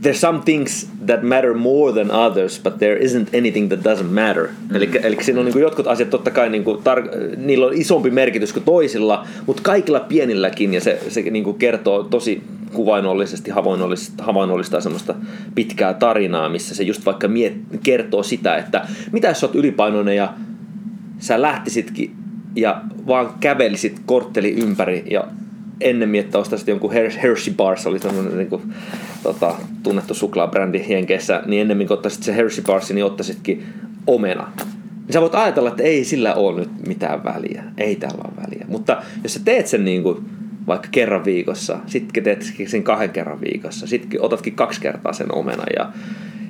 there's 0.00 0.20
some 0.20 0.40
things 0.42 0.88
that 1.06 1.22
matter 1.22 1.54
more 1.54 1.92
than 1.92 2.10
others, 2.10 2.60
but 2.62 2.78
there 2.78 3.04
isn't 3.04 3.28
anything 3.34 3.68
that 3.68 3.80
doesn't 3.80 4.10
matter. 4.10 4.48
Mm. 4.48 4.76
Eli, 4.76 4.90
eli 5.02 5.16
siinä 5.20 5.40
on 5.40 5.46
niin 5.46 5.60
jotkut 5.60 5.86
asiat 5.86 6.10
totta 6.10 6.30
kai, 6.30 6.50
niin 6.50 6.64
kuin 6.64 6.78
tar- 6.78 7.36
niillä 7.36 7.66
on 7.66 7.74
isompi 7.74 8.10
merkitys 8.10 8.52
kuin 8.52 8.64
toisilla, 8.64 9.26
mutta 9.46 9.62
kaikilla 9.62 10.00
pienilläkin, 10.00 10.74
ja 10.74 10.80
se, 10.80 11.00
se 11.08 11.22
niin 11.22 11.44
kuin 11.44 11.58
kertoo 11.58 12.02
tosi 12.02 12.42
kuvainnollisesti 12.72 13.50
havainnollistaa, 13.50 14.26
havainnollistaa 14.26 14.80
semmoista 14.80 15.14
pitkää 15.54 15.94
tarinaa, 15.94 16.48
missä 16.48 16.74
se 16.74 16.82
just 16.82 17.06
vaikka 17.06 17.28
miet, 17.28 17.54
kertoo 17.82 18.22
sitä, 18.22 18.56
että 18.56 18.88
mitä 19.12 19.28
jos 19.28 19.40
sä 19.40 19.46
oot 19.46 19.54
ylipainoinen 19.54 20.16
ja 20.16 20.34
sä 21.18 21.42
lähtisitkin 21.42 22.14
ja 22.56 22.82
vaan 23.06 23.30
kävelisit 23.40 24.00
kortteli 24.06 24.54
ympäri 24.54 25.04
ja 25.10 25.24
ennemmin, 25.80 26.20
että 26.20 26.38
ostaisit 26.38 26.68
jonkun 26.68 26.92
Hershey 26.92 27.54
Bars, 27.56 27.86
oli 27.86 27.98
tämmöinen 27.98 28.38
niin 28.38 28.48
kuin, 28.48 28.62
tota, 29.22 29.54
tunnettu 29.82 30.14
suklaabrändi 30.14 30.84
Jenkeissä, 30.88 31.42
niin 31.46 31.62
ennemmin 31.62 31.86
kuin 31.86 31.96
ottaisit 31.96 32.22
se 32.22 32.36
Hershey 32.36 32.64
Bars, 32.64 32.90
niin 32.90 33.04
ottaisitkin 33.04 33.64
omena. 34.06 34.52
Niin 34.56 35.12
sä 35.12 35.20
voit 35.20 35.34
ajatella, 35.34 35.68
että 35.68 35.82
ei 35.82 36.04
sillä 36.04 36.34
ole 36.34 36.60
nyt 36.60 36.86
mitään 36.86 37.24
väliä. 37.24 37.64
Ei 37.78 37.96
tällä 37.96 38.24
ole 38.24 38.46
väliä. 38.46 38.64
Mutta 38.68 39.02
jos 39.22 39.34
sä 39.34 39.40
teet 39.44 39.66
sen 39.66 39.84
niin 39.84 40.02
kuin 40.02 40.24
vaikka 40.66 40.88
kerran 40.90 41.24
viikossa, 41.24 41.78
sitten 41.86 42.24
teet 42.24 42.52
sen 42.66 42.82
kahden 42.82 43.10
kerran 43.10 43.40
viikossa, 43.40 43.86
sitten 43.86 44.22
otatkin 44.22 44.54
kaksi 44.54 44.80
kertaa 44.80 45.12
sen 45.12 45.34
omena 45.34 45.62
ja 45.76 45.92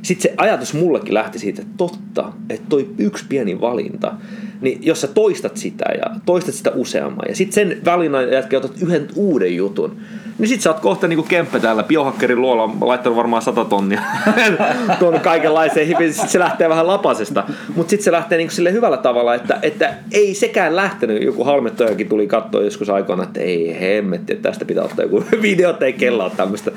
sitten 0.02 0.22
se 0.22 0.34
ajatus 0.36 0.74
mullekin 0.74 1.14
lähti 1.14 1.38
siitä, 1.38 1.62
että 1.62 1.74
totta, 1.76 2.32
että 2.50 2.66
toi 2.68 2.88
yksi 2.98 3.24
pieni 3.28 3.60
valinta, 3.60 4.14
niin 4.60 4.78
jos 4.82 5.00
sä 5.00 5.06
toistat 5.06 5.56
sitä 5.56 5.84
ja 5.92 6.20
toistat 6.26 6.54
sitä 6.54 6.70
useamman 6.70 7.26
ja 7.28 7.36
sitten 7.36 7.54
sen 7.54 7.84
valinnan 7.84 8.32
jälkeen 8.32 8.64
otat 8.64 8.82
yhden 8.82 9.08
uuden 9.14 9.56
jutun, 9.56 9.96
niin 10.38 10.48
sit 10.48 10.60
sä 10.60 10.70
oot 10.70 10.80
kohta 10.80 11.08
niinku 11.08 11.22
Kemppe 11.22 11.60
täällä 11.60 11.82
biohakkerin 11.82 12.40
luola 12.40 12.70
laittanut 12.80 13.16
varmaan 13.16 13.42
sata 13.42 13.64
tonnia 13.64 14.02
tuon 14.98 15.20
kaikenlaiseen 15.20 15.86
hipiin. 15.86 16.14
Sit 16.14 16.28
se 16.28 16.38
lähtee 16.38 16.68
vähän 16.68 16.86
lapasesta. 16.86 17.44
Mutta 17.74 17.90
sitten 17.90 18.04
se 18.04 18.12
lähtee 18.12 18.38
niinku 18.38 18.54
sille 18.54 18.72
hyvällä 18.72 18.96
tavalla, 18.96 19.34
että, 19.34 19.58
että 19.62 19.94
ei 20.12 20.34
sekään 20.34 20.76
lähtenyt. 20.76 21.22
Joku 21.22 21.44
halmettojakin 21.44 22.08
tuli 22.08 22.26
katsoa 22.26 22.62
joskus 22.62 22.90
aikoina, 22.90 23.22
että 23.22 23.40
ei 23.40 23.80
hemmetti, 23.80 24.32
että 24.32 24.48
tästä 24.48 24.64
pitää 24.64 24.84
ottaa 24.84 25.04
joku 25.04 25.24
video, 25.42 25.70
että 25.70 25.86
ei 25.86 25.92
kellaa 25.92 26.30
tämmöistä, 26.30 26.70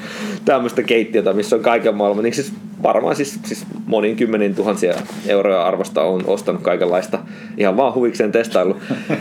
tämmöistä 0.46 0.84
keittiötä, 0.84 1.34
missä 1.34 1.56
on 1.56 1.62
kaiken 1.62 1.96
maailman. 1.96 2.24
Niin 2.24 2.34
siis 2.34 2.54
varmaan 2.84 3.16
siis, 3.16 3.40
siis 3.46 3.66
monin 3.86 4.16
kymmenin 4.16 4.56
tuhansia 4.56 4.94
euroja 5.28 5.64
arvosta 5.64 6.04
on 6.04 6.24
ostanut 6.28 6.62
kaikenlaista 6.62 7.20
ihan 7.58 7.78
vaan 7.78 7.94
huvikseen 7.94 8.32
testailu. 8.32 8.78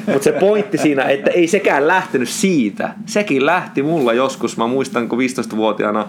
Mutta 0.07 0.25
se 0.25 0.33
pointti 0.33 0.79
siinä, 0.79 1.05
että 1.05 1.31
ei 1.31 1.47
sekään 1.47 1.89
lähtenyt 1.89 2.29
siitä. 2.29 2.91
Sekin 3.07 3.47
lähti 3.47 3.83
mulla 3.83 4.13
joskus. 4.31 4.57
Mä 4.57 4.67
muistan, 4.67 5.09
kun 5.09 5.19
15-vuotiaana 5.19 6.07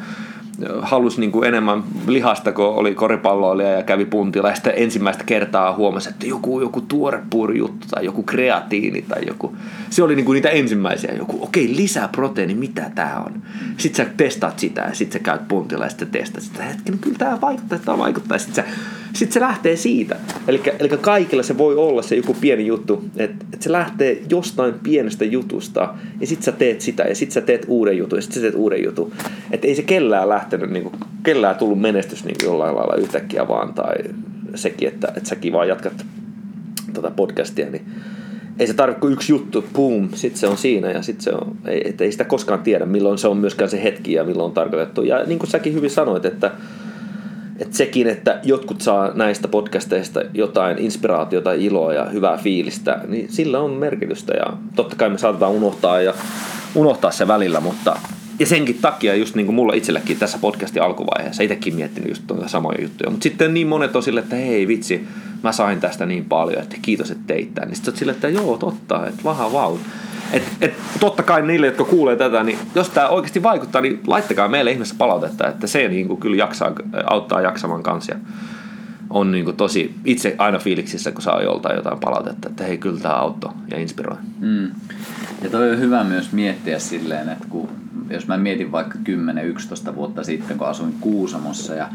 halusi 0.81 1.19
niin 1.19 1.31
kuin 1.31 1.47
enemmän 1.47 1.83
lihasta, 2.07 2.51
kun 2.51 2.65
oli 2.65 2.95
koripalloilija 2.95 3.69
ja 3.69 3.83
kävi 3.83 4.05
puntilla. 4.05 4.49
Ja 4.49 4.55
sitten 4.55 4.73
ensimmäistä 4.75 5.23
kertaa 5.23 5.75
huomasi, 5.75 6.09
että 6.09 6.25
joku, 6.25 6.61
joku 6.61 6.81
tuorepuuri 6.81 7.57
juttu 7.57 7.87
tai 7.91 8.05
joku 8.05 8.23
kreatiini 8.23 9.01
tai 9.01 9.21
joku. 9.27 9.55
Se 9.89 10.03
oli 10.03 10.15
niin 10.15 10.25
kuin 10.25 10.35
niitä 10.35 10.49
ensimmäisiä. 10.49 11.13
Joku, 11.13 11.43
okei, 11.43 11.63
okay, 11.65 11.75
lisää 11.75 12.07
proteiini, 12.07 12.55
mitä 12.55 12.91
tämä 12.95 13.23
on? 13.25 13.41
Sitten 13.77 14.05
sä 14.05 14.11
testaat 14.17 14.59
sitä 14.59 14.81
ja 14.81 14.95
sitten 14.95 15.19
sä 15.19 15.23
käyt 15.23 15.47
puntilla 15.47 15.83
ja 15.83 15.89
sitten 15.89 16.07
testaat 16.07 16.43
sitä. 16.43 16.63
Hetken, 16.63 16.99
kyllä 16.99 17.17
tämä 17.17 17.41
vaikuttaa, 17.41 17.79
tämä 17.79 17.97
vaikuttaa. 17.97 18.37
Sitten 18.37 18.65
sä 18.65 18.71
sitten 19.13 19.33
se 19.33 19.39
lähtee 19.39 19.75
siitä. 19.75 20.15
Eli, 20.47 20.89
kaikilla 21.01 21.43
se 21.43 21.57
voi 21.57 21.75
olla 21.75 22.01
se 22.01 22.15
joku 22.15 22.33
pieni 22.41 22.67
juttu, 22.67 23.03
että, 23.17 23.45
että 23.53 23.63
se 23.63 23.71
lähtee 23.71 24.21
jostain 24.29 24.73
pienestä 24.83 25.25
jutusta 25.25 25.93
ja 26.19 26.27
sitten 26.27 26.45
sä 26.45 26.51
teet 26.51 26.81
sitä 26.81 27.03
ja 27.03 27.15
sitten 27.15 27.33
sä 27.33 27.41
teet 27.41 27.65
uuden 27.67 27.97
jutun 27.97 28.17
ja 28.17 28.21
sitten 28.21 28.35
sä 28.35 28.41
teet 28.41 28.55
uuden 28.55 28.83
jutun. 28.83 29.11
Että 29.51 29.67
ei 29.67 29.75
se 29.75 29.83
kellään 29.83 30.29
lähtenyt, 30.29 30.69
niin 30.69 30.83
kuin, 30.83 30.95
kellään 31.23 31.55
tullut 31.55 31.81
menestys 31.81 32.25
niin 32.25 32.35
jollain 32.43 32.75
lailla 32.75 32.95
yhtäkkiä 32.95 33.47
vaan 33.47 33.73
tai 33.73 33.95
sekin, 34.55 34.87
että, 34.87 35.07
että 35.07 35.29
säkin 35.29 35.53
vaan 35.53 35.67
jatkat 35.67 36.05
tätä 36.93 37.11
podcastia, 37.11 37.69
niin 37.69 37.85
ei 38.59 38.67
se 38.67 38.73
tarvitse 38.73 38.99
kuin 38.99 39.13
yksi 39.13 39.31
juttu, 39.31 39.65
boom, 39.73 40.09
sitten 40.13 40.39
se 40.39 40.47
on 40.47 40.57
siinä 40.57 40.91
ja 40.91 41.01
sitten 41.01 41.23
se 41.23 41.31
on, 41.31 41.55
ei, 41.65 41.81
et 41.85 42.01
ei 42.01 42.11
sitä 42.11 42.23
koskaan 42.23 42.59
tiedä, 42.59 42.85
milloin 42.85 43.17
se 43.17 43.27
on 43.27 43.37
myöskään 43.37 43.69
se 43.69 43.83
hetki 43.83 44.13
ja 44.13 44.23
milloin 44.23 44.45
on 44.45 44.53
tarkoitettu. 44.53 45.01
Ja 45.01 45.23
niin 45.23 45.39
kuin 45.39 45.49
säkin 45.49 45.73
hyvin 45.73 45.89
sanoit, 45.89 46.25
että 46.25 46.51
että 47.61 47.77
sekin, 47.77 48.07
että 48.07 48.39
jotkut 48.43 48.81
saa 48.81 49.11
näistä 49.13 49.47
podcasteista 49.47 50.21
jotain 50.33 50.77
inspiraatiota, 50.77 51.53
iloa 51.53 51.93
ja 51.93 52.05
hyvää 52.05 52.37
fiilistä, 52.37 52.99
niin 53.07 53.31
sillä 53.31 53.59
on 53.59 53.71
merkitystä 53.71 54.33
ja 54.33 54.53
totta 54.75 54.95
kai 54.95 55.09
me 55.09 55.17
saatetaan 55.17 55.51
unohtaa 55.51 56.01
ja 56.01 56.13
unohtaa 56.75 57.11
se 57.11 57.27
välillä, 57.27 57.59
mutta 57.59 57.95
ja 58.39 58.45
senkin 58.45 58.77
takia 58.81 59.15
just 59.15 59.35
niin 59.35 59.45
kuin 59.45 59.55
mulla 59.55 59.73
itsellekin 59.73 60.17
tässä 60.17 60.37
podcastin 60.41 60.81
alkuvaiheessa, 60.81 61.43
itsekin 61.43 61.75
miettinyt 61.75 62.09
just 62.09 62.23
tuota 62.27 62.47
samoja 62.47 62.81
juttuja, 62.81 63.09
mutta 63.09 63.23
sitten 63.23 63.53
niin 63.53 63.67
monet 63.67 63.95
on 63.95 64.03
sille, 64.03 64.19
että 64.19 64.35
hei 64.35 64.67
vitsi, 64.67 65.07
mä 65.43 65.51
sain 65.51 65.79
tästä 65.79 66.05
niin 66.05 66.25
paljon, 66.25 66.61
että 66.61 66.77
kiitos, 66.81 67.11
että 67.11 67.23
teit 67.27 67.53
tämän. 67.53 67.69
Niin 67.69 67.75
sitten 67.75 67.97
sille, 67.97 68.11
että 68.11 68.29
joo, 68.29 68.57
totta, 68.57 69.07
että 69.07 69.23
vaha 69.23 69.53
vau. 69.53 69.77
Et, 70.33 70.43
et, 70.61 70.73
totta 70.99 71.23
kai 71.23 71.41
niille, 71.41 71.67
jotka 71.67 71.83
kuulee 71.83 72.15
tätä, 72.15 72.43
niin 72.43 72.59
jos 72.75 72.89
tämä 72.89 73.07
oikeasti 73.07 73.43
vaikuttaa, 73.43 73.81
niin 73.81 73.99
laittakaa 74.07 74.47
meille 74.47 74.71
ihmeessä 74.71 74.95
palautetta, 74.97 75.47
että 75.47 75.67
se 75.67 75.87
niin 75.87 76.07
kuin 76.07 76.19
kyllä 76.19 76.35
jaksaa, 76.35 76.71
auttaa 77.09 77.41
jaksamaan 77.41 77.83
kanssa. 77.83 78.15
on 79.09 79.31
niin 79.31 79.45
kuin 79.45 79.57
tosi 79.57 79.95
itse 80.05 80.35
aina 80.37 80.59
fiiliksissä, 80.59 81.11
kun 81.11 81.21
saa 81.21 81.41
joltain 81.41 81.75
jotain 81.75 81.99
palautetta, 81.99 82.49
että 82.49 82.63
hei, 82.63 82.77
kyllä 82.77 82.99
tämä 82.99 83.15
auttoi 83.15 83.51
ja 83.71 83.79
inspiroi. 83.79 84.17
Mm. 84.39 84.71
Ja 85.41 85.49
toi 85.51 85.71
on 85.71 85.79
hyvä 85.79 86.03
myös 86.03 86.31
miettiä 86.31 86.79
silleen, 86.79 87.29
että 87.29 87.45
kun, 87.49 87.69
jos 88.13 88.27
mä 88.27 88.37
mietin 88.37 88.71
vaikka 88.71 88.99
10-11 89.91 89.95
vuotta 89.95 90.23
sitten, 90.23 90.57
kun 90.57 90.67
asuin 90.67 90.95
Kuusamossa 90.99 91.75
ja 91.75 91.89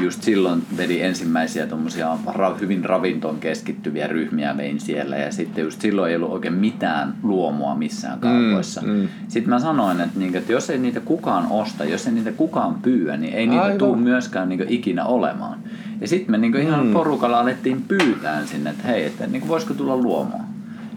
just 0.00 0.22
silloin 0.22 0.62
vedin 0.76 1.04
ensimmäisiä 1.04 1.66
tuommoisia 1.66 2.18
hyvin 2.60 2.84
ravintoon 2.84 3.38
keskittyviä 3.38 4.06
ryhmiä 4.06 4.56
vein 4.56 4.80
siellä 4.80 5.16
ja 5.16 5.32
sitten 5.32 5.64
just 5.64 5.80
silloin 5.80 6.10
ei 6.10 6.16
ollut 6.16 6.32
oikein 6.32 6.54
mitään 6.54 7.14
luomua 7.22 7.74
missään 7.74 8.20
kaupoissa. 8.20 8.80
Mm, 8.80 8.88
mm. 8.88 9.08
Sitten 9.28 9.50
mä 9.50 9.58
sanoin, 9.58 10.00
että, 10.00 10.18
niinku, 10.18 10.38
että 10.38 10.52
jos 10.52 10.70
ei 10.70 10.78
niitä 10.78 11.00
kukaan 11.00 11.46
osta, 11.50 11.84
jos 11.84 12.06
ei 12.06 12.12
niitä 12.12 12.32
kukaan 12.32 12.74
pyyä, 12.74 13.16
niin 13.16 13.34
ei 13.34 13.46
niitä 13.46 13.78
tule 13.78 13.96
myöskään 13.96 14.48
niinku 14.48 14.64
ikinä 14.68 15.04
olemaan. 15.04 15.58
Ja 16.00 16.08
sitten 16.08 16.30
me 16.30 16.38
niinku 16.38 16.58
ihan 16.58 16.86
mm. 16.86 16.92
porukalla 16.92 17.40
alettiin 17.40 17.82
pyytää 17.88 18.46
sinne, 18.46 18.70
että 18.70 18.88
hei, 18.88 19.04
että 19.04 19.26
niinku, 19.26 19.48
voisiko 19.48 19.74
tulla 19.74 19.96
luomua 19.96 20.49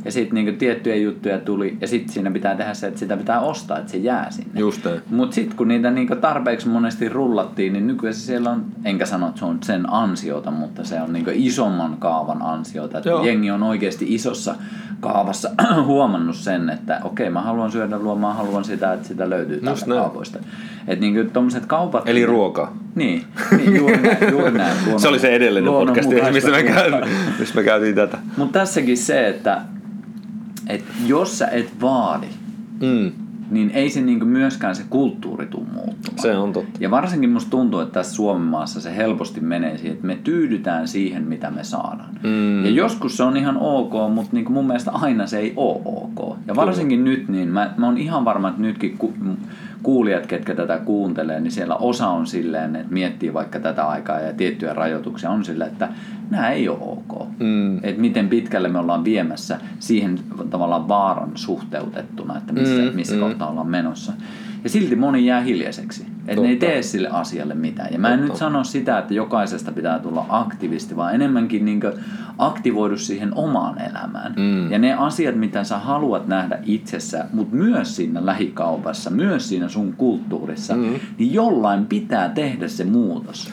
ja 0.06 0.12
sitten 0.12 0.36
niinku 0.36 0.60
tiettyjä 0.60 0.96
juttuja 0.96 1.40
tuli, 1.40 1.78
ja 1.82 1.88
sitten 1.88 2.14
siinä 2.14 2.32
pitää 2.32 2.56
tehdä 2.56 2.74
se, 2.74 2.88
että 2.88 3.00
sitä 3.00 3.18
pitää 3.18 3.40
ostaa, 3.40 3.80
että 3.80 3.92
se 3.92 3.98
jää 3.98 4.32
sinne. 4.32 4.60
Just 4.60 4.88
Mutta 5.10 5.36
sitten 5.36 5.58
kun 5.58 5.68
niitä 5.68 5.92
niinku 5.92 6.16
tarpeeksi 6.16 6.70
monesti 6.70 7.10
rullattiin, 7.10 7.74
niin 7.74 7.88
nykyään 7.88 8.14
siellä 8.14 8.50
on, 8.50 8.66
enkä 8.86 9.06
sano, 9.06 9.28
että 9.28 9.40
se 9.40 9.46
on 9.46 9.58
sen 9.64 9.94
ansiota, 9.94 10.52
mutta 10.52 10.84
se 10.84 11.02
on 11.02 11.14
niinku 11.14 11.32
isomman 11.34 11.98
kaavan 12.00 12.42
ansiota. 12.42 12.98
Että 12.98 13.10
jengi 13.24 13.52
on 13.52 13.64
oikeasti 13.64 14.06
isossa 14.14 14.56
kaavassa 15.00 15.50
huomannut 15.86 16.36
sen, 16.36 16.70
että 16.70 17.00
okei, 17.04 17.30
mä 17.30 17.42
haluan 17.42 17.72
syödä 17.72 18.00
luomaan, 18.00 18.36
haluan 18.36 18.64
sitä, 18.64 18.94
että 18.94 19.08
sitä 19.08 19.30
löytyy 19.30 19.62
täältä 19.62 19.86
kaavoista. 19.86 20.40
Että 20.88 21.06
niinku 21.06 21.32
tommoset 21.34 21.66
kaupat... 21.66 22.10
Eli 22.10 22.26
ruoka. 22.26 22.72
Niin, 22.96 23.24
niin 23.58 23.76
juuri 23.76 23.98
näin. 23.98 24.32
Juuri 24.32 24.52
näin 24.52 24.78
luonnon, 24.78 25.00
se 25.00 25.08
oli 25.08 25.20
se 25.20 25.36
edellinen 25.36 25.74
podcast, 25.74 26.10
missä 26.32 26.52
me, 26.52 26.64
käytiin, 26.64 27.14
missä 27.40 27.56
me 27.56 27.64
käytiin 27.64 27.96
tätä. 27.96 28.18
Mutta 28.38 28.60
tässäkin 28.60 28.98
se, 28.98 29.28
että 29.28 29.62
että 30.68 30.94
jos 31.06 31.38
sä 31.38 31.48
et 31.48 31.82
vaadi, 31.82 32.28
mm. 32.82 33.12
niin 33.52 33.72
ei 33.74 33.90
se 33.90 34.02
niinku 34.02 34.26
myöskään 34.26 34.76
se 34.76 34.84
kulttuuri 34.90 35.46
tule 35.46 35.66
muuttumaan. 35.74 36.22
Se 36.22 36.38
on 36.38 36.54
totta. 36.54 36.80
Ja 36.80 36.92
varsinkin 36.92 37.30
musta 37.30 37.50
tuntuu, 37.50 37.80
että 37.80 37.94
tässä 37.94 38.16
Suomen 38.16 38.48
maassa 38.48 38.82
se 38.82 38.96
helposti 38.96 39.42
menee 39.42 39.78
siihen, 39.78 39.94
että 39.94 40.08
me 40.08 40.18
tyydytään 40.24 40.88
siihen, 40.88 41.24
mitä 41.24 41.52
me 41.52 41.64
saadaan. 41.64 42.10
Mm. 42.24 42.66
Ja 42.66 42.72
joskus 42.72 43.18
se 43.18 43.24
on 43.24 43.38
ihan 43.38 43.58
ok, 43.58 43.94
mutta 44.14 44.30
niinku 44.34 44.52
mun 44.52 44.68
mielestä 44.68 44.92
aina 44.92 45.28
se 45.28 45.38
ei 45.40 45.54
ole 45.56 45.82
ok. 45.86 46.38
Ja 46.48 46.56
varsinkin 46.56 47.04
Kyllä. 47.04 47.18
nyt, 47.18 47.28
niin 47.28 47.50
mä, 47.50 47.74
mä 47.78 47.86
oon 47.86 47.98
ihan 47.98 48.26
varma, 48.26 48.50
että 48.50 48.62
nytkin 48.62 48.98
ku, 48.98 49.14
kuulijat, 49.84 50.26
ketkä 50.26 50.56
tätä 50.56 50.78
kuuntelee, 50.78 51.40
niin 51.40 51.52
siellä 51.52 51.76
osa 51.76 52.08
on 52.08 52.28
silleen, 52.28 52.76
että 52.76 52.94
miettii 52.94 53.34
vaikka 53.34 53.60
tätä 53.60 53.88
aikaa 53.88 54.20
ja 54.20 54.34
tiettyjä 54.34 54.74
rajoituksia 54.74 55.30
on 55.30 55.46
silleen, 55.46 55.72
että 55.72 55.90
nämä 56.30 56.50
ei 56.50 56.70
ole 56.70 56.80
ok. 56.82 57.28
Mm. 57.40 57.78
Että 57.78 58.02
miten 58.02 58.30
pitkälle 58.30 58.70
me 58.70 58.80
ollaan 58.80 59.04
viemässä 59.04 59.60
siihen 59.80 60.20
tavallaan 60.50 60.88
vaaran 60.88 61.32
suhteutettuna, 61.36 62.38
että 62.38 62.54
missä, 62.54 62.82
mm. 62.82 62.96
missä 62.96 63.16
mm. 63.16 63.22
kohtaa 63.22 63.50
ollaan 63.50 63.70
menossa. 63.70 64.14
Ja 64.64 64.70
silti 64.70 64.96
moni 64.96 65.26
jää 65.26 65.42
hiljaiseksi. 65.42 66.13
Että 66.28 66.42
ne 66.42 66.50
ei 66.50 66.56
tee 66.56 66.82
sille 66.82 67.10
asialle 67.10 67.56
mitään. 67.56 67.94
Ja 67.94 68.00
mä 68.00 68.10
en 68.10 68.20
Totta. 68.20 68.34
nyt 68.34 68.40
sano 68.40 68.64
sitä, 68.64 68.98
että 68.98 69.14
jokaisesta 69.14 69.72
pitää 69.72 70.00
tulla 70.00 70.26
aktivisti, 70.30 70.96
vaan 70.96 71.16
enemmänkin 71.16 71.66
niin 71.66 71.82
aktivoidu 72.38 72.98
siihen 72.98 73.32
omaan 73.36 73.82
elämään. 73.82 74.34
Mm. 74.38 74.72
Ja 74.72 74.80
ne 74.80 74.94
asiat, 74.94 75.36
mitä 75.36 75.64
sä 75.64 75.78
haluat 75.78 76.28
nähdä 76.28 76.60
itsessä, 76.66 77.26
mutta 77.34 77.56
myös 77.56 77.96
siinä 77.96 78.26
lähikaupassa, 78.26 79.10
myös 79.10 79.50
siinä 79.50 79.70
sun 79.70 79.94
kulttuurissa, 79.98 80.76
mm. 80.76 81.00
niin 81.18 81.34
jollain 81.34 81.86
pitää 81.86 82.30
tehdä 82.30 82.68
se 82.68 82.84
muutos. 82.84 83.50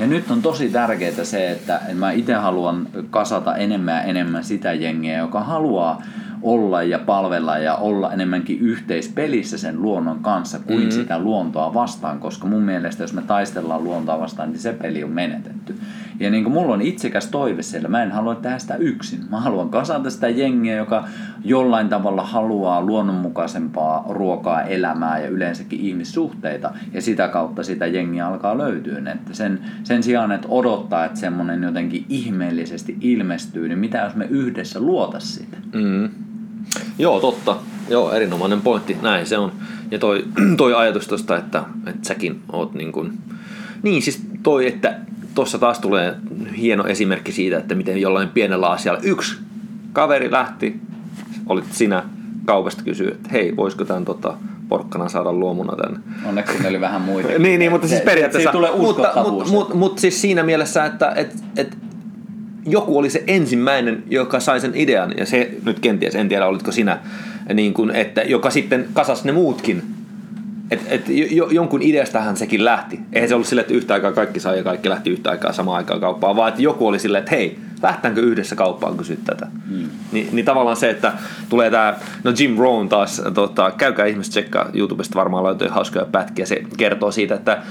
Ja 0.00 0.06
nyt 0.06 0.30
on 0.30 0.42
tosi 0.42 0.68
tärkeää 0.68 1.24
se, 1.24 1.50
että 1.50 1.80
mä 1.94 2.10
itse 2.10 2.34
haluan 2.34 2.88
kasata 3.10 3.56
enemmän 3.56 3.94
ja 3.94 4.02
enemmän 4.02 4.44
sitä 4.44 4.72
jengiä, 4.72 5.18
joka 5.18 5.40
haluaa 5.40 6.02
olla 6.46 6.82
ja 6.82 6.98
palvella 6.98 7.58
ja 7.58 7.74
olla 7.74 8.12
enemmänkin 8.12 8.60
yhteispelissä 8.60 9.58
sen 9.58 9.82
luonnon 9.82 10.18
kanssa 10.18 10.58
kuin 10.58 10.78
mm-hmm. 10.78 10.90
sitä 10.90 11.18
luontoa 11.18 11.74
vastaan, 11.74 12.20
koska 12.20 12.46
mun 12.46 12.62
mielestä 12.62 13.02
jos 13.02 13.12
me 13.12 13.22
taistellaan 13.22 13.84
luontoa 13.84 14.20
vastaan, 14.20 14.50
niin 14.50 14.60
se 14.60 14.72
peli 14.72 15.04
on 15.04 15.10
menetetty. 15.10 15.74
Ja 16.20 16.30
niin 16.30 16.44
kuin 16.44 16.54
mulla 16.54 16.74
on 16.74 16.82
itsekäs 16.82 17.26
toive 17.26 17.62
siellä, 17.62 17.88
mä 17.88 18.02
en 18.02 18.12
halua 18.12 18.34
tehdä 18.34 18.58
sitä 18.58 18.76
yksin. 18.76 19.20
Mä 19.30 19.40
haluan 19.40 19.68
kasata 19.68 20.10
sitä 20.10 20.28
jengiä, 20.28 20.76
joka 20.76 21.04
jollain 21.44 21.88
tavalla 21.88 22.22
haluaa 22.22 22.82
luonnonmukaisempaa 22.82 24.04
ruokaa, 24.08 24.62
elämää 24.62 25.18
ja 25.18 25.28
yleensäkin 25.28 25.80
ihmissuhteita. 25.80 26.70
Ja 26.92 27.02
sitä 27.02 27.28
kautta 27.28 27.62
sitä 27.62 27.86
jengiä 27.86 28.26
alkaa 28.26 28.58
löytyä. 28.58 28.98
Että 29.14 29.34
sen, 29.34 29.60
sen 29.84 30.02
sijaan, 30.02 30.32
että 30.32 30.48
odottaa, 30.50 31.04
että 31.04 31.20
semmoinen 31.20 31.62
jotenkin 31.62 32.04
ihmeellisesti 32.08 32.96
ilmestyy, 33.00 33.68
niin 33.68 33.78
mitä 33.78 33.98
jos 33.98 34.14
me 34.14 34.24
yhdessä 34.24 34.80
luota 34.80 35.20
sitä? 35.20 35.56
Mm. 35.74 36.08
Joo, 36.98 37.20
totta. 37.20 37.56
Joo, 37.88 38.12
erinomainen 38.12 38.60
pointti. 38.60 38.96
Näin 39.02 39.26
se 39.26 39.38
on. 39.38 39.52
Ja 39.90 39.98
toi, 39.98 40.24
toi 40.56 40.74
ajatus 40.74 41.06
tosta, 41.08 41.36
että, 41.36 41.62
että 41.86 42.08
säkin 42.08 42.40
oot 42.52 42.74
niin 42.74 42.92
kuin... 42.92 43.18
Niin, 43.82 44.02
siis 44.02 44.22
toi, 44.42 44.66
että 44.66 44.98
tuossa 45.34 45.58
taas 45.58 45.78
tulee 45.78 46.16
hieno 46.56 46.84
esimerkki 46.84 47.32
siitä, 47.32 47.58
että 47.58 47.74
miten 47.74 48.00
jollain 48.00 48.28
pienellä 48.28 48.68
asialla 48.68 49.00
yksi 49.02 49.36
kaveri 49.92 50.30
lähti, 50.30 50.80
olit 51.46 51.72
sinä 51.72 52.02
kaupasta 52.44 52.82
kysyä, 52.82 53.10
että 53.10 53.28
hei, 53.32 53.56
voisiko 53.56 53.84
tämän 53.84 54.04
tota, 54.04 54.34
porkkana 54.68 55.08
saada 55.08 55.32
luomuna 55.32 55.76
tänne. 55.76 56.00
Onneksi 56.26 56.62
ne 56.62 56.68
oli 56.68 56.80
vähän 56.80 57.00
muita. 57.00 57.28
niin, 57.38 57.58
niin, 57.58 57.72
mutta 57.72 57.88
siis 57.88 58.00
periaatteessa... 58.00 58.52
tulee 58.52 58.70
mutta, 58.76 59.12
mutta, 59.16 59.50
mutta, 59.50 59.74
mutta, 59.74 60.00
siis 60.00 60.20
siinä 60.20 60.42
mielessä, 60.42 60.84
että 60.84 61.12
et, 61.16 61.36
et, 61.56 61.76
joku 62.66 62.98
oli 62.98 63.10
se 63.10 63.24
ensimmäinen, 63.26 64.02
joka 64.10 64.40
sai 64.40 64.60
sen 64.60 64.72
idean, 64.74 65.14
ja 65.18 65.26
se 65.26 65.50
nyt 65.64 65.80
kenties, 65.80 66.14
en 66.14 66.28
tiedä 66.28 66.46
olitko 66.46 66.72
sinä, 66.72 66.98
niin 67.54 67.74
kuin, 67.74 67.90
että 67.90 68.22
joka 68.22 68.50
sitten 68.50 68.88
kasas 68.92 69.24
ne 69.24 69.32
muutkin. 69.32 69.82
Et, 70.70 70.80
et, 70.88 71.08
jo, 71.08 71.48
jonkun 71.50 71.82
ideastahan 71.82 72.36
sekin 72.36 72.64
lähti. 72.64 73.00
Eihän 73.12 73.28
se 73.28 73.34
ollut 73.34 73.46
silleen, 73.46 73.62
että 73.62 73.74
yhtä 73.74 73.94
aikaa 73.94 74.12
kaikki 74.12 74.40
sai 74.40 74.56
ja 74.56 74.64
kaikki 74.64 74.88
lähti 74.88 75.10
yhtä 75.10 75.30
aikaa 75.30 75.52
samaan 75.52 75.76
aikaan 75.76 76.00
kauppaan, 76.00 76.36
vaan 76.36 76.48
että 76.48 76.62
joku 76.62 76.86
oli 76.86 76.98
silleen, 76.98 77.22
että 77.22 77.36
hei, 77.36 77.58
lähtäänkö 77.82 78.20
yhdessä 78.20 78.56
kauppaan 78.56 78.96
kysyä 78.96 79.16
tätä. 79.24 79.46
Mm. 79.70 79.88
Ni, 80.12 80.28
niin 80.32 80.44
tavallaan 80.44 80.76
se, 80.76 80.90
että 80.90 81.12
tulee 81.48 81.70
tämä, 81.70 81.94
no 82.24 82.32
Jim 82.38 82.56
Rohn 82.56 82.88
taas, 82.88 83.22
tota, 83.34 83.70
käykää 83.70 84.06
ihmiset 84.06 84.30
tsekkaa 84.30 84.70
YouTubesta, 84.74 85.18
varmaan 85.18 85.44
löytyy 85.44 85.68
hauskoja 85.68 86.04
pätkiä, 86.04 86.46
se 86.46 86.62
kertoo 86.76 87.10
siitä, 87.10 87.34
että 87.34 87.62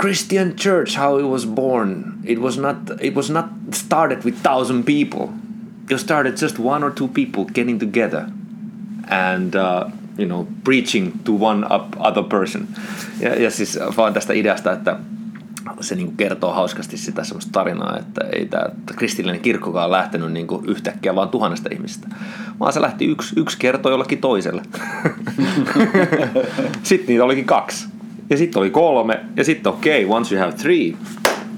Christian 0.00 0.56
church, 0.56 0.94
how 0.94 1.18
it 1.18 1.28
was 1.28 1.44
born, 1.46 2.22
it 2.24 2.38
was 2.38 2.56
not, 2.56 2.76
it 3.00 3.14
was 3.14 3.30
not 3.30 3.44
started 3.74 4.24
with 4.24 4.42
thousand 4.42 4.84
people. 4.84 5.28
It 5.90 5.98
started 5.98 6.40
just 6.40 6.58
one 6.58 6.82
or 6.82 6.90
two 6.90 7.08
people 7.08 7.44
getting 7.44 7.78
together 7.78 8.32
and 9.08 9.54
uh, 9.54 9.90
you 10.16 10.26
know, 10.26 10.46
preaching 10.64 11.20
to 11.24 11.32
one 11.32 11.66
other 11.98 12.22
person. 12.22 12.68
Ja, 13.20 13.42
ja 13.42 13.50
siis 13.50 13.78
vaan 13.96 14.12
tästä 14.12 14.32
ideasta, 14.32 14.72
että 14.72 14.96
se 15.80 15.94
niin 15.94 16.16
kertoo 16.16 16.52
hauskasti 16.52 16.96
sitä 16.96 17.24
semmoista 17.24 17.52
tarinaa, 17.52 17.98
että 17.98 18.20
ei 18.32 18.46
tämä 18.46 18.64
kristillinen 18.96 19.40
kirkkokaan 19.40 19.90
lähtenyt 19.90 20.32
niin 20.32 20.46
yhtäkkiä 20.66 21.14
vaan 21.14 21.28
tuhannesta 21.28 21.68
ihmistä, 21.72 22.08
vaan 22.60 22.72
se 22.72 22.80
lähti 22.80 23.04
yksi, 23.04 23.40
yksi 23.40 23.58
kertoo 23.58 23.92
jollakin 23.92 24.18
toiselle. 24.18 24.62
sitten 26.82 27.06
niitä 27.06 27.24
olikin 27.24 27.44
kaksi. 27.44 27.99
Ja 28.30 28.36
sitten 28.36 28.60
oli 28.60 28.70
kolme. 28.70 29.20
Ja 29.36 29.44
sitten 29.44 29.72
okei, 29.72 30.04
okay, 30.04 30.16
once 30.16 30.34
you 30.34 30.44
have 30.44 30.56
three, 30.56 30.94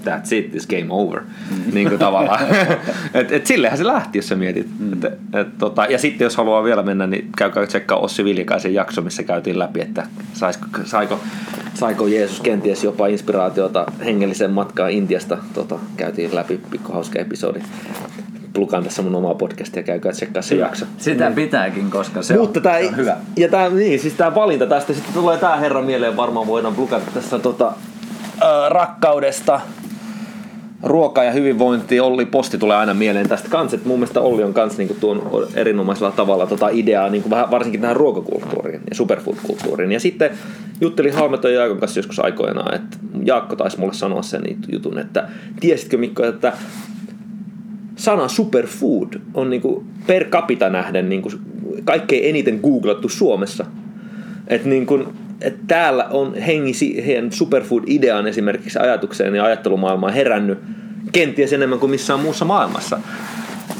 that's 0.05 0.35
it, 0.35 0.51
this 0.51 0.67
game 0.67 0.85
over. 0.89 1.21
Mm. 1.21 1.73
Niin 1.73 1.89
kuin 1.89 1.99
tavallaan. 1.99 2.39
et, 3.13 3.31
et 3.31 3.45
sillehän 3.45 3.77
se 3.77 3.85
lähti, 3.85 4.17
jos 4.17 4.27
sä 4.27 4.35
mietit. 4.35 4.67
Mm. 4.79 4.93
Et, 4.93 5.05
et, 5.33 5.57
tota, 5.57 5.85
ja 5.85 5.97
sitten 5.97 6.25
jos 6.25 6.37
haluaa 6.37 6.63
vielä 6.63 6.83
mennä, 6.83 7.07
niin 7.07 7.29
käykää 7.37 7.65
tsekkaa 7.65 7.97
Ossi 7.97 8.23
Viljakaisen 8.23 8.73
jakso, 8.73 9.01
missä 9.01 9.23
käytiin 9.23 9.59
läpi, 9.59 9.81
että 9.81 10.07
saisiko, 10.33 10.67
saiko, 10.83 11.19
saiko 11.73 12.07
Jeesus 12.07 12.41
kenties 12.41 12.83
jopa 12.83 13.07
inspiraatiota 13.07 13.85
hengellisen 14.05 14.51
matkaa 14.51 14.87
Intiasta. 14.87 15.37
Tota, 15.53 15.79
käytiin 15.97 16.35
läpi 16.35 16.59
pikku 16.71 16.93
hauska 16.93 17.19
episodi 17.19 17.59
plukaan 18.53 18.83
tässä 18.83 19.01
mun 19.01 19.15
omaa 19.15 19.35
podcastia 19.35 19.79
ja 19.79 19.83
käykää 19.83 20.11
tsekkaa 20.11 20.41
se 20.41 20.55
jakso. 20.55 20.85
Sitä 20.97 21.29
mm. 21.29 21.35
pitääkin, 21.35 21.91
koska 21.91 22.21
se, 22.21 22.37
Mutta 22.37 22.59
on, 22.59 22.63
tää, 22.63 22.79
se 22.79 22.87
on 22.87 22.97
hyvä. 22.97 23.17
Ja 23.37 23.49
tää, 23.49 23.69
niin, 23.69 23.99
siis 23.99 24.13
tää 24.13 24.35
valinta 24.35 24.65
tästä, 24.65 24.93
sitten 24.93 25.13
tulee 25.13 25.37
tää 25.37 25.55
herra 25.55 25.81
mieleen, 25.81 26.17
varmaan 26.17 26.47
voidaan 26.47 26.75
plukata 26.75 27.05
tässä 27.13 27.39
tota, 27.39 27.67
äh, 27.67 28.69
rakkaudesta, 28.69 29.61
ruoka 30.83 31.23
ja 31.23 31.31
hyvinvointi, 31.31 31.99
Olli 31.99 32.25
Posti 32.25 32.57
tulee 32.57 32.77
aina 32.77 32.93
mieleen 32.93 33.29
tästä 33.29 33.49
kanssa, 33.49 33.75
että 33.75 33.87
mun 33.87 33.99
mielestä 33.99 34.21
Olli 34.21 34.43
on 34.43 34.53
kans 34.53 34.77
niinku 34.77 34.93
tuon 34.99 35.47
erinomaisella 35.55 36.11
tavalla 36.11 36.47
tota 36.47 36.69
ideaa 36.71 37.09
niinku 37.09 37.29
vähän, 37.29 37.51
varsinkin 37.51 37.81
tähän 37.81 37.95
ruokakulttuuriin 37.95 38.81
ja 38.89 38.95
superfood-kulttuuriin. 38.95 39.91
Ja 39.91 39.99
sitten 39.99 40.31
juttelin 40.81 41.13
Halmeton 41.13 41.53
Jaakon 41.53 41.77
kanssa 41.77 41.99
joskus 41.99 42.19
aikoinaan, 42.19 42.75
että 42.75 42.97
Jaakko 43.25 43.55
taisi 43.55 43.79
mulle 43.79 43.93
sanoa 43.93 44.21
sen 44.21 44.43
jutun, 44.71 44.99
että 44.99 45.27
tiesitkö 45.59 45.97
Mikko, 45.97 46.23
että 46.23 46.53
sana 47.95 48.27
superfood 48.27 49.13
on 49.33 49.49
niinku 49.49 49.83
per 50.07 50.25
capita 50.25 50.69
nähden 50.69 51.09
niinku 51.09 51.31
kaikkein 51.83 52.29
eniten 52.29 52.59
googlattu 52.63 53.09
Suomessa. 53.09 53.65
Että 54.47 54.69
niinku, 54.69 55.03
et 55.41 55.55
täällä 55.67 56.05
on 56.05 56.35
hengi 56.35 56.73
siihen 56.73 57.31
superfood-ideaan 57.31 58.27
esimerkiksi 58.27 58.79
ajatukseen 58.79 59.35
ja 59.35 59.45
ajattelumaailmaan 59.45 60.13
herännyt 60.13 60.59
kenties 61.11 61.53
enemmän 61.53 61.79
kuin 61.79 61.89
missään 61.89 62.19
muussa 62.19 62.45
maailmassa 62.45 62.99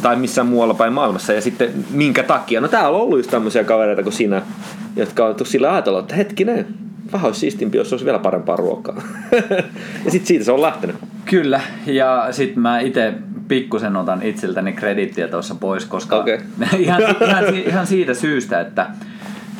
tai 0.01 0.15
missään 0.15 0.47
muualla 0.47 0.73
päin 0.73 0.93
maailmassa. 0.93 1.33
Ja 1.33 1.41
sitten 1.41 1.69
minkä 1.89 2.23
takia? 2.23 2.61
No 2.61 2.67
täällä 2.67 2.89
on 2.89 3.01
ollut 3.01 3.19
just 3.19 3.31
tämmöisiä 3.31 3.63
kavereita 3.63 4.03
kuin 4.03 4.13
sinä, 4.13 4.41
jotka 4.95 5.25
on 5.25 5.35
sillä 5.43 5.73
ajatella, 5.73 5.99
että 5.99 6.15
hetkinen, 6.15 6.67
vähän 7.13 7.25
olisi 7.25 7.39
siistimpi, 7.39 7.77
jos 7.77 7.93
olisi 7.93 8.05
vielä 8.05 8.19
parempaa 8.19 8.55
ruokaa. 8.55 9.01
ja 10.05 10.11
sitten 10.11 10.27
siitä 10.27 10.45
se 10.45 10.51
on 10.51 10.61
lähtenyt. 10.61 10.95
Kyllä, 11.25 11.61
ja 11.85 12.27
sitten 12.31 12.59
mä 12.59 12.79
itse 12.79 13.13
pikkusen 13.53 13.95
otan 13.95 14.23
itseltäni 14.23 14.73
kredittiä 14.73 15.27
tuossa 15.27 15.55
pois, 15.55 15.85
koska 15.85 16.17
okay. 16.17 16.39
ihan, 16.79 17.01
ihan, 17.01 17.55
ihan 17.55 17.87
siitä 17.87 18.13
syystä, 18.13 18.61
että 18.61 18.87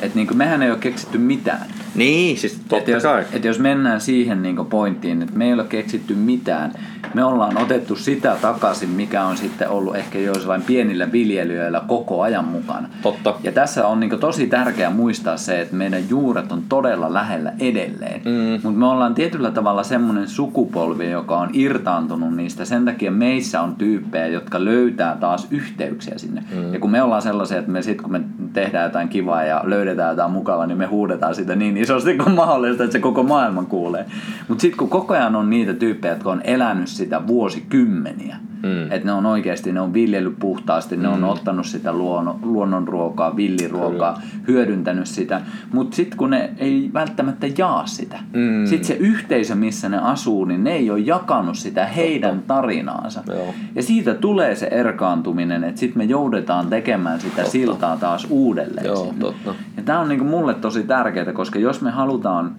et 0.02 0.14
niin 0.14 0.36
mehän 0.36 0.62
ei 0.62 0.70
ole 0.70 0.78
keksitty 0.78 1.18
mitään. 1.18 1.66
Niin, 1.94 2.38
siis 2.38 2.60
totta 2.68 2.76
et 2.76 2.88
jos, 2.88 3.02
kai. 3.02 3.24
Et 3.32 3.44
jos 3.44 3.58
mennään 3.58 4.00
siihen 4.00 4.42
niin 4.42 4.56
pointtiin, 4.56 5.22
että 5.22 5.38
me 5.38 5.44
ei 5.46 5.52
ole 5.52 5.64
keksitty 5.64 6.14
mitään, 6.14 6.72
me 7.14 7.24
ollaan 7.24 7.58
otettu 7.58 7.96
sitä 7.96 8.36
takaisin, 8.42 8.88
mikä 8.88 9.24
on 9.24 9.36
sitten 9.36 9.68
ollut 9.68 9.96
ehkä 9.96 10.18
joillain 10.18 10.62
pienillä 10.62 11.12
viljelijöillä 11.12 11.82
koko 11.86 12.22
ajan 12.22 12.44
mukana. 12.44 12.88
Totta. 13.02 13.34
Ja 13.42 13.52
tässä 13.52 13.86
on 13.86 14.00
niin 14.00 14.20
tosi 14.20 14.46
tärkeää 14.46 14.90
muistaa 14.90 15.36
se, 15.36 15.60
että 15.60 15.76
meidän 15.76 16.08
juuret 16.08 16.52
on 16.52 16.62
todella 16.68 17.12
lähellä 17.12 17.52
edelleen. 17.60 18.22
Mm. 18.24 18.60
Mutta 18.62 18.78
me 18.78 18.86
ollaan 18.86 19.14
tietyllä 19.14 19.50
tavalla 19.50 19.82
semmoinen 19.82 20.28
sukupolvi, 20.28 21.10
joka 21.10 21.38
on 21.38 21.50
irtaantunut 21.52 22.36
niistä. 22.36 22.64
Sen 22.64 22.84
takia 22.84 23.10
meissä 23.10 23.60
on 23.60 23.74
tyyppejä, 23.76 24.26
jotka 24.26 24.64
löytää 24.64 25.16
taas 25.20 25.46
yhteyksiä 25.50 26.18
sinne. 26.18 26.44
Mm. 26.54 26.74
Ja 26.74 26.80
kun 26.80 26.90
me 26.90 27.02
ollaan 27.02 27.22
sellaisia, 27.22 27.58
että 27.58 27.70
me 27.70 27.82
sit 27.82 28.02
kun 28.02 28.12
me 28.12 28.20
tehdään 28.52 28.84
jotain 28.84 29.08
kivaa 29.08 29.44
ja 29.44 29.60
löydetään 29.64 29.83
jotain 29.92 30.30
mukavaa, 30.30 30.66
niin 30.66 30.78
me 30.78 30.86
huudetaan 30.86 31.34
sitä 31.34 31.56
niin 31.56 31.76
isosti 31.76 32.16
kuin 32.16 32.34
mahdollista, 32.44 32.84
että 32.84 32.92
se 32.92 32.98
koko 32.98 33.22
maailma 33.22 33.62
kuulee. 33.62 34.06
Mutta 34.48 34.62
sitten 34.62 34.78
kun 34.78 34.88
koko 34.88 35.14
ajan 35.14 35.36
on 35.36 35.50
niitä 35.50 35.74
tyyppejä, 35.74 36.14
jotka 36.14 36.30
on 36.30 36.40
elänyt 36.44 36.88
sitä 36.88 37.26
vuosikymmeniä, 37.26 38.36
mm. 38.64 38.82
että 38.92 39.04
ne 39.04 39.12
on 39.12 39.26
oikeasti, 39.26 39.72
ne 39.72 39.80
on 39.80 39.94
viljellyt 39.94 40.38
puhtaasti, 40.38 40.96
ne 40.96 41.08
mm. 41.08 41.14
on 41.14 41.24
ottanut 41.24 41.66
sitä 41.66 41.92
luonnon, 41.92 42.38
luonnonruokaa, 42.42 43.36
villiruokaa, 43.36 44.12
Kyllä. 44.12 44.42
hyödyntänyt 44.48 45.06
sitä, 45.06 45.40
mutta 45.72 45.96
sitten 45.96 46.18
kun 46.18 46.30
ne 46.30 46.50
ei 46.58 46.90
välttämättä 46.92 47.46
jaa 47.58 47.86
sitä, 47.86 48.18
mm. 48.32 48.66
sitten 48.66 48.84
se 48.84 48.94
yhteisö, 48.94 49.54
missä 49.54 49.88
ne 49.88 49.98
asuu, 49.98 50.44
niin 50.44 50.64
ne 50.64 50.72
ei 50.72 50.90
ole 50.90 50.98
jakanut 50.98 51.56
sitä 51.56 51.86
heidän 51.86 52.42
tarinaansa. 52.46 53.22
Joo. 53.28 53.54
Ja 53.74 53.82
siitä 53.82 54.14
tulee 54.14 54.54
se 54.54 54.66
erkaantuminen, 54.66 55.64
että 55.64 55.80
sitten 55.80 55.98
me 55.98 56.04
joudutaan 56.04 56.66
tekemään 56.66 57.20
sitä 57.20 57.36
totta. 57.36 57.50
siltaa 57.50 57.96
taas 57.96 58.26
uudelleen. 58.30 58.86
Joo, 58.86 59.14
totta. 59.20 59.54
Ja 59.76 59.82
tämä 59.82 60.00
on 60.00 60.08
niinku 60.08 60.24
mulle 60.24 60.54
tosi 60.54 60.82
tärkeää, 60.82 61.32
koska 61.32 61.58
jos 61.58 61.80
me 61.82 61.90
halutaan 61.90 62.56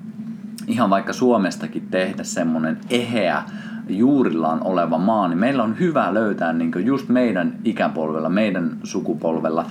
ihan 0.68 0.90
vaikka 0.90 1.14
Suomestakin 1.14 1.88
tehdä 1.92 2.24
semmoinen 2.24 2.78
eheä, 2.90 3.44
juurillaan 3.90 4.64
oleva 4.64 4.98
maa, 4.98 5.28
niin 5.28 5.38
meillä 5.38 5.64
on 5.64 5.80
hyvä 5.80 6.14
löytää 6.14 6.54
niin 6.54 6.72
just 6.86 7.10
meidän 7.10 7.56
ikäpolvella, 7.64 8.30
meidän 8.30 8.78
sukupolvella 8.84 9.66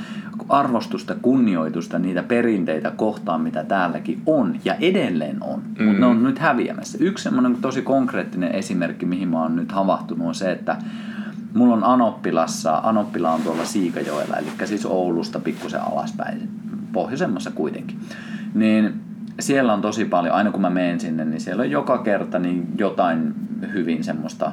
arvostusta, 0.48 1.14
kunnioitusta, 1.22 1.98
niitä 1.98 2.22
perinteitä 2.22 2.90
kohtaan, 2.90 3.40
mitä 3.40 3.64
täälläkin 3.64 4.22
on 4.26 4.56
ja 4.64 4.74
edelleen 4.74 5.42
on, 5.42 5.62
mutta 5.84 6.00
ne 6.00 6.06
on 6.06 6.22
nyt 6.22 6.38
häviämässä. 6.38 6.98
Yksi 7.00 7.24
semmoinen 7.24 7.56
tosi 7.56 7.82
konkreettinen 7.82 8.52
esimerkki, 8.52 9.06
mihin 9.06 9.28
mä 9.28 9.42
oon 9.42 9.56
nyt 9.56 9.72
havahtunut, 9.72 10.28
on 10.28 10.34
se, 10.34 10.52
että 10.52 10.76
mulla 11.54 11.74
on 11.74 11.84
Anoppilassa, 11.84 12.80
Anoppila 12.82 13.32
on 13.32 13.42
tuolla 13.42 13.64
Siikajoella, 13.64 14.36
eli 14.36 14.48
siis 14.64 14.86
Oulusta 14.86 15.40
pikkusen 15.40 15.80
alaspäin, 15.82 16.48
pohjoisemmassa 16.94 17.50
kuitenkin. 17.50 17.98
Niin 18.54 19.00
siellä 19.40 19.72
on 19.72 19.80
tosi 19.80 20.04
paljon, 20.04 20.34
aina 20.34 20.50
kun 20.50 20.60
mä 20.60 20.70
menen 20.70 21.00
sinne, 21.00 21.24
niin 21.24 21.40
siellä 21.40 21.60
on 21.60 21.70
joka 21.70 21.98
kerta 21.98 22.38
niin 22.38 22.66
jotain 22.78 23.34
hyvin 23.72 24.04
semmoista 24.04 24.52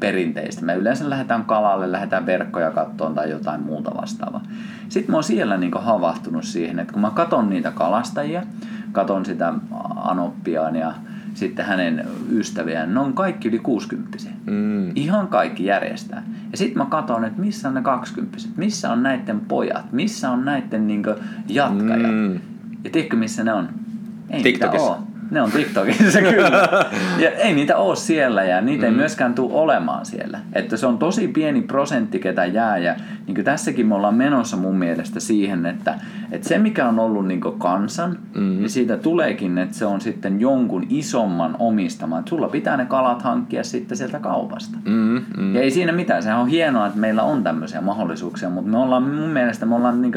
perinteistä. 0.00 0.64
Me 0.64 0.74
yleensä 0.74 1.10
lähdetään 1.10 1.44
kalalle, 1.44 1.92
lähdetään 1.92 2.26
verkkoja 2.26 2.70
kattoon 2.70 3.14
tai 3.14 3.30
jotain 3.30 3.62
muuta 3.62 3.90
vastaavaa. 4.00 4.42
Sitten 4.88 5.10
mä 5.10 5.16
oon 5.16 5.24
siellä 5.24 5.56
niin 5.56 5.72
havahtunut 5.80 6.44
siihen, 6.44 6.78
että 6.78 6.92
kun 6.92 7.02
mä 7.02 7.10
katon 7.10 7.50
niitä 7.50 7.70
kalastajia, 7.70 8.42
katon 8.92 9.26
sitä 9.26 9.54
anoppiaan 9.96 10.76
ja 10.76 10.94
sitten 11.34 11.64
hänen 11.64 12.06
ystäviään, 12.30 12.94
ne 12.94 13.00
on 13.00 13.12
kaikki 13.12 13.48
yli 13.48 13.58
60 13.58 14.18
mm. 14.46 14.92
Ihan 14.94 15.28
kaikki 15.28 15.64
järjestää. 15.64 16.22
Ja 16.50 16.58
sitten 16.58 16.78
mä 16.78 16.84
katson, 16.84 17.24
että 17.24 17.40
missä 17.40 17.68
on 17.68 17.74
ne 17.74 17.82
20 17.82 18.38
missä 18.56 18.92
on 18.92 19.02
näiden 19.02 19.40
pojat, 19.40 19.92
missä 19.92 20.30
on 20.30 20.44
näiden 20.44 20.86
niin 20.86 21.02
jatkajat. 21.48 22.12
Mm. 22.12 22.34
Ja 22.84 22.90
tiedätkö 22.92 23.16
missä 23.16 23.44
ne 23.44 23.52
on? 23.52 23.68
Ei 24.30 24.42
TikTokissa. 24.42 24.90
Ole 24.90 25.11
ne 25.32 25.42
on 25.42 25.52
TikTokissa 25.52 26.20
kyllä. 26.22 26.68
Ja 27.18 27.30
ei 27.30 27.54
niitä 27.54 27.76
ole 27.76 27.96
siellä 27.96 28.44
ja 28.44 28.60
niitä 28.60 28.86
mm. 28.86 28.92
ei 28.92 28.96
myöskään 28.96 29.34
tule 29.34 29.54
olemaan 29.54 30.06
siellä. 30.06 30.40
Että 30.52 30.76
se 30.76 30.86
on 30.86 30.98
tosi 30.98 31.28
pieni 31.28 31.62
prosentti, 31.62 32.18
ketä 32.18 32.46
jää. 32.46 32.78
Ja 32.78 32.94
niin 33.26 33.44
tässäkin 33.44 33.86
me 33.86 33.94
ollaan 33.94 34.14
menossa 34.14 34.56
mun 34.56 34.76
mielestä 34.76 35.20
siihen, 35.20 35.66
että, 35.66 35.94
että 36.30 36.48
se 36.48 36.58
mikä 36.58 36.88
on 36.88 36.98
ollut 36.98 37.26
niin 37.26 37.40
kansan, 37.58 38.18
mm. 38.34 38.40
niin 38.40 38.70
siitä 38.70 38.96
tuleekin, 38.96 39.58
että 39.58 39.76
se 39.76 39.86
on 39.86 40.00
sitten 40.00 40.40
jonkun 40.40 40.86
isomman 40.88 41.56
omistama. 41.58 42.18
Että 42.18 42.28
sulla 42.28 42.48
pitää 42.48 42.76
ne 42.76 42.86
kalat 42.86 43.22
hankkia 43.22 43.64
sitten 43.64 43.96
sieltä 43.96 44.18
kaupasta. 44.18 44.78
Mm. 44.84 45.24
Mm. 45.36 45.54
Ja 45.54 45.60
ei 45.60 45.70
siinä 45.70 45.92
mitään. 45.92 46.22
Sehän 46.22 46.38
on 46.38 46.48
hienoa, 46.48 46.86
että 46.86 46.98
meillä 46.98 47.22
on 47.22 47.42
tämmöisiä 47.42 47.80
mahdollisuuksia, 47.80 48.50
mutta 48.50 48.70
me 48.70 48.78
ollaan 48.78 49.02
mun 49.02 49.30
mielestä 49.30 49.66
me 49.66 49.74
ollaan 49.74 50.02
niin 50.02 50.12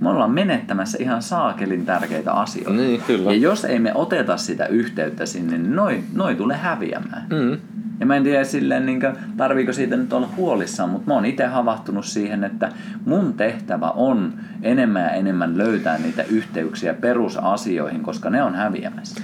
me 0.00 0.08
ollaan 0.08 0.30
menettämässä 0.30 0.98
ihan 1.00 1.22
saakelin 1.22 1.86
tärkeitä 1.86 2.32
asioita. 2.32 2.72
Niin, 2.72 3.02
kyllä. 3.06 3.32
Ja 3.32 3.36
jos 3.36 3.64
ei 3.64 3.78
me 3.78 3.94
oteta 3.94 4.36
sitä 4.36 4.66
yhteyttä 4.66 5.26
sinne, 5.26 5.58
niin 5.58 5.76
noi, 5.76 6.04
noi 6.14 6.34
tulee 6.34 6.56
häviämään. 6.56 7.26
Mm. 7.30 7.58
Ja 8.00 8.06
mä 8.06 8.16
en 8.16 8.22
tiedä 8.22 8.44
silleen, 8.44 8.86
niin 8.86 9.00
tarviiko 9.36 9.72
siitä 9.72 9.96
nyt 9.96 10.12
olla 10.12 10.28
huolissaan, 10.36 10.90
mutta 10.90 11.06
mä 11.08 11.14
oon 11.14 11.24
itse 11.24 11.46
havahtunut 11.46 12.04
siihen, 12.04 12.44
että 12.44 12.72
mun 13.04 13.34
tehtävä 13.34 13.90
on 13.90 14.32
enemmän 14.62 15.02
ja 15.02 15.10
enemmän 15.10 15.58
löytää 15.58 15.98
niitä 15.98 16.22
yhteyksiä 16.22 16.94
perusasioihin, 16.94 18.02
koska 18.02 18.30
ne 18.30 18.42
on 18.42 18.54
häviämässä. 18.54 19.20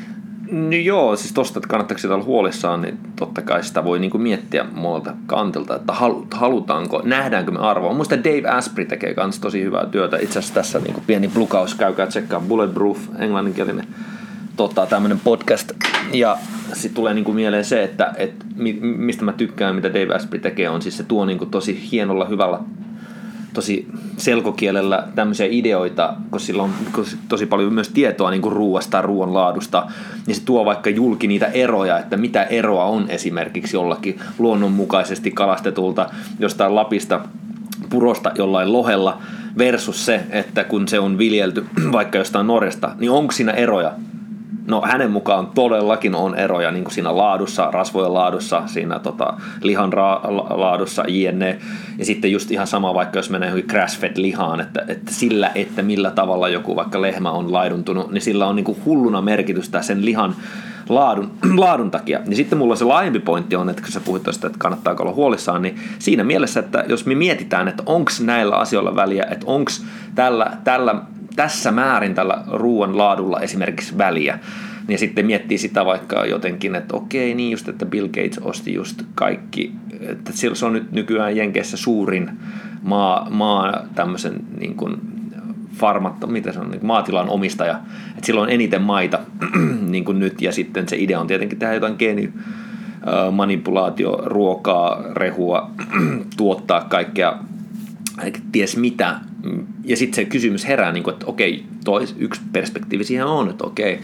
No 0.51 0.77
joo, 0.77 1.17
siis 1.17 1.33
tosta, 1.33 1.59
että 1.59 1.69
kannattaako 1.69 1.99
sitä 1.99 2.15
olla 2.15 2.25
huolissaan, 2.25 2.83
niin 2.83 2.99
totta 3.17 3.43
kai 3.43 3.65
sitä 3.65 3.85
voi 3.85 3.99
niinku 3.99 4.19
miettiä 4.19 4.67
monelta 4.73 5.13
kantilta, 5.27 5.77
että 5.77 5.93
halutaanko, 6.35 7.03
nähdäänkö 7.05 7.51
me 7.51 7.59
arvoa. 7.59 7.95
Muista 7.95 8.25
Dave 8.25 8.49
Asprey 8.49 8.87
tekee 8.87 9.15
myös 9.17 9.39
tosi 9.39 9.63
hyvää 9.63 9.87
työtä. 9.87 10.17
Itse 10.17 10.39
asiassa 10.39 10.55
tässä 10.55 10.79
niinku 10.79 11.03
pieni 11.07 11.29
blukaus, 11.29 11.75
käykää 11.75 12.07
tsekkaa 12.07 12.41
Bulletproof, 12.41 12.99
englanninkielinen 13.19 13.87
tota, 14.57 14.87
tämmöinen 14.87 15.21
podcast. 15.21 15.73
Ja 16.13 16.39
sitten 16.73 16.95
tulee 16.95 17.15
niinku 17.15 17.33
mieleen 17.33 17.65
se, 17.65 17.83
että 17.83 18.15
et, 18.17 18.33
mistä 18.83 19.25
mä 19.25 19.33
tykkään, 19.33 19.75
mitä 19.75 19.89
Dave 19.89 20.15
Asprey 20.15 20.41
tekee, 20.41 20.69
on 20.69 20.83
siis 20.83 20.97
se 20.97 21.03
tuo 21.03 21.25
niinku 21.25 21.47
tosi 21.47 21.89
hienolla, 21.93 22.25
hyvällä 22.25 22.59
tosi 23.57 23.87
selkokielellä 24.17 25.09
tämmöisiä 25.15 25.47
ideoita, 25.51 26.15
koska 26.31 26.47
sillä 26.47 26.63
on 26.63 26.71
tosi 27.29 27.47
paljon 27.47 27.75
myös 27.75 27.89
tietoa 27.89 28.31
niin 28.31 28.43
kuin 28.43 28.53
ruuasta, 28.53 29.03
ruoan 29.03 29.35
laadusta, 29.35 29.87
niin 30.27 30.35
se 30.35 30.45
tuo 30.45 30.65
vaikka 30.65 30.91
julki 30.91 31.27
niitä 31.27 31.47
eroja, 31.47 31.99
että 31.99 32.17
mitä 32.17 32.43
eroa 32.43 32.85
on 32.85 33.07
esimerkiksi 33.09 33.77
jollakin 33.77 34.21
luonnonmukaisesti 34.39 35.31
kalastetulta 35.31 36.11
jostain 36.39 36.75
Lapista 36.75 37.21
purosta 37.91 38.33
jollain 38.35 38.73
lohella 38.73 39.19
versus 39.59 40.07
se, 40.07 40.21
että 40.31 40.65
kun 40.65 40.89
se 40.89 40.99
on 40.99 41.19
viljelty 41.19 41.67
vaikka 41.93 42.19
jostain 42.19 42.47
Norjasta, 42.47 42.91
niin 42.99 43.11
onko 43.11 43.33
siinä 43.33 43.53
eroja? 43.53 43.93
No 44.67 44.83
hänen 44.87 45.11
mukaan 45.11 45.47
todellakin 45.55 46.15
on 46.15 46.35
eroja 46.35 46.71
niin 46.71 46.85
kuin 46.85 46.95
siinä 46.95 47.17
laadussa, 47.17 47.71
rasvojen 47.71 48.15
laadussa, 48.15 48.63
siinä 48.67 48.99
tota, 48.99 49.35
lihan 49.63 49.93
ra- 49.93 50.59
laadussa, 50.59 51.05
jne. 51.09 51.59
Ja 51.99 52.05
sitten 52.05 52.33
just 52.33 52.51
ihan 52.51 52.67
sama 52.67 52.95
vaikka 52.95 53.19
jos 53.19 53.31
menee 53.31 53.49
johonkin 53.49 53.71
grass-fed 53.71 54.13
lihaan, 54.17 54.61
että, 54.61 54.85
että 54.89 55.13
sillä, 55.13 55.51
että 55.55 55.83
millä 55.83 56.11
tavalla 56.11 56.49
joku 56.49 56.77
vaikka 56.77 57.03
lehmä 57.03 57.31
on 57.31 57.53
laiduntunut, 57.53 58.11
niin 58.11 58.23
sillä 58.23 58.47
on 58.47 58.57
niin 58.57 58.65
kuin 58.65 58.79
hulluna 58.85 59.23
merkitystä 59.23 59.83
sen 59.83 60.05
lihan 60.05 60.35
laadun, 60.89 61.31
laadun 61.65 61.91
takia. 61.91 62.21
Ja 62.29 62.37
sitten 62.37 62.59
mulla 62.59 62.77
se 62.77 62.85
laajempi 62.85 63.21
pointti 63.21 63.57
on, 63.57 63.71
että 63.71 63.83
kun 63.83 63.93
sä 63.93 64.01
puhuit 64.01 64.23
tuosta, 64.23 64.47
että 64.47 64.59
kannattaa 64.59 64.97
olla 64.99 65.13
huolissaan, 65.13 65.63
niin 65.63 65.81
siinä 65.99 66.25
mielessä, 66.25 66.61
että 66.61 66.85
jos 66.89 67.07
me 67.07 67.15
mietitään, 67.15 67.69
että 67.69 67.83
onko 67.87 68.11
näillä 68.21 68.57
asioilla 68.57 68.97
väliä, 68.97 69.27
että 69.31 69.47
onko 69.47 69.71
tällä, 70.15 70.57
tällä 70.65 70.95
tässä 71.37 71.73
määrin 71.73 72.15
tällä 72.15 72.43
ruoan 72.53 72.99
laadulla 72.99 73.41
esimerkiksi 73.41 73.99
väliä. 73.99 74.39
Ja 74.89 74.99
sitten 74.99 75.27
miettii 75.27 75.59
sitä 75.59 75.85
vaikka 75.85 76.25
jotenkin, 76.25 76.75
että 76.75 76.97
okei, 76.97 77.35
niin 77.35 77.51
just, 77.51 77.69
että 77.69 77.87
Bill 77.87 78.07
Gates 78.07 78.39
osti 78.39 78.75
just 78.75 79.03
kaikki, 79.15 79.73
että 80.01 80.33
se 80.33 80.67
on 80.67 80.73
nyt 80.73 80.93
nykyään 80.93 81.37
Jenkeissä 81.37 81.77
suurin 81.77 82.31
maa, 82.83 83.27
maa 83.31 83.87
tämmöisen 83.95 84.41
niin 84.59 84.75
kuin 84.75 84.97
farmatta, 85.75 86.27
mitä 86.27 86.53
se 86.53 86.61
on, 86.61 86.71
niin 86.71 86.87
maatilan 86.87 87.29
omistaja, 87.29 87.81
että 88.11 88.27
sillä 88.27 88.41
on 88.41 88.51
eniten 88.51 88.83
maita 88.83 89.19
niin 89.91 90.05
kuin 90.05 90.19
nyt, 90.19 90.43
ja 90.43 90.53
sitten 90.53 90.89
se 90.89 90.97
idea 90.97 91.21
on 91.21 91.27
tietenkin 91.27 91.59
tehdä 91.59 91.75
jotain 91.75 91.95
geeni 91.99 92.33
manipulaatio, 93.33 94.23
ruokaa, 94.25 95.03
rehua, 95.13 95.71
tuottaa 96.37 96.81
kaikkea, 96.81 97.39
ties 98.53 98.77
mitä, 98.77 99.21
ja 99.85 99.97
sitten 99.97 100.17
se 100.17 100.25
kysymys 100.25 100.67
herää, 100.67 100.93
niin 100.93 101.03
kuin, 101.03 101.15
että 101.15 101.27
okei, 101.27 101.65
toi, 101.85 102.07
yksi 102.19 102.41
perspektiivi 102.53 103.05
siihen 103.05 103.27
on, 103.27 103.51
että 103.51 103.65
okei, 103.65 104.01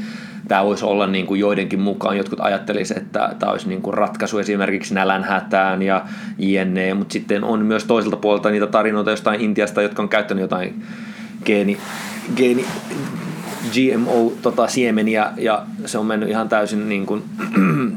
tämä 0.48 0.64
voisi 0.64 0.84
olla 0.84 1.06
niin 1.06 1.26
kuin 1.26 1.40
joidenkin 1.40 1.80
mukaan, 1.80 2.16
jotkut 2.16 2.40
ajattelisivat, 2.40 3.02
että 3.02 3.34
tämä 3.38 3.52
olisi 3.52 3.68
niin 3.68 3.82
kuin 3.82 3.94
ratkaisu 3.94 4.38
esimerkiksi 4.38 4.94
nälänhätään 4.94 5.82
ja 5.82 6.04
jne, 6.38 6.94
mutta 6.94 7.12
sitten 7.12 7.44
on 7.44 7.66
myös 7.66 7.84
toiselta 7.84 8.16
puolelta 8.16 8.50
niitä 8.50 8.66
tarinoita 8.66 9.10
jostain 9.10 9.40
Intiasta, 9.40 9.82
jotka 9.82 10.02
on 10.02 10.08
käyttänyt 10.08 10.42
jotain 10.42 10.82
geeni, 11.44 11.78
geeni 12.36 12.64
GMO-siemeniä 13.70 15.24
tota, 15.24 15.40
ja 15.40 15.66
se 15.86 15.98
on 15.98 16.06
mennyt 16.06 16.28
ihan 16.28 16.48
täysin 16.48 16.88
niin 16.88 17.06
kuin, 17.06 17.22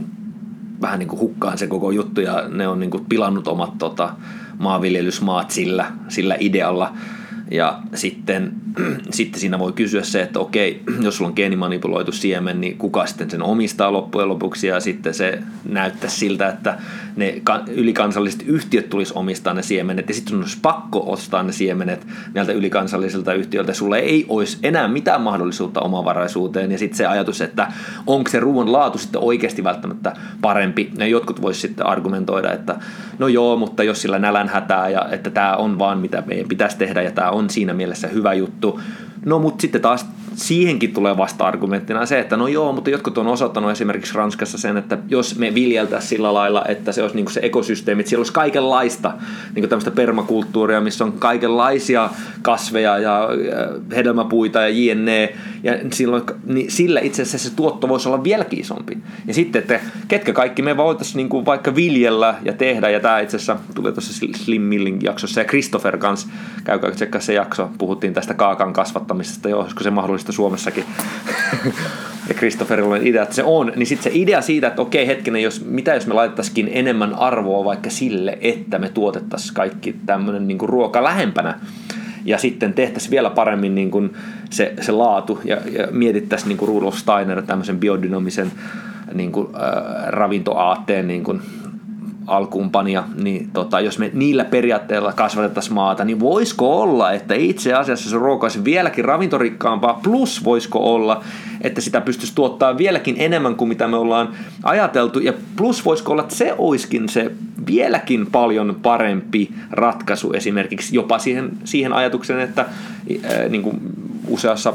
vähän 0.81 0.99
niin 0.99 1.09
kuin 1.09 1.19
hukkaan 1.19 1.57
se 1.57 1.67
koko 1.67 1.91
juttu. 1.91 2.21
Ja 2.21 2.43
ne 2.49 2.67
on 2.67 2.79
niin 2.79 2.91
kuin 2.91 3.05
pilannut 3.05 3.47
omat 3.47 3.77
tota, 3.77 4.09
maanviljelysmaat 4.57 5.51
sillä, 5.51 5.85
sillä 6.07 6.37
idealla. 6.39 6.93
Ja 7.51 7.79
sitten, 7.93 8.53
sitten 9.09 9.39
siinä 9.39 9.59
voi 9.59 9.73
kysyä 9.73 10.03
se, 10.03 10.21
että 10.21 10.39
okei, 10.39 10.83
jos 11.03 11.17
sulla 11.17 11.29
on 11.29 11.35
geenimanipuloitu 11.35 12.11
siemen, 12.11 12.61
niin 12.61 12.77
kuka 12.77 13.05
sitten 13.05 13.29
sen 13.29 13.43
omistaa 13.43 13.93
loppujen 13.93 14.29
lopuksi 14.29 14.67
ja 14.67 14.79
sitten 14.79 15.13
se 15.13 15.39
näyttää 15.69 16.09
siltä, 16.09 16.49
että 16.49 16.77
ne 17.15 17.41
ylikansalliset 17.67 18.43
yhtiöt 18.47 18.89
tulisi 18.89 19.13
omistaa 19.15 19.53
ne 19.53 19.61
siemenet 19.61 20.09
ja 20.09 20.15
sitten 20.15 20.31
sun 20.31 20.41
olisi 20.41 20.57
pakko 20.61 21.11
ostaa 21.11 21.43
ne 21.43 21.51
siemenet 21.51 22.07
näiltä 22.33 22.51
ylikansallisilta 22.51 23.33
yhtiöiltä. 23.33 23.73
Sulla 23.73 23.97
ei 23.97 24.25
olisi 24.29 24.57
enää 24.63 24.87
mitään 24.87 25.21
mahdollisuutta 25.21 25.81
omavaraisuuteen 25.81 26.71
ja 26.71 26.77
sitten 26.77 26.97
se 26.97 27.05
ajatus, 27.05 27.41
että 27.41 27.71
onko 28.07 28.29
se 28.29 28.39
ruoan 28.39 28.71
laatu 28.71 28.97
sitten 28.97 29.21
oikeasti 29.21 29.63
välttämättä 29.63 30.13
parempi. 30.41 30.91
Ja 30.97 31.07
jotkut 31.07 31.41
voisi 31.41 31.59
sitten 31.59 31.85
argumentoida, 31.85 32.51
että 32.51 32.75
no 33.19 33.27
joo, 33.27 33.57
mutta 33.57 33.83
jos 33.83 34.01
sillä 34.01 34.19
nälän 34.19 34.49
hätää 34.49 34.89
ja 34.89 35.07
että 35.11 35.29
tämä 35.29 35.55
on 35.55 35.79
vaan 35.79 35.97
mitä 35.99 36.23
meidän 36.25 36.47
pitäisi 36.47 36.77
tehdä 36.77 37.01
ja 37.01 37.11
tämä 37.11 37.31
on 37.35 37.49
siinä 37.49 37.73
mielessä 37.73 38.07
hyvä 38.07 38.33
juttu. 38.33 38.81
No 39.25 39.39
mutta 39.39 39.61
sitten 39.61 39.81
taas 39.81 40.05
siihenkin 40.35 40.93
tulee 40.93 41.17
vasta-argumenttina 41.17 42.05
se, 42.05 42.19
että 42.19 42.37
no 42.37 42.47
joo, 42.47 42.73
mutta 42.73 42.89
jotkut 42.89 43.17
on 43.17 43.27
osoittanut 43.27 43.71
esimerkiksi 43.71 44.13
Ranskassa 44.15 44.57
sen, 44.57 44.77
että 44.77 44.97
jos 45.09 45.37
me 45.37 45.53
viljeltäisiin 45.53 46.09
sillä 46.09 46.33
lailla, 46.33 46.63
että 46.67 46.91
se 46.91 47.01
olisi 47.01 47.15
niin 47.15 47.31
se 47.31 47.39
ekosysteemi, 47.43 47.99
että 47.99 48.09
siellä 48.09 48.19
olisi 48.19 48.33
kaikenlaista 48.33 49.13
niin 49.55 49.69
tämmöistä 49.69 49.91
permakulttuuria, 49.91 50.81
missä 50.81 51.03
on 51.03 51.13
kaikenlaisia 51.13 52.09
kasveja 52.41 52.97
ja 52.97 53.29
hedelmäpuita 53.95 54.61
ja 54.61 54.69
jne. 54.69 55.33
Ja 55.63 55.73
silloin, 55.93 56.23
niin 56.45 56.71
sillä 56.71 56.99
itse 56.99 57.21
asiassa 57.21 57.49
se 57.49 57.55
tuotto 57.55 57.89
voisi 57.89 58.09
olla 58.09 58.23
vieläkin 58.23 58.59
isompi. 58.59 58.97
Ja 59.27 59.33
sitten, 59.33 59.59
että 59.59 59.79
ketkä 60.07 60.33
kaikki 60.33 60.61
me 60.61 60.77
voitaisiin 60.77 61.29
niin 61.29 61.45
vaikka 61.45 61.75
viljellä 61.75 62.35
ja 62.43 62.53
tehdä, 62.53 62.89
ja 62.89 62.99
tämä 62.99 63.19
itse 63.19 63.37
asiassa 63.37 63.57
tulee 63.75 63.91
tuossa 63.91 64.25
Slim 64.35 64.61
Millin 64.61 64.99
jaksossa, 65.03 65.41
ja 65.41 65.45
Christopher 65.45 65.97
kanssa, 65.97 66.27
käykää 66.63 66.91
tsekkaa 66.91 67.21
se 67.21 67.33
jakso, 67.33 67.69
puhuttiin 67.77 68.13
tästä 68.13 68.33
kaakan 68.33 68.73
kasvattamisesta, 68.73 69.14
joo, 69.49 69.61
olisiko 69.61 69.83
se 69.83 69.89
mahdollista 69.91 70.31
Suomessakin. 70.31 70.83
ja 72.29 72.33
Christopherilla 72.33 72.95
on 72.95 73.07
idea, 73.07 73.23
että 73.23 73.35
se 73.35 73.43
on, 73.43 73.71
niin 73.75 73.87
sitten 73.87 74.11
se 74.11 74.19
idea 74.19 74.41
siitä, 74.41 74.67
että 74.67 74.81
okei 74.81 75.07
hetkinen, 75.07 75.43
jos, 75.43 75.65
mitä 75.65 75.93
jos 75.93 76.07
me 76.07 76.13
laitettaisikin 76.13 76.69
enemmän 76.73 77.13
arvoa 77.13 77.65
vaikka 77.65 77.89
sille, 77.89 78.37
että 78.41 78.79
me 78.79 78.89
tuotettaisiin 78.89 79.53
kaikki 79.53 79.95
tämmöinen 80.05 80.47
niin 80.47 80.59
ruoka 80.61 81.03
lähempänä, 81.03 81.59
ja 82.25 82.37
sitten 82.37 82.73
tehtäisiin 82.73 83.11
vielä 83.11 83.29
paremmin 83.29 83.75
niin 83.75 83.91
kuin 83.91 84.13
se, 84.49 84.73
se 84.81 84.91
laatu 84.91 85.39
ja, 85.43 85.57
ja 85.71 85.87
mietittäisiin 85.91 86.49
niin 86.49 86.57
kuin 86.57 86.69
Rudolf 86.69 86.95
Steiner 86.95 87.41
tämmöisen 87.41 87.79
biodynamisen 87.79 88.51
niin 89.13 89.31
kuin, 89.31 89.47
äh, 89.55 90.07
ravintoaatteen 90.07 91.07
niin 91.07 91.23
kuin 91.23 91.41
alkuunpania, 92.27 93.03
niin 93.15 93.49
tota, 93.53 93.79
jos 93.79 93.99
me 93.99 94.11
niillä 94.13 94.45
periaatteilla 94.45 95.13
kasvatettaisiin 95.13 95.73
maata, 95.73 96.05
niin 96.05 96.19
voisiko 96.19 96.81
olla, 96.81 97.11
että 97.11 97.33
itse 97.33 97.73
asiassa 97.73 98.09
se 98.09 98.15
ruoka 98.15 98.45
olisi 98.45 98.63
vieläkin 98.63 99.05
ravintorikkaampaa, 99.05 99.99
plus 100.03 100.43
voisiko 100.43 100.93
olla, 100.93 101.23
että 101.61 101.81
sitä 101.81 102.01
pystyisi 102.01 102.35
tuottaa 102.35 102.77
vieläkin 102.77 103.15
enemmän 103.17 103.55
kuin 103.55 103.67
mitä 103.67 103.87
me 103.87 103.97
ollaan 103.97 104.29
ajateltu, 104.63 105.19
ja 105.19 105.33
plus 105.55 105.85
voisiko 105.85 106.11
olla, 106.11 106.21
että 106.21 106.35
se 106.35 106.55
olisikin 106.57 107.09
se 107.09 107.31
vieläkin 107.67 108.27
paljon 108.31 108.79
parempi 108.81 109.51
ratkaisu 109.71 110.33
esimerkiksi 110.33 110.95
jopa 110.95 111.19
siihen, 111.19 111.51
siihen 111.63 111.93
ajatukseen, 111.93 112.39
että 112.39 112.61
ää, 112.61 113.49
niin 113.49 113.61
kuin 113.61 113.79
useassa 114.27 114.73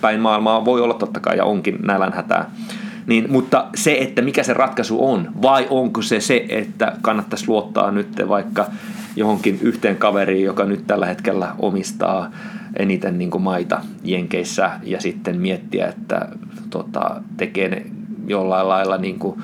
päin 0.00 0.20
maailmaa 0.20 0.64
voi 0.64 0.80
olla 0.80 0.94
totta 0.94 1.20
kai 1.20 1.36
ja 1.36 1.44
onkin 1.44 1.78
nälänhätää 1.82 2.50
Niin, 3.06 3.32
mutta 3.32 3.66
se, 3.74 3.96
että 4.00 4.22
mikä 4.22 4.42
se 4.42 4.52
ratkaisu 4.54 5.08
on, 5.08 5.32
vai 5.42 5.66
onko 5.70 6.02
se 6.02 6.20
se, 6.20 6.46
että 6.48 6.92
kannattaisi 7.02 7.48
luottaa 7.48 7.90
nyt 7.90 8.08
vaikka 8.28 8.66
johonkin 9.16 9.58
yhteen 9.62 9.96
kaveriin, 9.96 10.44
joka 10.44 10.64
nyt 10.64 10.86
tällä 10.86 11.06
hetkellä 11.06 11.54
omistaa 11.58 12.30
eniten 12.76 13.18
niin 13.18 13.30
kuin 13.30 13.42
maita 13.42 13.80
Jenkeissä 14.04 14.70
ja 14.82 15.00
sitten 15.00 15.40
miettiä, 15.40 15.86
että 15.86 16.28
tota, 16.70 17.22
tekee 17.36 17.68
ne 17.68 17.82
jollain 18.26 18.68
lailla 18.68 18.96
niin 18.96 19.18
kuin 19.18 19.42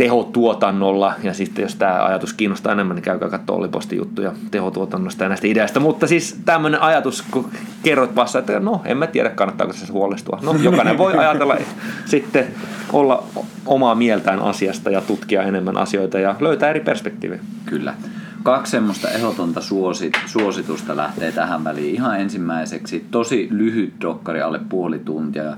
tehotuotannolla, 0.00 1.14
ja 1.22 1.34
sitten 1.34 1.62
jos 1.62 1.74
tämä 1.74 2.04
ajatus 2.04 2.32
kiinnostaa 2.32 2.72
enemmän, 2.72 2.94
niin 2.94 3.02
käykää 3.02 3.28
katsoa 3.28 3.56
Ollipostin 3.56 3.98
juttuja 3.98 4.32
tehotuotannosta 4.50 5.24
ja 5.24 5.28
näistä 5.28 5.46
ideasta. 5.46 5.80
Mutta 5.80 6.06
siis 6.06 6.40
tämmöinen 6.44 6.82
ajatus, 6.82 7.24
kun 7.30 7.50
kerroit 7.82 8.16
vasta, 8.16 8.38
että 8.38 8.60
no, 8.60 8.82
en 8.84 8.96
mä 8.96 9.06
tiedä, 9.06 9.30
kannattaako 9.30 9.72
se 9.72 9.92
huolestua. 9.92 10.38
No, 10.42 10.54
jokainen 10.62 10.98
voi 10.98 11.16
ajatella 11.16 11.56
sitten 12.04 12.46
olla 12.92 13.24
omaa 13.66 13.94
mieltään 13.94 14.38
asiasta 14.38 14.90
ja 14.90 15.00
tutkia 15.00 15.42
enemmän 15.42 15.76
asioita 15.76 16.18
ja 16.18 16.34
löytää 16.40 16.70
eri 16.70 16.80
perspektiivejä. 16.80 17.40
Kyllä. 17.66 17.94
Kaksi 18.42 18.70
semmoista 18.70 19.10
ehdotonta 19.10 19.60
suosit, 19.60 20.12
suositusta 20.26 20.96
lähtee 20.96 21.32
tähän 21.32 21.64
väliin. 21.64 21.94
Ihan 21.94 22.20
ensimmäiseksi 22.20 23.06
tosi 23.10 23.48
lyhyt 23.50 23.94
dokkari, 24.00 24.42
alle 24.42 24.60
puoli 24.68 24.98
tuntia, 24.98 25.56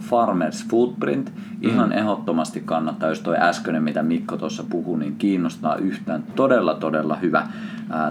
Farmers 0.00 0.66
Footprint. 0.68 1.32
Ihan 1.60 1.88
mm. 1.88 1.98
ehdottomasti 1.98 2.62
kannattaa, 2.64 3.08
jos 3.08 3.20
toi 3.20 3.36
äskeinen, 3.38 3.82
mitä 3.82 4.02
Mikko 4.02 4.36
tuossa 4.36 4.64
puhui, 4.70 4.98
niin 4.98 5.16
kiinnostaa 5.16 5.76
yhtään. 5.76 6.24
Todella, 6.34 6.74
todella 6.74 7.16
hyvä. 7.16 7.46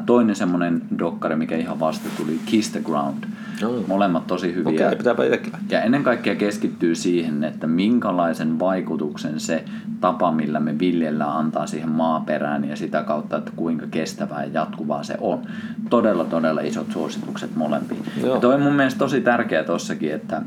Toinen 0.06 0.36
semmoinen 0.36 0.82
dokkari, 1.00 1.36
mikä 1.36 1.58
ihan 1.58 1.80
vasta 1.80 2.10
tuli, 2.18 2.40
Kiss 2.46 2.72
the 2.72 2.82
Ground. 2.82 3.24
Mm. 3.24 3.84
Molemmat 3.88 4.28
tosi 4.28 4.56
hyviä. 4.56 4.74
Okei, 4.74 4.86
okay, 4.86 4.98
pitääpä 4.98 5.24
Ja 5.70 5.82
ennen 5.82 6.04
kaikkea 6.04 6.36
keskittyy 6.36 6.96
siihen, 6.96 7.44
että 7.44 7.68
minkälaisen 7.68 8.60
vaikutuksen 8.60 9.40
se 9.40 9.64
tapa, 10.02 10.32
millä 10.32 10.60
me 10.60 10.80
viljellään, 10.80 11.38
antaa 11.38 11.68
siihen 11.68 11.90
maaperään 11.90 12.70
ja 12.70 12.76
sitä 12.76 13.04
kautta, 13.04 13.38
että 13.38 13.52
kuinka 13.56 13.86
kestävää 13.92 14.44
ja 14.44 14.52
jatkuvaa 14.54 15.04
se 15.04 15.18
on. 15.22 15.42
Todella, 15.90 16.26
todella 16.26 16.62
isot 16.62 16.92
suositukset 16.92 17.56
molempiin. 17.56 18.04
Joo. 18.22 18.36
Ja 18.36 18.42
toi 18.42 18.56
on 18.56 18.62
mun 18.62 18.74
mielestä 18.74 19.00
tosi 19.00 19.22
tärkeää 19.22 19.64
tossakin, 19.64 20.14
että 20.14 20.42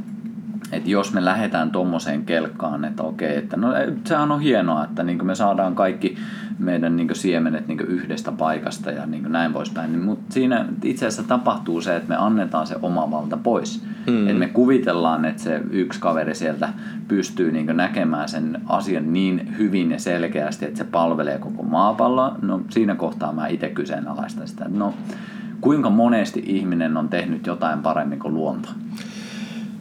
että 0.72 0.90
jos 0.90 1.12
me 1.12 1.24
lähdetään 1.24 1.70
tuommoiseen 1.70 2.24
kelkkaan, 2.24 2.84
että 2.84 3.02
okei, 3.02 3.36
että 3.36 3.56
no 3.56 3.68
sehän 4.04 4.32
on 4.32 4.40
hienoa, 4.40 4.84
että 4.84 5.02
niin 5.02 5.26
me 5.26 5.34
saadaan 5.34 5.74
kaikki 5.74 6.16
meidän 6.58 6.96
niin 6.96 7.14
siemenet 7.14 7.68
niin 7.68 7.80
yhdestä 7.80 8.32
paikasta 8.32 8.90
ja 8.90 9.06
niin 9.06 9.32
näin 9.32 9.52
poispäin, 9.52 9.92
niin, 9.92 10.02
mutta 10.02 10.34
siinä 10.34 10.66
itse 10.84 11.06
asiassa 11.06 11.28
tapahtuu 11.28 11.80
se, 11.80 11.96
että 11.96 12.08
me 12.08 12.16
annetaan 12.16 12.66
se 12.66 12.76
oma 12.82 13.10
valta 13.10 13.36
pois. 13.36 13.84
Mm. 14.06 14.26
Että 14.26 14.38
me 14.38 14.48
kuvitellaan, 14.48 15.24
että 15.24 15.42
se 15.42 15.62
yksi 15.70 16.00
kaveri 16.00 16.34
sieltä 16.34 16.68
pystyy 17.08 17.52
niin 17.52 17.76
näkemään 17.76 18.28
sen 18.28 18.60
asian 18.66 19.12
niin 19.12 19.54
hyvin 19.58 19.90
ja 19.90 19.98
selkeästi, 19.98 20.64
että 20.64 20.78
se 20.78 20.84
palvelee 20.84 21.38
koko 21.38 21.62
maapalloa. 21.62 22.36
No 22.42 22.60
siinä 22.68 22.94
kohtaa 22.94 23.32
mä 23.32 23.46
itse 23.46 23.68
kyseenalaistan 23.68 24.48
sitä, 24.48 24.64
no 24.68 24.94
kuinka 25.60 25.90
monesti 25.90 26.42
ihminen 26.46 26.96
on 26.96 27.08
tehnyt 27.08 27.46
jotain 27.46 27.78
paremmin 27.78 28.18
kuin 28.18 28.34
luonto. 28.34 28.68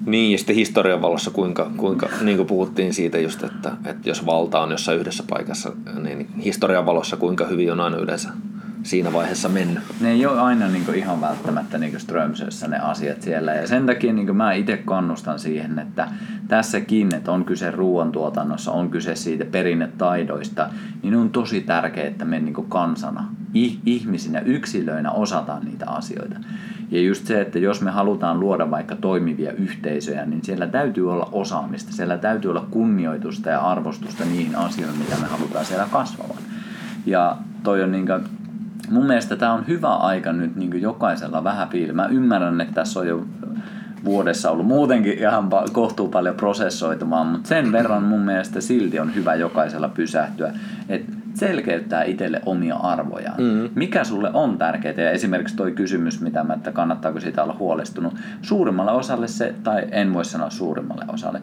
Niin, 0.05 0.31
ja 0.31 0.37
sitten 0.37 0.55
historian 0.55 1.01
valossa, 1.01 1.31
kuinka, 1.31 1.71
kuinka 1.77 2.09
niin 2.21 2.37
kuin 2.37 2.47
puhuttiin 2.47 2.93
siitä 2.93 3.19
just, 3.19 3.43
että, 3.43 3.71
että 3.85 4.09
jos 4.09 4.25
valta 4.25 4.61
on 4.61 4.71
jossain 4.71 4.99
yhdessä 4.99 5.23
paikassa, 5.29 5.71
niin 6.01 6.27
historian 6.43 6.85
valossa 6.85 7.17
kuinka 7.17 7.45
hyvin 7.45 7.71
on 7.71 7.79
aina 7.79 7.97
yleensä 7.97 8.29
siinä 8.85 9.13
vaiheessa 9.13 9.49
mennyt. 9.49 9.83
Ne 10.01 10.11
ei 10.11 10.25
ole 10.25 10.41
aina 10.41 10.67
niin 10.67 10.85
kuin 10.85 10.97
ihan 10.97 11.21
välttämättä 11.21 11.77
niin 11.77 11.99
Strömsössä 11.99 12.67
ne 12.67 12.79
asiat 12.79 13.21
siellä. 13.21 13.53
Ja 13.53 13.67
sen 13.67 13.85
takia 13.85 14.13
niin 14.13 14.25
kuin 14.25 14.37
mä 14.37 14.53
itse 14.53 14.77
kannustan 14.77 15.39
siihen, 15.39 15.79
että 15.79 16.07
tässäkin, 16.47 17.15
että 17.15 17.31
on 17.31 17.45
kyse 17.45 17.71
ruoantuotannossa, 17.71 18.71
on 18.71 18.89
kyse 18.89 19.15
siitä 19.15 19.45
perinnetaidoista, 19.45 20.69
niin 21.03 21.15
on 21.15 21.29
tosi 21.29 21.61
tärkeää, 21.61 22.07
että 22.07 22.25
me 22.25 22.39
niin 22.39 22.53
kuin 22.53 22.69
kansana, 22.69 23.29
ihmisinä, 23.85 24.39
yksilöinä 24.39 25.11
osataan 25.11 25.65
niitä 25.65 25.85
asioita. 25.89 26.35
Ja 26.91 27.01
just 27.01 27.27
se, 27.27 27.41
että 27.41 27.59
jos 27.59 27.81
me 27.81 27.91
halutaan 27.91 28.39
luoda 28.39 28.71
vaikka 28.71 28.95
toimivia 28.95 29.51
yhteisöjä, 29.51 30.25
niin 30.25 30.43
siellä 30.43 30.67
täytyy 30.67 31.11
olla 31.11 31.29
osaamista, 31.31 31.91
siellä 31.91 32.17
täytyy 32.17 32.51
olla 32.51 32.67
kunnioitusta 32.71 33.49
ja 33.49 33.59
arvostusta 33.59 34.25
niihin 34.25 34.55
asioihin, 34.55 34.99
mitä 34.99 35.15
me 35.21 35.27
halutaan 35.27 35.65
siellä 35.65 35.87
kasvavan. 35.91 36.37
Ja 37.05 37.37
toi 37.63 37.83
on 37.83 37.91
niin 37.91 38.05
kuin, 38.05 38.44
mun 38.89 39.05
mielestä 39.05 39.35
tämä 39.35 39.53
on 39.53 39.67
hyvä 39.67 39.95
aika 39.95 40.33
nyt 40.33 40.55
niin 40.55 40.81
jokaisella 40.81 41.43
vähän 41.43 41.69
fiili. 41.69 41.93
Mä 41.93 42.05
ymmärrän, 42.05 42.61
että 42.61 42.73
tässä 42.73 42.99
on 42.99 43.07
jo 43.07 43.25
vuodessa 44.05 44.51
ollut 44.51 44.67
muutenkin 44.67 45.19
ihan 45.19 45.49
kohtuu 45.71 46.07
paljon 46.07 46.35
prosessoitumaan, 46.35 47.27
mutta 47.27 47.47
sen 47.47 47.71
verran 47.71 48.03
mun 48.03 48.21
mielestä 48.21 48.61
silti 48.61 48.99
on 48.99 49.15
hyvä 49.15 49.35
jokaisella 49.35 49.89
pysähtyä, 49.89 50.53
että 50.89 51.13
selkeyttää 51.33 52.03
itselle 52.03 52.41
omia 52.45 52.75
arvoja. 52.75 53.31
Mm. 53.37 53.69
Mikä 53.75 54.03
sulle 54.03 54.29
on 54.33 54.57
tärkeää? 54.57 55.01
Ja 55.01 55.11
esimerkiksi 55.11 55.55
toi 55.55 55.71
kysymys, 55.71 56.21
mitä 56.21 56.43
mä, 56.43 56.53
että 56.53 56.71
kannattaako 56.71 57.19
siitä 57.19 57.43
olla 57.43 57.55
huolestunut. 57.59 58.13
Suurimmalle 58.41 58.91
osalle 58.91 59.27
se, 59.27 59.55
tai 59.63 59.87
en 59.91 60.13
voi 60.13 60.25
sanoa 60.25 60.49
suurimmalle 60.49 61.05
osalle, 61.07 61.41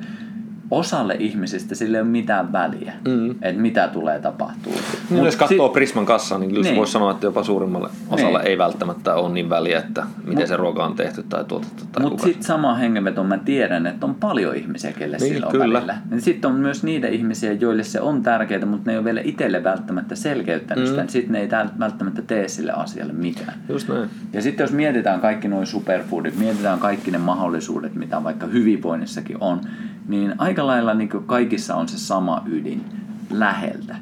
osalle 0.70 1.16
ihmisistä 1.18 1.74
sille 1.74 1.96
ei 1.96 2.02
ole 2.02 2.10
mitään 2.10 2.52
väliä, 2.52 2.92
mm. 3.08 3.30
että 3.30 3.62
mitä 3.62 3.88
tulee 3.88 4.18
tapahtuu. 4.18 4.72
Niin, 5.10 5.24
jos 5.24 5.36
katsoo 5.36 5.66
sit... 5.66 5.72
Prisman 5.72 6.06
kassaa, 6.06 6.38
niin 6.38 6.50
kyllä 6.50 6.62
niin. 6.62 6.76
voisi 6.76 6.92
sanoa, 6.92 7.10
että 7.10 7.26
jopa 7.26 7.42
suurimmalle 7.42 7.88
osalle 8.10 8.38
niin. 8.38 8.48
ei 8.48 8.58
välttämättä 8.58 9.14
ole 9.14 9.32
niin 9.32 9.50
väliä, 9.50 9.78
että 9.78 10.06
miten 10.24 10.38
Mut, 10.38 10.46
se 10.46 10.56
ruoka 10.56 10.84
on 10.84 10.94
tehty 10.94 11.22
tai 11.28 11.44
tuotettu. 11.44 11.84
Mutta 12.00 12.22
sitten 12.22 12.42
sama 12.42 12.74
hengenveto 12.74 13.24
mä 13.24 13.38
tiedän, 13.38 13.86
että 13.86 14.06
on 14.06 14.14
paljon 14.14 14.56
ihmisiä, 14.56 14.92
kelle 14.92 15.16
niin, 15.16 15.34
sillä 15.34 15.46
on 15.46 15.52
kyllä. 15.52 15.78
välillä. 15.78 15.96
Sitten 16.18 16.50
on 16.50 16.56
myös 16.56 16.82
niitä 16.82 17.08
ihmisiä, 17.08 17.52
joille 17.52 17.82
se 17.82 18.00
on 18.00 18.22
tärkeää, 18.22 18.66
mutta 18.66 18.90
ne 18.90 18.92
ei 18.92 18.98
ole 18.98 19.04
vielä 19.04 19.20
itselle 19.24 19.64
välttämättä 19.64 20.14
selkeyttänyt 20.14 20.84
mm. 20.84 20.90
sitä. 20.90 21.04
Sitten 21.06 21.32
ne 21.32 21.40
ei 21.40 21.48
välttämättä 21.78 22.22
tee 22.22 22.48
sille 22.48 22.72
asialle 22.72 23.12
mitään. 23.12 23.54
Just 23.68 23.88
näin. 23.88 24.08
Ja 24.32 24.42
sitten 24.42 24.64
jos 24.64 24.72
mietitään 24.72 25.20
kaikki 25.20 25.48
nuo 25.48 25.64
superfoodit, 25.64 26.38
mietitään 26.38 26.78
kaikki 26.78 27.10
ne 27.10 27.18
mahdollisuudet, 27.18 27.94
mitä 27.94 28.24
vaikka 28.24 28.46
hyvinvoinnissakin 28.46 29.36
on, 29.40 29.60
niin 30.08 30.34
aika 30.38 30.66
lailla 30.66 30.94
niin 30.94 31.08
kaikissa 31.26 31.74
on 31.74 31.88
se 31.88 31.98
sama 31.98 32.42
ydin 32.46 32.84
läheltä, 33.30 33.96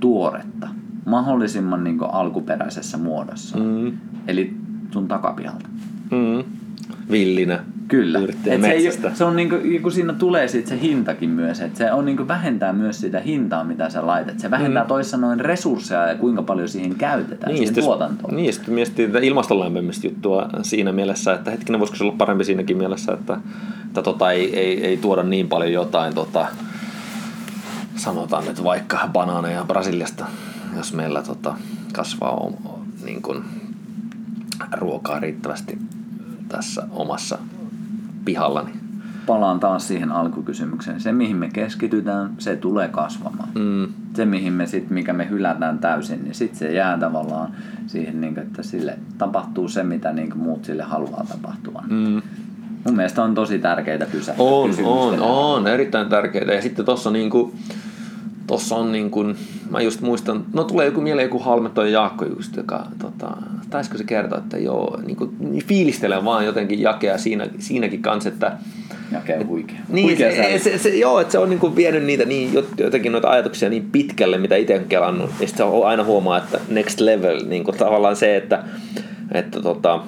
tuoretta, 0.00 0.68
mahdollisimman 1.06 1.84
niin 1.84 1.98
alkuperäisessä 2.12 2.98
muodossa. 2.98 3.58
Mm. 3.58 3.98
Eli 4.26 4.56
sun 4.90 5.08
takapihalta. 5.08 5.68
Mm. 6.10 6.59
Villinä. 7.10 7.64
Kyllä. 7.88 8.18
Et 8.46 8.60
se, 8.60 8.70
ei, 8.70 8.90
se 9.14 9.24
on 9.24 9.36
niinku, 9.36 9.56
kun 9.82 9.92
siinä 9.92 10.12
tulee 10.12 10.48
sit 10.48 10.66
se 10.66 10.80
hintakin 10.80 11.30
myös, 11.30 11.60
että 11.60 11.78
se 11.78 11.92
on 11.92 12.04
niinku 12.04 12.28
vähentää 12.28 12.72
myös 12.72 13.00
sitä 13.00 13.20
hintaa, 13.20 13.64
mitä 13.64 13.90
sä 13.90 14.06
laitat. 14.06 14.38
Se 14.38 14.50
vähentää 14.50 14.82
mm. 14.82 14.88
toissa 14.88 15.16
noin 15.16 15.40
resursseja 15.40 16.06
ja 16.06 16.14
kuinka 16.14 16.42
paljon 16.42 16.68
siihen 16.68 16.94
käytetään, 16.94 17.52
niin, 17.52 17.68
siihen 17.68 17.84
tuotantoon. 17.84 18.36
Niin, 18.36 18.52
sitten 18.52 18.74
miettii 18.74 19.06
tätä 19.06 19.18
ilmastonlämpimistä 19.18 20.06
juttua 20.06 20.48
siinä 20.62 20.92
mielessä, 20.92 21.34
että 21.34 21.50
hetkinen, 21.50 21.78
voisiko 21.78 21.96
se 21.96 22.04
olla 22.04 22.14
parempi 22.18 22.44
siinäkin 22.44 22.76
mielessä, 22.76 23.12
että, 23.12 23.40
että 23.86 24.02
tota, 24.02 24.32
ei, 24.32 24.58
ei, 24.58 24.86
ei, 24.86 24.96
tuoda 24.96 25.22
niin 25.22 25.48
paljon 25.48 25.72
jotain, 25.72 26.14
tota, 26.14 26.46
sanotaan 27.96 28.44
nyt 28.44 28.64
vaikka 28.64 29.08
banaaneja 29.12 29.64
Brasiliasta, 29.64 30.26
jos 30.76 30.92
meillä 30.92 31.22
tota, 31.22 31.54
kasvaa 31.92 32.50
niin 33.04 33.22
kuin, 33.22 33.44
ruokaa 34.72 35.20
riittävästi 35.20 35.78
tässä 36.50 36.82
omassa 36.90 37.38
pihallani. 38.24 38.70
Palaan 39.26 39.60
taas 39.60 39.88
siihen 39.88 40.12
alkukysymykseen. 40.12 41.00
Se, 41.00 41.12
mihin 41.12 41.36
me 41.36 41.48
keskitytään, 41.52 42.30
se 42.38 42.56
tulee 42.56 42.88
kasvamaan. 42.88 43.48
Mm. 43.54 43.88
Se, 44.16 44.24
mihin 44.24 44.52
me 44.52 44.66
sit, 44.66 44.90
mikä 44.90 45.12
me 45.12 45.28
hylätään 45.28 45.78
täysin, 45.78 46.24
niin 46.24 46.34
sitten 46.34 46.58
se 46.58 46.72
jää 46.72 46.98
tavallaan 46.98 47.50
siihen, 47.86 48.20
niin 48.20 48.34
kuin, 48.34 48.46
että 48.46 48.62
sille 48.62 48.98
tapahtuu 49.18 49.68
se, 49.68 49.82
mitä 49.82 50.12
niin 50.12 50.30
kuin 50.30 50.42
muut 50.42 50.64
sille 50.64 50.82
haluaa 50.82 51.24
tapahtua. 51.28 51.82
Mm. 51.90 52.22
Mun 52.84 52.96
mielestä 52.96 53.22
on 53.22 53.34
tosi 53.34 53.58
tärkeitä 53.58 54.06
pysähtyä 54.12 54.44
On, 54.44 54.70
on, 54.84 55.20
on, 55.20 55.66
erittäin 55.66 56.08
tärkeitä. 56.08 56.52
Ja 56.52 56.62
sitten 56.62 56.84
tuossa 56.84 57.10
niin 57.10 57.30
kuin, 57.30 57.52
tossa 58.50 58.76
on 58.76 58.92
niin 58.92 59.10
kuin, 59.10 59.36
mä 59.70 59.80
just 59.80 60.00
muistan, 60.00 60.44
no 60.52 60.64
tulee 60.64 60.86
joku 60.86 61.00
mieleen 61.00 61.26
joku 61.26 61.38
Halmeton 61.38 61.92
Jaakko 61.92 62.24
just, 62.24 62.56
joka, 62.56 62.86
tota, 62.98 63.36
taisiko 63.70 63.98
se 63.98 64.04
kertoa, 64.04 64.38
että 64.38 64.58
joo, 64.58 65.00
niin 65.06 65.16
kuin, 65.16 65.36
niin 65.38 65.64
fiilistelen 65.64 66.24
vaan 66.24 66.46
jotenkin 66.46 66.80
jakea 66.80 67.18
siinä, 67.18 67.48
siinäkin 67.58 68.02
kanssa, 68.02 68.28
että 68.28 68.52
Jakea 69.12 69.46
huikea. 69.46 69.78
Niin, 69.88 70.06
huikea 70.06 70.30
se, 70.30 70.58
se, 70.58 70.78
se, 70.78 70.88
joo, 70.88 71.20
että 71.20 71.32
se 71.32 71.38
on 71.38 71.50
niin 71.50 71.58
kuin 71.58 71.76
vienyt 71.76 72.04
niitä 72.04 72.24
niin, 72.24 72.52
jotenkin 72.78 73.12
noita 73.12 73.30
ajatuksia 73.30 73.68
niin 73.68 73.88
pitkälle, 73.92 74.38
mitä 74.38 74.56
itse 74.56 74.78
on 74.78 74.84
kelannut. 74.84 75.30
Ja 75.40 75.46
sitten 75.46 75.66
aina 75.84 76.04
huomaa, 76.04 76.38
että 76.38 76.60
next 76.68 77.00
level, 77.00 77.44
niin 77.46 77.64
kuin 77.64 77.76
tavallaan 77.76 78.16
se, 78.16 78.36
että, 78.36 78.64
että 79.32 79.60
tota, 79.60 80.00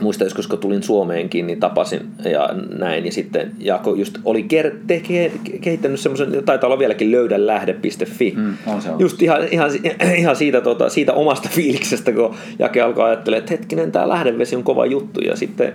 muista 0.00 0.24
joskus 0.24 0.46
kun 0.46 0.58
tulin 0.58 0.82
Suomeenkin, 0.82 1.46
niin 1.46 1.60
tapasin 1.60 2.00
ja 2.24 2.50
näin. 2.78 3.06
Ja 3.06 3.12
sitten 3.12 3.52
Jaakko 3.58 3.94
just 3.94 4.18
oli 4.24 4.46
ker- 4.54 4.76
te- 4.86 5.02
ke- 5.08 5.58
kehittänyt 5.60 6.00
semmoisen, 6.00 6.44
taitaa 6.44 6.68
olla 6.68 6.78
vieläkin 6.78 7.12
löydänlähde.fi. 7.12 8.34
Mm, 8.36 8.54
on 8.66 8.82
se 8.82 8.90
on. 8.90 9.00
Just 9.00 9.22
ihan, 9.22 9.40
ihan, 9.50 9.70
ihan 10.18 10.36
siitä, 10.36 10.60
tota, 10.60 10.88
siitä 10.88 11.12
omasta 11.12 11.48
fiiliksestä, 11.56 12.12
kun 12.12 12.34
Jake 12.58 12.80
alkoi 12.80 13.04
ajattelemaan, 13.04 13.42
että 13.42 13.54
hetkinen, 13.54 13.92
tämä 13.92 14.08
lähdevesi 14.08 14.56
on 14.56 14.64
kova 14.64 14.86
juttu. 14.86 15.20
Ja 15.20 15.36
sitten 15.36 15.72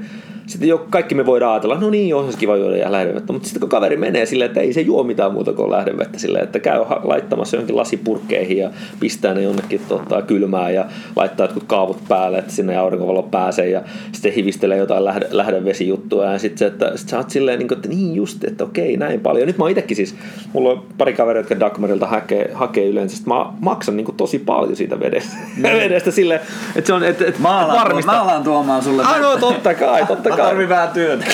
sitten 0.48 0.70
jo 0.70 0.86
kaikki 0.90 1.16
me 1.16 1.26
voidaan 1.26 1.52
ajatella, 1.52 1.80
no 1.80 1.90
niin, 1.90 2.16
on 2.16 2.32
se 2.32 2.38
kiva 2.38 2.58
juoda 2.58 2.78
ja 2.78 2.92
lähdevettä, 2.92 3.34
mutta 3.34 3.48
sitten 3.48 3.60
kun 3.60 3.70
kaveri 3.70 3.98
menee 3.98 4.26
silleen, 4.26 4.48
että 4.48 4.62
ei 4.62 4.74
se 4.74 4.82
juo 4.82 5.04
mitään 5.04 5.34
muuta 5.34 5.54
kuin 5.54 5.72
lähdevettä 5.72 6.20
silleen, 6.20 6.44
että 6.44 6.60
käy 6.60 6.80
laittamassa 7.04 7.58
jonkin 7.58 7.76
lasipurkkeihin 7.76 8.58
ja 8.58 8.72
pistää 9.00 9.34
ne 9.34 9.42
jonnekin 9.42 9.82
tota, 9.90 10.22
kylmää 10.22 10.70
ja 10.70 10.86
laittaa 11.16 11.44
jotkut 11.44 11.64
kaavut 11.64 11.98
päälle, 12.08 12.38
että 12.38 12.52
sinne 12.52 12.78
aurinkovalo 12.78 13.24
pääsee 13.24 13.70
ja 13.70 13.82
sitten 14.14 14.34
hivistelee 14.34 14.78
jotain 14.78 15.06
lähde, 15.06 15.28
lähdevesijuttua 15.32 16.26
ja 16.26 16.40
sitten 16.40 16.58
se, 16.58 16.66
että 16.66 16.92
sit 16.96 17.10
sä 17.10 17.18
oot 17.18 17.30
silleen, 17.30 17.60
niin 17.60 17.68
kuin, 17.68 17.78
että 17.78 17.90
niin 17.90 18.16
just, 18.16 18.44
että 18.44 18.64
okei, 18.64 18.98
näin 18.98 19.20
paljon. 19.20 19.48
Nyt 19.48 19.58
mä 19.58 19.70
itsekin 19.70 19.98
siis, 19.98 20.16
mulla 20.54 20.70
on 20.70 20.86
pari 20.98 21.14
kaveria, 21.14 21.40
jotka 21.40 21.60
Dagmarilta 21.60 22.08
hakee, 22.08 22.52
hakee 22.54 22.88
yleensä, 22.88 23.16
sitten 23.16 23.34
mä 23.34 23.46
maksan 23.60 23.98
niin 23.98 24.06
kuin 24.06 24.16
tosi 24.16 24.40
paljon 24.40 24.76
siitä 24.76 25.00
vedestä, 25.00 25.36
mm. 25.58 25.64
vedestä 25.84 26.12
silleen, 26.12 26.40
että 26.76 26.88
se 26.88 26.94
on, 26.94 27.04
että, 27.04 27.26
että 27.26 27.42
mä 27.42 27.60
alan, 27.60 27.80
varmista. 27.80 28.12
Mä 28.12 28.22
alan 28.22 28.44
tuomaan 28.44 28.84
sulle. 28.84 29.04
Ah, 29.04 29.22
no, 29.22 29.38
totta 29.38 29.74
kai, 29.74 30.06
totta 30.06 30.30
kai. 30.30 30.38
Mä 30.38 30.44
tarvin 30.44 30.70
vähän 30.70 30.90
työtä. 30.90 31.26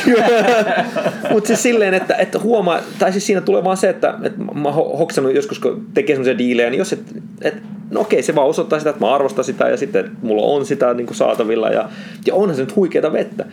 Mutta 1.32 1.48
siis 1.48 1.64
silleen, 1.64 1.94
että, 1.94 2.16
että 2.16 2.40
huomaa, 2.40 2.80
tai 3.00 3.12
siis 3.12 3.26
siinä 3.26 3.42
tulee 3.42 3.64
vaan 3.64 3.78
se, 3.78 3.90
että, 3.90 4.14
että 4.24 4.44
mä 4.44 4.70
oon 4.70 4.98
hoksannut 4.98 5.36
joskus, 5.36 5.60
kun 5.60 5.86
tekee 5.94 6.16
semmoisia 6.16 6.38
diilejä, 6.38 6.70
niin 6.70 6.80
jos 6.80 6.94
et, 6.94 7.04
et 7.42 7.64
no 7.92 8.02
okei, 8.02 8.24
se 8.24 8.36
vaan 8.36 8.48
osoittaa 8.48 8.80
sitä, 8.80 8.90
että 8.90 9.06
mä 9.06 9.16
arvostan 9.16 9.44
sitä 9.44 9.70
ja 9.70 9.78
sitten 9.78 10.12
mulla 10.22 10.42
on 10.42 10.66
sitä 10.66 10.94
niin 10.94 11.08
kuin 11.08 11.18
saatavilla 11.18 11.70
ja, 11.70 11.90
ja 12.26 12.36
onhan 12.36 12.56
se 12.56 12.62
nyt 12.62 12.76
huikeata 12.76 13.14
vettä. 13.14 13.46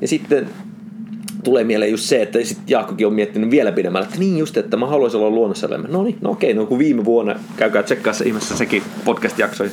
Ja 0.00 0.08
sitten 0.08 0.48
tulee 1.44 1.64
mieleen 1.64 1.90
just 1.90 2.04
se, 2.04 2.22
että 2.22 2.38
sit 2.42 2.58
Jaakkokin 2.70 3.06
on 3.06 3.14
miettinyt 3.14 3.50
vielä 3.50 3.72
pidemmälle, 3.72 4.06
että 4.06 4.18
niin 4.18 4.38
just, 4.38 4.56
että 4.56 4.76
mä 4.76 4.86
haluaisin 4.86 5.20
olla 5.20 5.30
luonnossa 5.30 5.66
elämä. 5.66 5.88
No 5.88 6.02
niin, 6.02 6.18
no 6.20 6.30
okei, 6.30 6.54
no 6.54 6.66
kun 6.66 6.78
viime 6.78 7.04
vuonna, 7.04 7.36
käykää 7.56 7.82
tsekkaassa 7.82 8.24
ihmeessä 8.24 8.56
sekin 8.56 8.82
podcast-jakso, 9.04 9.64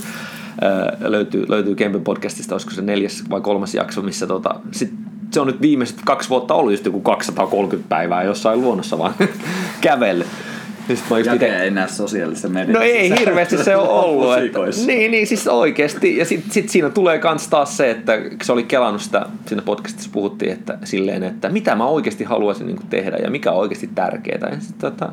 löytyy, 1.00 1.46
löytyy 1.50 1.76
Kempen 1.76 2.04
podcastista, 2.04 2.56
olisiko 2.56 2.72
se 2.72 2.82
neljäs 2.82 3.24
vai 3.30 3.42
kolmas 3.42 3.76
jakso, 3.76 4.02
missä 4.02 4.28
tota, 4.28 4.56
sit 4.72 4.94
se 5.32 5.40
on 5.40 5.48
nyt 5.48 5.62
viimeiset 5.62 5.98
kaksi 6.06 6.30
vuotta 6.30 6.54
ollut 6.54 6.74
just 6.74 6.86
joku 6.86 7.00
230 7.00 7.90
päivää 7.90 8.24
jossain 8.24 8.62
luonnossa 8.62 8.98
vaan 8.98 9.14
kävelle. 9.82 10.26
Sit 10.88 11.10
mä 11.10 11.18
just 11.18 11.34
ite... 11.34 11.62
ei 11.62 11.72
näe 11.72 11.88
sosiaalisessa 11.88 12.50
mediassa. 12.50 12.80
No 12.80 12.86
ei 12.86 13.20
hirveästi 13.20 13.64
se 13.64 13.76
on 13.76 13.88
ollut. 14.06 14.38
että, 14.38 14.60
niin, 14.86 15.12
niin, 15.12 15.28
siis 15.28 15.48
oikeasti. 15.48 16.18
Ja 16.18 16.26
sitten 16.26 16.52
sit 16.52 16.70
siinä 16.70 16.90
tulee 16.90 17.20
kans 17.20 17.48
taas 17.48 17.78
se, 17.78 17.92
että 17.92 18.14
se 18.44 18.52
oli 18.52 18.64
kelannut 18.64 19.02
sitä, 19.02 19.26
siinä 19.46 19.62
podcastissa 19.62 20.10
puhuttiin, 20.14 20.52
että 20.52 20.78
silleen, 20.84 21.24
että 21.24 21.50
mitä 21.50 21.76
mä 21.76 21.86
oikeasti 21.86 22.24
haluaisin 22.24 22.68
niin 22.68 22.80
tehdä 22.90 23.18
ja 23.18 23.32
mikä 23.32 23.52
on 23.52 23.58
oikeasti 23.58 23.90
tärkeää. 23.96 24.50
Ja 24.52 24.60
sit, 24.60 24.78
tota, 24.78 25.12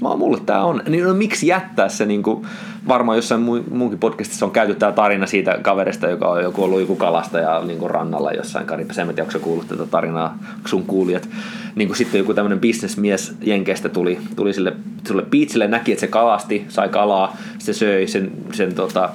mä, 0.00 0.16
mulle 0.16 0.40
tämä 0.46 0.64
on. 0.64 0.82
Niin 0.88 1.04
no, 1.04 1.14
miksi 1.14 1.46
jättää 1.46 1.88
se, 1.88 2.06
niin 2.06 2.22
kuin, 2.22 2.46
varmaan 2.88 3.18
jossain 3.18 3.40
muunkin 3.70 3.98
podcastissa 3.98 4.46
on 4.46 4.52
käyty 4.52 4.74
tämä 4.74 4.92
tarina 4.92 5.26
siitä 5.26 5.58
kaverista, 5.62 6.08
joka 6.08 6.28
on 6.28 6.42
joku 6.42 6.64
ollut 6.64 6.80
joku 6.80 6.96
kalastaja 6.96 7.62
niin 7.64 7.78
kuin 7.78 7.90
rannalla 7.90 8.32
jossain 8.32 8.66
Karibassa. 8.66 9.02
En 9.02 9.08
tiedä, 9.08 9.22
onko 9.22 9.38
kuullut 9.38 9.68
tätä 9.68 9.86
tarinaa, 9.86 10.38
sun 10.64 10.86
kuulijat. 10.86 11.28
Niin 11.74 11.88
kuin 11.88 11.96
sitten 11.96 12.18
joku 12.18 12.34
tämmöinen 12.34 12.60
bisnesmies 12.60 13.34
Jenkeistä 13.40 13.88
tuli, 13.88 14.18
tuli 14.36 14.52
sille, 14.52 14.72
sille 15.06 15.22
piitsille, 15.22 15.68
näki, 15.68 15.92
että 15.92 16.00
se 16.00 16.06
kalasti, 16.06 16.64
sai 16.68 16.88
kalaa, 16.88 17.36
se 17.58 17.72
söi 17.72 18.06
sen, 18.06 18.32
sen 18.52 18.74
tota, 18.74 19.10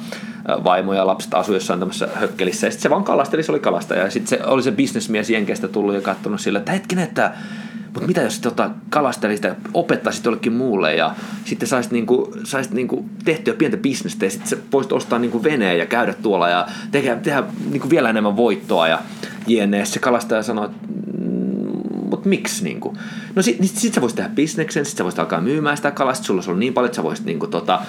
vaimo 0.63 0.93
ja 0.93 1.07
lapset 1.07 1.33
asui 1.33 1.55
jossain 1.55 1.79
tämmöisessä 1.79 2.09
hökkelissä. 2.15 2.67
Ja 2.67 2.71
sitten 2.71 2.83
se 2.83 2.89
vaan 2.89 3.03
kalasteli, 3.03 3.43
se 3.43 3.51
oli 3.51 3.59
kalastaja. 3.59 4.03
Ja 4.03 4.09
sitten 4.09 4.39
se 4.39 4.45
oli 4.45 4.63
se 4.63 4.71
bisnesmies 4.71 5.29
Jenkeistä 5.29 5.67
tullut 5.67 5.95
ja 5.95 6.01
katsonut 6.01 6.41
sillä, 6.41 6.59
että 6.59 6.71
hetkinen, 6.71 7.03
että 7.03 7.33
mutta 7.93 8.07
mitä 8.07 8.21
jos 8.21 8.39
tota, 8.39 8.69
kalastelisit 8.89 9.43
ja 9.43 9.55
opettaisit 9.73 10.25
jollekin 10.25 10.53
muulle 10.53 10.95
ja 10.95 11.15
sitten 11.45 11.67
saisit, 11.67 11.91
niinku, 11.91 12.33
saisit 12.43 12.73
niinku 12.73 13.05
tehtyä 13.25 13.53
pientä 13.61 13.77
bisnestä 13.77 14.25
ja 14.25 14.31
sitten 14.31 14.59
voisit 14.71 14.91
ostaa 14.91 15.19
niinku 15.19 15.43
veneen 15.43 15.77
ja 15.77 15.85
käydä 15.85 16.13
tuolla 16.13 16.49
ja 16.49 16.67
tehdä, 16.91 17.15
tehdä 17.15 17.43
niinku 17.71 17.89
vielä 17.89 18.09
enemmän 18.09 18.37
voittoa 18.37 18.87
ja 18.87 18.99
jne. 19.47 19.85
Se 19.85 19.99
kalastaja 19.99 20.43
sanoi, 20.43 20.65
että 20.65 20.77
mm, 21.17 21.81
mutta 22.09 22.29
miksi? 22.29 22.63
Niinku? 22.63 22.97
No 23.35 23.41
sit, 23.41 23.57
sit 23.63 23.93
sä 23.93 24.01
voisit 24.01 24.15
tehdä 24.15 24.29
bisneksen, 24.29 24.85
sit 24.85 24.97
sä 24.97 25.03
voisit 25.03 25.19
alkaa 25.19 25.41
myymään 25.41 25.77
sitä 25.77 25.91
kalasta, 25.91 26.25
sulla 26.25 26.39
olisi 26.39 26.59
niin 26.59 26.73
paljon, 26.73 26.87
että 26.87 26.95
sä 26.95 27.03
voisit 27.03 27.25
niinku, 27.25 27.47
tota, 27.47 27.81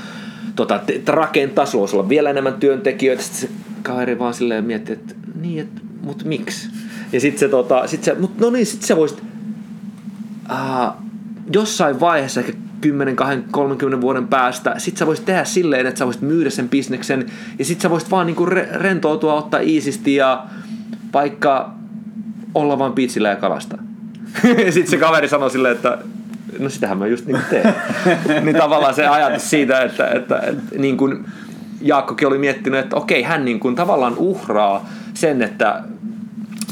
tota, 0.56 0.78
te, 0.78 1.02
rakentaa, 1.06 1.66
sulla 1.66 1.82
olisi 1.82 1.96
olla 1.96 2.08
vielä 2.08 2.30
enemmän 2.30 2.54
työntekijöitä, 2.54 3.22
sitten 3.22 3.40
se 3.40 3.50
kaveri 3.82 4.18
vaan 4.18 4.34
silleen 4.34 4.64
miettii, 4.64 4.92
että 4.92 5.14
niin, 5.40 5.60
että, 5.60 5.80
mutta 6.02 6.24
miksi? 6.24 6.68
Ja 7.12 7.20
sitten 7.20 7.38
se, 7.38 7.48
tota, 7.48 7.86
sit 7.86 8.04
se, 8.04 8.14
mut, 8.14 8.38
no 8.38 8.50
niin, 8.50 8.66
sitten 8.66 8.86
sä 8.88 8.96
voisit 8.96 9.22
äh, 10.50 10.92
jossain 11.52 12.00
vaiheessa, 12.00 12.40
ehkä 12.40 12.52
10, 12.82 13.16
20, 13.16 13.52
30 13.52 14.00
vuoden 14.00 14.28
päästä, 14.28 14.74
sit 14.78 14.96
sä 14.96 15.06
voisit 15.06 15.24
tehdä 15.24 15.44
silleen, 15.44 15.86
että 15.86 15.98
sä 15.98 16.04
voisit 16.04 16.22
myydä 16.22 16.50
sen 16.50 16.68
bisneksen 16.68 17.26
ja 17.58 17.64
sit 17.64 17.80
sä 17.80 17.90
voisit 17.90 18.10
vaan 18.10 18.26
niinku 18.26 18.46
re- 18.46 18.76
rentoutua, 18.76 19.34
ottaa 19.34 19.60
iisisti 19.60 20.14
ja 20.14 20.44
vaikka 21.12 21.74
olla 22.54 22.78
vaan 22.78 22.92
piitsillä 22.92 23.28
ja 23.28 23.36
kalasta. 23.36 23.78
sitten 24.70 24.86
se 24.86 24.96
kaveri 24.96 25.28
sanoi 25.28 25.50
silleen, 25.50 25.76
että 25.76 25.98
no 26.58 26.68
sitähän 26.68 26.98
mä 26.98 27.06
just 27.06 27.26
niin 27.26 27.38
teen. 27.50 27.74
niin 28.44 28.56
tavallaan 28.56 28.94
se 28.94 29.06
ajatus 29.06 29.50
siitä, 29.50 29.82
että, 29.82 30.06
että, 30.06 30.38
että 30.38 30.78
niin 30.78 30.96
kuin 30.96 31.24
Jaakkokin 31.80 32.28
oli 32.28 32.38
miettinyt, 32.38 32.80
että 32.80 32.96
okei, 32.96 33.22
hän 33.22 33.44
niin 33.44 33.60
kuin 33.60 33.74
tavallaan 33.74 34.14
uhraa 34.16 34.88
sen, 35.14 35.42
että 35.42 35.82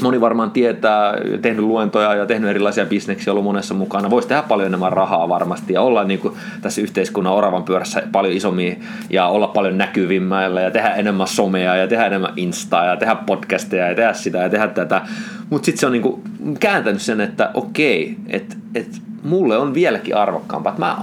moni 0.01 0.21
varmaan 0.21 0.51
tietää, 0.51 1.13
tehnyt 1.41 1.65
luentoja 1.65 2.15
ja 2.15 2.25
tehnyt 2.25 2.49
erilaisia 2.49 2.85
bisneksiä, 2.85 3.33
ollut 3.33 3.45
monessa 3.45 3.73
mukana. 3.73 4.09
Voisi 4.09 4.27
tehdä 4.27 4.43
paljon 4.43 4.67
enemmän 4.67 4.93
rahaa 4.93 5.29
varmasti 5.29 5.73
ja 5.73 5.81
olla 5.81 6.03
niin 6.03 6.19
kuin 6.19 6.33
tässä 6.61 6.81
yhteiskunnan 6.81 7.33
oravan 7.33 7.63
pyörässä 7.63 8.03
paljon 8.11 8.33
isommin 8.33 8.83
ja 9.09 9.27
olla 9.27 9.47
paljon 9.47 9.77
näkyvimmällä 9.77 10.61
ja 10.61 10.71
tehdä 10.71 10.89
enemmän 10.89 11.27
somea 11.27 11.75
ja 11.75 11.87
tehdä 11.87 12.05
enemmän 12.05 12.33
instaa 12.35 12.85
ja 12.85 12.97
tehdä 12.97 13.15
podcasteja 13.15 13.87
ja 13.87 13.95
tehdä 13.95 14.13
sitä 14.13 14.37
ja 14.37 14.49
tehdä 14.49 14.67
tätä. 14.67 15.01
Mutta 15.49 15.65
sitten 15.65 15.79
se 15.79 15.85
on 15.85 15.91
niin 15.91 16.01
kuin 16.01 16.21
kääntänyt 16.59 17.01
sen, 17.01 17.21
että 17.21 17.51
okei, 17.53 18.15
että 18.27 18.55
et 18.75 19.01
mulle 19.23 19.57
on 19.57 19.73
vieläkin 19.73 20.15
arvokkaampaa, 20.15 20.71
että 20.71 20.85
mä 20.85 20.97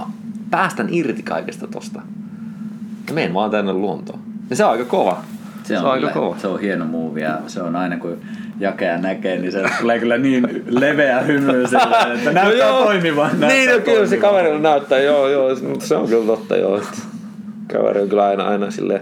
päästän 0.51 0.87
irti 0.91 1.23
kaikesta 1.23 1.67
tosta. 1.67 2.01
Ja 3.07 3.13
menen 3.13 3.33
vaan 3.33 3.51
tänne 3.51 3.73
luontoon. 3.73 4.19
Ja 4.49 4.55
se 4.55 4.65
on 4.65 4.71
aika 4.71 4.85
kova. 4.85 5.17
Se 5.63 5.77
on, 5.77 5.81
se 5.81 5.87
on 5.87 5.91
aika 5.91 6.09
kova. 6.09 6.37
Se 6.37 6.47
on 6.47 6.59
hieno 6.59 6.85
move 6.85 7.21
ja 7.21 7.37
se 7.47 7.61
on 7.61 7.75
aina 7.75 7.97
kun 7.97 8.17
jakea 8.59 8.97
näkee, 8.97 9.37
niin 9.37 9.51
se 9.51 9.63
tulee 9.81 9.99
kyllä 9.99 10.17
niin 10.17 10.63
leveä 10.69 11.21
hymy 11.21 11.67
sellainen, 11.67 12.17
että 12.17 12.31
näyttää 12.31 12.71
no 12.71 12.83
toimivan. 12.83 13.29
Näyttää 13.39 13.49
niin, 13.49 13.71
no, 13.71 13.79
kyllä 13.79 14.07
se 14.07 14.17
kaverilla 14.17 14.59
näyttää, 14.59 14.99
joo, 14.99 15.29
joo, 15.29 15.49
mutta 15.67 15.85
se 15.85 15.95
on 15.95 16.07
kyllä 16.07 16.25
totta, 16.25 16.57
joo. 16.57 16.81
Kaveri 17.73 18.01
on 18.01 18.09
kyllä 18.09 18.25
aina, 18.25 18.43
aina 18.43 18.71
sille 18.71 19.01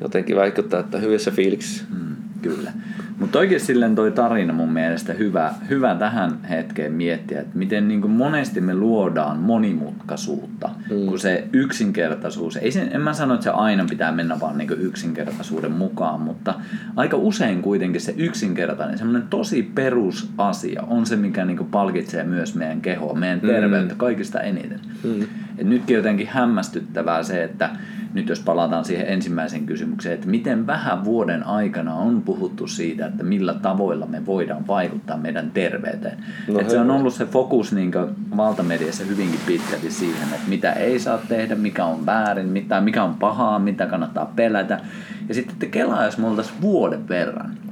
jotenkin 0.00 0.36
vaikuttaa, 0.36 0.80
että 0.80 0.98
hyvissä 0.98 1.30
fiiliksissä. 1.30 1.84
Mm, 1.90 2.16
kyllä. 2.42 2.72
Mutta 3.18 3.38
oikein 3.38 3.60
silleen 3.60 3.94
toi 3.94 4.10
tarina 4.10 4.52
mun 4.52 4.72
mielestä 4.72 5.12
hyvä, 5.12 5.54
hyvä 5.70 5.94
tähän 5.94 6.38
hetkeen 6.50 6.92
miettiä, 6.92 7.40
että 7.40 7.58
miten 7.58 7.88
niin 7.88 8.00
kuin 8.00 8.10
monesti 8.10 8.60
me 8.60 8.74
luodaan 8.74 9.38
monimutkaisuutta, 9.38 10.70
mm. 10.90 11.06
kun 11.06 11.18
se 11.18 11.48
yksinkertaisuus, 11.52 12.56
ei 12.56 12.72
sen, 12.72 12.88
en 12.92 13.00
mä 13.00 13.12
sano, 13.12 13.34
että 13.34 13.44
se 13.44 13.50
aina 13.50 13.86
pitää 13.90 14.12
mennä 14.12 14.40
vaan 14.40 14.58
niin 14.58 14.68
kuin 14.68 14.80
yksinkertaisuuden 14.80 15.72
mukaan, 15.72 16.20
mutta 16.20 16.54
aika 16.96 17.16
usein 17.16 17.62
kuitenkin 17.62 18.00
se 18.00 18.14
yksinkertainen, 18.16 18.98
semmoinen 18.98 19.28
tosi 19.28 19.62
perusasia 19.62 20.82
on 20.82 21.06
se, 21.06 21.16
mikä 21.16 21.44
niin 21.44 21.56
kuin 21.56 21.70
palkitsee 21.70 22.24
myös 22.24 22.54
meidän 22.54 22.80
kehoa, 22.80 23.14
meidän 23.14 23.40
mm. 23.42 23.48
terveyttä 23.48 23.94
mm. 23.94 23.98
kaikista 23.98 24.40
eniten. 24.40 24.80
Mm. 25.04 25.22
Et 25.58 25.66
nytkin 25.66 25.96
jotenkin 25.96 26.26
hämmästyttävää 26.26 27.22
se, 27.22 27.44
että 27.44 27.70
nyt 28.14 28.28
jos 28.28 28.40
palataan 28.40 28.84
siihen 28.84 29.08
ensimmäiseen 29.08 29.66
kysymykseen, 29.66 30.14
että 30.14 30.28
miten 30.28 30.66
vähän 30.66 31.04
vuoden 31.04 31.46
aikana 31.46 31.94
on 31.94 32.22
puhuttu 32.22 32.66
siitä, 32.66 33.06
että 33.06 33.22
millä 33.22 33.54
tavoilla 33.54 34.06
me 34.06 34.26
voidaan 34.26 34.66
vaikuttaa 34.66 35.16
meidän 35.16 35.50
terveyteen. 35.50 36.18
No 36.48 36.60
että 36.60 36.72
se 36.72 36.78
on 36.78 36.90
ollut 36.90 37.14
se 37.14 37.26
fokus 37.26 37.72
niin 37.72 37.92
valtamediassa 38.36 39.04
hyvinkin 39.04 39.40
pitkälti 39.46 39.90
siihen, 39.90 40.28
että 40.34 40.48
mitä 40.48 40.72
ei 40.72 40.98
saa 40.98 41.18
tehdä, 41.18 41.54
mikä 41.54 41.84
on 41.84 42.06
väärin, 42.06 42.48
mitä, 42.48 42.80
mikä 42.80 43.04
on 43.04 43.14
pahaa, 43.14 43.58
mitä 43.58 43.86
kannattaa 43.86 44.32
pelätä. 44.36 44.80
Ja 45.28 45.34
sitten 45.34 45.56
te 45.58 45.66
kelaa, 45.66 46.04
jos 46.04 46.18
me 46.18 46.26
oltaisiin 46.26 46.60
vuoden 46.60 47.08
verran 47.08 47.67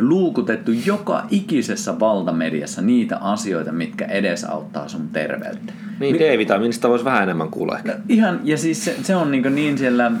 luukutettu 0.00 0.70
joka 0.86 1.22
ikisessä 1.30 2.00
valtamediassa 2.00 2.82
niitä 2.82 3.16
asioita, 3.16 3.72
mitkä 3.72 4.04
edesauttaa 4.04 4.88
sun 4.88 5.08
terveyttä. 5.12 5.72
Niin, 6.00 6.18
D-vitamiinista 6.18 6.88
voisi 6.88 7.04
vähän 7.04 7.22
enemmän 7.22 7.48
kuulla 7.48 7.76
ehkä. 7.76 7.96
Ihan, 8.08 8.40
ja 8.44 8.56
siis 8.58 8.84
se, 8.84 8.96
se 9.02 9.16
on 9.16 9.30
niin, 9.30 9.54
niin 9.54 9.78
siellä 9.78 10.12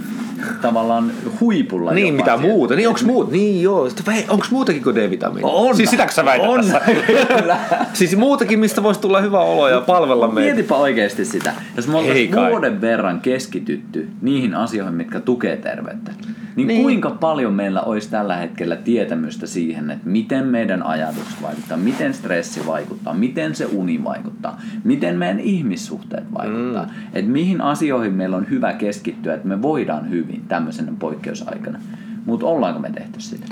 tavallaan 0.62 1.12
huipulla 1.40 1.92
Niin, 1.92 2.14
mitä 2.14 2.24
siellä. 2.24 2.42
muuta. 2.42 2.74
Niin, 2.76 2.88
onko 2.88 3.00
muut? 3.04 3.30
Niin, 3.30 3.62
joo. 3.62 3.88
Onko 4.28 4.46
muutakin 4.50 4.82
kuin 4.82 4.96
D-vitamiini? 4.96 5.50
On. 5.52 5.76
Siis 5.76 5.90
sitäkö 5.90 6.12
sä 6.12 6.24
väität 6.24 6.48
on. 6.48 6.64
Kyllä. 7.38 7.58
siis 7.92 8.16
muutakin, 8.16 8.58
mistä 8.58 8.82
voisi 8.82 9.00
tulla 9.00 9.20
hyvä 9.20 9.40
olo 9.40 9.68
ja 9.68 9.80
palvella 9.80 10.28
meitä. 10.28 10.54
Mietipä 10.54 10.74
oikeasti 10.76 11.24
sitä. 11.24 11.52
Jos 11.76 11.88
me 11.88 11.98
oltaisiin 11.98 12.36
vuoden 12.36 12.80
verran 12.80 13.20
keskitytty 13.20 14.08
niihin 14.22 14.54
asioihin, 14.54 14.94
mitkä 14.94 15.20
tukee 15.20 15.56
terveyttä, 15.56 16.12
niin, 16.56 16.66
niin 16.68 16.82
kuinka 16.82 17.10
paljon 17.10 17.52
meillä 17.52 17.80
olisi 17.80 18.10
tällä 18.10 18.36
hetkellä 18.36 18.76
tietämystä 18.76 19.46
siihen, 19.60 19.90
että 19.90 20.08
miten 20.08 20.46
meidän 20.46 20.82
ajatukset 20.82 21.42
vaikuttaa, 21.42 21.76
miten 21.76 22.14
stressi 22.14 22.66
vaikuttaa, 22.66 23.14
miten 23.14 23.54
se 23.54 23.66
uni 23.66 24.04
vaikuttaa, 24.04 24.60
miten 24.84 25.18
meidän 25.18 25.40
ihmissuhteet 25.40 26.34
vaikuttaa, 26.34 26.84
mm. 26.84 26.90
että 27.12 27.30
mihin 27.30 27.60
asioihin 27.60 28.12
meillä 28.12 28.36
on 28.36 28.50
hyvä 28.50 28.72
keskittyä, 28.72 29.34
että 29.34 29.48
me 29.48 29.62
voidaan 29.62 30.10
hyvin 30.10 30.44
tämmöisenä 30.48 30.92
poikkeusaikana. 30.98 31.80
Mutta 32.26 32.46
ollaanko 32.46 32.80
me 32.80 32.90
tehty 32.90 33.20
sitä? 33.20 33.46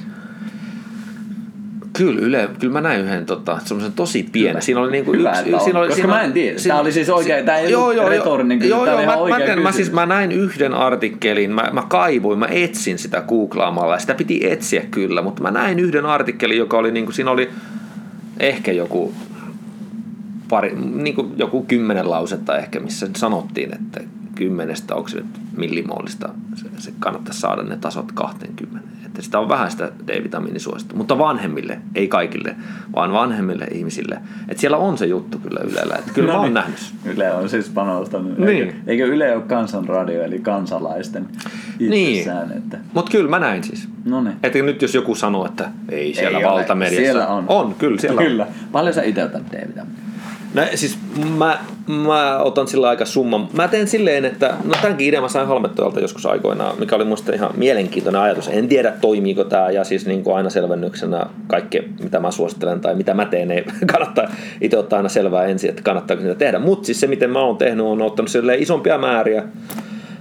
Kyllä, 1.98 2.20
Yle, 2.20 2.48
kyllä 2.58 2.72
mä 2.72 2.80
näin 2.80 3.00
yhden 3.00 3.26
tota, 3.26 3.58
semmoisen 3.64 3.92
tosi 3.92 4.28
pienen. 4.32 4.62
Siinä 4.62 4.80
oli 4.80 4.90
niinku 4.90 5.12
Hyvä, 5.12 5.30
yksi, 5.40 5.54
on, 5.54 5.60
siinä 5.60 5.78
oli, 5.78 5.88
koska 5.88 6.02
siinä, 6.02 6.14
mä 6.14 6.22
en 6.22 6.32
tiedä. 6.32 6.58
Tää 6.68 6.80
oli 6.80 6.92
siis 6.92 7.10
oikein- 7.10 7.44
tää 7.44 7.58
ei 7.58 7.74
ollut 7.74 8.08
retorinen 8.08 8.58
kysymys, 8.58 8.76
joo, 8.76 8.86
tää 8.86 9.02
joo, 9.02 9.28
mä, 9.28 9.38
mä, 9.38 9.62
mä, 9.62 9.72
siis 9.72 9.92
mä 9.92 10.06
näin 10.06 10.32
yhden 10.32 10.74
artikkelin, 10.74 11.50
mä, 11.50 11.68
mä 11.72 11.82
kaivuin, 11.88 12.38
mä 12.38 12.46
etsin 12.50 12.98
sitä 12.98 13.24
googlaamalla 13.28 13.92
ja 13.94 13.98
sitä 13.98 14.14
piti 14.14 14.50
etsiä 14.50 14.82
kyllä, 14.90 15.22
mutta 15.22 15.42
mä 15.42 15.50
näin 15.50 15.78
yhden 15.78 16.06
artikkelin, 16.06 16.58
joka 16.58 16.78
oli 16.78 16.92
niinku, 16.92 17.12
siinä 17.12 17.30
oli 17.30 17.50
ehkä 18.40 18.72
joku 18.72 19.14
pari, 20.48 20.72
niin 20.94 21.14
kuin 21.14 21.32
joku 21.36 21.62
kymmenen 21.62 22.10
lausetta 22.10 22.58
ehkä, 22.58 22.80
missä 22.80 23.08
sanottiin, 23.16 23.74
että 23.74 24.00
kymmenestä, 24.38 24.94
onko 24.94 25.08
se 25.08 25.16
nyt 25.16 25.26
millimoolista, 25.56 26.28
se, 26.54 26.64
se 26.78 26.92
kannattaisi 26.98 27.40
saada 27.40 27.62
ne 27.62 27.76
tasot 27.76 28.12
20. 28.12 28.88
Että 29.06 29.22
sitä 29.22 29.38
on 29.38 29.48
vähän 29.48 29.70
sitä 29.70 29.92
D-vitamiinisuosittu, 30.06 30.96
mutta 30.96 31.18
vanhemmille, 31.18 31.78
ei 31.94 32.08
kaikille, 32.08 32.56
vaan 32.94 33.12
vanhemmille 33.12 33.64
ihmisille. 33.72 34.18
Että 34.48 34.60
siellä 34.60 34.76
on 34.76 34.98
se 34.98 35.06
juttu 35.06 35.38
kyllä 35.38 35.60
Ylellä, 35.72 35.94
että 35.98 36.12
kyllä 36.14 36.26
no 36.26 36.32
mä 36.32 36.38
oon 36.38 36.46
niin. 36.46 36.54
nähnyt. 36.54 36.78
Yle 37.04 37.32
on 37.32 37.48
siis 37.48 37.68
panostanut. 37.68 38.38
Niin. 38.38 38.48
Eikö, 38.66 38.72
eikö 38.86 39.06
Yle 39.06 39.34
ole 39.36 39.42
kansanradio, 39.42 40.22
eli 40.22 40.38
kansalaisten 40.38 41.26
itsessään? 41.78 42.48
Niin. 42.48 42.58
Että, 42.58 42.78
Mutta 42.94 43.10
kyllä 43.10 43.30
mä 43.30 43.38
näin 43.38 43.64
siis. 43.64 43.88
no 44.04 44.20
niin. 44.22 44.36
Että 44.42 44.58
nyt 44.62 44.82
jos 44.82 44.94
joku 44.94 45.14
sanoo, 45.14 45.46
että 45.46 45.70
ei 45.88 46.14
siellä 46.14 46.38
Ei 46.38 46.44
ei 46.44 46.50
ole. 46.50 46.54
valtamediassa. 46.54 47.02
Siellä 47.02 47.26
on. 47.28 47.44
On, 47.48 47.74
kyllä 47.74 48.00
siellä 48.00 48.22
Kyllä. 48.22 48.44
on. 48.44 48.52
Paljon 48.72 48.94
sä 48.94 49.02
itse 49.02 49.24
otat 49.24 49.42
D-vitamiinia? 49.52 50.07
No, 50.54 50.62
siis 50.74 50.98
mä, 51.36 51.58
mä 51.86 52.38
otan 52.38 52.68
sillä 52.68 52.88
aika 52.88 53.04
summan. 53.04 53.48
Mä 53.52 53.68
teen 53.68 53.88
silleen, 53.88 54.24
että 54.24 54.54
no 54.64 54.74
tämänkin 54.82 55.06
idean 55.06 55.22
mä 55.22 55.28
sain 55.28 55.48
Halmettojalta 55.48 56.00
joskus 56.00 56.26
aikoinaan, 56.26 56.78
mikä 56.78 56.96
oli 56.96 57.04
musta 57.04 57.32
ihan 57.32 57.50
mielenkiintoinen 57.56 58.20
ajatus. 58.20 58.48
En 58.48 58.68
tiedä 58.68 58.92
toimiiko 59.00 59.44
tämä 59.44 59.70
ja 59.70 59.84
siis 59.84 60.06
niin 60.06 60.24
kuin 60.24 60.36
aina 60.36 60.50
selvennyksenä 60.50 61.26
kaikki 61.46 61.82
mitä 62.02 62.20
mä 62.20 62.30
suosittelen 62.30 62.80
tai 62.80 62.94
mitä 62.94 63.14
mä 63.14 63.24
teen, 63.24 63.50
ei 63.50 63.64
kannattaa 63.92 64.28
itse 64.60 64.78
ottaa 64.78 64.96
aina 64.96 65.08
selvää 65.08 65.44
ensin, 65.44 65.70
että 65.70 65.82
kannattaako 65.82 66.22
sitä 66.22 66.34
tehdä. 66.34 66.58
Mutta 66.58 66.86
siis 66.86 67.00
se 67.00 67.06
miten 67.06 67.30
mä 67.30 67.40
oon 67.40 67.56
tehnyt 67.56 67.86
on 67.86 68.02
ottanut 68.02 68.30
silleen 68.30 68.62
isompia 68.62 68.98
määriä 68.98 69.42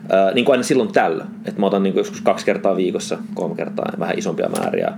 Ää, 0.09 0.32
niin 0.34 0.45
kuin 0.45 0.53
aina 0.53 0.63
silloin 0.63 0.93
tällä. 0.93 1.25
Että 1.45 1.59
mä 1.61 1.67
otan 1.67 1.84
niin 1.84 1.93
kuin 1.93 1.99
joskus 1.99 2.21
kaksi 2.21 2.45
kertaa 2.45 2.75
viikossa, 2.75 3.17
kolme 3.34 3.55
kertaa 3.55 3.86
vähän 3.99 4.19
isompia 4.19 4.49
määriä. 4.49 4.93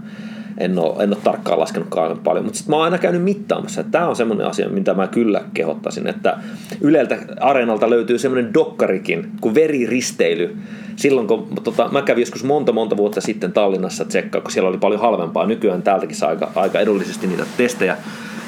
En 0.60 0.80
ole, 0.80 1.04
en 1.04 1.10
ole 1.10 1.22
tarkkaan 1.24 1.60
laskenut 1.60 1.90
kauhean 1.90 2.20
paljon, 2.20 2.46
mutta 2.46 2.58
sitten 2.58 2.72
mä 2.72 2.76
oon 2.76 2.86
aina 2.86 2.98
käynyt 2.98 3.24
mittaamassa. 3.24 3.84
Tämä 3.84 4.08
on 4.08 4.16
semmoinen 4.16 4.48
asia, 4.48 4.70
mitä 4.70 4.94
mä 4.94 5.08
kyllä 5.08 5.42
kehottaisin, 5.54 6.08
että 6.08 6.38
Yleltä 6.82 7.18
Areenalta 7.40 7.90
löytyy 7.90 8.18
semmoinen 8.18 8.54
dokkarikin 8.54 9.32
kuin 9.42 9.56
veriristeily. 9.56 10.58
Silloin 10.96 11.28
kun 11.28 11.48
tota, 11.64 11.90
mä 11.92 12.02
kävin 12.02 12.22
joskus 12.22 12.44
monta 12.44 12.72
monta 12.72 12.98
vuotta 12.98 13.22
sitten 13.22 13.54
Tallinnassa 13.54 14.06
tsekkaa, 14.06 14.42
kun 14.42 14.52
siellä 14.52 14.70
oli 14.70 14.78
paljon 14.78 15.02
halvempaa. 15.02 15.46
Nykyään 15.46 15.82
täältäkin 15.82 16.16
saa 16.16 16.30
aika, 16.30 16.52
aika 16.56 16.80
edullisesti 16.80 17.28
niitä 17.28 17.44
testejä. 17.58 17.98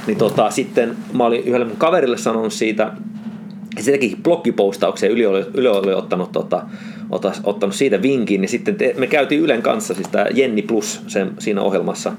Niin 0.07 0.18
tota, 0.18 0.49
sitten 0.49 0.95
mä 1.14 1.26
olin 1.26 1.43
yhdelle 1.43 1.66
mun 1.66 1.78
kaverille 1.78 2.18
sanonut 2.18 2.53
siitä, 2.53 2.91
ja 3.76 3.84
se 3.84 3.91
teki 3.91 4.17
bloggipostauksia, 4.24 5.09
Yle 5.09 5.28
oli, 5.28 5.45
Yle 5.53 5.69
oli 5.69 5.93
ottanut, 5.93 6.32
tota, 6.32 6.63
otas, 7.09 7.41
ottanut 7.43 7.76
siitä 7.76 8.01
vinkin, 8.01 8.41
niin 8.41 8.49
sitten 8.49 8.76
te, 8.76 8.95
me 8.97 9.07
käytiin 9.07 9.41
Ylen 9.41 9.61
kanssa, 9.61 9.93
siis 9.93 10.07
tämä 10.07 10.26
Jenni 10.34 10.61
Plus 10.61 11.01
sen, 11.07 11.32
siinä 11.39 11.61
ohjelmassa 11.61 12.13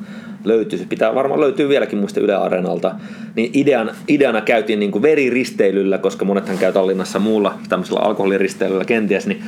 löytyy, 0.45 0.79
se 0.79 0.85
pitää 0.89 1.15
varmaan 1.15 1.41
löytyy 1.41 1.69
vieläkin 1.69 1.99
muista 1.99 2.21
Yle 2.21 2.35
Areenalta, 2.35 2.95
niin 3.37 3.51
idean, 3.55 3.91
ideana 4.09 4.41
käytiin 4.41 4.81
niin 4.81 5.03
veriristeilyllä, 5.03 5.99
koska 5.99 6.25
monethan 6.25 6.59
käy 6.59 6.73
Tallinnassa 6.73 7.19
muulla 7.19 7.55
tämmöisellä 7.69 8.01
alkoholiristeilyllä 8.01 8.85
kenties, 8.85 9.27
niin 9.27 9.43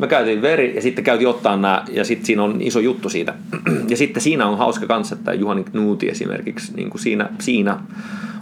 me 0.00 0.06
käytiin 0.06 0.42
veri 0.42 0.74
ja 0.74 0.82
sitten 0.82 1.04
käytiin 1.04 1.28
ottaa 1.28 1.56
nämä 1.56 1.84
ja 1.92 2.04
sitten 2.04 2.26
siinä 2.26 2.42
on 2.42 2.62
iso 2.62 2.80
juttu 2.80 3.08
siitä. 3.08 3.34
Ja 3.88 3.96
sitten 3.96 4.22
siinä 4.22 4.46
on 4.46 4.58
hauska 4.58 4.86
kanssa, 4.86 5.14
että 5.14 5.34
Juhani 5.34 5.64
Knuuti 5.64 6.08
esimerkiksi 6.08 6.72
niin 6.76 6.90
kuin 6.90 7.00
siinä, 7.00 7.28
siinä 7.40 7.78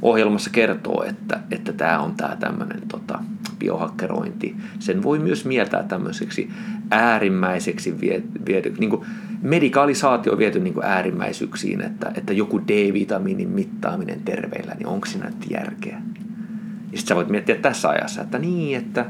ohjelmassa 0.02 0.50
kertoo, 0.50 1.04
että, 1.04 1.40
että 1.50 1.72
tämä 1.72 1.98
on 2.00 2.14
tämä 2.16 2.36
tämmöinen 2.36 2.82
tota, 2.88 3.18
biohakkerointi. 3.58 4.56
Sen 4.78 5.02
voi 5.02 5.18
myös 5.18 5.44
mieltää 5.44 5.82
tämmöiseksi 5.82 6.50
äärimmäiseksi 6.90 8.00
viety, 8.46 8.74
niin 8.78 8.90
kuin 8.90 9.06
medikalisaatio 9.42 10.38
viety 10.38 10.60
niin 10.60 10.74
kuin 10.74 10.86
äärimmäisyyksiin, 10.86 11.80
että, 11.80 12.12
että 12.14 12.32
joku 12.32 12.60
D-vitamiinin 12.60 13.48
mittaaminen 13.48 14.20
terveillä, 14.24 14.74
niin 14.74 14.86
onko 14.86 15.06
siinä 15.06 15.26
nyt 15.26 15.50
järkeä? 15.50 16.02
Ja 16.92 16.98
sitten 16.98 17.08
sä 17.08 17.16
voit 17.16 17.28
miettiä 17.28 17.54
tässä 17.54 17.88
ajassa, 17.88 18.22
että 18.22 18.38
niin, 18.38 18.78
että 18.78 19.06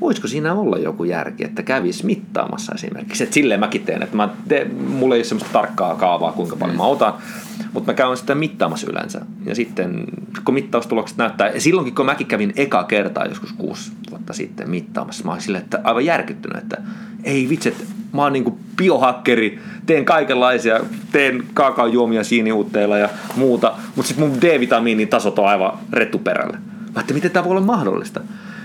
voisiko 0.00 0.28
siinä 0.28 0.54
olla 0.54 0.78
joku 0.78 1.04
järki, 1.04 1.44
että 1.44 1.62
kävisi 1.62 2.06
mittaamassa 2.06 2.72
esimerkiksi. 2.74 3.22
Että 3.22 3.34
silleen 3.34 3.60
mäkin 3.60 3.82
teen, 3.82 4.02
että 4.02 4.16
mä 4.16 4.28
te, 4.48 4.66
mulla 4.88 5.14
ei 5.14 5.18
ole 5.18 5.24
semmoista 5.24 5.52
tarkkaa 5.52 5.94
kaavaa, 5.94 6.32
kuinka 6.32 6.56
paljon 6.56 6.76
mä 6.76 6.82
otan, 6.82 7.14
mutta 7.72 7.92
mä 7.92 7.94
käyn 7.94 8.16
sitä 8.16 8.34
mittaamassa 8.34 8.90
yleensä. 8.90 9.20
Ja 9.44 9.54
sitten 9.54 10.04
kun 10.44 10.54
mittaustulokset 10.54 11.18
näyttää, 11.18 11.48
ja 11.50 11.60
silloinkin 11.60 11.94
kun 11.94 12.06
mäkin 12.06 12.26
kävin 12.26 12.52
eka 12.56 12.84
kertaa 12.84 13.26
joskus 13.26 13.52
kuusi 13.52 13.92
vuotta 14.10 14.32
sitten 14.32 14.70
mittaamassa, 14.70 15.24
mä 15.24 15.30
olin 15.30 15.42
silleen, 15.42 15.64
että 15.64 15.80
aivan 15.84 16.04
järkyttynyt, 16.04 16.62
että 16.62 16.76
ei 17.24 17.48
vitsi, 17.48 17.68
että 17.68 17.84
mä 18.12 18.22
oon 18.22 18.32
niinku 18.32 18.58
biohakkeri, 18.76 19.58
teen 19.86 20.04
kaikenlaisia, 20.04 20.80
teen 21.12 21.44
kaakaojuomia 21.54 22.24
siiniuutteilla 22.24 22.98
ja 22.98 23.08
muuta, 23.36 23.74
mutta 23.96 24.08
sitten 24.08 24.28
mun 24.28 24.40
D-vitamiinin 24.40 25.08
tasot 25.08 25.38
on 25.38 25.48
aivan 25.48 25.78
rettuperällä. 25.92 26.56
Mä 26.56 26.92
ajattelin, 26.94 27.16
miten 27.16 27.30
tämä 27.30 27.44
voi 27.44 27.50
olla 27.50 27.60
mahdollista? 27.60 28.20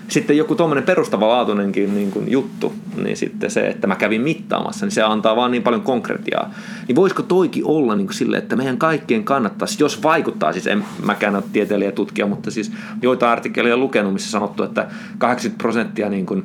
Sitten 0.07 0.37
joku 0.37 0.55
tuommoinen 0.55 0.83
perustavanlaatuinenkin 0.83 1.95
niin 1.95 2.11
kuin 2.11 2.31
juttu, 2.31 2.73
niin 3.03 3.17
sitten 3.17 3.51
se, 3.51 3.67
että 3.67 3.87
mä 3.87 3.95
kävin 3.95 4.21
mittaamassa, 4.21 4.85
niin 4.85 4.91
se 4.91 5.01
antaa 5.01 5.35
vaan 5.35 5.51
niin 5.51 5.63
paljon 5.63 5.81
konkretiaa. 5.81 6.53
Niin 6.87 6.95
voisiko 6.95 7.23
toikin 7.23 7.65
olla 7.65 7.95
niin 7.95 8.13
sille, 8.13 8.37
että 8.37 8.55
meidän 8.55 8.77
kaikkien 8.77 9.23
kannattaisi, 9.23 9.83
jos 9.83 10.03
vaikuttaa, 10.03 10.53
siis 10.53 10.67
en 10.67 10.85
mäkään 11.05 11.35
ole 11.35 11.43
tieteilijä 11.53 11.87
ja 11.87 11.91
tutkija, 11.91 12.27
mutta 12.27 12.51
siis 12.51 12.71
joita 13.01 13.31
artikkeleja 13.31 13.77
lukenut, 13.77 14.13
missä 14.13 14.31
sanottu, 14.31 14.63
että 14.63 14.87
80 15.17 15.61
prosenttia 15.61 16.09
niin 16.09 16.25
kuin, 16.25 16.43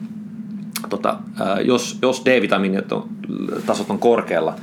tota, 0.89 1.19
jos, 1.65 1.99
jos 2.03 2.23
D-vitamiinit 2.25 2.93
on, 2.93 3.09
tasot 3.67 3.91
on 3.91 3.99
korkealla, 3.99 4.55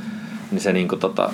niin 0.52 0.62
se 0.62 0.74
niin 0.74 0.88
kuin, 0.88 1.00
tota, 1.00 1.30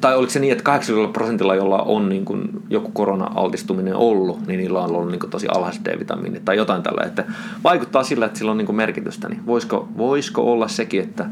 tai 0.00 0.16
oliko 0.16 0.30
se 0.32 0.40
niin, 0.40 0.52
että 0.52 0.64
80 0.64 1.12
prosentilla, 1.12 1.54
jolla 1.54 1.78
on 1.82 2.08
niin 2.08 2.24
kuin 2.24 2.48
joku 2.70 2.90
korona-altistuminen 2.90 3.94
ollut, 3.96 4.46
niin 4.46 4.58
niillä 4.60 4.80
on 4.80 4.90
ollut 4.96 5.10
niin 5.10 5.20
kuin 5.20 5.30
tosi 5.30 5.46
alhaiset 5.48 5.84
D-vitamiinit 5.84 6.44
tai 6.44 6.56
jotain 6.56 6.82
tällä, 6.82 7.02
että 7.06 7.24
vaikuttaa 7.64 8.02
sillä, 8.02 8.26
että 8.26 8.38
sillä 8.38 8.50
on 8.50 8.58
niin 8.58 8.66
kuin 8.66 8.76
merkitystä, 8.76 9.28
niin 9.28 9.46
voisiko, 9.46 9.88
voisiko 9.96 10.52
olla 10.52 10.68
sekin, 10.68 11.02
että 11.02 11.26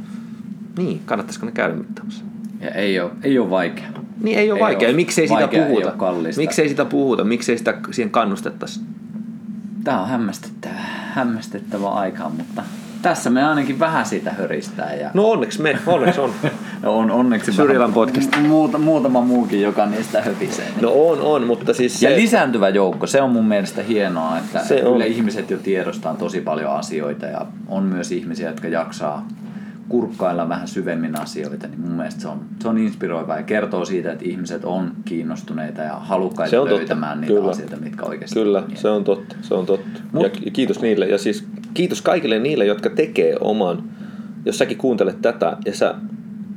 niin, 0.78 1.00
kannattaisiko 1.06 1.46
ne 1.46 1.52
käydä 1.52 1.74
mittaamassa? 1.74 2.24
Ja 2.60 2.70
ei 2.70 3.00
ole, 3.00 3.10
ei 3.22 3.38
ole 3.38 3.50
vaikea. 3.50 3.86
Niin 4.22 4.38
ei 4.38 4.50
ole 4.50 4.58
Ei 4.58 4.62
vaikea, 4.64 4.88
ole. 4.88 4.96
miksei 4.96 5.28
sitä 5.28 5.40
Vaikea, 5.40 5.62
ei 5.62 5.68
puhuta? 5.70 5.88
ole 5.88 5.96
kallista. 5.98 6.40
miksei 6.40 6.68
sitä 6.68 6.84
puhuta, 6.84 7.24
miksei 7.24 7.58
sitä 7.58 7.74
siihen 7.90 8.10
kannustettaisi? 8.10 8.80
Tämä 9.84 10.02
on 10.02 10.08
hämmästyttävä, 10.08 10.74
hämmästyttävä 11.14 11.88
aika, 11.88 12.28
mutta 12.28 12.62
tässä 13.04 13.30
me 13.30 13.44
ainakin 13.44 13.78
vähän 13.78 14.06
siitä 14.06 14.30
höristää. 14.30 14.94
Ja 14.94 15.10
No 15.14 15.30
onneksi 15.30 15.62
me, 15.62 15.78
onneksi 15.86 16.20
on. 16.20 16.32
on 16.84 17.10
onneksi 17.10 17.52
Syrjivän 17.52 17.78
vähän 17.80 17.92
podcast. 17.94 18.36
Muuta, 18.48 18.78
muutama 18.78 19.20
muukin, 19.20 19.62
joka 19.62 19.86
niistä 19.86 20.22
höpisee. 20.22 20.66
No 20.80 20.92
on, 20.94 21.20
on, 21.20 21.46
mutta 21.46 21.74
siis 21.74 22.00
se... 22.00 22.10
Ja 22.10 22.16
lisääntyvä 22.16 22.68
joukko, 22.68 23.06
se 23.06 23.22
on 23.22 23.30
mun 23.30 23.44
mielestä 23.44 23.82
hienoa, 23.82 24.38
että 24.38 24.58
Se 24.64 24.84
on. 24.84 24.92
kyllä 24.92 25.04
ihmiset 25.04 25.50
jo 25.50 25.58
tiedostaa 25.58 26.14
tosi 26.14 26.40
paljon 26.40 26.70
asioita 26.72 27.26
ja 27.26 27.46
on 27.68 27.82
myös 27.82 28.12
ihmisiä, 28.12 28.48
jotka 28.50 28.68
jaksaa 28.68 29.26
kurkkailla 29.88 30.48
vähän 30.48 30.68
syvemmin 30.68 31.20
asioita, 31.20 31.66
niin 31.68 31.80
mun 31.80 31.92
mielestä 31.92 32.20
se 32.20 32.28
on, 32.28 32.40
se 32.62 32.68
on 32.68 32.78
inspiroivaa 32.78 33.36
ja 33.36 33.42
kertoo 33.42 33.84
siitä, 33.84 34.12
että 34.12 34.24
ihmiset 34.24 34.64
on 34.64 34.92
kiinnostuneita 35.04 35.82
ja 35.82 35.94
halukkaita 35.94 36.50
Se 36.50 36.58
on 36.58 36.68
totta. 36.68 36.78
löytämään 36.78 37.20
niitä 37.20 37.34
Kyllä. 37.34 37.50
asioita, 37.50 37.76
mitkä 37.76 38.04
oikeasti 38.04 38.40
Kyllä, 38.40 38.60
toimii. 38.60 38.76
se 38.78 38.88
on 38.88 39.04
totta, 39.04 39.36
se 39.42 39.54
on 39.54 39.66
totta. 39.66 40.00
Mut- 40.12 40.22
ja 40.22 40.28
ki- 40.30 40.50
kiitos 40.50 40.80
niille. 40.80 41.06
Ja 41.06 41.18
siis 41.18 41.44
kiitos 41.74 42.02
kaikille 42.02 42.38
niille, 42.38 42.64
jotka 42.66 42.90
tekee 42.90 43.36
oman, 43.40 43.82
jos 44.44 44.58
säkin 44.58 44.78
kuuntelet 44.78 45.22
tätä 45.22 45.56
ja 45.66 45.74
sä 45.74 45.94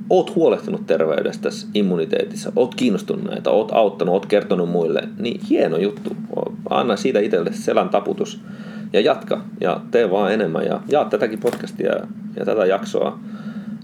oot 0.10 0.36
huolehtinut 0.36 0.86
terveydestäsi, 0.88 1.68
immuniteetissa, 1.74 2.52
oot 2.56 2.76
kiinnostunut 2.76 3.24
näitä, 3.26 3.50
oot 3.50 3.72
auttanut, 3.72 4.14
oot 4.14 4.26
kertonut 4.26 4.70
muille, 4.70 5.02
niin 5.20 5.42
hieno 5.50 5.78
juttu. 5.78 6.16
Anna 6.70 6.96
siitä 6.96 7.20
itselle 7.20 7.54
selän 7.54 7.90
taputus 7.90 8.42
ja 8.94 9.02
jatka 9.02 9.42
ja 9.62 9.82
tee 9.92 10.12
vaan 10.12 10.34
enemmän 10.34 10.66
ja 10.66 10.82
jaa 10.88 11.06
tätäkin 11.06 11.40
podcastia 11.40 11.92
ja, 11.92 12.08
ja 12.36 12.46
tätä 12.46 12.66
jaksoa. 12.66 13.20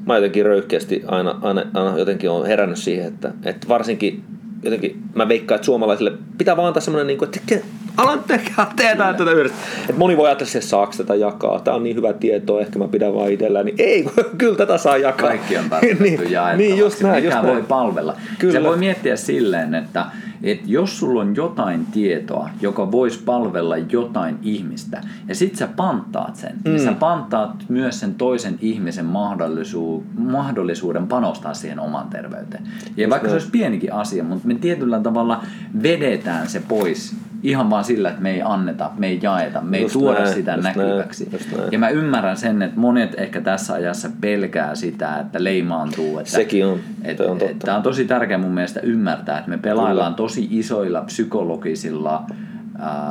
Mä 0.06 0.16
jotenkin 0.16 0.45
röyhkeästi 0.45 1.04
aina, 1.08 1.36
aina, 1.41 1.64
aina 1.74 1.97
jotenkin 1.97 2.30
on 2.30 2.45
herännyt 2.45 2.78
siihen, 2.78 3.08
että, 3.08 3.32
että 3.45 3.68
varsinkin 3.68 4.24
jotenkin 4.64 5.01
mä 5.16 5.28
veikkaan, 5.28 5.56
että 5.56 5.66
suomalaisille 5.66 6.12
pitää 6.38 6.58
vaan 6.58 6.68
antaa 6.68 6.82
semmoinen, 6.82 7.08
niin 7.08 7.18
kuin, 7.18 7.30
että 7.30 7.56
alan 7.97 8.24
tekee, 8.28 8.66
tehdään 8.76 9.16
tätä 9.16 9.32
yhdessä. 9.32 9.58
Että 9.82 9.93
moni 9.93 10.18
voi 10.18 10.28
ajatella, 10.28 10.51
että 10.56 10.68
saako 10.70 10.93
tätä 10.97 11.16
jakaa, 11.16 11.60
tämä 11.60 11.76
on 11.78 11.84
niin 11.84 11.95
hyvä 11.95 12.14
tietoa, 12.14 12.62
ehkä 12.62 12.80
mä 12.80 12.88
pidän 12.88 13.14
vaan 13.14 13.32
itselläni. 13.32 13.74
Ei, 13.78 14.06
kyllä 14.38 14.56
tätä 14.56 14.78
saa 14.78 14.97
jakaa. 14.97 15.28
Kaikki 15.28 15.58
on 15.58 15.70
tarkoitettu 15.70 16.04
niin, 16.24 16.32
jaettavaksi. 16.32 16.58
niin, 16.68 16.78
just 16.78 17.01
näin, 17.01 17.24
Mikä 17.24 17.36
just 17.36 17.47
voi 17.47 17.54
näin. 17.54 17.66
palvella. 17.66 18.18
Kyllä. 18.39 18.54
Se 18.54 18.64
voi 18.64 18.78
miettiä 18.78 19.16
silleen, 19.16 19.76
että 19.76 20.06
että 20.44 20.64
jos 20.68 21.00
sulla 21.00 21.22
on 21.22 21.36
jotain 21.36 21.86
tietoa, 21.86 22.50
joka 22.62 22.91
voisi 22.91 23.24
palvella 23.26 23.78
jotain 23.78 24.38
ihmistä, 24.41 25.02
ja 25.28 25.36
sit 25.36 25.56
sä 25.56 25.68
panttaat 25.68 26.36
sen, 26.36 26.52
mm. 26.66 26.72
niin 26.72 26.84
sä 26.84 26.94
panttaat 26.94 27.66
myös 27.70 28.00
sen 28.00 28.16
toisen 28.16 28.58
ihmisen 28.62 29.06
mahdollisuuden, 29.06 30.08
mahdollisuuden 30.18 31.08
panostaa 31.08 31.54
siihen 31.54 31.80
oman 31.80 32.08
terveyteen. 32.10 32.64
Ja 32.98 33.10
vaikka 33.10 33.28
se 33.28 33.34
olisi 33.34 33.50
pienikin 33.52 33.94
asia, 33.94 34.24
mutta 34.24 34.48
me 34.48 34.56
tietyllä 34.56 35.00
tavalla 35.00 35.44
vedetään 35.84 36.50
se 36.50 36.62
pois 36.68 37.16
ihan 37.44 37.70
vaan 37.70 37.84
sillä, 37.84 38.10
että 38.10 38.22
me 38.22 38.32
ei 38.32 38.41
anneta, 38.46 38.91
me 38.98 39.08
ei 39.08 39.20
jaeta, 39.22 39.62
me 39.62 39.80
just 39.80 39.96
ei 39.96 40.02
tuoda 40.02 40.20
näin, 40.20 40.34
sitä 40.34 40.58
näkyväksi. 40.58 41.30
Näin, 41.32 41.70
ja 41.72 41.80
mä 41.80 41.89
ymmärrän 41.89 42.38
sen, 42.38 42.62
että 42.62 42.80
monet 42.80 43.16
ehkä 43.18 43.41
tässä 43.41 43.74
ajassa 43.74 44.10
pelkää 44.22 44.76
sitä, 44.76 45.20
että 45.20 45.44
leimaantuu. 45.44 46.20
Että, 46.20 46.32
Sekin 46.32 46.66
on. 46.66 46.80
Että, 47.04 47.24
on 47.24 47.38
totta. 47.38 47.66
Tämä 47.66 47.78
on 47.78 47.84
tosi 47.84 48.06
tärkeää 48.06 48.39
mun 48.39 48.52
mielestä 48.52 48.80
ymmärtää, 48.80 49.38
että 49.38 49.50
me 49.50 49.58
pelaillaan 49.58 50.14
Kyllä. 50.14 50.28
tosi 50.28 50.32
isoilla 50.41 51.01
psykologisilla 51.01 52.25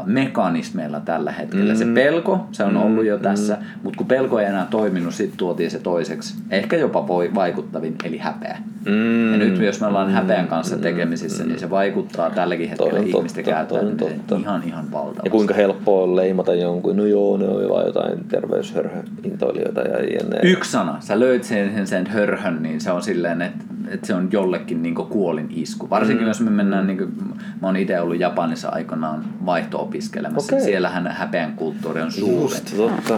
mekanismeilla 0.07 1.01
tällä 1.01 1.33
hetkellä. 1.33 1.73
Mm. 1.73 1.79
Se 1.79 1.87
pelko, 1.95 2.47
se 2.53 2.65
on 2.65 2.77
ollut 2.77 3.05
jo 3.05 3.17
mm. 3.17 3.23
tässä, 3.23 3.55
mm. 3.55 3.67
mutta 3.83 3.99
kun 3.99 4.07
pelko 4.07 4.39
ei 4.39 4.47
enää 4.47 4.67
toiminut, 4.71 5.15
sitten 5.15 5.39
tuotiin 5.39 5.71
se 5.71 5.79
toiseksi, 5.79 6.35
ehkä 6.51 6.77
jopa 6.77 7.07
voi 7.07 7.31
vaikuttavin, 7.35 7.95
eli 8.05 8.19
häpeä. 8.19 8.59
Mm. 8.87 9.33
Ja 9.33 9.39
nyt 9.39 9.59
jos 9.59 9.81
me 9.81 9.87
ollaan 9.87 10.11
häpeän 10.11 10.47
kanssa 10.47 10.77
mm. 10.77 10.83
tekemisissä, 10.83 11.43
mm. 11.43 11.49
niin 11.49 11.59
se 11.59 11.71
vaikuttaa 11.71 12.31
tälläkin 12.31 12.69
hetkellä 12.69 13.01
totta, 13.01 13.19
ihmisten 13.19 13.45
käyttäytymiseen 13.45 14.41
ihan 14.41 14.63
ihan 14.67 14.93
valtavasti. 14.93 15.21
Ja 15.25 15.31
kuinka 15.31 15.55
helppoa 15.55 16.03
on 16.03 16.17
leimata 16.17 16.55
jonkun, 16.55 16.97
no 16.97 17.07
joo, 17.07 17.37
ne 17.37 17.49
on 17.49 17.69
vaan 17.69 17.87
jotain 17.87 18.25
terveyshörhöintoilijoita 18.29 19.81
ja 19.81 19.99
jne. 19.99 20.39
Yksi 20.43 20.71
sana, 20.71 20.97
sä 21.01 21.21
löyt 21.21 21.45
sen, 21.45 21.87
sen 21.87 22.07
hörhön, 22.07 22.63
niin 22.63 22.81
se 22.81 22.91
on 22.91 23.03
silleen, 23.03 23.43
että 23.43 23.65
että 23.93 24.07
se 24.07 24.15
on 24.15 24.29
jollekin 24.33 24.83
niin 24.83 24.95
kuolin 24.95 25.49
isku. 25.51 25.91
Varsinkin 25.91 26.25
mm. 26.25 26.29
jos 26.29 26.41
me 26.41 26.51
mennään, 26.51 26.87
niin 26.87 26.99
kuin, 26.99 27.13
mä 27.61 27.69
oon 27.69 27.77
itse 27.77 28.01
ollut 28.01 28.21
Japanissa 28.21 28.69
aikanaan 28.69 29.25
vaihto-opiskelemassa. 29.53 30.57
Okay. 30.57 30.67
Siellähän 30.67 31.07
häpeän 31.07 31.53
kulttuuri 31.53 32.03
on 32.03 32.13
suuri. 32.13 32.57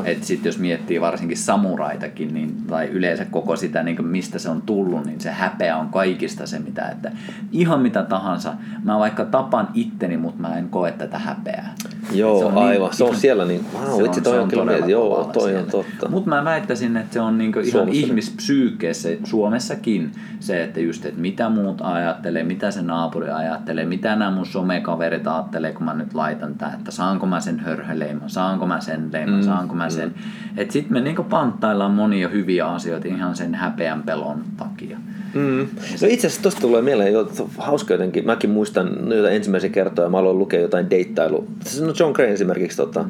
Että 0.05 0.26
sitten 0.26 0.49
jos 0.49 0.59
miettii 0.59 1.01
varsinkin 1.01 1.37
samuraitakin, 1.37 2.35
niin, 2.35 2.57
tai 2.66 2.87
yleensä 2.87 3.24
koko 3.24 3.57
sitä, 3.57 3.82
niin 3.82 4.07
mistä 4.07 4.39
se 4.39 4.49
on 4.49 4.62
tullut, 4.62 5.07
niin 5.07 5.20
se 5.20 5.30
häpeä 5.30 5.76
on 5.76 5.89
kaikista 5.89 6.47
se, 6.47 6.59
mitä, 6.59 6.89
että 6.89 7.12
ihan 7.53 7.80
mitä 7.80 8.03
tahansa. 8.03 8.55
Mä 8.85 8.99
vaikka 8.99 9.24
tapan 9.24 9.68
itteni, 9.74 10.16
mutta 10.16 10.41
mä 10.41 10.59
en 10.59 10.68
koe 10.68 10.93
tätä 10.93 11.18
häpeää. 11.18 11.74
Joo, 12.12 12.39
se 12.39 12.45
on 12.45 12.55
niin 12.55 12.64
aivan. 12.64 12.89
Niin, 12.89 12.97
se 12.97 13.05
on 13.05 13.16
siellä 13.16 13.45
niin, 13.45 13.66
wow, 13.74 13.97
se 13.97 14.03
on, 14.03 14.22
toi 14.22 14.39
on, 14.39 14.49
kyllä 14.49 14.72
joo, 14.72 15.30
toi 15.32 15.57
on 15.57 15.66
totta. 15.66 16.09
Mutta 16.09 16.30
mä 16.30 16.45
väittäisin, 16.45 16.97
että 16.97 17.12
se 17.12 17.20
on 17.20 17.39
niin 17.39 17.53
ihan 17.64 17.89
ihmispsyykeessä 17.89 19.09
Suomessakin 19.24 20.12
se, 20.41 20.64
että 20.64 20.80
just, 20.80 21.07
että 21.07 21.20
mitä 21.20 21.49
muut 21.49 21.80
ajattelee, 21.80 22.45
mitä 22.45 22.70
se 22.70 22.82
naapuri 22.82 23.30
ajattelee, 23.30 23.85
mitä 23.85 24.16
nämä 24.16 24.30
mun 24.30 24.47
somekaverit 24.47 25.26
ajattelee, 25.26 25.72
kun 25.72 25.85
mä 25.85 25.95
nyt 25.95 26.14
laitan 26.25 26.55
tämän, 26.55 26.75
että 26.75 26.91
saanko 26.91 27.27
mä 27.27 27.41
sen 27.41 27.61
hörhöleiman, 27.61 28.31
saanko 28.31 28.66
mä 28.66 28.81
sen 28.81 29.09
leiman, 29.12 29.35
mm, 29.35 29.43
saanko 29.43 29.75
mä 29.75 29.91
sen. 29.91 30.09
Mm. 30.09 30.14
Että 30.57 30.72
sitten 30.72 30.93
me 30.93 31.01
niinku 31.01 31.25
panttaillaan 31.25 31.91
monia 31.91 32.29
hyviä 32.29 32.66
asioita 32.66 33.09
ihan 33.09 33.37
sen 33.37 33.55
häpeän 33.55 34.03
pelon 34.03 34.45
takia. 34.57 34.99
Mm. 35.35 35.68
No 36.03 36.09
itse 36.09 36.27
asiassa 36.27 36.43
tuosta 36.43 36.61
tulee 36.61 36.83
mieleen 36.83 37.12
jo 37.12 37.33
hauska 37.59 37.95
jotenkin. 37.95 38.27
Mäkin 38.27 38.51
muistan 38.51 39.09
noita 39.09 39.31
ensimmäisiä 39.31 39.70
kertoja, 39.70 40.09
mä 40.09 40.18
aloin 40.18 40.39
lukea 40.39 40.61
jotain 40.61 40.91
deittailu. 40.91 41.49
No 41.81 41.93
John 41.99 42.12
Gray 42.12 42.29
esimerkiksi 42.29 42.77
tota, 42.77 43.05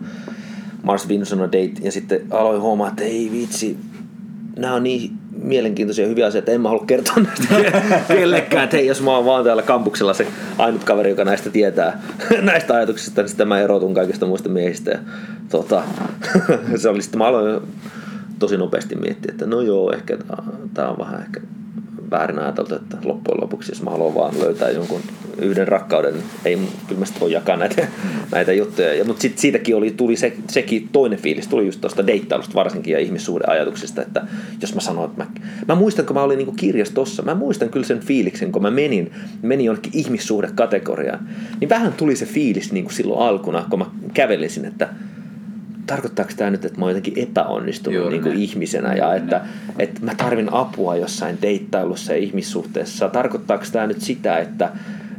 Mars 0.82 1.08
Venus 1.08 1.32
on 1.32 1.38
date 1.38 1.72
ja 1.82 1.92
sitten 1.92 2.20
aloin 2.30 2.60
huomaa, 2.60 2.88
että 2.88 3.04
ei 3.04 3.30
vitsi, 3.32 3.78
nämä 4.56 4.74
on 4.74 4.82
niin 4.82 5.10
mielenkiintoisia 5.44 6.06
hyviä 6.06 6.26
asioita, 6.26 6.50
en 6.50 6.60
mä 6.60 6.68
halua 6.68 6.84
kertoa 6.86 7.16
näistä 7.16 7.54
kellekään, 8.14 8.64
että 8.64 8.76
hei, 8.76 8.86
jos 8.86 9.02
mä 9.02 9.16
oon 9.16 9.24
vaan 9.24 9.44
täällä 9.44 9.62
kampuksella 9.62 10.14
se 10.14 10.26
ainut 10.58 10.84
kaveri, 10.84 11.10
joka 11.10 11.24
näistä 11.24 11.50
tietää, 11.50 12.02
näistä 12.42 12.74
ajatuksista, 12.74 13.22
niin 13.22 13.28
sitten 13.28 13.48
mä 13.48 13.60
erotun 13.60 13.94
kaikista 13.94 14.26
muista 14.26 14.48
miehistä. 14.48 14.90
Ja, 14.90 14.98
tota, 15.48 15.82
se 16.76 16.88
oli 16.88 17.02
sitten, 17.02 17.18
mä 17.18 17.26
aloin 17.26 17.60
tosi 18.38 18.56
nopeasti 18.56 18.96
miettiä, 18.96 19.32
että 19.32 19.46
no 19.46 19.60
joo, 19.60 19.92
ehkä 19.92 20.16
tämä 20.74 20.88
on 20.88 20.98
vähän 20.98 21.20
ehkä 21.20 21.40
väärin 22.10 22.38
ajateltu, 22.38 22.74
että 22.74 22.96
loppujen 23.04 23.40
lopuksi, 23.40 23.72
jos 23.72 23.82
mä 23.82 23.90
haluan 23.90 24.14
vaan 24.14 24.40
löytää 24.40 24.70
jonkun 24.70 25.00
yhden 25.42 25.68
rakkauden, 25.68 26.14
ei 26.44 26.58
kyllä 26.88 27.00
mä 27.00 27.06
voi 27.20 27.32
jakaa 27.32 27.56
näitä, 27.56 27.82
mm. 27.82 28.10
näitä 28.32 28.52
juttuja. 28.52 28.94
Ja, 28.94 29.04
mutta 29.04 29.22
sitten 29.22 29.40
siitäkin 29.40 29.76
oli, 29.76 29.90
tuli 29.90 30.16
se, 30.16 30.32
sekin 30.50 30.88
toinen 30.92 31.18
fiilis, 31.18 31.48
tuli 31.48 31.66
just 31.66 31.80
tuosta 31.80 32.06
deittailusta 32.06 32.54
varsinkin 32.54 32.92
ja 32.92 32.98
ihmissuhdeajatuksista, 32.98 34.02
että 34.02 34.22
jos 34.60 34.74
mä 34.74 34.80
sanoin, 34.80 35.10
että 35.10 35.24
mä, 35.24 35.30
mä 35.68 35.74
muistan, 35.74 36.06
kun 36.06 36.16
mä 36.16 36.22
olin 36.22 36.38
niin 36.38 36.56
kirjastossa, 36.56 37.22
mä 37.22 37.34
muistan 37.34 37.68
kyllä 37.68 37.86
sen 37.86 38.00
fiiliksen, 38.00 38.52
kun 38.52 38.62
mä 38.62 38.70
menin, 38.70 39.12
menin 39.42 39.66
jonnekin 39.66 39.92
ihmissuhdekategoriaan, 39.94 41.28
niin 41.60 41.68
vähän 41.68 41.92
tuli 41.92 42.16
se 42.16 42.26
fiilis 42.26 42.72
niin 42.72 42.84
kuin 42.84 42.94
silloin 42.94 43.28
alkuna, 43.28 43.66
kun 43.70 43.78
mä 43.78 43.86
kävelisin, 44.14 44.64
että 44.64 44.88
tarkoittaako 45.86 46.32
tämä 46.36 46.50
nyt, 46.50 46.64
että 46.64 46.78
mä 46.78 46.84
oon 46.84 46.90
jotenkin 46.90 47.28
epäonnistunut 47.28 47.94
Juuri 47.94 48.10
niin 48.10 48.22
kuin 48.22 48.36
ihmisenä 48.36 48.94
ja 48.94 49.14
että, 49.14 49.40
että 49.78 50.00
mä 50.04 50.14
tarvin 50.14 50.52
apua 50.52 50.96
jossain 50.96 51.38
deittailussa 51.42 52.12
ja 52.12 52.18
ihmissuhteessa? 52.18 53.08
Tarkoittaako 53.08 53.64
tämä 53.72 53.86
nyt 53.86 54.00
sitä, 54.00 54.38
että, 54.38 54.72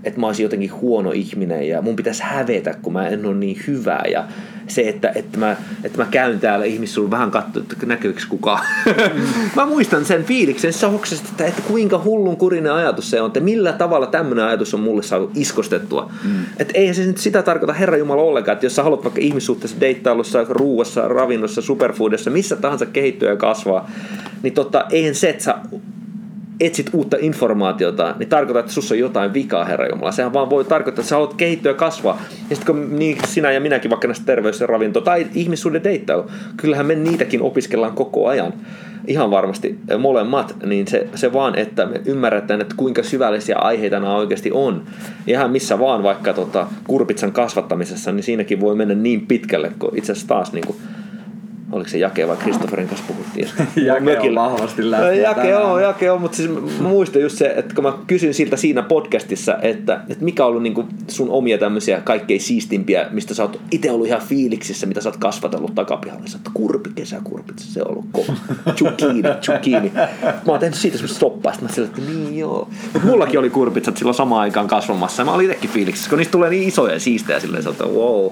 että 0.06 0.20
mä 0.20 0.28
olisin 0.28 0.44
jotenkin 0.44 0.74
huono 0.74 1.12
ihminen 1.12 1.68
ja 1.68 1.82
mun 1.82 1.96
pitäisi 1.96 2.24
hävetä, 2.24 2.76
kun 2.82 2.94
mä 2.94 3.08
en 3.08 3.26
ole 3.26 3.36
niin 3.36 3.58
hyvä 3.68 4.00
ja 4.12 4.24
se, 4.68 4.82
että, 4.82 5.12
että, 5.16 5.38
mä, 5.38 5.56
että 5.84 5.98
mä 5.98 6.08
käyn 6.12 6.40
täällä 6.40 6.66
ihmissulla 6.66 7.12
vähän 7.12 7.32
katsoa, 7.32 7.64
että 7.74 7.86
näkyykö 7.86 8.22
kukaan. 8.30 8.66
Mm. 8.86 9.22
mä 9.56 9.66
muistan 9.66 10.06
sen 10.06 10.24
fiiliksen 10.24 10.74
soksesta, 10.74 11.28
että, 11.32 11.46
että 11.46 11.62
kuinka 11.62 12.02
hullun 12.04 12.38
kurinen 12.38 12.74
ajatus 12.74 13.10
se 13.10 13.22
on, 13.22 13.28
että 13.28 13.40
millä 13.40 13.74
tavalla 13.74 14.08
tämmöinen 14.08 14.46
ajatus 14.46 14.74
on 14.74 14.80
mulle 14.80 15.04
saatu 15.04 15.32
iskostettua. 15.36 16.12
Mm. 16.24 16.46
Että 16.58 16.74
eihän 16.76 16.96
se 16.96 17.06
nyt 17.06 17.18
sitä 17.18 17.44
tarkoita 17.44 17.74
Herra 17.74 17.98
Jumala 17.98 18.22
ollenkaan, 18.22 18.54
että 18.54 18.66
jos 18.66 18.76
sä 18.76 18.84
haluat 18.84 19.04
vaikka 19.04 19.22
ihmissuhteessa, 19.22 19.80
deittailussa, 19.80 20.46
ruuassa, 20.50 21.08
ravinnossa, 21.08 21.62
superfoodissa, 21.62 22.30
missä 22.30 22.56
tahansa 22.56 22.86
kehittyä 22.86 23.30
ja 23.30 23.36
kasvaa, 23.36 23.90
niin 24.44 24.54
totta, 24.54 24.86
eihän 24.90 25.16
se, 25.16 25.30
että 25.30 25.44
sä 25.44 25.56
etsit 26.60 26.90
uutta 26.94 27.18
informaatiota, 27.20 28.16
niin 28.20 28.30
tarkoittaa, 28.30 28.60
että 28.60 28.72
sussa 28.72 28.96
on 28.96 29.00
jotain 29.00 29.34
vikaa, 29.34 29.66
Herra 29.66 29.88
Jumala. 29.88 30.12
Sehän 30.12 30.34
vaan 30.34 30.50
voi 30.50 30.66
tarkoittaa, 30.66 31.02
että 31.02 31.10
sä 31.10 31.16
haluat 31.16 31.34
kehittyä 31.34 31.72
ja 31.72 31.76
kasvaa. 31.76 32.22
Ja 32.50 32.56
sitten 32.56 32.76
kun 32.76 33.00
niin 33.00 33.18
sinä 33.28 33.52
ja 33.52 33.60
minäkin 33.60 33.90
vaikka 33.92 34.08
näistä 34.08 34.26
terveys- 34.26 34.62
ja 34.62 34.68
ravinto 34.68 35.02
tai 35.02 35.28
ihmissuuden 35.34 35.84
deittailu, 35.84 36.26
kyllähän 36.58 36.86
me 36.86 36.96
niitäkin 36.96 37.42
opiskellaan 37.42 37.94
koko 37.94 38.28
ajan. 38.28 38.54
Ihan 39.08 39.32
varmasti 39.32 39.80
molemmat, 40.00 40.56
niin 40.66 40.88
se, 40.88 41.08
se 41.16 41.34
vaan, 41.34 41.58
että 41.58 41.86
me 41.86 42.02
ymmärretään, 42.06 42.62
että 42.62 42.76
kuinka 42.78 43.04
syvällisiä 43.04 43.56
aiheita 43.58 44.00
nämä 44.00 44.16
oikeasti 44.16 44.52
on. 44.52 44.84
Ihan 45.28 45.52
missä 45.52 45.80
vaan 45.80 46.04
vaikka 46.04 46.34
tota, 46.34 46.68
kurpitsan 46.88 47.32
kasvattamisessa, 47.32 48.12
niin 48.12 48.24
siinäkin 48.24 48.60
voi 48.60 48.76
mennä 48.76 48.96
niin 48.96 49.28
pitkälle, 49.28 49.72
kun 49.80 49.98
itse 49.98 50.12
asiassa 50.12 50.28
taas 50.28 50.54
niin 50.54 50.68
kuin, 50.68 50.78
oliko 51.76 51.90
se 51.90 51.98
Jake 51.98 52.28
vai 52.28 52.38
Kristofferin 52.38 52.88
kanssa 52.88 53.06
puhuttiin. 53.08 53.48
jake 53.88 54.00
mökillä. 54.00 54.44
on 54.44 54.52
vahvasti 54.52 54.92
läsnä. 54.92 55.14
Jake 55.14 55.56
on, 55.56 55.82
Jake 55.82 56.12
on, 56.12 56.22
mutta 56.22 56.38
siis 56.38 56.50
mä 56.50 56.88
muistan 56.88 57.22
just 57.22 57.38
se, 57.38 57.54
että 57.58 57.76
kun 57.76 57.84
mä 57.84 57.94
kysyin 58.08 58.34
siltä 58.34 58.58
siinä 58.58 58.82
podcastissa, 58.82 59.58
että, 59.62 60.02
että 60.10 60.26
mikä 60.26 60.44
on 60.44 60.50
ollut 60.50 60.64
niin 60.64 60.88
sun 61.08 61.30
omia 61.30 61.58
tämmöisiä 61.58 62.02
kaikkein 62.02 62.42
siistimpiä, 62.42 63.08
mistä 63.12 63.34
sä 63.34 63.44
oot 63.44 63.60
itse 63.72 63.92
ollut 63.92 64.08
ihan 64.08 64.22
fiiliksissä, 64.22 64.86
mitä 64.86 65.02
sä 65.02 65.10
oot 65.10 65.18
kasvatellut 65.18 65.76
takapihalla. 65.76 66.28
Sä 66.28 66.38
oot 66.38 66.54
kurpi, 66.54 66.90
kesäkurpit, 66.96 67.60
se 67.60 67.82
on 67.82 67.92
ollut 67.92 68.06
kova. 68.12 68.34
Zucchini, 68.78 69.22
zucchini. 69.42 69.92
Mä 70.24 70.32
oon 70.46 70.60
tehnyt 70.60 70.80
siitä 70.80 70.98
semmoista 70.98 71.20
sitten 71.20 71.64
mä 71.64 71.70
sillä, 71.70 71.88
että 71.88 72.02
niin 72.02 72.38
joo. 72.38 72.70
Mutta 72.94 73.08
mullakin 73.08 73.40
oli 73.40 73.50
kurpitsat 73.50 73.98
silloin 73.98 74.16
samaan 74.16 74.42
aikaan 74.42 74.68
kasvamassa 74.68 75.22
ja 75.22 75.26
mä 75.26 75.34
olin 75.34 75.46
itsekin 75.46 75.70
fiiliksissä, 75.70 76.10
kun 76.10 76.18
niistä 76.18 76.32
tulee 76.32 76.50
niin 76.50 76.68
isoja 76.68 76.94
ja 76.94 77.00
siistejä 77.00 77.40
silleen, 77.40 77.68
että 77.68 77.84
wow. 77.84 78.32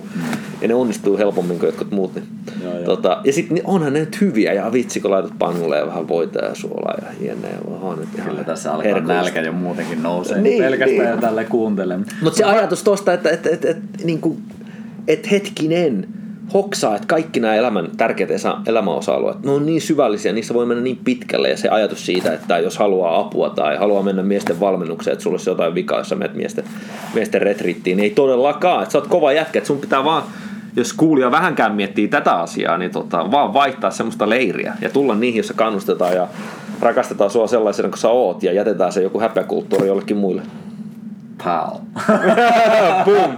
Ja 0.62 0.68
ne 0.68 0.74
onnistuu 0.74 1.18
helpommin 1.18 1.60
kuin 1.60 1.68
jotkut 1.68 1.92
muut. 1.92 2.16
Niin. 2.16 2.28
Joo, 2.64 2.74
joo. 2.74 2.86
Tota, 2.86 3.22
ja 3.24 3.33
sitten 3.34 3.56
niin 3.56 3.68
onhan 3.68 3.94
ne 3.94 4.00
nyt 4.00 4.22
hyviä 4.22 4.54
ja 4.54 4.74
vitsi 4.74 5.00
kun 5.00 5.12
laitat 5.12 5.34
pannulle 5.40 5.78
ja 5.78 5.88
vähän 5.88 6.08
voita 6.08 6.46
ja 6.46 6.56
suolaa 6.56 6.96
ja 7.02 7.28
ja 7.28 7.36
vaan 7.82 8.00
nyt 8.00 8.10
ihan 8.16 8.30
Kyllä 8.30 8.44
tässä 8.44 8.74
alkaa 8.74 8.84
herkuista. 8.84 9.14
nälkä 9.14 9.42
jo 9.42 9.52
muutenkin 9.52 10.04
nousee 10.04 10.42
niin, 10.42 10.64
pelkästään 10.64 11.06
niin. 11.06 11.16
jo 11.16 11.22
tälle 11.22 11.46
kuuntelemaan. 11.46 12.08
Mutta 12.22 12.38
se 12.38 12.44
ajatus 12.44 12.84
tosta, 12.84 13.14
että, 13.14 13.30
että, 13.30 13.50
että, 13.50 13.70
että, 13.70 13.82
että, 13.82 14.06
niin 14.06 14.22
kuin, 14.22 14.38
että 15.08 15.30
hetkinen, 15.32 16.08
hoksaa, 16.54 16.96
että 16.96 17.08
kaikki 17.08 17.40
nämä 17.40 17.56
elämän 17.56 17.90
tärkeät 17.98 18.30
elämäosa-alueet, 18.68 19.44
ne 19.44 19.52
on 19.52 19.66
niin 19.66 19.82
syvällisiä, 19.82 20.34
niissä 20.34 20.54
voi 20.54 20.66
mennä 20.66 20.84
niin 20.84 21.00
pitkälle 21.04 21.50
ja 21.50 21.58
se 21.58 21.70
ajatus 21.70 22.06
siitä, 22.06 22.34
että 22.34 22.60
jos 22.60 22.78
haluaa 22.78 23.20
apua 23.20 23.50
tai 23.50 23.78
haluaa 23.78 24.04
mennä 24.04 24.24
miesten 24.24 24.60
valmennukseen, 24.60 25.14
että 25.14 25.24
sulla 25.24 25.34
olisi 25.34 25.50
jotain 25.50 25.76
vikaa, 25.76 25.98
jos 25.98 26.10
sä 26.10 26.16
menet 26.16 26.36
miesten, 26.36 26.64
miesten 27.14 27.42
retriittiin, 27.42 27.98
niin 27.98 28.04
ei 28.04 28.10
todellakaan, 28.10 28.84
että 28.84 28.92
sä 28.92 28.98
oot 28.98 29.08
kova 29.08 29.34
jätkä, 29.34 29.60
että 29.60 29.68
sun 29.68 29.80
pitää 29.80 30.04
vaan 30.04 30.24
jos 30.76 30.94
kuulija 30.94 31.32
vähänkään 31.32 31.76
miettii 31.76 32.08
tätä 32.08 32.34
asiaa, 32.34 32.78
niin 32.78 32.92
tota, 32.92 33.32
vaan 33.32 33.54
vaihtaa 33.54 33.92
semmoista 33.92 34.30
leiriä 34.30 34.74
ja 34.82 34.90
tulla 34.90 35.16
niihin, 35.16 35.38
jossa 35.38 35.54
kannustetaan 35.54 36.16
ja 36.16 36.28
rakastetaan 36.82 37.30
sua 37.30 37.48
sellaisena 37.48 37.90
kuin 37.90 38.00
sä 38.00 38.10
oot 38.10 38.44
ja 38.44 38.54
jätetään 38.54 38.92
se 38.92 39.02
joku 39.02 39.20
häpeäkulttuuri 39.20 39.88
jollekin 39.88 40.18
muille. 40.18 40.42
Pow. 41.44 41.82
Boom. 43.06 43.32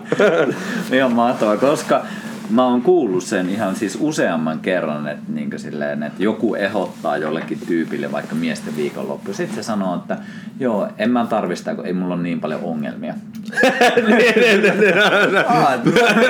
Ihan 0.97 1.11
mahtavaa, 1.11 1.57
koska 1.57 2.01
mä 2.49 2.65
oon 2.67 2.81
kuullut 2.81 3.23
sen 3.23 3.49
ihan 3.49 3.75
siis 3.75 3.97
useamman 4.01 4.59
kerran, 4.59 5.07
että, 5.07 5.31
niin 5.33 5.59
silleen, 5.59 6.03
että 6.03 6.23
joku 6.23 6.55
ehdottaa 6.55 7.17
jollekin 7.17 7.59
tyypille 7.67 8.11
vaikka 8.11 8.35
miesten 8.35 8.75
viikonloppu. 8.75 9.33
Sitten 9.33 9.55
se 9.55 9.63
sanoo, 9.63 9.95
että 9.95 10.17
joo, 10.59 10.87
en 10.97 11.11
mä 11.11 11.25
tarvista, 11.25 11.75
kun 11.75 11.85
ei 11.85 11.93
mulla 11.93 12.13
ole 12.13 12.23
niin 12.23 12.39
paljon 12.39 12.61
ongelmia. 12.63 13.13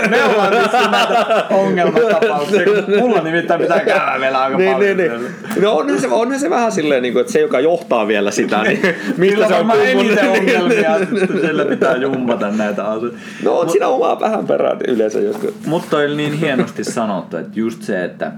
Me 0.10 0.24
ollaan 0.24 0.52
tietysti 0.52 0.88
näitä 0.92 1.46
ongelmatapauksia, 1.50 2.66
kun 2.66 3.00
mulla 3.00 3.22
nimittäin 3.22 3.62
pitää 3.62 3.80
käydä 3.80 4.18
vielä 4.20 4.42
aika 4.42 4.58
niin, 4.58 4.74
paljon. 4.74 4.98
niin, 4.98 5.12
niin. 5.12 5.62
No 5.62 5.72
onhan 5.74 6.02
se, 6.02 6.08
onhan 6.08 6.40
se 6.40 6.50
vähän 6.50 6.72
silleen, 6.72 7.04
niin 7.04 7.14
kuin, 7.14 7.22
että 7.22 7.34
se, 7.34 7.40
joka 7.40 7.60
johtaa 7.60 8.08
vielä 8.08 8.32
sitä, 8.32 8.64
niin 8.64 8.82
mistä 9.18 9.48
se 9.48 9.54
on 9.56 9.72
Kyllä 9.72 9.84
eniten 9.84 10.26
kummun- 10.26 10.40
ongelmia, 10.40 11.00
sillä 11.42 11.66
pitää 11.66 11.96
jumpata 11.96 12.52
näitä 12.52 12.86
asioita. 12.86 13.18
No 13.44 13.60
on 13.60 13.70
siinä 13.70 13.88
omaa 13.88 14.20
vähän 14.20 14.48
perään 14.48 14.78
yleensä 14.88 15.20
joskus. 15.20 15.54
Mutta 15.66 15.98
oli 15.98 16.16
niin 16.16 16.34
hienosti 16.34 16.84
sanottu, 16.84 17.38
että 17.38 17.60
just 17.60 17.82
se, 17.84 18.04
että 18.04 18.32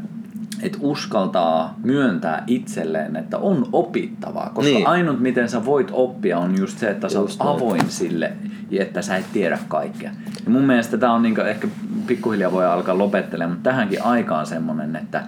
että 0.63 0.77
uskaltaa 0.81 1.75
myöntää 1.84 2.43
itselleen, 2.47 3.15
että 3.15 3.38
on 3.38 3.69
opittavaa, 3.71 4.51
koska 4.53 4.71
Niin. 4.71 4.88
ainut 4.88 5.19
miten 5.19 5.49
sä 5.49 5.65
voit 5.65 5.88
oppia 5.91 6.39
on 6.39 6.57
just 6.59 6.77
se, 6.77 6.89
että 6.89 7.09
sä 7.09 7.19
oot 7.19 7.27
Just 7.29 7.39
näin. 7.39 7.49
avoin 7.55 7.89
sille 7.89 8.34
ja 8.69 8.81
että 8.84 9.01
sä 9.01 9.15
et 9.17 9.25
tiedä 9.34 9.59
kaikkea. 9.67 10.11
Ja 10.45 10.51
mun 10.51 10.63
mielestä 10.63 10.97
tämä 10.97 11.13
on 11.13 11.23
niinku, 11.23 11.41
ehkä 11.41 11.67
pikkuhiljaa 12.07 12.51
voi 12.51 12.65
alkaa 12.65 12.97
lopettelemaan, 12.97 13.51
mutta 13.57 13.69
tähänkin 13.69 14.03
aikaan 14.03 14.45
semmonen, 14.45 14.95
että 14.95 15.23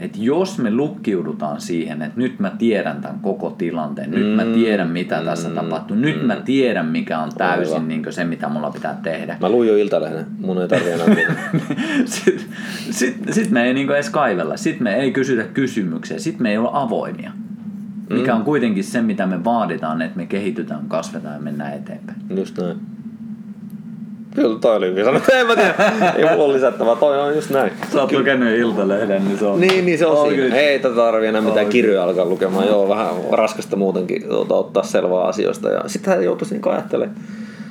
että 0.00 0.18
jos 0.20 0.58
me 0.58 0.70
lukkiudutaan 0.70 1.60
siihen, 1.60 2.02
että 2.02 2.18
nyt 2.20 2.38
mä 2.38 2.52
tiedän 2.58 3.00
tämän 3.00 3.18
koko 3.20 3.50
tilanteen, 3.50 4.10
nyt 4.10 4.36
mä 4.36 4.44
Mm, 4.44 4.52
tiedän 4.52 4.88
mitä 4.88 5.22
tässä 5.24 5.48
mm, 5.48 5.54
tapahtuu, 5.54 5.96
nyt 5.96 6.26
mä 6.26 6.36
tiedän 6.36 6.86
mikä 6.86 7.18
on 7.18 7.30
täysin 7.38 7.88
niin 7.88 8.06
se, 8.10 8.24
mitä 8.24 8.48
mulla 8.48 8.70
pitää 8.70 8.98
tehdä, 9.02 9.36
Mä 9.40 9.48
luin 9.48 9.68
jo 9.68 9.76
Iltalehden, 9.76 10.26
mun 10.40 10.62
ei 10.62 10.68
tarvi 10.68 10.90
enää 10.90 11.06
sitten 12.04 12.46
sit, 12.90 13.16
sit 13.30 13.50
me 13.50 13.62
ei 13.64 13.74
niinku 13.74 13.92
edes 13.92 14.10
kaivella, 14.10 14.56
sitten 14.56 14.82
me 14.82 14.94
ei 14.94 15.10
kysytä 15.12 15.44
kysymyksiä, 15.44 16.18
sitten 16.18 16.42
me 16.42 16.50
ei 16.50 16.58
olla 16.58 16.70
avoimia. 16.72 17.32
Mikä 18.10 18.34
on 18.34 18.44
kuitenkin 18.44 18.84
se, 18.84 19.02
mitä 19.02 19.26
me 19.26 19.44
vaaditaan, 19.44 20.02
että 20.02 20.16
me 20.16 20.26
kehitytään, 20.26 20.88
kasvetaan 20.88 21.34
ja 21.34 21.40
mennään 21.40 21.74
eteenpäin. 21.74 22.18
Just 22.36 22.58
näin. 22.58 22.76
Kyllä 24.40 24.58
toi 24.58 24.76
oli 24.76 24.86
hyvin 24.86 25.04
sanottu. 25.04 25.32
En 25.32 25.46
mä 25.46 25.56
tiedä. 25.56 25.74
Ei 26.16 26.24
mulla 26.30 26.44
ole 26.44 26.54
lisättävää. 26.54 26.96
Toi 26.96 27.20
on 27.20 27.34
just 27.34 27.50
näin. 27.50 27.72
Sä 27.92 28.00
oot 28.00 28.12
lukenut 28.12 28.48
Iltalehden, 28.48 29.24
niin 29.24 29.38
se 29.38 29.46
on... 29.46 29.60
Niin, 29.60 29.86
niin 29.86 29.98
se 29.98 30.06
on 30.06 30.16
Oi, 30.16 30.28
siinä. 30.28 30.42
kyllä. 30.42 30.56
Ei 30.56 30.78
tätä 30.78 30.94
tarvii 30.94 31.28
enää 31.28 31.40
mitään 31.40 31.66
Oi. 31.66 31.72
kirjoja 31.72 32.04
alkaa 32.04 32.24
lukemaan. 32.24 32.66
Joo, 32.66 32.88
vähän 32.88 33.08
raskasta 33.32 33.76
muutenkin 33.76 34.28
tuota, 34.28 34.54
ottaa 34.54 34.82
selvää 34.82 35.22
asioista. 35.22 35.68
Ja 35.68 35.82
sitten 35.86 36.14
hän 36.14 36.24
joutuisi 36.24 36.54
niinku 36.54 36.68
ajattelemaan, 36.68 37.16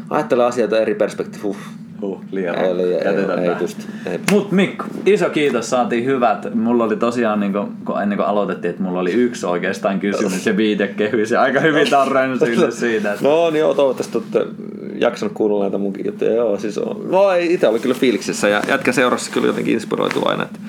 ajattelemaan 0.09 0.49
asioita 0.49 0.79
eri 0.79 0.95
perspektiivistä. 0.95 1.47
Huh. 1.47 1.57
Huh, 2.01 2.21
liian 2.31 2.55
ei, 2.55 2.71
ei, 2.71 2.93
ei 2.93 3.25
tähän. 3.25 3.55
pysty. 3.59 3.81
Ei. 4.05 4.19
Mut 4.31 4.51
Mikko, 4.51 4.85
iso 5.05 5.29
kiitos, 5.29 5.69
saatiin 5.69 6.05
hyvät. 6.05 6.55
Mulla 6.55 6.83
oli 6.83 6.95
tosiaan, 6.95 7.39
niin 7.39 7.53
kun, 7.53 7.73
kun 7.85 8.01
ennen 8.01 8.17
kuin 8.17 8.27
aloitettiin, 8.27 8.69
että 8.69 8.83
mulla 8.83 8.99
oli 8.99 9.11
yksi 9.11 9.45
oikeastaan 9.45 9.99
kysymys 9.99 10.45
ja 10.45 10.57
viitekehys 10.57 11.31
ja 11.31 11.41
aika 11.41 11.59
hyvin 11.59 11.87
sille 12.39 12.71
siitä. 12.71 13.13
Että... 13.13 13.25
No 13.25 13.49
niin 13.49 13.59
joo, 13.59 13.73
toivottavasti 13.73 14.17
olette 14.17 14.45
jaksanut 15.01 15.33
kuunnella 15.33 15.63
näitä 15.63 15.77
munkin 15.77 16.05
juttuja. 16.05 16.31
Joo, 16.35 16.57
siis 16.57 16.77
on. 16.77 16.97
Ei, 17.35 17.53
itse 17.53 17.67
oli 17.67 17.79
kyllä 17.79 17.95
fiiliksissä 17.95 18.47
ja 18.49 18.61
jätkä 18.67 18.91
seurassa 18.91 19.31
kyllä 19.31 19.47
jotenkin 19.47 19.73
inspiroitu 19.73 20.21
aina. 20.25 20.43
Että, 20.43 20.59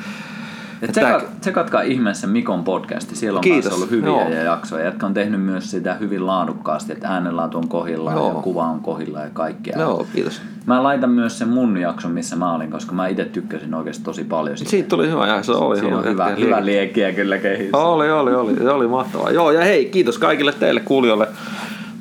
Et 0.83 0.93
Tää- 0.93 1.05
tsekat, 1.19 1.41
tsekatkaa 1.41 1.83
ihmeessä 1.83 2.27
Mikon 2.27 2.65
podcasti, 2.65 3.17
siellä 3.17 3.39
on 3.39 3.43
Kiitos. 3.43 3.73
Ollut 3.73 3.91
hyviä 3.91 4.09
Joo. 4.09 4.29
ja 4.29 4.43
jaksoja. 4.43 4.85
Jätkä 4.85 5.07
on 5.07 5.15
tehnyt 5.15 5.41
myös 5.43 5.71
sitä 5.71 5.95
hyvin 5.95 6.27
laadukkaasti, 6.27 6.93
että 6.93 7.09
äänenlaatu 7.09 7.59
on 7.59 7.69
kohillaan 7.69 8.17
Joo. 8.17 8.29
ja 8.29 8.35
kuva 8.35 8.65
on 8.65 8.81
kohillaan 8.81 9.25
ja 9.25 9.31
kaikkea. 9.33 9.79
joo, 9.81 10.07
kiitos. 10.15 10.43
Mä 10.67 10.83
laitan 10.83 11.11
myös 11.11 11.39
sen 11.39 11.49
mun 11.49 11.77
jakson, 11.77 12.11
missä 12.11 12.37
mä 12.37 12.55
olin, 12.55 12.71
koska 12.71 12.93
mä 12.93 13.09
itse 13.09 13.25
tykkäsin 13.25 13.75
oikeasti 13.75 14.05
tosi 14.05 14.25
paljon 14.25 14.57
siitä. 14.59 14.71
Siitä 14.71 14.89
tuli 14.89 15.09
hyvä 15.11 15.27
jakso. 15.27 15.67
Oli, 15.67 15.79
Siinä 15.81 16.03
hyvä, 16.03 16.29
jätkä- 16.29 16.45
hyvä 16.45 16.65
liekkiä 16.65 17.13
kyllä 17.13 17.39
kehissä. 17.39 17.77
Oli, 17.79 18.11
oli, 18.11 18.35
oli. 18.35 18.55
Se 18.57 18.71
oli 18.71 18.87
mahtavaa. 18.89 19.31
Joo, 19.31 19.51
ja 19.51 19.61
hei, 19.65 19.85
kiitos 19.85 20.19
kaikille 20.19 20.53
teille 20.53 20.81
kuulijoille. 20.81 21.29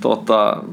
Tota, 0.01 0.63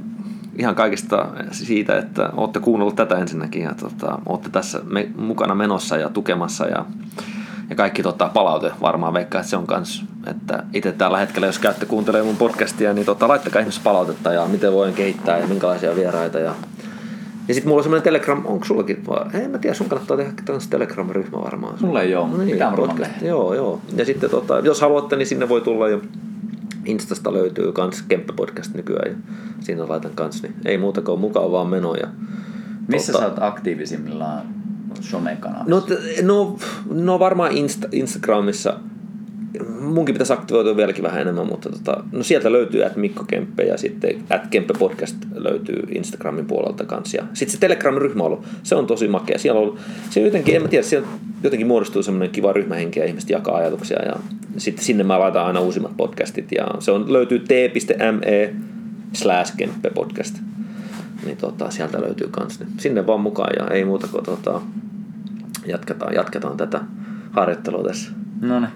ihan 0.58 0.74
kaikista 0.74 1.26
siitä, 1.50 1.98
että 1.98 2.30
olette 2.36 2.60
kuunnellut 2.60 2.96
tätä 2.96 3.18
ensinnäkin 3.18 3.62
ja 3.62 3.74
tota, 3.74 4.18
olette 4.26 4.48
tässä 4.48 4.80
me, 4.84 5.08
mukana 5.16 5.54
menossa 5.54 5.96
ja 5.96 6.08
tukemassa 6.08 6.66
ja, 6.66 6.86
ja 7.70 7.76
kaikki 7.76 8.02
tota, 8.02 8.30
palaute 8.34 8.72
varmaan 8.80 9.14
veikkaa, 9.14 9.40
että 9.40 9.50
se 9.50 9.56
on 9.56 9.66
kans, 9.66 10.04
että 10.26 10.62
itse 10.72 10.92
tällä 10.92 11.18
hetkellä, 11.18 11.46
jos 11.46 11.58
käytte 11.58 11.86
kuuntelemaan 11.86 12.26
mun 12.26 12.36
podcastia, 12.36 12.92
niin 12.92 13.06
tota, 13.06 13.28
laittakaa 13.28 13.60
ihmeessä 13.60 13.80
palautetta 13.84 14.32
ja 14.32 14.46
miten 14.46 14.72
voin 14.72 14.94
kehittää 14.94 15.38
ja 15.38 15.46
minkälaisia 15.46 15.96
vieraita 15.96 16.38
ja 16.38 16.54
ja 17.48 17.54
sitten 17.54 17.68
mulla 17.68 17.80
on 17.80 17.84
semmoinen 17.84 18.04
Telegram, 18.04 18.42
onko 18.46 18.64
sullakin 18.64 19.06
vai? 19.06 19.26
En 19.34 19.50
mä 19.50 19.58
tiedä, 19.58 19.74
sun 19.74 19.88
kannattaa 19.88 20.16
tehdä 20.16 20.32
tämmöinen 20.44 20.70
Telegram-ryhmä 20.70 21.38
varmaan. 21.38 21.74
Mulla 21.80 22.02
ei 22.02 22.14
oo, 22.14 22.26
mutta 22.26 22.44
pitää 22.44 22.70
varmaan 22.70 22.88
podcast. 22.88 23.12
tehdä. 23.12 23.26
Joo, 23.26 23.54
joo. 23.54 23.80
Ja 23.96 24.04
sitten 24.04 24.30
tota, 24.30 24.58
jos 24.58 24.80
haluatte, 24.80 25.16
niin 25.16 25.26
sinne 25.26 25.48
voi 25.48 25.60
tulla 25.60 25.88
jo 25.88 26.00
Instasta 26.86 27.32
löytyy 27.32 27.72
kans 27.72 28.02
Kemppä 28.02 28.32
podcast 28.32 28.74
nykyään 28.74 29.10
ja 29.10 29.16
siinä 29.60 29.88
laitan 29.88 30.12
kans, 30.14 30.42
niin 30.42 30.54
ei 30.64 30.78
muuta 30.78 31.02
kuin 31.02 31.20
mukaan 31.20 31.52
vaan 31.52 31.66
menoja. 31.66 32.08
Missä 32.88 33.12
sä 33.12 33.18
oot 33.18 33.42
aktiivisimmillaan 33.42 34.46
somekanavissa? 35.00 35.70
No, 35.70 35.82
no, 36.22 36.58
no 36.90 37.18
varmaan 37.18 37.52
Insta, 37.52 37.88
Instagramissa. 37.92 38.80
Munkin 39.80 40.14
pitäisi 40.14 40.32
aktivoitua 40.32 40.76
vieläkin 40.76 41.04
vähän 41.04 41.20
enemmän, 41.20 41.46
mutta 41.46 41.70
tota, 41.70 42.04
no 42.12 42.22
sieltä 42.22 42.52
löytyy 42.52 42.84
at 42.84 42.96
Mikko 42.96 43.24
Kemppe 43.24 43.62
ja 43.62 43.76
sitten 43.78 44.22
at 44.30 44.46
Kemppe 44.46 44.74
Podcast 44.78 45.16
löytyy 45.34 45.82
Instagramin 45.94 46.46
puolelta 46.46 46.84
kanssa. 46.84 47.26
Sitten 47.32 47.52
se 47.52 47.60
Telegram-ryhmä 47.60 48.22
on 48.22 48.26
ollut, 48.26 48.46
se 48.62 48.74
on 48.74 48.86
tosi 48.86 49.08
makea. 49.08 49.38
Siellä 49.38 49.60
on, 49.60 49.78
se 50.10 50.20
jotenkin, 50.20 50.56
en 50.56 50.62
mä 50.62 50.68
tiedä, 50.68 50.82
siellä 50.82 51.08
jotenkin 51.42 51.66
muodostuu 51.66 52.02
semmoinen 52.02 52.30
kiva 52.30 52.52
ryhmähenki 52.52 53.00
ja 53.00 53.06
ihmiset 53.06 53.30
jakaa 53.30 53.56
ajatuksia 53.56 54.02
ja 54.02 54.16
sitten 54.56 54.84
sinne 54.84 55.04
mä 55.04 55.20
laitan 55.20 55.46
aina 55.46 55.60
uusimmat 55.60 55.96
podcastit 55.96 56.52
ja 56.52 56.66
se 56.78 56.90
on, 56.90 57.12
löytyy 57.12 57.38
t.me 57.38 58.54
slash 59.12 59.56
Kemppe 59.56 59.90
podcast. 59.90 60.38
Niin 61.24 61.36
tota, 61.36 61.70
sieltä 61.70 62.00
löytyy 62.00 62.28
kans. 62.30 62.60
Sinne 62.78 63.06
vaan 63.06 63.20
mukaan 63.20 63.52
ja 63.58 63.74
ei 63.74 63.84
muuta 63.84 64.08
kuin 64.08 64.24
tota, 64.24 64.60
jatketaan, 65.66 66.14
jatketaan 66.14 66.56
tätä 66.56 66.80
harjoittelua 67.30 67.82
tässä. 67.82 68.10
No 68.40 68.60
niin, 68.60 68.70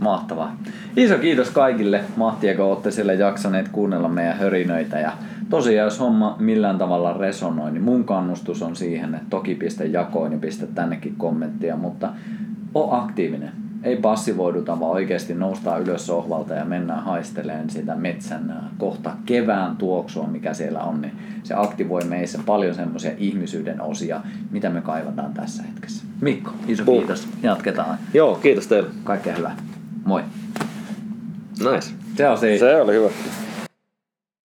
mahtavaa. 0.00 0.56
Iso 0.96 1.18
kiitos 1.18 1.50
kaikille, 1.50 2.04
mahtia 2.16 2.56
kun 2.56 2.64
olette 2.64 2.90
siellä 2.90 3.12
jaksaneet 3.12 3.68
kuunnella 3.68 4.08
meidän 4.08 4.38
hörinöitä. 4.38 4.98
Ja 4.98 5.12
tosiaan, 5.50 5.84
jos 5.84 6.00
homma 6.00 6.36
millään 6.38 6.78
tavalla 6.78 7.12
resonoi, 7.12 7.70
niin 7.70 7.82
mun 7.82 8.04
kannustus 8.04 8.62
on 8.62 8.76
siihen, 8.76 9.14
että 9.14 9.26
toki 9.30 9.54
pistä 9.54 9.84
jakoin 9.84 10.32
ja 10.32 10.38
pistä 10.38 10.66
tännekin 10.66 11.14
kommenttia, 11.16 11.76
mutta 11.76 12.08
o 12.74 12.94
aktiivinen. 12.94 13.52
Ei 13.82 13.96
passivoiduta, 13.96 14.80
vaan 14.80 14.92
oikeasti 14.92 15.34
noustaan 15.34 15.82
ylös 15.82 16.06
sohvalta 16.06 16.54
ja 16.54 16.64
mennään 16.64 17.04
haisteleen 17.04 17.70
sitä 17.70 17.94
metsän 17.94 18.70
kohta 18.78 19.12
kevään 19.26 19.76
tuoksua, 19.76 20.26
mikä 20.26 20.54
siellä 20.54 20.80
on, 20.80 21.00
niin 21.00 21.12
se 21.42 21.54
aktivoi 21.54 22.04
meissä 22.04 22.38
paljon 22.46 22.74
semmoisia 22.74 23.10
ihmisyyden 23.18 23.80
osia, 23.80 24.20
mitä 24.50 24.70
me 24.70 24.80
kaivataan 24.80 25.34
tässä 25.34 25.62
hetkessä. 25.62 26.04
Mikko, 26.20 26.50
iso 26.68 26.84
Puh. 26.84 26.98
kiitos. 26.98 27.28
Jatketaan. 27.42 27.98
Joo, 28.14 28.34
kiitos 28.34 28.66
teille. 28.66 28.88
Kaikkea 29.04 29.36
hyvää. 29.36 29.56
Moi. 30.04 30.22
Nice. 31.72 31.94
Se 32.16 32.28
on 32.28 32.38
siinä. 32.38 32.58
Se 32.58 32.80
oli 32.80 32.92
hyvä. 32.92 33.08